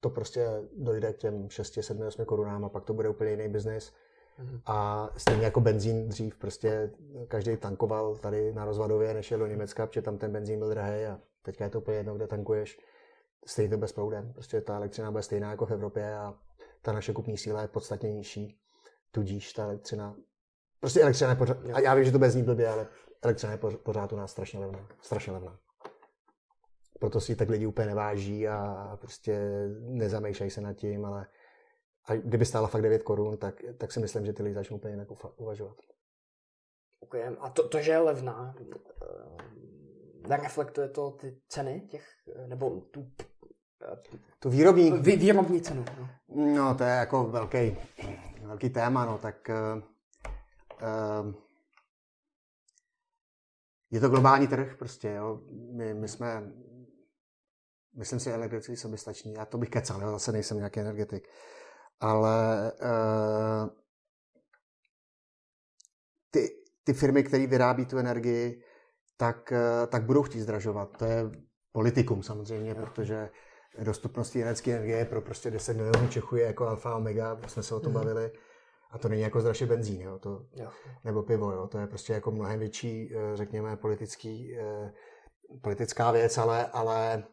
to 0.00 0.10
prostě 0.10 0.48
dojde 0.76 1.12
k 1.12 1.16
těm 1.16 1.50
6, 1.50 1.78
7, 1.80 2.06
8 2.06 2.24
korunám 2.24 2.64
a 2.64 2.68
pak 2.68 2.84
to 2.84 2.94
bude 2.94 3.08
úplně 3.08 3.30
jiný 3.30 3.48
biznis. 3.48 3.92
Mm-hmm. 4.38 4.60
A 4.66 5.10
stejně 5.16 5.44
jako 5.44 5.60
benzín 5.60 6.08
dřív, 6.08 6.36
prostě 6.36 6.90
každý 7.28 7.56
tankoval 7.56 8.16
tady 8.16 8.52
na 8.52 8.64
rozvadově, 8.64 9.14
než 9.14 9.30
jel 9.30 9.40
do 9.40 9.46
Německa, 9.46 9.86
protože 9.86 10.02
tam 10.02 10.18
ten 10.18 10.32
benzín 10.32 10.58
byl 10.58 10.68
drahý 10.68 11.04
a 11.04 11.20
teďka 11.42 11.64
je 11.64 11.70
to 11.70 11.78
úplně 11.78 11.96
jedno, 11.96 12.14
kde 12.14 12.26
tankuješ. 12.26 12.78
Stejně 13.46 13.70
to 13.70 13.78
bez 13.78 13.92
proudem. 13.92 14.32
Prostě 14.32 14.60
ta 14.60 14.76
elektřina 14.76 15.10
bude 15.10 15.22
stejná 15.22 15.50
jako 15.50 15.66
v 15.66 15.70
Evropě 15.70 16.14
a 16.14 16.34
ta 16.82 16.92
naše 16.92 17.12
kupní 17.12 17.38
síla 17.38 17.62
je 17.62 17.68
podstatně 17.68 18.12
nižší. 18.12 18.60
Tudíž 19.10 19.52
ta 19.52 19.64
elektřina 19.64 20.16
Prostě 20.80 21.00
elektřina 21.00 21.30
je 21.30 21.36
pořád, 21.36 21.56
a 21.72 21.80
já 21.80 21.94
vím, 21.94 22.04
že 22.04 22.12
to 22.12 22.18
bez 22.18 22.34
ní 22.34 22.42
blbě, 22.42 22.68
ale 22.68 22.86
elektřina 23.22 23.52
je 23.52 23.58
pořád 23.58 24.12
u 24.12 24.16
nás 24.16 24.30
strašně 24.30 24.58
levná. 24.58 24.88
Strašně 25.00 25.32
levná. 25.32 25.58
Proto 27.00 27.20
si 27.20 27.36
tak 27.36 27.48
lidi 27.48 27.66
úplně 27.66 27.86
neváží 27.86 28.48
a 28.48 28.96
prostě 29.00 29.38
nezamýšlejí 29.80 30.50
se 30.50 30.60
nad 30.60 30.72
tím, 30.72 31.04
ale 31.04 31.26
a 32.04 32.14
kdyby 32.14 32.44
stála 32.44 32.68
fakt 32.68 32.82
9 32.82 33.02
korun, 33.02 33.36
tak, 33.36 33.62
tak 33.78 33.92
si 33.92 34.00
myslím, 34.00 34.26
že 34.26 34.32
ty 34.32 34.42
lidi 34.42 34.54
začnou 34.54 34.76
úplně 34.76 34.94
jinak 34.94 35.08
uvažovat. 35.36 35.76
Okay. 37.00 37.36
A 37.40 37.50
to, 37.50 37.68
to, 37.68 37.80
že 37.80 37.90
je 37.90 37.98
levná, 37.98 38.54
eh, 40.26 40.36
reflektuje 40.36 40.88
to 40.88 41.10
ty 41.10 41.40
ceny 41.48 41.80
těch, 41.90 42.06
nebo 42.46 42.80
tu 42.80 43.10
tu 44.38 44.50
výrobní... 44.50 44.92
Vý, 44.92 45.16
výrobní 45.16 45.60
cenu. 45.60 45.84
No. 45.98 46.08
no, 46.56 46.74
to 46.74 46.84
je 46.84 46.90
jako 46.90 47.24
velký, 47.24 47.76
velký 48.42 48.70
téma, 48.70 49.04
no, 49.04 49.18
tak 49.18 49.50
uh, 49.50 49.82
uh, 50.82 51.34
je 53.90 54.00
to 54.00 54.08
globální 54.08 54.46
trh 54.46 54.76
prostě, 54.76 55.10
jo. 55.10 55.40
My, 55.76 55.94
my 55.94 56.08
jsme, 56.08 56.52
myslím 57.96 58.20
si, 58.20 58.32
energeticky 58.32 58.76
soběstační. 58.76 59.34
Já 59.34 59.44
to 59.44 59.58
bych 59.58 59.70
kecal, 59.70 60.02
jo, 60.02 60.10
zase 60.10 60.32
nejsem 60.32 60.56
nějaký 60.56 60.80
energetik. 60.80 61.28
Ale 62.00 62.72
uh, 62.82 63.68
ty, 66.30 66.48
ty 66.84 66.92
firmy, 66.92 67.24
které 67.24 67.46
vyrábí 67.46 67.86
tu 67.86 67.98
energii, 67.98 68.62
tak, 69.16 69.52
uh, 69.52 69.86
tak 69.86 70.04
budou 70.04 70.22
chtít 70.22 70.40
zdražovat. 70.40 70.96
To 70.96 71.04
je 71.04 71.30
politikum 71.72 72.22
samozřejmě, 72.22 72.74
protože 72.74 73.30
dostupnost 73.78 74.36
energetické 74.36 74.70
energie 74.70 75.04
pro 75.04 75.20
prostě 75.20 75.50
10 75.50 75.76
milionů 75.76 76.08
Čechů 76.08 76.36
je 76.36 76.46
jako 76.46 76.66
alfa 76.66 76.96
omega, 76.96 77.40
jsme 77.46 77.62
se 77.62 77.74
o 77.74 77.80
tom 77.80 77.92
mhm. 77.92 78.00
bavili. 78.00 78.30
A 78.90 78.98
to 78.98 79.08
není 79.08 79.22
jako 79.22 79.40
zdražit 79.40 79.68
benzín, 79.68 80.00
jo, 80.00 80.18
to, 80.18 80.46
Jo. 80.52 80.70
nebo 81.04 81.22
pivo, 81.22 81.52
jo, 81.52 81.68
to 81.68 81.78
je 81.78 81.86
prostě 81.86 82.12
jako 82.12 82.30
mnohem 82.30 82.58
větší, 82.58 83.14
eh, 83.14 83.36
řekněme, 83.36 83.76
politický, 83.76 84.58
eh, 84.58 84.92
politická 85.62 86.10
věc, 86.10 86.38
ale, 86.38 86.66
ale 86.66 87.24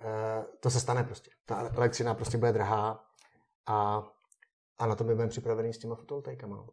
eh, 0.00 0.44
to 0.60 0.70
se 0.70 0.80
stane 0.80 1.04
prostě. 1.04 1.30
Ta 1.44 1.70
elektřina 1.76 2.14
prostě 2.14 2.38
bude 2.38 2.52
drahá 2.52 3.04
a, 3.66 4.08
a 4.78 4.86
na 4.86 4.94
to 4.94 5.04
my 5.04 5.14
budeme 5.14 5.30
připravený 5.30 5.74
s 5.74 5.78
těma 5.78 5.94
fotovoltaikama. 5.94 6.66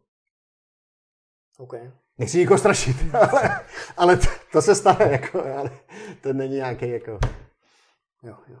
OK. 1.58 1.74
Nechci 2.18 2.38
nikoho 2.38 2.58
strašit, 2.58 2.96
ale, 3.14 3.60
ale 3.96 4.16
to, 4.16 4.26
to 4.52 4.62
se 4.62 4.74
stane, 4.74 5.12
jako, 5.12 5.44
ale 5.44 5.70
to 6.20 6.32
není 6.32 6.54
nějaký 6.54 6.88
jako... 6.90 7.18
Jo, 8.22 8.36
jo. 8.48 8.58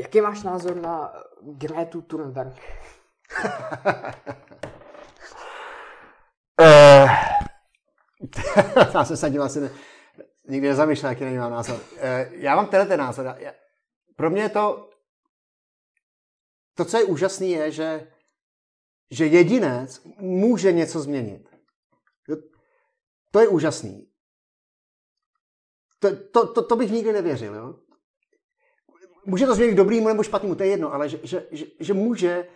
Jaký 0.00 0.20
máš 0.20 0.42
názor 0.42 0.76
na 0.76 1.12
eh, 1.14 1.20
Gretu 1.42 2.02
Thunberg? 2.02 2.54
Uh, 6.60 7.10
já 8.94 9.04
jsem 9.04 9.16
se 9.16 9.30
tím 9.30 9.42
asi 9.42 9.60
ne, 9.60 9.70
nikdy 10.48 10.68
nezamýšlel, 10.68 11.12
jaký 11.12 11.24
na 11.24 11.30
ní 11.30 11.38
mám 11.38 11.52
názor. 11.52 11.76
Uh, 11.76 12.00
já 12.30 12.56
mám 12.56 12.66
tenhle 12.66 12.88
ten 12.88 13.00
názor. 13.00 13.36
Pro 14.16 14.30
mě 14.30 14.42
je 14.42 14.48
to, 14.48 14.90
to, 16.74 16.84
co 16.84 16.98
je 16.98 17.04
úžasné, 17.04 17.46
je, 17.46 17.70
že, 17.70 18.12
že 19.10 19.26
jedinec 19.26 20.04
může 20.18 20.72
něco 20.72 21.00
změnit. 21.00 21.48
To 23.30 23.40
je 23.40 23.48
úžasný. 23.48 24.10
To, 25.98 26.16
to, 26.16 26.52
to, 26.52 26.62
to 26.62 26.76
bych 26.76 26.90
nikdy 26.90 27.12
nevěřil. 27.12 27.54
Jo? 27.54 27.89
Může 29.26 29.46
to 29.46 29.54
změnit 29.54 29.72
k 29.72 29.76
dobrýmu 29.76 30.08
nebo 30.08 30.22
špatnému, 30.22 30.54
to 30.54 30.62
je 30.62 30.68
jedno, 30.68 30.94
ale 30.94 31.08
že, 31.08 31.20
že, 31.22 31.46
že, 31.50 31.66
že 31.80 31.94
může 31.94 32.46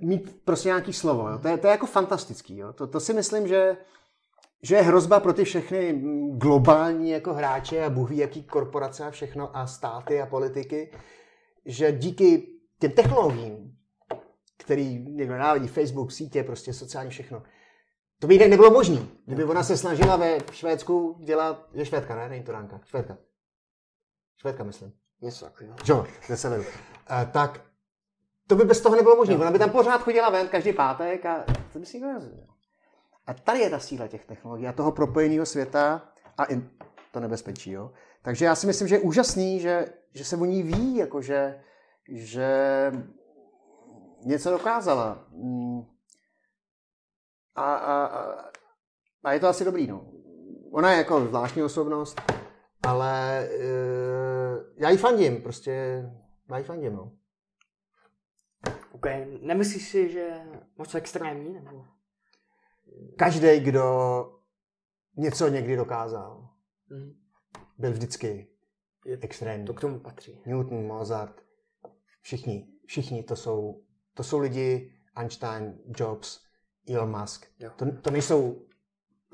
mít 0.00 0.40
prostě 0.44 0.68
nějaký 0.68 0.92
slovo. 0.92 1.28
Jo? 1.28 1.38
To, 1.38 1.48
je, 1.48 1.58
to 1.58 1.66
je 1.66 1.70
jako 1.70 1.86
fantastický. 1.86 2.56
Jo? 2.56 2.72
To, 2.72 2.86
to 2.86 3.00
si 3.00 3.14
myslím, 3.14 3.48
že, 3.48 3.76
že 4.62 4.76
je 4.76 4.82
hrozba 4.82 5.20
pro 5.20 5.32
ty 5.32 5.44
všechny 5.44 6.02
globální 6.32 7.10
jako 7.10 7.34
hráče 7.34 7.84
a 7.84 7.90
bůh 7.90 8.10
ví, 8.10 8.16
jaký 8.16 8.42
korporace 8.42 9.04
a 9.04 9.10
všechno 9.10 9.56
a 9.56 9.66
státy 9.66 10.20
a 10.20 10.26
politiky, 10.26 10.92
že 11.66 11.92
díky 11.92 12.46
těm 12.80 12.90
technologiím, 12.90 13.76
který 14.56 14.98
někdo 14.98 15.38
návidí, 15.38 15.68
Facebook, 15.68 16.12
sítě, 16.12 16.42
prostě 16.42 16.72
sociální 16.72 17.10
všechno, 17.10 17.42
to 18.20 18.26
by 18.26 18.34
jinak 18.34 18.48
nebylo 18.48 18.70
možné. 18.70 19.06
Kdyby 19.26 19.44
ona 19.44 19.62
se 19.62 19.76
snažila 19.76 20.16
ve 20.16 20.38
Švédsku 20.52 21.20
dělat, 21.24 21.68
je 21.72 21.84
Švédka, 21.84 22.16
ne? 22.16 22.28
Není 22.28 22.44
to 22.44 22.52
Ránka. 22.52 22.80
Švédka. 22.84 23.18
Švédka, 24.36 24.64
myslím. 24.64 24.92
Něco 25.20 25.44
takového. 25.44 25.76
Jo, 25.88 26.06
ze 26.26 26.36
severu. 26.36 26.62
Uh, 26.62 27.30
tak 27.32 27.60
to 28.46 28.56
by 28.56 28.64
bez 28.64 28.80
toho 28.80 28.96
nebylo 28.96 29.16
možné. 29.16 29.36
Ona 29.36 29.50
by 29.50 29.58
tam 29.58 29.70
pořád 29.70 30.02
chodila 30.02 30.30
ven 30.30 30.48
každý 30.48 30.72
pátek 30.72 31.26
a 31.26 31.44
to 31.72 31.78
by 31.78 31.86
si 31.86 31.96
nikdo 31.96 32.12
nezvěděl. 32.12 32.46
A 33.26 33.34
tady 33.34 33.58
je 33.58 33.70
ta 33.70 33.78
síla 33.78 34.08
těch 34.08 34.26
technologií 34.26 34.66
a 34.66 34.72
toho 34.72 34.92
propojeného 34.92 35.46
světa 35.46 36.12
a 36.38 36.52
i 36.52 36.62
to 37.12 37.20
nebezpečí. 37.20 37.72
Jo? 37.72 37.92
Takže 38.22 38.44
já 38.44 38.54
si 38.54 38.66
myslím, 38.66 38.88
že 38.88 38.94
je 38.94 39.00
úžasný, 39.00 39.60
že, 39.60 39.86
že 40.14 40.24
se 40.24 40.36
o 40.36 40.44
ní 40.44 40.62
ví, 40.62 40.96
jako 40.96 41.22
že, 41.22 41.60
že 42.08 42.92
něco 44.24 44.50
dokázala. 44.50 45.26
Mm. 45.30 45.82
A, 47.54 47.74
a, 47.74 48.04
a, 48.04 48.44
a 49.24 49.32
je 49.32 49.40
to 49.40 49.48
asi 49.48 49.64
dobrý. 49.64 49.86
No. 49.86 50.06
Ona 50.72 50.92
je 50.92 50.98
jako 50.98 51.26
zvláštní 51.26 51.62
osobnost, 51.62 52.20
ale 52.88 53.48
uh, 53.58 54.64
já 54.76 54.90
jí 54.90 54.96
fandím, 54.96 55.42
prostě 55.42 56.02
já 56.50 56.58
jí 56.58 56.64
fandím, 56.64 56.92
no. 56.92 57.12
OK. 58.92 59.06
Nemyslíš 59.40 59.88
si, 59.88 60.10
že 60.12 60.28
moc 60.78 60.94
extrémní? 60.94 61.54
Nebo... 61.54 61.84
Každý, 63.16 63.60
kdo 63.60 63.84
něco 65.16 65.48
někdy 65.48 65.76
dokázal, 65.76 66.48
Mhm. 66.90 67.14
byl 67.78 67.92
vždycky 67.92 68.48
Je, 69.06 69.18
extrémní. 69.20 69.66
to 69.66 69.74
k 69.74 69.80
tomu 69.80 70.00
patří. 70.00 70.42
Newton, 70.46 70.86
Mozart, 70.86 71.42
všichni, 72.22 72.68
všichni 72.86 73.22
to 73.22 73.36
jsou, 73.36 73.82
to 74.14 74.22
jsou 74.22 74.38
lidi, 74.38 74.92
Einstein, 75.14 75.78
Jobs, 75.96 76.40
Elon 76.94 77.20
Musk. 77.20 77.46
Jo. 77.58 77.70
To, 77.76 77.86
to 78.02 78.10
nejsou 78.10 78.66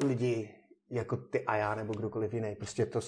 lidi 0.05 0.55
jako 0.91 1.17
ty 1.17 1.45
a 1.45 1.57
já 1.57 1.75
nebo 1.75 1.93
kdokoliv 1.93 2.35
jiný. 2.35 2.57
Prostě 2.57 2.87
to, 2.87 3.01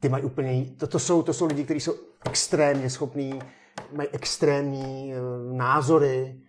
ty 0.00 0.08
mají 0.08 0.24
úplně, 0.24 0.66
to, 0.78 0.86
to, 0.86 0.98
jsou, 0.98 1.22
to 1.22 1.32
jsou 1.32 1.46
lidi, 1.46 1.64
kteří 1.64 1.80
jsou 1.80 1.94
extrémně 2.26 2.90
schopní, 2.90 3.40
mají 3.92 4.08
extrémní 4.08 5.14
eh, 5.14 5.18
názory 5.52 6.40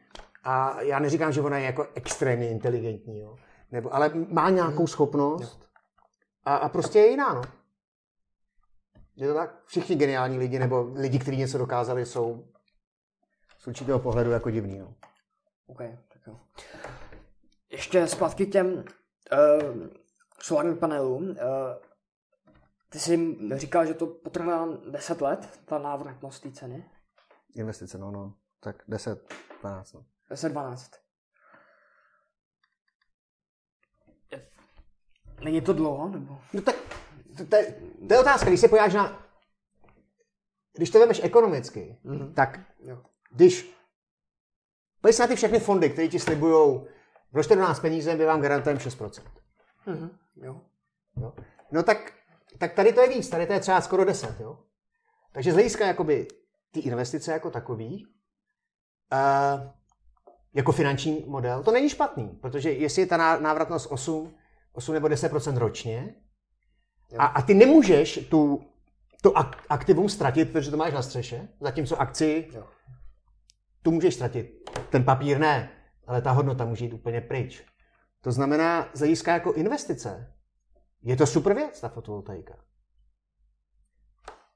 a 0.44 0.82
já 0.82 1.00
neříkám, 1.00 1.32
že 1.32 1.42
ona 1.42 1.58
je 1.58 1.66
jako 1.66 1.88
extrémně 1.96 2.50
inteligentní, 2.50 3.20
jo. 3.20 3.36
Nebo, 3.72 3.96
ale 3.96 4.12
má 4.28 4.50
nějakou 4.50 4.88
schopnost 4.88 5.70
a, 6.44 6.56
a 6.56 6.70
prostě 6.70 7.00
je 7.00 7.10
jiná, 7.10 7.34
no. 7.34 7.42
Je 9.16 9.28
to 9.28 9.34
tak? 9.34 9.64
Všichni 9.66 9.96
geniální 9.96 10.38
lidi, 10.38 10.60
nebo 10.60 10.92
lidi, 10.94 11.20
kteří 11.20 11.38
něco 11.38 11.58
dokázali, 11.58 12.06
jsou 12.06 12.48
z 13.58 13.68
určitého 13.68 14.00
pohledu 14.00 14.32
jako 14.32 14.50
divný. 14.50 14.80
No. 14.80 14.94
OK, 15.68 15.78
tak 16.14 16.28
jo. 16.28 16.40
Ještě 17.72 18.08
zpátky 18.08 18.46
k 18.46 18.52
těm 18.52 18.68
uh, 18.74 18.84
solárním 20.40 20.78
panelům. 20.78 21.24
Uh, 21.24 21.36
ty 22.92 23.00
jsi 23.00 23.38
říkal, 23.56 23.86
že 23.86 23.94
to 23.94 24.08
potrvá 24.08 24.68
10 24.92 25.22
let, 25.22 25.60
ta 25.66 25.78
návratnost 25.80 26.44
té 26.44 26.52
ceny. 26.52 26.86
Investice, 27.56 27.98
no, 27.98 28.12
no. 28.12 28.34
Tak 28.60 28.76
10, 28.88 29.34
12. 29.62 29.94
No. 29.94 30.06
10-12. 30.32 30.92
Je- 34.32 34.48
Není 35.44 35.62
to 35.62 35.74
dlouho, 35.74 36.10
nebo? 36.10 36.42
no 36.54 36.62
tak 36.62 36.76
to, 37.38 37.46
to, 37.46 37.56
je, 37.56 37.82
to 38.08 38.14
je 38.14 38.20
otázka, 38.20 38.48
když 38.48 38.60
se 38.62 38.68
podíváš 38.68 38.94
na... 38.94 39.26
Když 40.74 40.90
to 40.90 41.00
vemeš 41.00 41.22
ekonomicky, 41.24 41.98
Mhm. 42.04 42.34
tak 42.34 42.60
Jo. 42.84 43.04
když... 43.32 43.78
Pojď 45.02 45.16
se 45.16 45.24
na 45.24 45.28
ty 45.28 45.36
všechny 45.36 45.60
fondy, 45.60 45.90
které 45.90 46.08
ti 46.08 46.20
slibují, 46.20 46.82
vložte 47.32 47.56
do 47.56 47.62
nás 47.62 47.80
peníze, 47.80 48.16
my 48.16 48.26
vám 48.26 48.42
garantujeme 48.42 48.80
6%. 48.82 49.24
Mhm. 49.86 50.18
Jo. 50.36 50.62
Jo? 51.18 51.34
No 51.72 51.84
tak, 51.84 52.14
tak 52.62 52.74
tady 52.74 52.94
to 52.94 53.02
je 53.02 53.10
víc, 53.10 53.30
tady 53.30 53.48
to 53.48 53.54
je 53.54 53.60
třeba 53.60 53.82
skoro 53.82 54.06
10. 54.06 54.40
Jo? 54.40 54.60
Takže 55.32 55.52
z 55.52 55.54
hlediska 55.54 55.88
jakoby 55.88 56.28
ty 56.72 56.80
investice 56.80 57.32
jako 57.32 57.52
takový, 57.52 58.06
uh, 59.14 59.68
jako 60.54 60.72
finanční 60.72 61.26
model, 61.28 61.64
to 61.64 61.72
není 61.72 61.90
špatný, 61.90 62.28
protože 62.42 62.72
jestli 62.72 63.02
je 63.02 63.06
ta 63.06 63.18
ná- 63.18 63.40
návratnost 63.40 63.88
8, 63.92 64.34
8 64.74 64.94
nebo 64.94 65.08
10% 65.08 65.58
ročně, 65.58 66.16
a, 67.18 67.26
a 67.26 67.42
ty 67.42 67.54
nemůžeš 67.54 68.28
tu, 68.30 68.64
to 69.22 69.32
ak- 69.32 69.60
aktivum 69.70 70.10
ztratit, 70.10 70.52
protože 70.52 70.72
to 70.72 70.78
máš 70.78 70.94
na 70.94 71.02
střeše, 71.02 71.48
zatímco 71.62 72.02
akci 72.02 72.48
Jo. 72.54 72.68
tu 73.82 73.92
můžeš 73.92 74.16
ztratit. 74.16 74.70
Ten 74.90 75.04
papír 75.04 75.40
ne, 75.40 75.72
ale 76.08 76.22
ta 76.22 76.32
hodnota 76.32 76.66
může 76.66 76.86
jít 76.86 76.94
úplně 76.94 77.22
pryč. 77.22 77.64
To 78.22 78.32
znamená, 78.32 78.90
z 78.94 79.00
hlediska 79.00 79.34
jako 79.34 79.54
investice, 79.54 80.34
je 81.04 81.16
to 81.16 81.28
super 81.28 81.54
věc, 81.54 81.82
ta 81.82 81.90
fotovoltaika. 81.90 82.58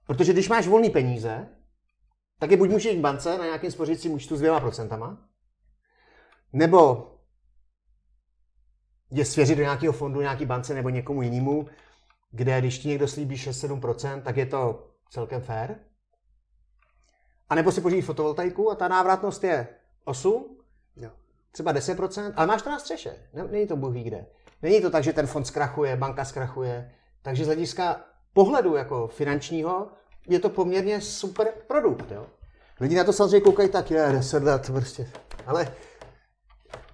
Protože 0.08 0.34
když 0.34 0.50
máš 0.50 0.68
volné 0.68 0.90
peníze, 0.90 1.50
tak 2.40 2.52
je 2.52 2.58
buď 2.58 2.70
můžeš 2.70 2.94
jít 2.94 3.00
v 3.00 3.02
bance 3.02 3.38
na 3.38 3.46
nějakým 3.46 3.72
spořícím 3.72 4.12
účtu 4.12 4.36
s 4.36 4.40
dvěma 4.40 4.60
procentama, 4.60 5.30
nebo 6.54 7.12
je 9.12 9.26
svěřit 9.26 9.56
do 9.56 9.62
nějakého 9.64 9.94
fondu, 9.94 10.22
nějaký 10.22 10.46
bance 10.46 10.74
nebo 10.74 10.90
někomu 10.90 11.22
jinému, 11.22 11.68
kde 12.32 12.60
když 12.62 12.80
ti 12.80 12.88
někdo 12.88 13.08
slíbí 13.08 13.36
6-7%, 13.36 14.22
tak 14.22 14.38
je 14.38 14.46
to 14.46 14.92
celkem 15.10 15.42
fair. 15.42 15.76
A 17.50 17.56
nebo 17.56 17.72
si 17.72 17.82
pořídíš 17.82 18.06
fotovoltaiku 18.06 18.72
a 18.72 18.76
ta 18.76 18.88
návratnost 18.88 19.44
je 19.44 19.68
8, 20.04 20.58
Jo. 20.96 21.12
třeba 21.52 21.74
10%, 21.74 22.34
ale 22.36 22.48
máš 22.48 22.62
to 22.62 22.70
na 22.70 22.80
střeše. 22.80 23.30
Ne- 23.34 23.48
Není 23.48 23.68
to 23.68 23.76
bůh 23.76 23.94
kde. 23.94 24.26
Není 24.66 24.82
to 24.82 24.90
tak, 24.90 25.04
že 25.04 25.14
ten 25.14 25.28
fond 25.28 25.46
zkrachuje, 25.46 25.96
banka 25.96 26.26
zkrachuje. 26.26 26.92
Takže 27.22 27.44
z 27.44 27.48
hlediska 27.48 28.02
pohledu 28.34 28.76
jako 28.76 29.08
finančního 29.08 29.88
je 30.28 30.40
to 30.40 30.50
poměrně 30.50 31.02
super 31.02 31.48
produkt. 31.68 32.12
Jo? 32.12 32.26
Lidi 32.80 32.96
na 32.96 33.04
to 33.04 33.14
samozřejmě 33.14 33.42
koukají 33.42 33.70
tak, 33.70 33.92
je 33.92 34.10
10 34.12 34.44
let 34.44 34.66
prostě. 34.66 35.10
Ale 35.46 35.74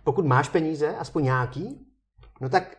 pokud 0.03 0.25
máš 0.25 0.49
peníze, 0.49 0.95
aspoň 0.95 1.23
nějaký, 1.23 1.87
no 2.41 2.49
tak 2.49 2.77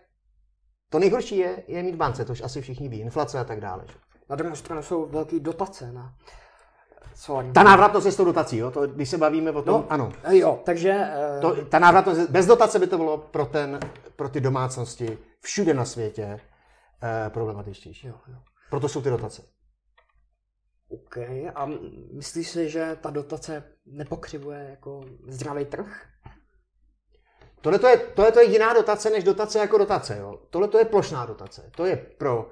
to 0.88 0.98
nejhorší 0.98 1.36
je, 1.36 1.62
je 1.68 1.82
mít 1.82 1.94
bance, 1.94 2.24
to 2.24 2.34
asi 2.44 2.60
všichni 2.60 2.88
ví, 2.88 3.00
inflace 3.00 3.38
a 3.38 3.44
tak 3.44 3.60
dále. 3.60 3.84
Na 4.30 4.36
druhou 4.36 4.54
stranu 4.54 4.82
jsou 4.82 5.06
velké 5.06 5.40
dotace 5.40 5.92
na 5.92 6.14
solární 7.14 7.52
Ta 7.52 7.62
návratnost 7.62 8.06
je 8.06 8.12
s 8.12 8.16
tou 8.16 8.24
dotací, 8.24 8.56
jo? 8.56 8.70
To, 8.70 8.86
když 8.86 9.08
se 9.08 9.18
bavíme 9.18 9.50
o 9.50 9.62
tom, 9.62 9.74
No. 9.80 9.86
ano. 9.92 10.12
Eh, 10.22 10.36
Jo, 10.36 10.60
takže... 10.64 10.90
eh, 10.90 11.40
To, 11.40 11.64
ta 11.64 11.78
návratnost, 11.78 12.30
bez 12.30 12.46
dotace 12.46 12.78
by 12.78 12.86
to 12.86 12.96
bylo 12.96 13.18
pro, 13.18 13.46
ten, 13.46 13.80
pro 14.16 14.28
ty 14.28 14.40
domácnosti 14.40 15.18
všude 15.40 15.74
na 15.74 15.84
světě 15.84 16.40
eh, 17.02 17.30
problematičtější. 17.30 18.06
Jo, 18.06 18.14
jo. 18.28 18.36
Proto 18.70 18.88
jsou 18.88 19.02
ty 19.02 19.10
dotace. 19.10 19.42
OK. 20.88 21.16
A 21.54 21.68
myslíš 22.14 22.48
si, 22.48 22.68
že 22.70 22.96
ta 23.00 23.10
dotace 23.10 23.64
nepokřivuje 23.86 24.66
jako 24.70 25.00
zdravý 25.28 25.64
trh? 25.64 26.06
Tohle 27.60 27.78
to 27.78 27.86
je, 27.86 27.96
tohle 27.96 28.32
to 28.32 28.40
je 28.40 28.50
jiná 28.50 28.74
dotace 28.74 29.10
než 29.10 29.24
dotace 29.24 29.58
jako 29.58 29.78
dotace. 29.78 30.16
Jo? 30.18 30.38
Tohle 30.50 30.68
to 30.68 30.78
je 30.78 30.84
plošná 30.84 31.26
dotace. 31.26 31.70
To 31.76 31.86
je 31.86 31.96
pro... 31.96 32.50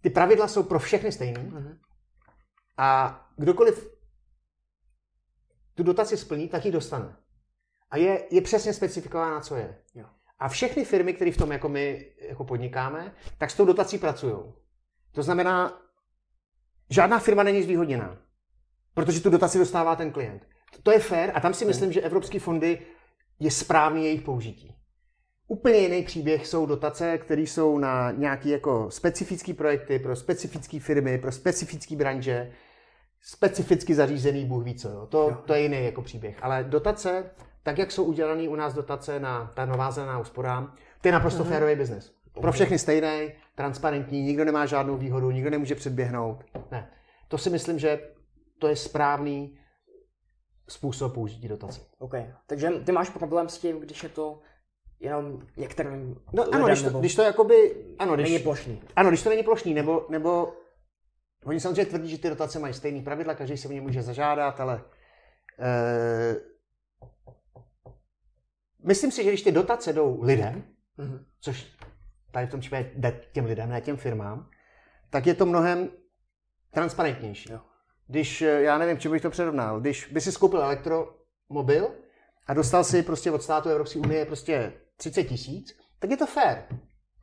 Ty 0.00 0.10
pravidla 0.10 0.48
jsou 0.48 0.62
pro 0.62 0.78
všechny 0.78 1.12
stejné. 1.12 1.40
Mm-hmm. 1.40 1.76
A 2.76 3.20
kdokoliv 3.36 3.96
tu 5.74 5.82
dotaci 5.82 6.16
splní, 6.16 6.48
tak 6.48 6.64
ji 6.64 6.72
dostane. 6.72 7.16
A 7.90 7.96
je, 7.96 8.24
je 8.30 8.40
přesně 8.40 8.72
specifikována, 8.72 9.40
co 9.40 9.56
je. 9.56 9.78
Jo. 9.94 10.06
A 10.38 10.48
všechny 10.48 10.84
firmy, 10.84 11.14
které 11.14 11.32
v 11.32 11.36
tom 11.36 11.52
jako 11.52 11.68
my 11.68 12.12
jako 12.20 12.44
podnikáme, 12.44 13.14
tak 13.38 13.50
s 13.50 13.56
tou 13.56 13.64
dotací 13.64 13.98
pracují. 13.98 14.36
To 15.12 15.22
znamená, 15.22 15.82
žádná 16.90 17.18
firma 17.18 17.42
není 17.42 17.62
zvýhodněná, 17.62 18.18
protože 18.94 19.20
tu 19.20 19.30
dotaci 19.30 19.58
dostává 19.58 19.96
ten 19.96 20.12
klient. 20.12 20.48
To 20.82 20.90
je 20.90 20.98
fér 20.98 21.32
a 21.34 21.40
tam 21.40 21.54
si 21.54 21.64
myslím, 21.64 21.92
že 21.92 22.00
evropské 22.00 22.40
fondy 22.40 22.86
je 23.38 23.50
správný 23.50 24.04
jejich 24.04 24.22
použití. 24.22 24.76
Úplně 25.48 25.78
jiný 25.78 26.02
příběh 26.02 26.46
jsou 26.46 26.66
dotace, 26.66 27.18
které 27.18 27.42
jsou 27.42 27.78
na 27.78 28.10
nějaké 28.10 28.48
jako 28.48 28.90
specifické 28.90 29.54
projekty 29.54 29.98
pro 29.98 30.16
specifické 30.16 30.80
firmy, 30.80 31.18
pro 31.18 31.32
specifické 31.32 31.96
branže, 31.96 32.52
specificky 33.26 33.94
zařízený, 33.94 34.44
Bůh 34.44 34.64
ví 34.64 34.74
co. 34.74 34.88
Jo. 34.88 35.06
To, 35.06 35.42
to 35.46 35.54
je 35.54 35.62
jiný 35.62 35.84
jako 35.84 36.02
příběh. 36.02 36.36
Ale 36.42 36.64
dotace, 36.64 37.30
tak 37.62 37.78
jak 37.78 37.92
jsou 37.92 38.04
udělané 38.04 38.48
u 38.48 38.54
nás 38.54 38.74
dotace 38.74 39.20
na 39.20 39.52
ta 39.54 39.66
nová 39.66 39.90
zelená 39.90 40.18
úspora, 40.18 40.74
to 41.00 41.08
je 41.08 41.12
naprosto 41.12 41.44
uh-huh. 41.44 41.48
férový 41.48 41.74
biznes. 41.74 42.12
Pro 42.40 42.52
všechny 42.52 42.78
stejný, 42.78 43.32
transparentní, 43.54 44.22
nikdo 44.22 44.44
nemá 44.44 44.66
žádnou 44.66 44.96
výhodu, 44.96 45.30
nikdo 45.30 45.50
nemůže 45.50 45.74
předběhnout. 45.74 46.44
Ne. 46.70 46.90
To 47.28 47.38
si 47.38 47.50
myslím, 47.50 47.78
že 47.78 48.00
to 48.58 48.68
je 48.68 48.76
správný 48.76 49.58
způsob 50.68 51.14
použití 51.14 51.48
dotace. 51.48 51.80
OK. 51.98 52.14
Takže 52.46 52.70
ty 52.70 52.92
máš 52.92 53.10
problém 53.10 53.48
s 53.48 53.58
tím, 53.58 53.80
když 53.80 54.02
je 54.02 54.08
to 54.08 54.40
jenom 55.00 55.42
některým 55.56 56.16
No 56.32 56.42
lidem, 56.42 56.54
ano, 56.54 56.66
když 56.66 56.82
to, 56.82 56.90
když 56.90 57.14
to 57.14 57.22
jakoby, 57.22 57.76
ano, 57.98 58.14
když, 58.14 58.30
není 58.30 58.42
plošný. 58.42 58.82
Ano, 58.96 59.08
když 59.10 59.22
to 59.22 59.28
není 59.28 59.42
plošný, 59.42 59.74
nebo, 59.74 60.06
nebo 60.08 60.52
oni 61.46 61.60
samozřejmě 61.60 61.86
tvrdí, 61.86 62.08
že 62.08 62.18
ty 62.18 62.28
dotace 62.28 62.58
mají 62.58 62.74
stejný 62.74 63.02
pravidla, 63.02 63.34
každý 63.34 63.56
se 63.56 63.68
o 63.68 63.72
ně 63.72 63.80
může 63.80 64.02
zažádat, 64.02 64.60
ale 64.60 64.74
uh, 64.74 66.36
myslím 68.84 69.10
si, 69.10 69.24
že 69.24 69.30
když 69.30 69.42
ty 69.42 69.52
dotace 69.52 69.92
jdou 69.92 70.22
lidem, 70.22 70.64
mm-hmm. 70.98 71.24
což 71.40 71.76
tady 72.30 72.46
v 72.46 72.50
tom 72.50 72.60
případě 72.60 72.90
jde 72.94 73.20
těm 73.32 73.44
lidem, 73.44 73.70
ne 73.70 73.80
těm 73.80 73.96
firmám, 73.96 74.50
tak 75.10 75.26
je 75.26 75.34
to 75.34 75.46
mnohem 75.46 75.90
transparentnější. 76.70 77.52
Jo. 77.52 77.60
Když, 78.06 78.42
eh, 78.42 78.62
já 78.62 78.78
nevím, 78.78 78.98
čím 78.98 79.10
bych 79.10 79.22
to 79.22 79.30
přerovnal, 79.30 79.80
když 79.80 80.06
by 80.12 80.20
si 80.20 80.32
skoupil 80.32 80.62
elektromobil 80.62 81.90
a 82.46 82.54
dostal 82.54 82.84
si 82.84 83.02
prostě 83.02 83.30
od 83.30 83.42
státu 83.42 83.68
Evropské 83.68 83.98
unie 83.98 84.26
prostě 84.26 84.72
30 84.96 85.24
tisíc, 85.24 85.78
tak 85.98 86.10
je 86.10 86.16
to 86.16 86.26
fair. 86.26 86.58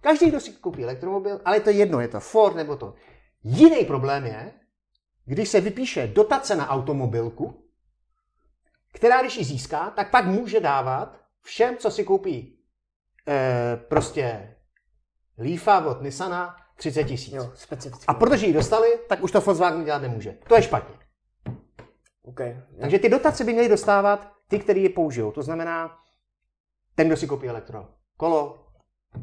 Každý, 0.01 0.29
kdo 0.29 0.39
si 0.39 0.51
koupí 0.51 0.83
elektromobil, 0.83 1.41
ale 1.45 1.55
je 1.55 1.61
to 1.61 1.69
jedno, 1.69 1.99
je 1.99 2.07
to 2.07 2.19
Ford 2.19 2.55
nebo 2.55 2.75
to. 2.75 2.93
Jiný 3.44 3.86
problém 3.86 4.26
je, 4.26 4.53
když 5.26 5.49
se 5.49 5.61
vypíše 5.61 6.07
dotace 6.07 6.56
na 6.56 6.70
automobilku, 6.70 7.70
která 8.91 9.22
když 9.22 9.38
ji 9.38 9.44
získá, 9.44 9.90
tak 9.90 10.11
pak 10.11 10.26
může 10.26 10.60
dávat 10.60 11.20
všem, 11.41 11.78
co 11.78 11.91
si 11.91 12.03
koupí 12.03 12.60
e, 13.28 13.78
prostě 13.78 14.56
Leafa 15.38 15.86
od 15.86 16.02
Nissana 16.02 16.56
30 16.76 17.03
tisíc. 17.03 17.34
A 18.07 18.14
protože 18.14 18.45
ji 18.45 18.53
dostali, 18.53 18.99
tak 19.10 19.24
už 19.24 19.32
to 19.32 19.41
Volkswagen 19.41 19.86
dělat 19.86 20.02
nemůže. 20.02 20.38
To 20.48 20.56
je 20.56 20.61
špatně. 20.61 20.95
Okay, 22.24 22.61
Takže 22.82 22.99
ty 22.99 23.10
dotace 23.10 23.44
by 23.44 23.53
měly 23.53 23.70
dostávat 23.70 24.32
ty, 24.48 24.60
kteří 24.60 24.84
je 24.84 24.90
použijou. 24.90 25.32
To 25.32 25.44
znamená, 25.44 25.98
ten, 26.95 27.07
kdo 27.07 27.18
si 27.18 27.28
koupí 27.28 27.49
elektro, 27.49 27.90
kolo, 28.18 28.68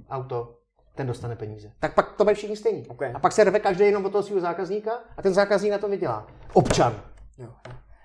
auto, 0.09 0.60
ten 1.01 1.07
dostane 1.07 1.37
peníze. 1.37 1.73
Tak 1.79 1.95
pak 1.95 2.13
to 2.13 2.25
mají 2.25 2.35
všichni 2.37 2.57
stejný. 2.57 2.87
Okay. 2.89 3.13
A 3.15 3.19
pak 3.19 3.33
se 3.33 3.45
rve 3.45 3.61
každý 3.61 3.85
jenom 3.85 4.05
od 4.05 4.13
toho 4.13 4.23
svého 4.23 4.41
zákazníka 4.41 4.91
a 5.17 5.23
ten 5.23 5.35
zákazník 5.35 5.73
na 5.73 5.79
to 5.79 5.89
vydělá. 5.89 6.27
Občan. 6.53 7.03
Jo. 7.39 7.49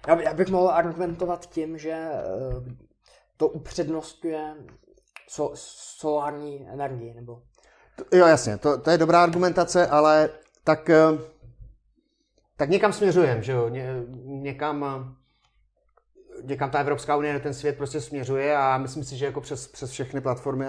Já, 0.07 0.33
bych 0.33 0.47
mohl 0.47 0.69
argumentovat 0.69 1.45
tím, 1.45 1.77
že 1.77 1.91
eh, 1.91 2.21
to 3.37 3.47
upřednostňuje 3.47 4.55
so, 5.29 5.55
solární 5.99 6.67
energii, 6.69 7.13
nebo... 7.13 7.41
Jo, 8.11 8.25
jasně, 8.25 8.57
to, 8.57 8.77
to 8.77 8.89
je 8.89 8.97
dobrá 8.97 9.23
argumentace, 9.23 9.87
ale 9.87 10.29
tak, 10.63 10.89
eh, 10.89 11.03
tak 12.57 12.69
někam 12.69 12.93
směřujeme, 12.93 13.41
že 13.41 13.51
jo, 13.51 13.69
Ně, 13.69 13.87
někam, 14.25 15.15
někam 16.45 16.69
ta 16.69 16.79
Evropská 16.79 17.15
unie, 17.15 17.39
ten 17.39 17.53
svět 17.53 17.77
prostě 17.77 18.01
směřuje 18.01 18.57
a 18.57 18.77
myslím 18.77 19.03
si, 19.03 19.17
že 19.17 19.25
jako 19.25 19.41
přes, 19.41 19.67
přes 19.67 19.91
všechny 19.91 20.21
platformy 20.21 20.65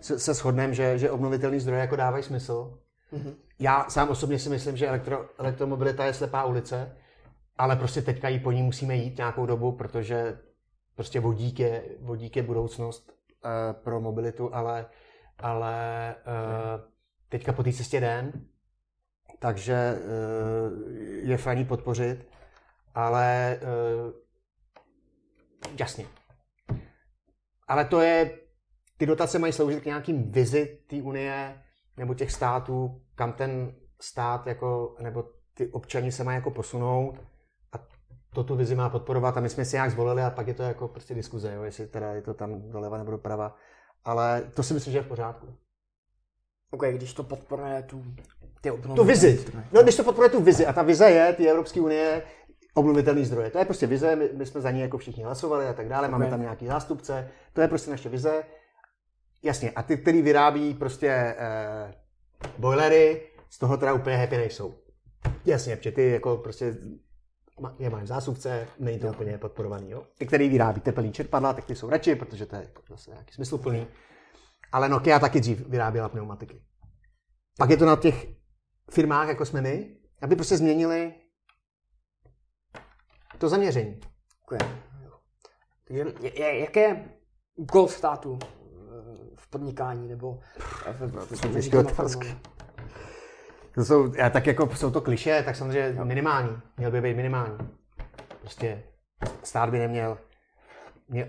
se, 0.00 0.18
se 0.18 0.34
shodneme, 0.34 0.74
že, 0.74 0.98
že 0.98 1.10
obnovitelný 1.10 1.60
zdroje 1.60 1.80
jako 1.80 1.96
dávají 1.96 2.22
smysl. 2.22 2.78
Mm-hmm. 3.12 3.34
Já 3.58 3.86
sám 3.88 4.08
osobně 4.08 4.38
si 4.38 4.48
myslím, 4.48 4.76
že 4.76 4.88
elektro, 4.88 5.28
elektromobilita 5.38 6.04
je 6.04 6.14
slepá 6.14 6.44
ulice, 6.44 6.96
ale 7.58 7.76
prostě 7.76 8.02
teďka 8.02 8.28
jí 8.28 8.38
po 8.38 8.52
ní 8.52 8.62
musíme 8.62 8.96
jít 8.96 9.16
nějakou 9.16 9.46
dobu, 9.46 9.72
protože 9.72 10.38
prostě 10.94 11.20
vodík 11.20 11.60
je, 11.60 11.82
vodík 12.00 12.36
je 12.36 12.42
budoucnost 12.42 13.12
uh, 13.12 13.50
pro 13.82 14.00
mobilitu, 14.00 14.54
ale, 14.54 14.86
ale 15.38 15.74
uh, 16.26 16.84
teďka 17.28 17.52
po 17.52 17.62
té 17.62 17.72
cestě 17.72 18.00
den, 18.00 18.32
takže 19.38 19.98
uh, 19.98 21.28
je 21.28 21.36
fajn 21.36 21.66
podpořit, 21.66 22.26
ale 22.94 23.58
uh, 23.62 24.23
jasně. 25.78 26.06
Ale 27.68 27.84
to 27.84 28.00
je, 28.00 28.38
ty 28.96 29.06
dotace 29.06 29.38
mají 29.38 29.52
sloužit 29.52 29.82
k 29.82 29.86
nějakým 29.86 30.32
vizi 30.32 30.78
té 30.86 30.96
unie 30.96 31.62
nebo 31.96 32.14
těch 32.14 32.32
států, 32.32 33.02
kam 33.14 33.32
ten 33.32 33.74
stát 34.00 34.46
jako, 34.46 34.96
nebo 35.00 35.24
ty 35.54 35.68
občani 35.68 36.12
se 36.12 36.24
mají 36.24 36.36
jako 36.36 36.50
posunout 36.50 37.18
to 38.34 38.44
tu 38.44 38.56
vizi 38.56 38.74
má 38.74 38.90
podporovat 38.90 39.36
a 39.36 39.40
my 39.40 39.48
jsme 39.48 39.64
si 39.64 39.76
nějak 39.76 39.90
zvolili 39.90 40.22
a 40.22 40.30
pak 40.30 40.46
je 40.46 40.54
to 40.54 40.62
jako 40.62 40.88
prostě 40.88 41.14
diskuze, 41.14 41.54
jo, 41.54 41.62
jestli 41.62 41.86
teda 41.86 42.14
je 42.14 42.22
to 42.22 42.34
tam 42.34 42.70
doleva 42.70 42.98
nebo 42.98 43.10
doprava. 43.10 43.56
Ale 44.04 44.50
to 44.54 44.62
si 44.62 44.74
myslím, 44.74 44.92
že 44.92 44.98
je 44.98 45.02
v 45.02 45.08
pořádku. 45.08 45.46
OK, 46.70 46.84
když 46.84 47.14
to 47.14 47.22
podporuje 47.22 47.82
tu, 47.82 48.04
ty 48.60 48.72
Tu 48.94 49.04
vizi. 49.04 49.44
No, 49.72 49.82
když 49.82 49.96
to 49.96 50.04
podporuje 50.04 50.30
tu 50.30 50.42
vizi 50.42 50.66
a 50.66 50.72
ta 50.72 50.82
vize 50.82 51.10
je 51.10 51.32
ty 51.32 51.48
Evropské 51.48 51.80
unie 51.80 52.22
obnovitelný 52.74 53.24
zdroje. 53.24 53.50
To 53.50 53.58
je 53.58 53.64
prostě 53.64 53.86
vize, 53.86 54.16
my, 54.16 54.28
my 54.32 54.46
jsme 54.46 54.60
za 54.60 54.70
ní 54.70 54.80
jako 54.80 54.98
všichni 54.98 55.24
hlasovali 55.24 55.66
a 55.66 55.72
tak 55.72 55.88
dále, 55.88 56.08
okay. 56.08 56.18
máme 56.18 56.30
tam 56.30 56.40
nějaký 56.40 56.66
zástupce, 56.66 57.30
to 57.52 57.60
je 57.60 57.68
prostě 57.68 57.90
naše 57.90 58.08
vize. 58.08 58.44
Jasně, 59.42 59.70
a 59.70 59.82
ty, 59.82 59.96
který 59.96 60.22
vyrábí 60.22 60.74
prostě 60.74 61.08
eh, 61.38 61.94
boilery, 62.58 63.22
z 63.50 63.58
toho 63.58 63.76
teda 63.76 63.92
úplně 63.92 64.16
happy 64.16 64.36
nejsou. 64.36 64.74
Jasně, 65.44 65.76
protože 65.76 65.92
ty 65.92 66.10
jako 66.10 66.36
prostě 66.36 66.76
je 67.78 67.90
mají 67.90 68.06
zásuvce, 68.06 68.68
není 68.78 68.98
to 68.98 69.06
úplně 69.06 69.38
podporovaný. 69.38 69.90
Jo? 69.90 70.06
Ty, 70.18 70.26
který 70.26 70.48
vyrábí 70.48 70.80
tepelný 70.80 71.12
čerpadla, 71.12 71.52
tak 71.52 71.64
ty 71.64 71.74
jsou 71.74 71.90
radši, 71.90 72.14
protože 72.14 72.46
to 72.46 72.56
je 72.56 72.62
jako 72.62 72.82
zase 72.88 73.10
nějaký 73.10 73.34
smysluplný. 73.34 73.86
Ale 74.72 74.88
Nokia 74.88 75.18
taky 75.18 75.40
dřív 75.40 75.68
vyráběla 75.68 76.08
pneumatiky. 76.08 76.62
Pak 77.58 77.70
je 77.70 77.76
to 77.76 77.86
na 77.86 77.96
těch 77.96 78.26
firmách, 78.90 79.28
jako 79.28 79.46
jsme 79.46 79.62
my, 79.62 79.96
aby 80.22 80.36
prostě 80.36 80.56
změnili 80.56 81.14
to 83.44 83.48
zaměření. 83.48 84.00
Okay. 84.44 84.68
Takže 85.84 86.04
jaké 86.36 87.04
úkol 87.54 87.88
státu 87.88 88.38
eh, 88.42 88.46
v 89.36 89.50
podnikání 89.50 90.08
nebo 90.08 90.40
v, 90.58 90.86
v, 90.86 91.00
v, 91.00 91.26
v, 91.26 91.40
v, 91.94 92.36
to 93.74 93.84
jsou, 93.84 94.12
tak 94.32 94.46
jako 94.46 94.76
jsou 94.76 94.90
to 94.90 95.00
kliše, 95.00 95.42
tak 95.44 95.56
samozřejmě 95.56 95.94
jo. 95.98 96.04
minimální. 96.04 96.60
Měl 96.76 96.90
by 96.90 97.00
být 97.00 97.16
minimální. 97.16 97.58
Prostě 98.40 98.82
stát 99.42 99.70
by 99.70 99.78
neměl, 99.78 100.18
měl, 101.08 101.26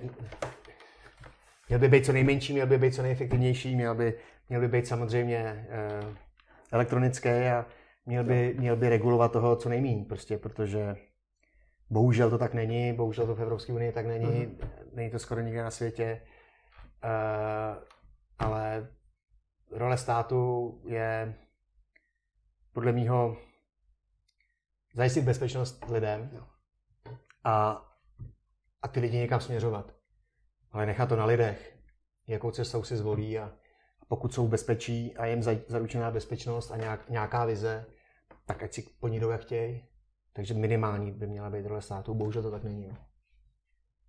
měl 1.67 1.79
by 1.79 1.87
být 1.87 2.05
co 2.05 2.13
nejmenší, 2.13 2.53
měl 2.53 2.67
by 2.67 2.77
být 2.77 2.95
co 2.95 3.01
nejefektivnější, 3.01 3.75
měl 3.75 3.95
by, 3.95 4.19
měl 4.49 4.61
by 4.61 4.67
být 4.67 4.87
samozřejmě 4.87 5.67
eh, 5.69 6.15
elektronický 6.71 7.29
a 7.29 7.65
měl 8.05 8.23
by, 8.23 8.55
měl 8.59 8.75
by 8.75 8.89
regulovat 8.89 9.31
toho 9.31 9.55
co 9.55 9.69
nejméně, 9.69 10.05
prostě, 10.05 10.37
protože 10.37 10.95
bohužel 11.89 12.29
to 12.29 12.37
tak 12.37 12.53
není, 12.53 12.93
bohužel 12.93 13.25
to 13.25 13.35
v 13.35 13.41
Evropské 13.41 13.73
unii 13.73 13.91
tak 13.91 14.05
není, 14.05 14.25
mm-hmm. 14.25 14.67
není 14.93 15.11
to 15.11 15.19
skoro 15.19 15.41
nikde 15.41 15.63
na 15.63 15.71
světě, 15.71 16.21
eh, 17.03 17.75
ale 18.39 18.87
role 19.71 19.97
státu 19.97 20.71
je 20.85 21.35
podle 22.73 22.91
mýho 22.91 23.37
zajistit 24.93 25.21
bezpečnost 25.21 25.85
lidem 25.89 26.29
a, 27.43 27.85
a 28.81 28.87
ty 28.87 28.99
lidi 28.99 29.17
někam 29.17 29.41
směřovat. 29.41 29.95
Ale 30.71 30.85
nechat 30.85 31.09
to 31.09 31.15
na 31.15 31.25
lidech, 31.25 31.77
jakou 32.27 32.51
cestou 32.51 32.83
si 32.83 32.97
zvolí 32.97 33.39
a 33.39 33.53
pokud 34.07 34.33
jsou 34.33 34.47
v 34.47 34.49
bezpečí 34.49 35.17
a 35.17 35.25
jim 35.25 35.43
zaručená 35.67 36.11
bezpečnost 36.11 36.71
a 36.71 36.77
nějak, 36.77 37.09
nějaká 37.09 37.45
vize, 37.45 37.85
tak 38.45 38.63
ať 38.63 38.73
si 38.73 38.81
po 38.99 39.07
ní 39.07 39.19
jdou, 39.19 39.29
jak 39.29 39.41
chtějí. 39.41 39.87
Takže 40.35 40.53
minimální 40.53 41.11
by 41.11 41.27
měla 41.27 41.49
být 41.49 41.65
role 41.65 41.81
státu, 41.81 42.13
bohužel 42.13 42.43
to 42.43 42.51
tak 42.51 42.63
není. 42.63 42.87
No. 42.87 42.97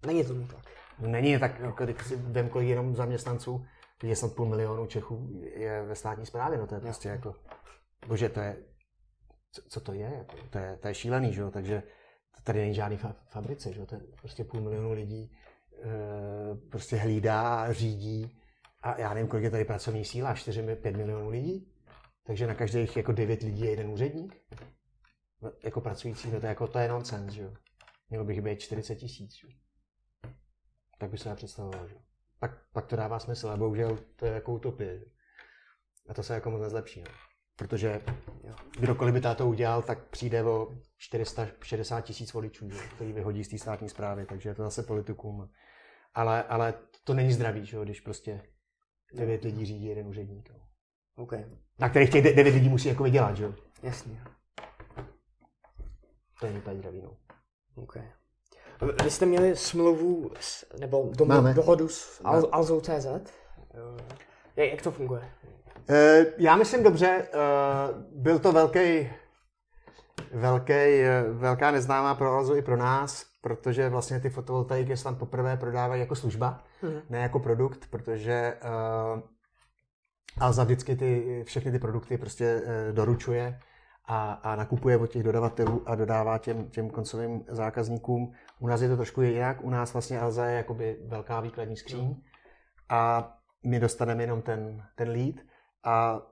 Není 0.06 0.24
tomu 0.24 0.46
tak. 0.46 0.64
No, 0.98 1.08
není 1.08 1.38
tak, 1.38 1.60
jako 1.60 1.84
když 1.84 2.06
si 2.06 2.16
vem 2.16 2.48
kolik 2.48 2.68
jenom 2.68 2.96
zaměstnanců, 2.96 3.66
je 4.02 4.16
snad 4.16 4.32
půl 4.32 4.46
milionu 4.46 4.86
Čechů 4.86 5.28
je 5.54 5.82
ve 5.82 5.94
státní 5.94 6.26
správě, 6.26 6.58
no 6.58 6.66
to 6.66 6.74
je 6.74 6.80
prostě 6.80 7.08
jako, 7.08 7.34
bože, 8.06 8.28
to 8.28 8.40
je, 8.40 8.56
co, 9.52 9.62
co 9.68 9.80
to 9.80 9.92
je, 9.92 10.12
jako, 10.18 10.36
to 10.50 10.58
je, 10.58 10.76
to 10.76 10.88
je 10.88 10.94
šílený, 10.94 11.32
že 11.32 11.40
jo, 11.40 11.50
takže 11.50 11.82
tady 12.44 12.60
není 12.60 12.74
žádný 12.74 12.96
fa- 12.96 13.14
fabrice, 13.28 13.72
že 13.72 13.80
jo, 13.80 13.86
to 13.86 13.94
je 13.94 14.00
prostě 14.20 14.44
půl 14.44 14.60
milionu 14.60 14.92
lidí, 14.92 15.36
e, 15.82 16.68
prostě 16.70 16.96
hlídá, 16.96 17.72
řídí 17.72 18.38
a 18.82 19.00
já 19.00 19.14
nevím, 19.14 19.28
kolik 19.28 19.44
je 19.44 19.50
tady 19.50 19.64
pracovní 19.64 20.04
síla, 20.04 20.34
4-5 20.34 20.96
milionů 20.96 21.30
lidí, 21.30 21.72
takže 22.26 22.46
na 22.46 22.54
každých 22.54 22.96
jako 22.96 23.12
9 23.12 23.42
lidí 23.42 23.60
je 23.60 23.70
jeden 23.70 23.90
úředník, 23.90 24.36
no, 24.50 24.66
jako 25.64 25.80
pracující, 25.80 26.30
to 26.30 26.36
je, 26.36 26.46
jako, 26.46 26.66
to 26.66 26.78
je 26.78 26.88
nonsens, 26.88 27.32
že 27.32 27.42
jo. 27.42 27.54
Mělo 28.10 28.24
bych 28.24 28.40
být 28.40 28.60
40 28.60 28.94
tisíc, 28.94 29.34
že 29.34 29.46
jo. 29.46 29.52
Tak 30.98 31.10
by 31.10 31.18
se 31.18 31.28
já 31.28 31.34
představoval, 31.34 31.88
že 31.88 31.94
jo. 31.94 32.00
Pak, 32.38 32.50
pak 32.72 32.86
to 32.86 32.96
dává 32.96 33.18
smysl, 33.18 33.48
ale 33.48 33.58
bohužel 33.58 33.98
to 34.16 34.26
je 34.26 34.32
jako 34.32 34.52
utopie, 34.52 34.98
že? 34.98 35.04
A 36.08 36.14
to 36.14 36.22
se 36.22 36.34
jako 36.34 36.50
moc 36.50 36.62
nezlepší, 36.62 37.00
no. 37.00 37.10
Protože 37.56 38.00
jo, 38.44 38.54
kdokoliv 38.80 39.14
by 39.14 39.20
to 39.20 39.48
udělal, 39.48 39.82
tak 39.82 40.08
přijde 40.08 40.44
o 40.44 40.76
460 40.96 42.00
tisíc 42.00 42.32
voličů, 42.32 42.70
že? 42.70 42.78
který 42.94 43.12
vyhodí 43.12 43.44
z 43.44 43.48
té 43.48 43.58
státní 43.58 43.88
zprávy, 43.88 44.26
takže 44.26 44.48
je 44.48 44.54
to 44.54 44.62
zase 44.62 44.82
politikům. 44.82 45.50
Ale, 46.14 46.42
ale 46.42 46.74
to 47.04 47.14
není 47.14 47.32
zdravý, 47.32 47.66
že? 47.66 47.78
když 47.82 48.00
prostě 48.00 48.42
devět 49.14 49.44
lidí 49.44 49.66
řídí 49.66 49.86
jeden 49.86 50.06
úředník. 50.06 50.50
No. 50.50 50.66
Okay. 51.16 51.44
Na 51.78 51.88
kterých 51.88 52.10
těch 52.10 52.24
devět 52.36 52.54
lidí 52.54 52.68
musí 52.68 52.88
jako 52.88 53.02
vydělat, 53.02 53.36
že? 53.36 53.52
Jasně. 53.82 54.22
To 56.40 56.46
je 56.46 56.62
zdravý, 56.74 57.02
no. 57.02 57.16
Okay. 57.76 58.02
Vy 59.04 59.10
jste 59.10 59.26
měli 59.26 59.56
smlouvu, 59.56 60.30
s, 60.40 60.78
nebo 60.80 61.10
dom, 61.16 61.54
dohodu 61.54 61.88
s 61.88 62.20
Al, 62.24 62.48
Alzou.cz? 62.52 63.06
Jak 64.56 64.82
to 64.82 64.90
funguje? 64.90 65.30
Uh, 65.90 65.96
já 66.38 66.56
myslím 66.56 66.82
dobře, 66.82 67.28
uh, 67.34 68.22
byl 68.22 68.38
to 68.38 68.52
velký, 68.52 69.10
velký, 70.32 71.02
velká 71.32 71.70
neznámá 71.70 72.14
pro 72.14 72.32
Alzu 72.32 72.56
i 72.56 72.62
pro 72.62 72.76
nás, 72.76 73.26
protože 73.40 73.88
vlastně 73.88 74.20
ty 74.20 74.30
fotovoltaiky 74.30 74.96
se 74.96 75.04
tam 75.04 75.16
poprvé 75.16 75.56
prodávají 75.56 76.00
jako 76.00 76.14
služba, 76.14 76.64
mm-hmm. 76.82 77.02
ne 77.10 77.18
jako 77.18 77.38
produkt, 77.38 77.86
protože 77.90 78.58
uh, 79.14 79.20
Alza 80.40 80.64
vždycky 80.64 80.96
ty, 80.96 81.42
všechny 81.46 81.72
ty 81.72 81.78
produkty 81.78 82.18
prostě 82.18 82.62
doručuje 82.92 83.60
a, 84.06 84.32
a 84.32 84.56
nakupuje 84.56 84.96
od 84.96 85.06
těch 85.06 85.22
dodavatelů 85.22 85.82
a 85.86 85.94
dodává 85.94 86.38
těm, 86.38 86.70
těm 86.70 86.90
koncovým 86.90 87.44
zákazníkům. 87.48 88.32
U 88.58 88.66
nás 88.66 88.80
je 88.80 88.88
to 88.88 88.96
trošku 88.96 89.22
jinak, 89.22 89.64
u 89.64 89.70
nás 89.70 89.92
vlastně 89.92 90.20
Alza 90.20 90.46
je 90.46 90.56
jakoby 90.56 90.98
velká 91.06 91.40
výkladní 91.40 91.76
skříň 91.76 92.22
a 92.88 93.32
my 93.64 93.80
dostaneme 93.80 94.22
jenom 94.22 94.42
ten, 94.42 94.84
ten 94.94 95.08
lead 95.08 95.34
a 95.84 96.22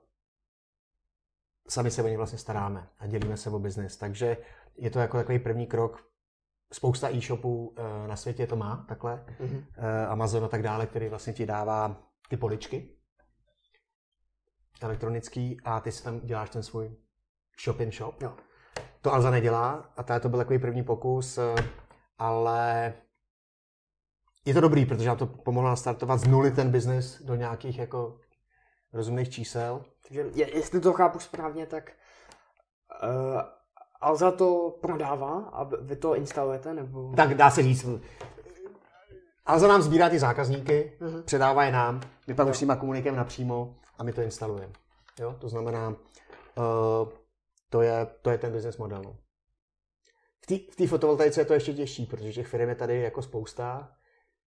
sami 1.69 1.91
se 1.91 2.03
o 2.03 2.07
ně 2.07 2.17
vlastně 2.17 2.39
staráme 2.39 2.87
a 2.99 3.07
dělíme 3.07 3.37
se 3.37 3.49
o 3.49 3.59
biznis. 3.59 3.97
Takže 3.97 4.37
je 4.77 4.89
to 4.89 4.99
jako 4.99 5.17
takový 5.17 5.39
první 5.39 5.67
krok. 5.67 6.05
Spousta 6.73 7.09
e-shopů 7.09 7.75
eh, 7.77 8.07
na 8.07 8.15
světě 8.15 8.47
to 8.47 8.55
má 8.55 8.85
takhle. 8.89 9.25
Mm-hmm. 9.39 9.65
Amazon 10.09 10.43
a 10.43 10.47
tak 10.47 10.63
dále, 10.63 10.87
který 10.87 11.09
vlastně 11.09 11.33
ti 11.33 11.45
dává 11.45 12.03
ty 12.29 12.37
poličky 12.37 12.95
elektronický 14.81 15.57
a 15.63 15.79
ty 15.79 15.91
si 15.91 16.03
tam 16.03 16.19
děláš 16.19 16.49
ten 16.49 16.63
svůj 16.63 16.95
shop 17.63 17.79
in 17.79 17.91
shop. 17.91 18.21
Jo. 18.21 18.33
To 19.01 19.13
Alza 19.13 19.29
nedělá 19.29 19.89
a 19.97 20.19
to 20.19 20.29
byl 20.29 20.39
takový 20.39 20.59
první 20.59 20.83
pokus, 20.83 21.37
eh, 21.37 21.55
ale 22.17 22.93
je 24.45 24.53
to 24.53 24.61
dobrý, 24.61 24.85
protože 24.85 25.07
nám 25.07 25.17
to 25.17 25.25
pomohlo 25.25 25.75
startovat 25.75 26.19
z 26.19 26.27
nuly 26.27 26.51
ten 26.51 26.71
biznis 26.71 27.21
do 27.21 27.35
nějakých 27.35 27.79
jako 27.79 28.17
rozumných 28.93 29.29
čísel. 29.29 29.85
Takže 30.07 30.25
jestli 30.35 30.79
to 30.79 30.93
chápu 30.93 31.19
správně, 31.19 31.65
tak 31.65 31.91
uh, 33.03 33.41
Alza 34.01 34.31
to 34.31 34.77
prodává 34.81 35.39
a 35.39 35.63
vy 35.63 35.95
to 35.95 36.15
instalujete? 36.15 36.73
Nebo... 36.73 37.13
Tak 37.15 37.33
dá 37.33 37.51
se 37.51 37.63
říct. 37.63 37.85
Alza 39.45 39.67
nám 39.67 39.81
sbírá 39.81 40.09
ty 40.09 40.19
zákazníky, 40.19 40.97
uh-huh. 41.01 41.23
předává 41.23 41.63
je 41.63 41.71
nám, 41.71 42.01
my 42.27 42.33
pak 42.33 42.47
už 42.47 42.57
s 42.57 42.61
nimi 42.61 42.73
komunikujeme 42.79 43.17
napřímo 43.17 43.75
a 43.97 44.03
my 44.03 44.13
to 44.13 44.21
instalujeme. 44.21 44.73
Jo? 45.19 45.35
To 45.39 45.49
znamená, 45.49 45.87
uh, 45.89 47.09
to 47.69 47.81
je, 47.81 48.07
to 48.21 48.29
je 48.29 48.37
ten 48.37 48.53
business 48.53 48.77
model. 48.77 49.01
No. 49.05 49.17
V 50.71 50.75
té 50.75 50.87
fotovoltaice 50.87 51.41
je 51.41 51.45
to 51.45 51.53
ještě 51.53 51.73
těžší, 51.73 52.05
protože 52.05 52.33
těch 52.33 52.47
firm 52.47 52.69
je 52.69 52.75
tady 52.75 53.01
jako 53.01 53.21
spousta. 53.21 53.91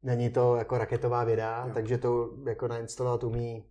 Není 0.02 0.30
to 0.30 0.56
jako 0.56 0.78
raketová 0.78 1.24
věda, 1.24 1.64
jo. 1.66 1.74
takže 1.74 1.98
to 1.98 2.30
jako 2.46 2.68
nainstalovat 2.68 3.24
umí 3.24 3.70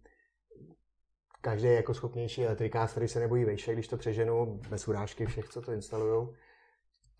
každý 1.41 1.68
jako 1.68 1.94
schopnější 1.94 2.45
elektrikář, 2.45 2.91
který 2.91 3.07
se 3.07 3.19
nebojí 3.19 3.45
vejše, 3.45 3.74
když 3.74 3.88
to 3.88 3.98
přeženu, 3.98 4.60
bez 4.69 4.88
urážky 4.88 5.26
všech, 5.26 5.49
co 5.49 5.61
to 5.61 5.72
instalují. 5.72 6.30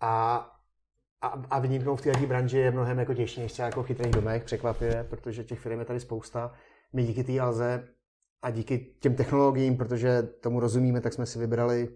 A, 0.00 0.36
a, 1.20 1.28
a 1.50 1.58
vyniknout 1.58 1.96
v 1.96 2.02
této 2.02 2.26
branži 2.26 2.58
je 2.58 2.70
mnohem 2.70 2.98
jako 2.98 3.14
těžší 3.14 3.40
než 3.40 3.52
třeba 3.52 3.66
jako 3.66 3.82
v 3.82 3.86
chytrých 3.86 4.12
domech, 4.12 4.44
překvapivě, 4.44 5.04
protože 5.04 5.44
těch 5.44 5.60
firm 5.60 5.78
je 5.78 5.84
tady 5.84 6.00
spousta. 6.00 6.54
My 6.92 7.04
díky 7.04 7.24
té 7.24 7.40
Alze 7.40 7.88
a 8.42 8.50
díky 8.50 8.94
těm 9.00 9.14
technologiím, 9.14 9.76
protože 9.76 10.22
tomu 10.22 10.60
rozumíme, 10.60 11.00
tak 11.00 11.12
jsme 11.12 11.26
si 11.26 11.38
vybrali 11.38 11.88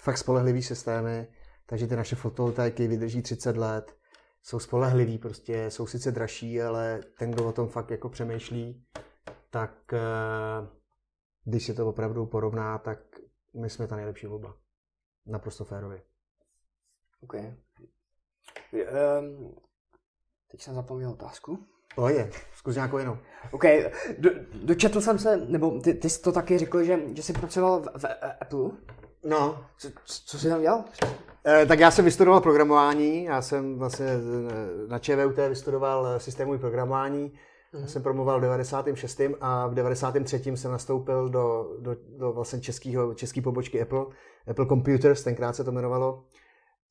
fakt 0.00 0.18
spolehlivý 0.18 0.62
systémy, 0.62 1.26
takže 1.66 1.86
ty 1.86 1.96
naše 1.96 2.16
fotovoltaiky 2.16 2.86
vydrží 2.86 3.22
30 3.22 3.56
let, 3.56 3.96
jsou 4.42 4.58
spolehlivý, 4.58 5.18
prostě 5.18 5.70
jsou 5.70 5.86
sice 5.86 6.12
dražší, 6.12 6.62
ale 6.62 7.00
ten, 7.18 7.30
kdo 7.30 7.48
o 7.48 7.52
tom 7.52 7.68
fakt 7.68 7.90
jako 7.90 8.08
přemýšlí, 8.08 8.84
tak 9.50 9.92
eh, 9.92 9.98
když 11.44 11.66
se 11.66 11.74
to 11.74 11.88
opravdu 11.88 12.26
porovná, 12.26 12.78
tak 12.78 12.98
my 13.54 13.70
jsme 13.70 13.86
ta 13.86 13.96
nejlepší 13.96 14.26
volba. 14.26 14.56
Naprosto 15.26 15.64
férově. 15.64 16.02
OK. 17.20 17.34
Um, 17.34 19.54
teď 20.50 20.62
jsem 20.62 20.74
zapomněl 20.74 21.10
otázku. 21.10 21.66
je, 22.08 22.30
zkus 22.54 22.74
nějakou 22.74 22.98
jinou. 22.98 23.18
OK, 23.52 23.64
do, 24.18 24.30
dočetl 24.64 25.00
jsem 25.00 25.18
se, 25.18 25.36
nebo 25.36 25.80
ty, 25.80 25.94
ty 25.94 26.10
jsi 26.10 26.22
to 26.22 26.32
taky 26.32 26.58
řekl, 26.58 26.84
že, 26.84 27.16
že 27.16 27.22
jsi 27.22 27.32
pracoval 27.32 27.80
v, 27.80 27.98
v 27.98 28.04
Apple. 28.40 28.70
No. 29.24 29.64
Co, 29.78 29.88
co 30.04 30.38
jsi 30.38 30.48
tam 30.48 30.60
dělal? 30.60 30.84
E, 31.46 31.66
tak 31.66 31.78
já 31.78 31.90
jsem 31.90 32.04
vystudoval 32.04 32.40
programování, 32.40 33.24
já 33.24 33.42
jsem 33.42 33.78
vlastně 33.78 34.06
eh, 34.06 34.88
na 34.88 34.98
ČVUT 34.98 35.36
vystudoval 35.48 36.06
eh, 36.06 36.20
systémový 36.20 36.58
programování, 36.58 37.32
mm. 37.72 37.80
já 37.80 37.86
jsem 37.86 38.02
promoval 38.02 38.38
v 38.38 38.42
96. 38.42 39.20
a 39.40 39.66
v 39.66 39.74
93. 39.74 40.56
jsem 40.56 40.70
nastoupil 40.70 41.28
do, 41.28 41.76
do, 41.80 41.96
do 42.18 42.32
vlastně 42.32 42.60
českého, 42.60 43.14
český 43.14 43.40
pobočky 43.40 43.82
Apple, 43.82 44.04
Apple 44.50 44.66
Computers, 44.66 45.22
tenkrát 45.22 45.56
se 45.56 45.64
to 45.64 45.70
jmenovalo, 45.70 46.24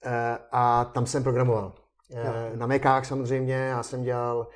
e, 0.05 0.37
a 0.51 0.85
tam 0.85 1.05
jsem 1.05 1.23
programoval. 1.23 1.73
E, 2.15 2.51
na 2.57 2.67
Macách 2.67 3.05
samozřejmě, 3.05 3.53
já 3.53 3.83
jsem 3.83 4.03
dělal 4.03 4.47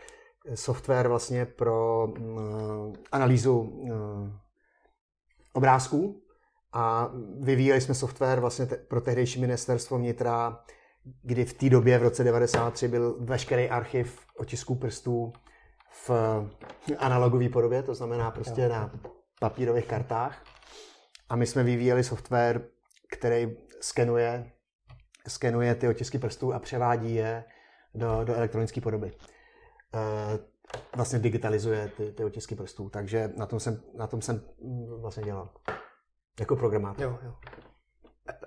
software 0.56 1.08
vlastně 1.08 1.46
pro 1.46 2.08
uh, 2.20 2.96
analýzu 3.12 3.60
uh, 3.60 3.90
obrázků, 5.54 6.22
a 6.78 7.12
vyvíjeli 7.40 7.82
jsme 7.82 7.96
software 7.96 8.40
vlastně 8.40 8.66
te- 8.66 8.76
pro 8.78 9.02
tehdejší 9.02 9.42
ministerstvo 9.42 9.98
vnitra, 9.98 10.60
kdy 11.24 11.46
v 11.46 11.54
té 11.54 11.70
době 11.70 12.00
v 12.00 12.04
roce 12.04 12.24
93 12.24 12.88
byl 12.88 13.18
veškerý 13.20 13.70
archiv 13.70 14.20
otisků 14.38 14.76
prstů 14.76 15.34
v 15.92 16.12
analogové 16.98 17.50
podobě, 17.50 17.84
to 17.84 17.96
znamená 17.96 18.32
prostě 18.32 18.62
jo. 18.62 18.70
na 18.70 18.92
papírových 19.40 19.86
kartách. 19.86 20.44
A 21.30 21.36
my 21.36 21.46
jsme 21.46 21.64
vyvíjeli 21.64 22.04
software, 22.04 22.62
který 23.12 23.58
skenuje, 23.82 24.52
skenuje 25.28 25.76
ty 25.76 25.88
otisky 25.88 26.20
prstů 26.20 26.54
a 26.54 26.60
převádí 26.60 27.16
je 27.16 27.44
do, 27.96 28.24
do 28.24 28.36
elektronické 28.36 28.82
podoby. 28.82 29.12
E, 29.94 30.40
vlastně 30.96 31.20
digitalizuje 31.20 31.92
ty, 31.98 32.12
ty 32.12 32.24
otisky 32.24 32.56
prstů, 32.56 32.90
takže 32.90 33.34
na 33.38 33.46
tom 33.46 33.60
jsem, 33.60 33.82
na 33.98 34.08
tom 34.08 34.22
jsem 34.22 34.42
vlastně 35.02 35.24
dělal. 35.24 35.50
Jako 36.40 36.56
programátor. 36.56 37.04
Jo, 37.04 37.20
jo. 37.24 37.34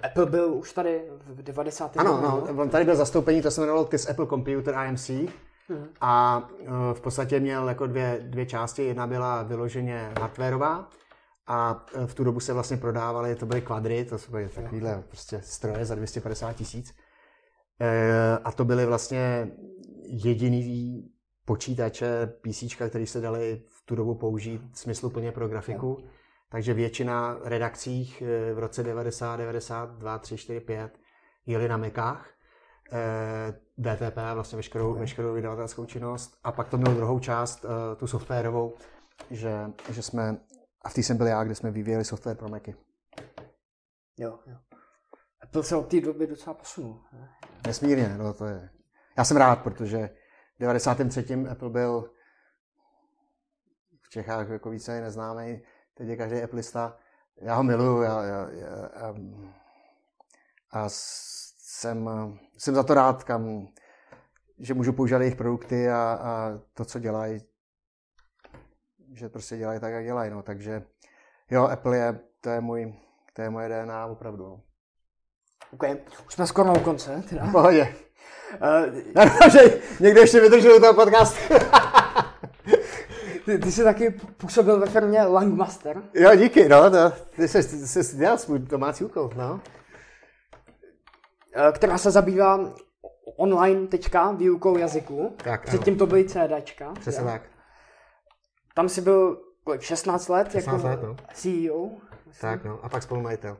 Apple 0.02 0.26
byl 0.26 0.54
už 0.54 0.72
tady 0.72 1.02
v 1.26 1.42
90. 1.42 1.96
Ano, 1.96 2.20
no, 2.22 2.62
on 2.62 2.68
tady 2.68 2.84
byl 2.84 2.96
zastoupení, 2.96 3.42
to 3.42 3.50
se 3.50 3.60
jmenovalo 3.60 3.84
KISS 3.84 4.10
Apple 4.10 4.26
Computer 4.26 4.74
IMC. 4.88 5.10
Hmm. 5.68 5.86
A 6.00 6.42
e, 6.60 6.94
v 6.94 7.00
podstatě 7.00 7.40
měl 7.40 7.68
jako 7.68 7.86
dvě, 7.86 8.20
dvě 8.22 8.46
části. 8.46 8.84
Jedna 8.84 9.06
byla 9.06 9.42
vyloženě 9.42 10.12
hardwareová 10.20 10.88
a 11.46 11.86
e, 11.94 12.06
v 12.06 12.14
tu 12.14 12.24
dobu 12.24 12.40
se 12.40 12.52
vlastně 12.52 12.76
prodávaly, 12.76 13.34
to 13.34 13.46
byly 13.46 13.62
kvadry, 13.62 14.04
to 14.04 14.16
byly 14.30 14.48
takovýhle 14.48 15.02
prostě 15.08 15.40
stroje 15.44 15.84
za 15.84 15.94
250 15.94 16.52
tisíc. 16.52 16.94
E, 17.80 18.38
a 18.44 18.52
to 18.52 18.64
byly 18.64 18.86
vlastně 18.86 19.50
jediný 20.02 21.04
počítače, 21.44 22.26
PC, 22.26 22.76
které 22.88 23.06
se 23.06 23.20
daly 23.20 23.62
v 23.68 23.86
tu 23.86 23.94
dobu 23.94 24.14
použít 24.14 24.62
smysluplně 24.74 25.32
pro 25.32 25.48
grafiku. 25.48 25.98
Jo 26.00 26.08
takže 26.50 26.74
většina 26.74 27.38
redakcích 27.44 28.22
eh, 28.22 28.54
v 28.54 28.58
roce 28.58 28.82
90, 28.82 29.36
92, 29.36 30.18
3, 30.18 30.36
4, 30.36 30.60
5 30.60 30.98
jeli 31.46 31.68
na 31.68 31.76
Mekách, 31.76 32.30
eh, 32.92 33.60
BTP, 33.76 34.16
vlastně 34.34 34.56
veškerou, 34.56 34.90
okay. 34.90 35.00
veškerou 35.00 35.32
vydavatelskou 35.34 35.84
činnost. 35.84 36.38
A 36.44 36.52
pak 36.52 36.68
to 36.68 36.78
mělo 36.78 36.94
druhou 36.94 37.18
část, 37.18 37.64
eh, 37.64 37.96
tu 37.96 38.06
softwarovou, 38.06 38.74
že, 39.30 39.70
že 39.90 40.02
jsme, 40.02 40.36
a 40.82 40.88
v 40.88 40.94
té 40.94 41.02
jsem 41.02 41.16
byl 41.16 41.26
já, 41.26 41.44
kde 41.44 41.54
jsme 41.54 41.70
vyvíjeli 41.70 42.04
software 42.04 42.36
pro 42.36 42.48
Macy. 42.48 42.74
Jo, 44.18 44.38
jo. 44.46 44.56
Apple 45.42 45.62
se 45.62 45.76
od 45.76 45.88
té 45.88 46.00
doby 46.00 46.26
docela 46.26 46.54
posunul. 46.54 47.00
Nesmírně, 47.66 48.18
no 48.18 48.34
to 48.34 48.46
je. 48.46 48.70
Já 49.18 49.24
jsem 49.24 49.36
rád, 49.36 49.62
protože 49.62 50.10
v 50.56 50.60
93. 50.60 51.46
Apple 51.50 51.70
byl 51.70 52.10
v 54.02 54.08
Čechách 54.10 54.48
jako 54.48 54.70
více 54.70 55.00
neznámý, 55.00 55.62
teď 56.00 56.08
je 56.08 56.16
každý 56.16 56.42
Applista. 56.42 56.96
Já 57.36 57.54
ho 57.54 57.62
miluju 57.62 58.02
já, 58.02 58.22
já, 58.22 58.48
já, 58.50 58.68
já, 59.00 59.14
a 60.70 60.84
jsem, 60.88 62.10
jsem 62.58 62.74
za 62.74 62.82
to 62.82 62.94
rád, 62.94 63.24
kam, 63.24 63.68
že 64.58 64.74
můžu 64.74 64.92
používat 64.92 65.20
jejich 65.20 65.36
produkty 65.36 65.90
a, 65.90 66.18
a 66.22 66.58
to, 66.74 66.84
co 66.84 66.98
dělají, 66.98 67.40
že 69.12 69.28
prostě 69.28 69.56
dělají 69.56 69.80
tak, 69.80 69.92
jak 69.92 70.04
dělají. 70.04 70.30
No. 70.30 70.42
Takže 70.42 70.82
jo, 71.50 71.64
Apple 71.64 71.96
je, 71.96 72.20
to 72.40 72.50
je, 72.50 72.60
můj, 72.60 72.94
to 73.32 73.42
je 73.42 73.50
moje 73.50 73.68
DNA 73.68 74.06
opravdu. 74.06 74.46
No. 74.46 74.60
OK, 75.72 75.82
už 76.26 76.34
jsme 76.34 76.46
skoro 76.46 76.68
na 76.68 76.80
konce. 76.80 77.22
Teda. 77.28 77.48
Pohodě. 77.52 77.94
Uh, 78.62 79.50
že 79.52 79.80
někdo 80.00 80.20
ještě 80.20 80.40
vydržel 80.40 80.80
toho 80.80 80.94
podcast. 80.94 81.36
ty, 83.50 83.58
ty 83.58 83.72
jsi 83.72 83.84
taky 83.84 84.10
působil 84.36 84.80
ve 84.80 84.86
firmě 84.86 85.22
Langmaster. 85.22 86.02
Jo, 86.14 86.34
díky, 86.36 86.68
no, 86.68 86.90
to, 86.90 87.12
ty 87.36 87.48
jsi, 87.48 87.62
ty 87.62 87.86
jsi 87.86 88.16
dělal 88.16 88.38
svůj 88.38 88.58
domácí 88.58 89.04
úkol, 89.04 89.30
no. 89.36 89.60
Eh, 91.54 91.72
která 91.72 91.98
se 91.98 92.10
zabývá 92.10 92.60
online 93.36 93.86
teďka 93.86 94.30
výukou 94.32 94.78
jazyku. 94.78 95.36
Tak, 95.44 95.66
Předtím 95.66 95.98
to 95.98 96.06
byly 96.06 96.24
CDčka. 96.24 96.92
Přesně 97.00 97.24
tak. 97.24 97.42
Tam 98.74 98.88
si 98.88 99.00
byl 99.00 99.38
kolik, 99.64 99.82
16 99.82 100.28
let 100.28 100.52
16 100.52 100.84
jako 100.84 100.86
let, 100.86 101.00
no. 101.02 101.16
CEO. 101.32 101.90
Myslím. 102.26 102.50
Tak, 102.50 102.64
no. 102.64 102.78
A 102.82 102.88
pak 102.88 103.02
spolumajitel. 103.02 103.56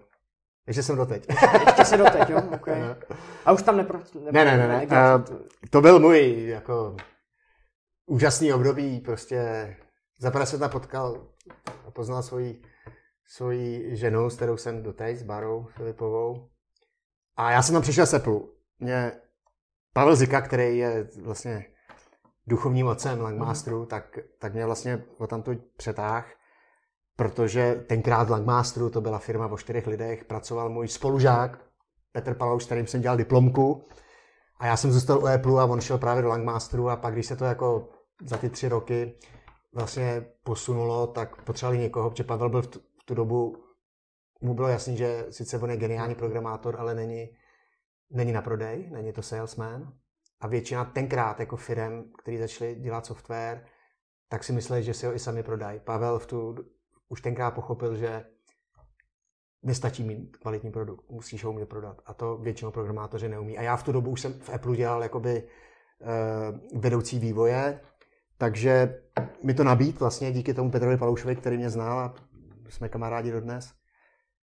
Ještě 0.67 0.83
jsem 0.83 0.97
doteď. 0.97 1.27
Ještě 1.67 1.85
se 1.85 1.97
doteď, 1.97 2.31
jo? 2.31 2.43
Okay. 2.55 2.83
A 3.45 3.53
už 3.53 3.63
tam 3.63 3.77
nepro 3.77 3.99
Ne, 4.31 4.45
ne, 4.45 4.57
ne. 4.57 4.69
ne. 4.69 4.87
Uh, 4.87 5.37
to 5.71 5.81
byl 5.81 6.01
můj 6.01 6.47
jako 6.49 6.97
úžasný 8.11 8.53
období, 8.53 9.01
prostě 9.01 9.77
za 10.19 10.31
tam 10.59 10.71
potkal 10.71 11.27
a 11.87 11.91
poznal 11.91 12.23
svoji, 12.23 12.63
svoji 13.27 13.97
ženu, 13.97 14.31
s 14.31 14.37
kterou 14.37 14.57
jsem 14.57 14.83
doteď, 14.83 15.17
s 15.17 15.23
Barou 15.23 15.67
Filipovou. 15.77 16.49
A 17.37 17.51
já 17.51 17.63
jsem 17.63 17.73
tam 17.73 17.83
přišel 17.83 18.07
seplu. 18.07 18.55
Mě 18.79 19.13
Pavel 19.93 20.17
Zika, 20.17 20.41
který 20.41 20.79
je 20.79 21.09
vlastně 21.23 21.65
duchovním 22.47 22.87
otcem 22.87 23.21
Langmasteru, 23.21 23.81
mm. 23.81 23.87
tak, 23.87 24.19
tak 24.39 24.55
mě 24.55 24.67
vlastně 24.67 25.05
o 25.19 25.27
tamto 25.27 25.53
přetáh, 25.77 26.33
protože 27.17 27.85
tenkrát 27.89 28.31
Langmasteru, 28.31 28.91
to 28.91 29.01
byla 29.01 29.19
firma 29.19 29.47
o 29.47 29.59
čtyřech 29.59 29.87
lidech, 29.87 30.25
pracoval 30.25 30.69
můj 30.69 30.89
spolužák 30.89 31.59
Petr 32.13 32.35
Palouš, 32.35 32.63
s 32.63 32.67
kterým 32.67 32.87
jsem 32.87 33.01
dělal 33.01 33.17
diplomku 33.17 33.89
a 34.59 34.67
já 34.67 34.77
jsem 34.77 34.93
zůstal 34.93 35.19
u 35.19 35.27
Apple 35.27 35.63
a 35.63 35.65
on 35.65 35.81
šel 35.81 35.99
právě 35.99 36.23
do 36.23 36.29
Langmasteru 36.29 36.91
a 36.91 36.97
pak, 36.97 37.15
když 37.15 37.27
se 37.27 37.37
to 37.37 37.45
jako 37.45 37.89
za 38.25 38.37
ty 38.37 38.51
tři 38.51 38.69
roky 38.69 39.15
vlastně 39.73 40.27
posunulo, 40.43 41.07
tak 41.07 41.43
potřebovali 41.43 41.79
někoho, 41.79 42.11
protože 42.11 42.25
Pavel 42.25 42.49
byl 42.49 42.63
v 42.63 42.67
tu, 42.67 42.79
v 42.79 43.05
tu 43.05 43.15
dobu, 43.15 43.65
mu 44.41 44.55
bylo 44.55 44.69
jasný, 44.69 44.97
že 44.97 45.27
sice 45.31 45.59
on 45.59 45.71
je 45.71 45.77
geniální 45.77 46.15
programátor, 46.15 46.77
ale 46.81 46.95
není, 46.95 47.29
není 48.11 48.33
na 48.33 48.43
prodej, 48.43 48.91
není 48.91 49.13
to 49.13 49.23
salesman. 49.23 49.93
A 50.41 50.47
většina 50.47 50.85
tenkrát 50.85 51.41
jako 51.41 51.57
firm, 51.57 52.13
který 52.19 52.39
začali 52.39 52.75
dělat 52.75 53.07
software, 53.07 53.67
tak 54.29 54.45
si 54.45 54.53
mysleli, 54.53 54.83
že 54.83 54.95
si 54.95 55.07
ho 55.07 55.15
i 55.15 55.19
sami 55.19 55.43
prodají. 55.43 55.81
Pavel 55.81 56.19
v 56.19 56.27
tu, 56.27 56.57
už 57.09 57.21
tenkrát 57.21 57.51
pochopil, 57.51 57.97
že 57.97 58.25
nestačí 59.63 60.05
mít 60.05 60.37
kvalitní 60.37 60.71
produkt, 60.71 61.11
musíš 61.11 61.45
ho 61.45 61.51
umět 61.51 61.69
prodat. 61.69 62.03
A 62.07 62.15
to 62.15 62.37
většinou 62.37 62.71
programátoři 62.71 63.29
neumí. 63.29 63.59
A 63.59 63.63
já 63.63 63.77
v 63.77 63.83
tu 63.83 63.93
dobu 63.93 64.11
už 64.11 64.21
jsem 64.21 64.33
v 64.33 64.51
Apple 64.51 64.77
dělal 64.77 65.03
jakoby 65.03 65.43
uh, 65.43 66.81
vedoucí 66.81 67.19
vývoje, 67.19 67.81
takže 68.41 69.03
mi 69.43 69.55
to 69.55 69.65
nabít 69.65 70.01
vlastně 70.01 70.33
díky 70.33 70.55
tomu 70.55 70.71
Petrovi 70.71 70.97
Paloušovi, 70.97 71.37
který 71.37 71.57
mě 71.57 71.71
znal 71.71 71.99
a 71.99 72.15
jsme 72.69 72.89
kamarádi 72.89 73.33
dodnes. 73.33 73.73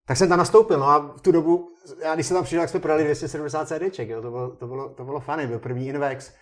Tak 0.07 0.17
jsem 0.17 0.29
tam 0.29 0.39
nastoupil, 0.39 0.79
no 0.79 0.87
a 0.87 0.99
v 0.99 1.21
tu 1.21 1.33
dobu, 1.33 1.69
já 2.03 2.15
když 2.15 2.27
jsem 2.27 2.37
tam 2.37 2.45
přišel, 2.45 2.61
tak 2.61 2.71
jsme 2.71 2.81
prodali 2.81 3.05
270 3.05 3.69
CDček, 3.69 4.09
jo, 4.09 4.23
to 4.23 4.31
bylo, 4.31 4.51
to 4.51 4.67
bylo, 4.67 4.89
to 4.89 5.05
bylo 5.05 5.21
funny, 5.21 5.47
byl 5.47 5.59
první 5.59 5.89
Invex 5.89 6.33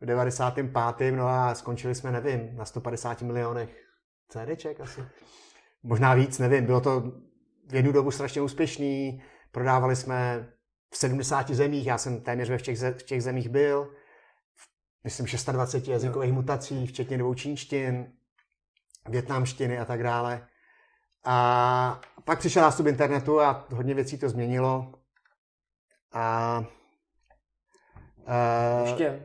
v 0.00 0.06
95. 0.06 1.12
no 1.12 1.28
a 1.28 1.54
skončili 1.54 1.94
jsme, 1.94 2.12
nevím, 2.12 2.56
na 2.56 2.64
150 2.64 3.22
milionech 3.22 3.68
CDček 4.28 4.80
asi. 4.80 5.04
Možná 5.82 6.14
víc, 6.14 6.38
nevím, 6.38 6.66
bylo 6.66 6.80
to 6.80 7.12
v 7.68 7.74
jednu 7.74 7.92
dobu 7.92 8.10
strašně 8.10 8.42
úspěšný, 8.42 9.22
prodávali 9.52 9.96
jsme 9.96 10.48
v 10.90 10.96
70 10.96 11.50
zemích, 11.50 11.86
já 11.86 11.98
jsem 11.98 12.20
téměř 12.20 12.50
ve 12.50 12.58
všech, 12.58 12.78
v 12.78 13.02
těch 13.02 13.22
zemích 13.22 13.48
byl, 13.48 13.90
myslím 15.04 15.26
26 15.52 15.88
jazykových 15.88 16.32
mutací, 16.32 16.86
včetně 16.86 17.18
dvou 17.18 17.34
čínštin, 17.34 18.12
větnamštiny 19.08 19.78
a 19.78 19.84
tak 19.84 20.02
dále. 20.02 20.46
A 21.24 22.00
pak 22.24 22.38
přišel 22.38 22.62
nástup 22.62 22.86
internetu 22.86 23.40
a 23.40 23.66
hodně 23.70 23.94
věcí 23.94 24.18
to 24.18 24.28
změnilo. 24.28 24.94
A 26.12 26.58
uh, 28.18 28.88
Ještě 28.88 29.22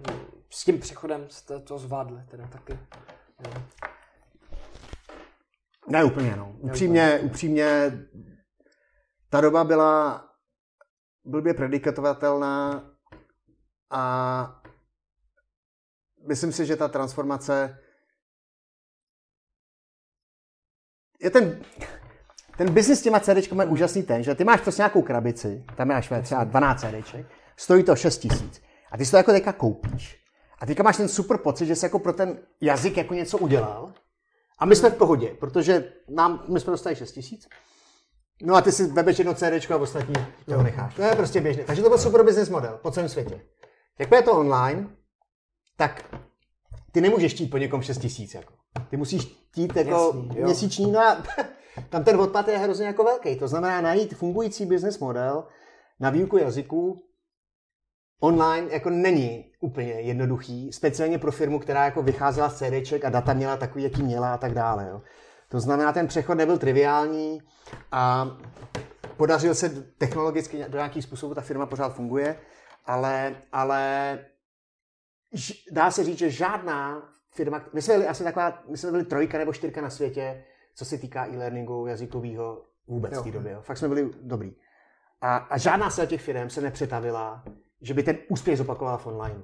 s 0.50 0.66
tím 0.66 0.80
přechodem 0.80 1.26
jste 1.30 1.60
to 1.60 1.78
zvládli 1.78 2.24
teda 2.32 2.48
taky. 2.48 2.80
Ne 5.88 6.04
úplně, 6.04 6.36
no. 6.36 6.56
Upřímně, 6.60 7.20
upřímně, 7.20 7.92
ta 9.30 9.42
doba 9.42 9.64
byla 9.64 10.26
blbě 11.26 11.54
predikatovatelná 11.54 12.84
a 13.90 14.59
myslím 16.30 16.52
si, 16.52 16.66
že 16.66 16.76
ta 16.76 16.88
transformace 16.88 17.80
je 21.22 21.30
ten, 21.30 21.62
ten 22.58 22.74
biznis 22.74 23.00
s 23.00 23.02
těma 23.02 23.20
CDčkama 23.20 23.64
je 23.64 23.70
úžasný 23.70 24.04
ten, 24.04 24.24
že 24.24 24.36
ty 24.36 24.44
máš 24.44 24.62
prostě 24.62 24.80
nějakou 24.80 25.02
krabici, 25.02 25.66
tam 25.78 25.88
máš 25.88 26.12
třeba 26.22 26.44
12 26.44 26.82
CDček, 26.82 27.26
stojí 27.58 27.84
to 27.84 27.96
6 27.96 28.18
tisíc. 28.18 28.62
A 28.92 28.98
ty 28.98 29.06
si 29.06 29.12
to 29.12 29.18
jako 29.18 29.32
teďka 29.32 29.54
koupíš. 29.54 30.18
A 30.60 30.66
teďka 30.66 30.84
máš 30.84 30.98
ten 30.98 31.08
super 31.08 31.38
pocit, 31.38 31.66
že 31.66 31.76
jsi 31.76 31.86
jako 31.86 32.00
pro 32.00 32.14
ten 32.14 32.38
jazyk 32.62 32.98
jako 32.98 33.14
něco 33.14 33.38
udělal. 33.38 33.94
A 34.60 34.66
my 34.66 34.76
jsme 34.76 34.90
v 34.90 34.96
pohodě, 34.96 35.36
protože 35.40 35.94
nám, 36.10 36.44
my 36.48 36.60
jsme 36.60 36.72
dostali 36.72 36.96
6 36.96 37.12
tisíc. 37.12 37.48
No 38.42 38.56
a 38.56 38.62
ty 38.62 38.72
si 38.72 38.88
webeš 38.88 39.18
jedno 39.18 39.34
CD 39.34 39.72
a 39.72 39.78
ostatní 39.78 40.16
to 40.46 40.64
necháš. 40.64 40.96
To 40.96 41.02
je 41.02 41.16
prostě 41.16 41.42
běžné. 41.42 41.64
Takže 41.64 41.82
to 41.82 41.90
byl 41.90 41.98
super 41.98 42.24
business 42.24 42.50
model 42.50 42.80
po 42.82 42.92
celém 42.92 43.10
světě. 43.10 43.42
Jak 44.00 44.12
je 44.12 44.22
to 44.22 44.32
online, 44.32 44.99
tak 45.80 46.16
ty 46.92 47.02
nemůžeš 47.02 47.34
chtít 47.34 47.48
po 47.48 47.58
někom 47.58 47.82
6 47.82 47.98
tisíc. 47.98 48.34
Jako. 48.34 48.54
Ty 48.90 48.98
musíš 48.98 49.26
chtít 49.52 49.76
jako 49.76 50.14
Jasný, 50.16 50.44
měsíční, 50.44 50.92
no 50.92 51.00
a 51.00 51.24
tam 51.90 52.04
ten 52.04 52.20
odpad 52.20 52.48
je 52.48 52.58
hrozně 52.58 52.86
jako 52.86 53.04
velký. 53.04 53.36
To 53.36 53.48
znamená 53.48 53.82
najít 53.82 54.16
fungující 54.16 54.66
business 54.66 55.00
model 55.00 55.48
na 56.00 56.10
výuku 56.10 56.38
jazyků 56.38 57.04
online 58.20 58.68
jako 58.72 58.90
není 58.90 59.52
úplně 59.60 59.92
jednoduchý, 59.92 60.74
speciálně 60.74 61.20
pro 61.20 61.32
firmu, 61.32 61.60
která 61.60 61.86
jako 61.86 62.04
vycházela 62.04 62.50
z 62.50 62.58
CDček 62.58 63.06
a 63.06 63.10
data 63.10 63.34
měla 63.34 63.58
takový, 63.58 63.84
jaký 63.84 64.04
měla 64.04 64.34
a 64.34 64.38
tak 64.38 64.54
dále. 64.54 64.88
Jo. 64.90 65.02
To 65.50 65.60
znamená, 65.60 65.94
ten 65.94 66.08
přechod 66.08 66.36
nebyl 66.36 66.58
triviální 66.58 67.42
a 67.92 68.28
podařil 69.18 69.56
se 69.56 69.70
technologicky 69.70 70.66
do 70.68 70.78
nějakých 70.78 71.04
způsobů, 71.04 71.34
ta 71.34 71.42
firma 71.42 71.66
pořád 71.66 71.96
funguje, 71.96 72.36
ale, 72.86 73.36
ale 73.52 74.20
dá 75.72 75.92
se 75.92 76.04
říct, 76.04 76.18
že 76.18 76.32
žádná 76.32 77.10
firma, 77.32 77.66
my 77.74 77.82
jsme 77.82 77.94
byli 77.94 78.08
asi 78.08 78.24
taková, 78.24 78.64
my 78.70 78.78
jsme 78.78 78.92
byli 78.92 79.06
trojka 79.06 79.38
nebo 79.38 79.54
čtyřka 79.54 79.82
na 79.82 79.90
světě, 79.90 80.44
co 80.76 80.86
se 80.86 80.98
týká 80.98 81.28
e-learningu 81.28 81.88
jazykového 81.88 82.66
vůbec 82.88 83.18
v 83.18 83.24
té 83.24 83.32
době. 83.32 83.52
Jo. 83.52 83.62
Fakt 83.62 83.78
jsme 83.78 83.88
byli 83.88 84.10
dobrý. 84.22 84.56
A, 85.22 85.38
a 85.38 85.58
žádná 85.58 85.90
z 85.90 86.08
těch 86.08 86.22
firm 86.22 86.50
se 86.50 86.62
nepřetavila, 86.62 87.44
že 87.82 87.94
by 87.94 88.04
ten 88.04 88.18
úspěch 88.28 88.58
zopakovala 88.58 88.98
v 88.98 89.08
online. 89.08 89.42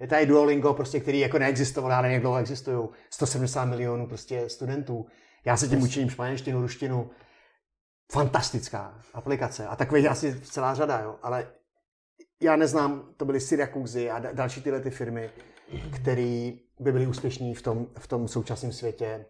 Je 0.00 0.06
tady 0.06 0.26
Duolingo, 0.26 0.74
prostě, 0.74 1.00
který 1.00 1.20
jako 1.20 1.38
neexistoval, 1.38 1.90
já 1.90 2.02
nevím, 2.02 2.14
jak 2.14 2.22
dlouho 2.22 2.38
existují, 2.38 2.88
170 3.10 3.64
milionů 3.64 4.06
prostě 4.06 4.48
studentů. 4.48 5.06
Já 5.44 5.56
se 5.56 5.68
tím 5.68 5.82
učím 5.82 6.10
španělštinu, 6.10 6.60
ruštinu. 6.60 7.10
Fantastická 8.12 9.00
aplikace. 9.14 9.66
A 9.66 9.76
takových 9.76 10.06
asi 10.06 10.40
celá 10.40 10.74
řada, 10.74 11.00
jo. 11.00 11.18
Ale 11.22 11.52
já 12.40 12.56
neznám, 12.56 13.14
to 13.16 13.24
byly 13.24 13.40
Syrakuzy 13.40 14.10
a 14.10 14.18
další 14.18 14.62
tyhle 14.62 14.80
ty 14.80 14.90
firmy, 14.90 15.30
které 15.94 16.52
by 16.80 16.92
byly 16.92 17.06
úspěšní 17.06 17.54
v 17.54 17.62
tom, 17.62 17.86
v 17.98 18.06
tom 18.06 18.28
současném 18.28 18.72
světě 18.72 19.26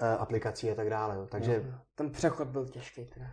uh, 0.00 0.22
aplikací 0.22 0.70
a 0.70 0.74
tak 0.74 0.90
dále. 0.90 1.26
Takže 1.30 1.62
no, 1.66 1.80
ten 1.94 2.10
přechod 2.10 2.48
byl 2.48 2.68
těžký. 2.68 3.04
Teda. 3.04 3.26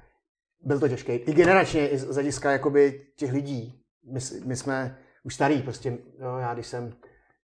byl 0.62 0.80
to 0.80 0.90
těžký. 0.90 1.12
I 1.12 1.34
generačně, 1.34 1.90
i 1.90 1.98
z 1.98 2.14
hlediska 2.14 2.52
jakoby 2.52 3.08
těch 3.16 3.34
lidí. 3.34 3.84
My, 4.04 4.20
my 4.46 4.56
jsme 4.56 4.98
už 5.24 5.36
starý, 5.36 5.62
prostě, 5.62 5.98
jo, 6.20 6.38
já 6.38 6.54
když 6.54 6.68
jsem 6.68 6.94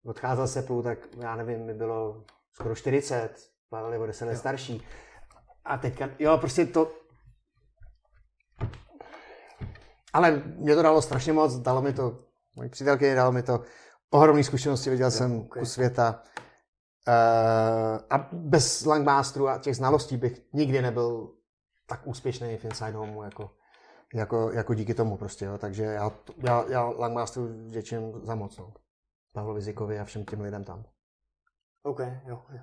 odcházel 0.05 0.47
se 0.47 0.61
plů, 0.61 0.83
tak 0.83 0.99
já 1.21 1.35
nevím, 1.35 1.65
mi 1.65 1.73
bylo 1.73 2.25
skoro 2.53 2.75
40, 2.75 3.51
Pavel 3.69 3.93
je 3.93 3.99
o 3.99 4.05
10 4.05 4.25
let 4.25 4.37
starší. 4.37 4.81
A 5.65 5.77
teďka, 5.77 6.09
jo, 6.19 6.37
prostě 6.37 6.65
to... 6.65 7.00
Ale 10.13 10.43
mě 10.55 10.75
to 10.75 10.81
dalo 10.81 11.01
strašně 11.01 11.33
moc, 11.33 11.55
dalo 11.55 11.81
mi 11.81 11.93
to, 11.93 12.19
moji 12.55 12.69
přítelky 12.69 13.15
dalo 13.15 13.31
mi 13.31 13.43
to 13.43 13.61
ohromné 14.09 14.43
zkušenosti, 14.43 14.89
viděl 14.89 15.07
jo, 15.07 15.11
jsem 15.11 15.39
okay. 15.39 15.59
kus 15.59 15.73
světa. 15.73 16.23
Uh, 17.07 17.99
a 18.09 18.29
bez 18.31 18.85
Langmasteru 18.85 19.47
a 19.47 19.57
těch 19.57 19.75
znalostí 19.75 20.17
bych 20.17 20.41
nikdy 20.53 20.81
nebyl 20.81 21.31
tak 21.87 22.07
úspěšný 22.07 22.57
v 22.57 22.65
Inside 22.65 22.91
Home 22.91 23.23
jako, 23.23 23.51
jako, 24.13 24.51
jako 24.51 24.73
díky 24.73 24.93
tomu 24.93 25.17
prostě, 25.17 25.45
jo. 25.45 25.57
takže 25.57 25.83
já, 25.83 26.11
já, 26.37 26.65
já 26.69 26.83
Langmasteru 26.83 27.47
vděčím 27.47 28.13
za 28.23 28.35
moc, 28.35 28.57
no. 28.57 28.73
Pavlovi 29.33 29.61
Zikovi 29.61 29.99
a 29.99 30.05
všem 30.05 30.25
těm 30.25 30.41
lidem 30.41 30.63
tam. 30.63 30.83
OK, 31.83 31.99
jo. 31.99 32.41
jo. 32.49 32.59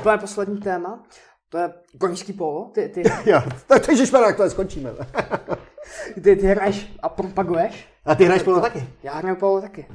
Úplně 0.00 0.18
poslední 0.18 0.60
téma, 0.60 1.04
to 1.48 1.58
je 1.58 1.74
koňský 2.00 2.32
polo. 2.32 2.70
Ty, 2.74 2.88
ty... 2.88 3.02
jo, 3.30 3.40
tak 3.66 4.36
to 4.36 4.42
je 4.42 4.50
skončíme. 4.50 4.90
ty, 6.14 6.36
ty 6.36 6.46
hraješ 6.46 6.96
a 7.02 7.08
propaguješ? 7.08 7.88
A 8.04 8.14
ty 8.14 8.24
hraješ 8.24 8.42
polo 8.42 8.60
taky? 8.60 8.88
Já 9.02 9.14
hraju 9.14 9.36
polo 9.36 9.60
taky. 9.60 9.86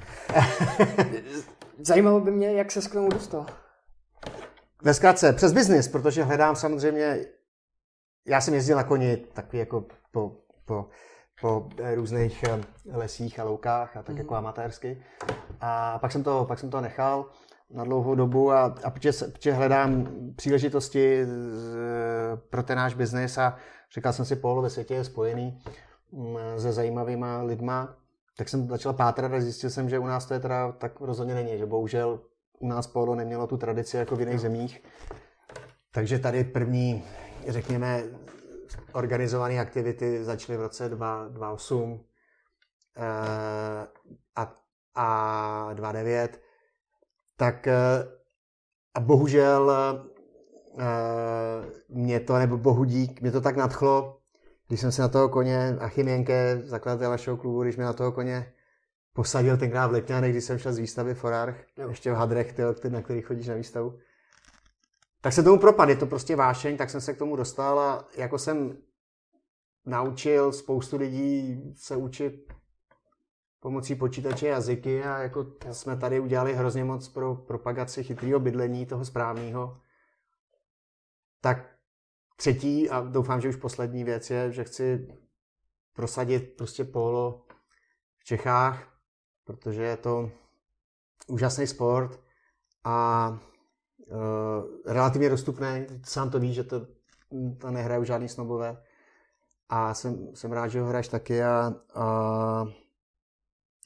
Zajímalo 1.79 2.19
by 2.19 2.31
mě, 2.31 2.53
jak 2.53 2.71
se 2.71 2.89
k 2.89 2.93
tomu 2.93 3.09
dostal. 3.09 3.45
Ve 4.81 4.93
zkratce, 4.93 5.33
přes 5.33 5.53
biznis, 5.53 5.87
protože 5.87 6.23
hledám 6.23 6.55
samozřejmě, 6.55 7.25
já 8.27 8.41
jsem 8.41 8.53
jezdil 8.53 8.77
na 8.77 8.83
koni 8.83 9.17
takový 9.17 9.59
jako 9.59 9.85
po, 10.11 10.31
po, 10.65 10.89
po 11.41 11.69
různých 11.95 12.43
eh, 12.43 12.61
lesích 12.93 13.39
a 13.39 13.43
loukách 13.43 13.97
a 13.97 14.03
tak 14.03 14.15
mm. 14.15 14.17
jako 14.17 14.35
amatérsky. 14.35 15.03
A 15.61 15.99
pak 15.99 16.11
jsem 16.11 16.23
to, 16.23 16.45
pak 16.47 16.59
jsem 16.59 16.69
to 16.69 16.81
nechal 16.81 17.29
na 17.69 17.83
dlouhou 17.83 18.15
dobu 18.15 18.51
a, 18.51 18.75
a 18.83 18.89
protože, 18.89 19.11
protože 19.11 19.51
hledám 19.51 20.07
příležitosti 20.35 21.25
pro 22.49 22.63
ten 22.63 22.77
náš 22.77 22.93
biznis 22.93 23.37
a 23.37 23.57
říkal 23.95 24.13
jsem 24.13 24.25
si, 24.25 24.35
polo 24.35 24.61
ve 24.61 24.69
světě 24.69 24.93
je 24.93 25.03
spojený 25.03 25.61
se 26.57 26.73
zajímavýma 26.73 27.41
lidma, 27.41 27.97
tak 28.37 28.49
jsem 28.49 28.67
začal 28.67 28.93
pátrat 28.93 29.33
a 29.33 29.41
zjistil 29.41 29.69
jsem, 29.69 29.89
že 29.89 29.99
u 29.99 30.05
nás 30.05 30.25
to 30.25 30.33
je 30.33 30.39
teda 30.39 30.71
tak 30.71 31.01
rozhodně 31.01 31.35
není, 31.35 31.57
že 31.57 31.65
bohužel 31.65 32.19
u 32.59 32.67
nás 32.67 32.87
polo 32.87 33.15
nemělo 33.15 33.47
tu 33.47 33.57
tradici 33.57 33.97
jako 33.97 34.15
v 34.15 34.19
jiných 34.19 34.39
zemích. 34.39 34.83
Takže 35.91 36.19
tady 36.19 36.43
první, 36.43 37.03
řekněme, 37.47 38.03
organizované 38.93 39.59
aktivity 39.59 40.23
začaly 40.23 40.57
v 40.57 40.61
roce 40.61 40.89
2008 40.89 42.05
eh, 42.97 43.87
a, 44.35 44.53
a 44.95 45.73
2009 45.73 46.41
tak 47.37 47.67
eh, 47.67 47.75
a 48.93 48.99
bohužel 48.99 49.71
eh, 50.79 50.85
mě 51.89 52.19
to, 52.19 52.37
nebo 52.37 52.57
bohu 52.57 52.83
dík, 52.83 53.21
mě 53.21 53.31
to 53.31 53.41
tak 53.41 53.55
nadchlo, 53.55 54.14
když 54.67 54.81
jsem 54.81 54.91
se 54.91 55.01
na 55.01 55.07
toho 55.07 55.29
koně, 55.29 55.77
Achim 55.79 56.07
Jenke, 56.07 56.61
zakladatel 56.65 57.11
našeho 57.11 57.37
klubu, 57.37 57.63
když 57.63 57.75
mě 57.75 57.85
na 57.85 57.93
toho 57.93 58.11
koně 58.11 58.53
posadil 59.13 59.57
tenkrát 59.57 59.87
v 59.87 59.91
Letňanech, 59.91 60.31
když 60.31 60.43
jsem 60.43 60.57
šel 60.57 60.73
z 60.73 60.77
výstavy 60.77 61.13
Forarch, 61.13 61.57
jo. 61.77 61.89
ještě 61.89 62.11
v 62.11 62.15
Hadrech, 62.15 62.53
tyjo, 62.53 62.75
na 62.89 63.01
který 63.01 63.21
chodíš 63.21 63.47
na 63.47 63.55
výstavu. 63.55 63.99
Tak 65.21 65.33
se 65.33 65.43
tomu 65.43 65.59
propadl, 65.59 65.89
je 65.89 65.97
to 65.97 66.05
prostě 66.05 66.35
vášeň, 66.35 66.77
tak 66.77 66.89
jsem 66.89 67.01
se 67.01 67.13
k 67.13 67.17
tomu 67.17 67.35
dostal 67.35 67.79
a 67.79 68.07
jako 68.17 68.37
jsem 68.37 68.77
naučil 69.85 70.51
spoustu 70.51 70.97
lidí 70.97 71.61
se 71.75 71.95
učit 71.95 72.53
pomocí 73.59 73.95
počítače 73.95 74.47
jazyky 74.47 75.03
a 75.03 75.17
jako 75.17 75.45
jsme 75.71 75.97
tady 75.97 76.19
udělali 76.19 76.53
hrozně 76.53 76.83
moc 76.83 77.07
pro 77.07 77.35
propagaci 77.35 78.03
chytrého 78.03 78.39
bydlení, 78.39 78.85
toho 78.85 79.05
správného. 79.05 79.81
Tak 81.41 81.74
třetí 82.35 82.89
a 82.89 83.01
doufám, 83.01 83.41
že 83.41 83.49
už 83.49 83.55
poslední 83.55 84.03
věc 84.03 84.29
je, 84.29 84.51
že 84.51 84.63
chci 84.63 85.07
prosadit 85.93 86.53
prostě 86.57 86.83
polo 86.83 87.45
v 88.17 88.25
Čechách, 88.25 88.99
protože 89.43 89.83
je 89.83 89.97
to 89.97 90.31
úžasný 91.27 91.67
sport 91.67 92.19
a 92.83 93.29
uh, 94.07 94.17
relativně 94.85 95.29
dostupný. 95.29 95.87
Sám 96.03 96.29
to 96.29 96.39
víš, 96.39 96.55
že 96.55 96.63
to, 96.63 96.87
to 97.57 97.71
nehrajou 97.71 98.03
žádný 98.03 98.29
snobové. 98.29 98.83
A 99.69 99.93
jsem, 99.93 100.35
jsem 100.35 100.51
rád, 100.51 100.67
že 100.67 100.81
ho 100.81 100.87
hraješ 100.87 101.07
taky 101.07 101.43
a, 101.43 101.73
a 101.93 102.65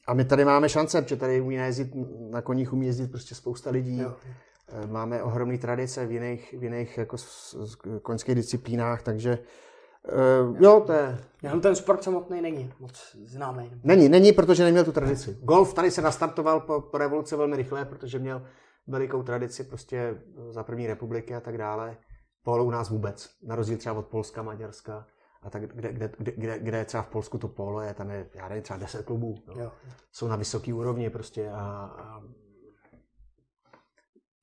a 0.07 0.13
my 0.13 0.25
tady 0.25 0.45
máme 0.45 0.69
šance, 0.69 1.01
protože 1.01 1.15
tady 1.15 1.41
umí 1.41 1.55
jezdit, 1.55 1.91
na 2.29 2.41
koních 2.41 2.73
umí 2.73 2.85
jezdit 2.85 3.07
prostě 3.11 3.35
spousta 3.35 3.69
lidí. 3.69 3.97
Jo. 3.97 4.15
Eh, 4.71 4.87
máme 4.87 5.23
ohromné 5.23 5.57
tradice 5.57 6.05
v 6.05 6.11
jiných, 6.11 6.55
v 6.57 6.63
jiných 6.63 6.97
jako 6.97 7.17
s, 7.17 7.53
s, 7.53 7.75
koňských 8.01 8.35
disciplínách, 8.35 9.01
takže 9.01 9.39
Uh, 10.49 10.57
jo, 10.59 10.83
to 10.85 10.93
je... 10.93 11.17
Jenom 11.43 11.61
ten 11.61 11.75
sport 11.75 12.03
samotný 12.03 12.41
není 12.41 12.73
moc 12.79 13.15
známý. 13.25 13.71
Není, 13.83 14.09
není, 14.09 14.31
protože 14.31 14.63
neměl 14.63 14.83
tu 14.83 14.91
tradici. 14.91 15.37
Golf 15.41 15.73
tady 15.73 15.91
se 15.91 16.01
nastartoval 16.01 16.59
po, 16.59 16.81
po 16.81 16.97
revoluci 16.97 17.35
velmi 17.35 17.55
rychle, 17.55 17.85
protože 17.85 18.19
měl 18.19 18.41
velikou 18.87 19.23
tradici 19.23 19.63
prostě 19.63 20.21
za 20.49 20.63
první 20.63 20.87
republiky 20.87 21.35
a 21.35 21.39
tak 21.39 21.57
dále. 21.57 21.97
Polo 22.43 22.65
u 22.65 22.71
nás 22.71 22.89
vůbec, 22.89 23.29
na 23.43 23.55
rozdíl 23.55 23.77
třeba 23.77 23.95
od 23.99 24.05
Polska, 24.05 24.41
Maďarska 24.41 25.07
a 25.41 25.49
tak, 25.49 25.75
kde, 25.75 25.93
kde, 25.93 26.11
kde, 26.17 26.59
kde 26.59 26.85
třeba 26.85 27.03
v 27.03 27.07
Polsku 27.07 27.37
to 27.37 27.47
polo 27.47 27.81
je, 27.81 27.93
tam 27.93 28.09
je, 28.09 28.29
já 28.33 28.47
nevím, 28.47 28.63
třeba 28.63 28.79
10 28.79 29.05
klubů. 29.05 29.35
No. 29.47 29.63
Jo. 29.63 29.71
Jsou 30.11 30.27
na 30.27 30.35
vysoké 30.35 30.73
úrovni 30.73 31.09
prostě 31.09 31.49
a, 31.49 31.55
a... 31.57 32.21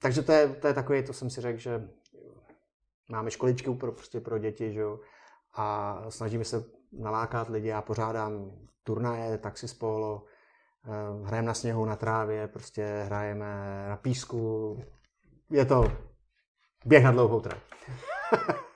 Takže 0.02 0.22
to 0.22 0.32
je, 0.32 0.48
to 0.48 0.66
je 0.66 0.74
takový, 0.74 1.02
to 1.02 1.12
jsem 1.12 1.30
si 1.30 1.40
řekl, 1.40 1.58
že 1.58 1.88
máme 3.08 3.30
školičky 3.30 3.70
pro, 3.70 3.92
prostě 3.92 4.20
pro 4.20 4.38
děti, 4.38 4.72
že 4.72 4.80
jo, 4.80 5.00
a 5.54 5.96
snažíme 6.08 6.44
se 6.44 6.64
nalákat 6.92 7.48
lidi, 7.48 7.68
já 7.68 7.82
pořádám 7.82 8.50
turnaje, 8.84 9.38
taxi 9.38 9.68
spolo, 9.68 10.24
eh, 10.84 11.26
hrajeme 11.26 11.48
na 11.48 11.54
sněhu, 11.54 11.84
na 11.84 11.96
trávě, 11.96 12.48
prostě 12.48 13.02
hrajeme 13.06 13.84
na 13.88 13.96
písku, 13.96 14.76
je 15.50 15.64
to 15.64 15.92
běh 16.84 17.04
na 17.04 17.12
dlouhou 17.12 17.40
trať. 17.40 17.58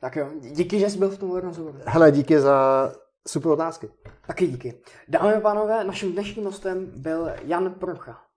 Tak 0.00 0.16
jo, 0.16 0.28
díky, 0.40 0.80
že 0.80 0.90
jsi 0.90 0.98
byl 0.98 1.10
v 1.10 1.18
tom 1.18 1.36
rozhovoru. 1.36 1.78
Hele, 1.86 2.12
díky 2.12 2.40
za 2.40 2.92
super 3.28 3.52
otázky. 3.52 3.90
Taky 4.26 4.46
díky. 4.46 4.80
Dámy 5.08 5.34
a 5.34 5.40
pánové, 5.40 5.84
naším 5.84 6.12
dnešním 6.12 6.44
hostem 6.44 6.92
byl 6.96 7.30
Jan 7.44 7.74
Procha. 7.74 8.27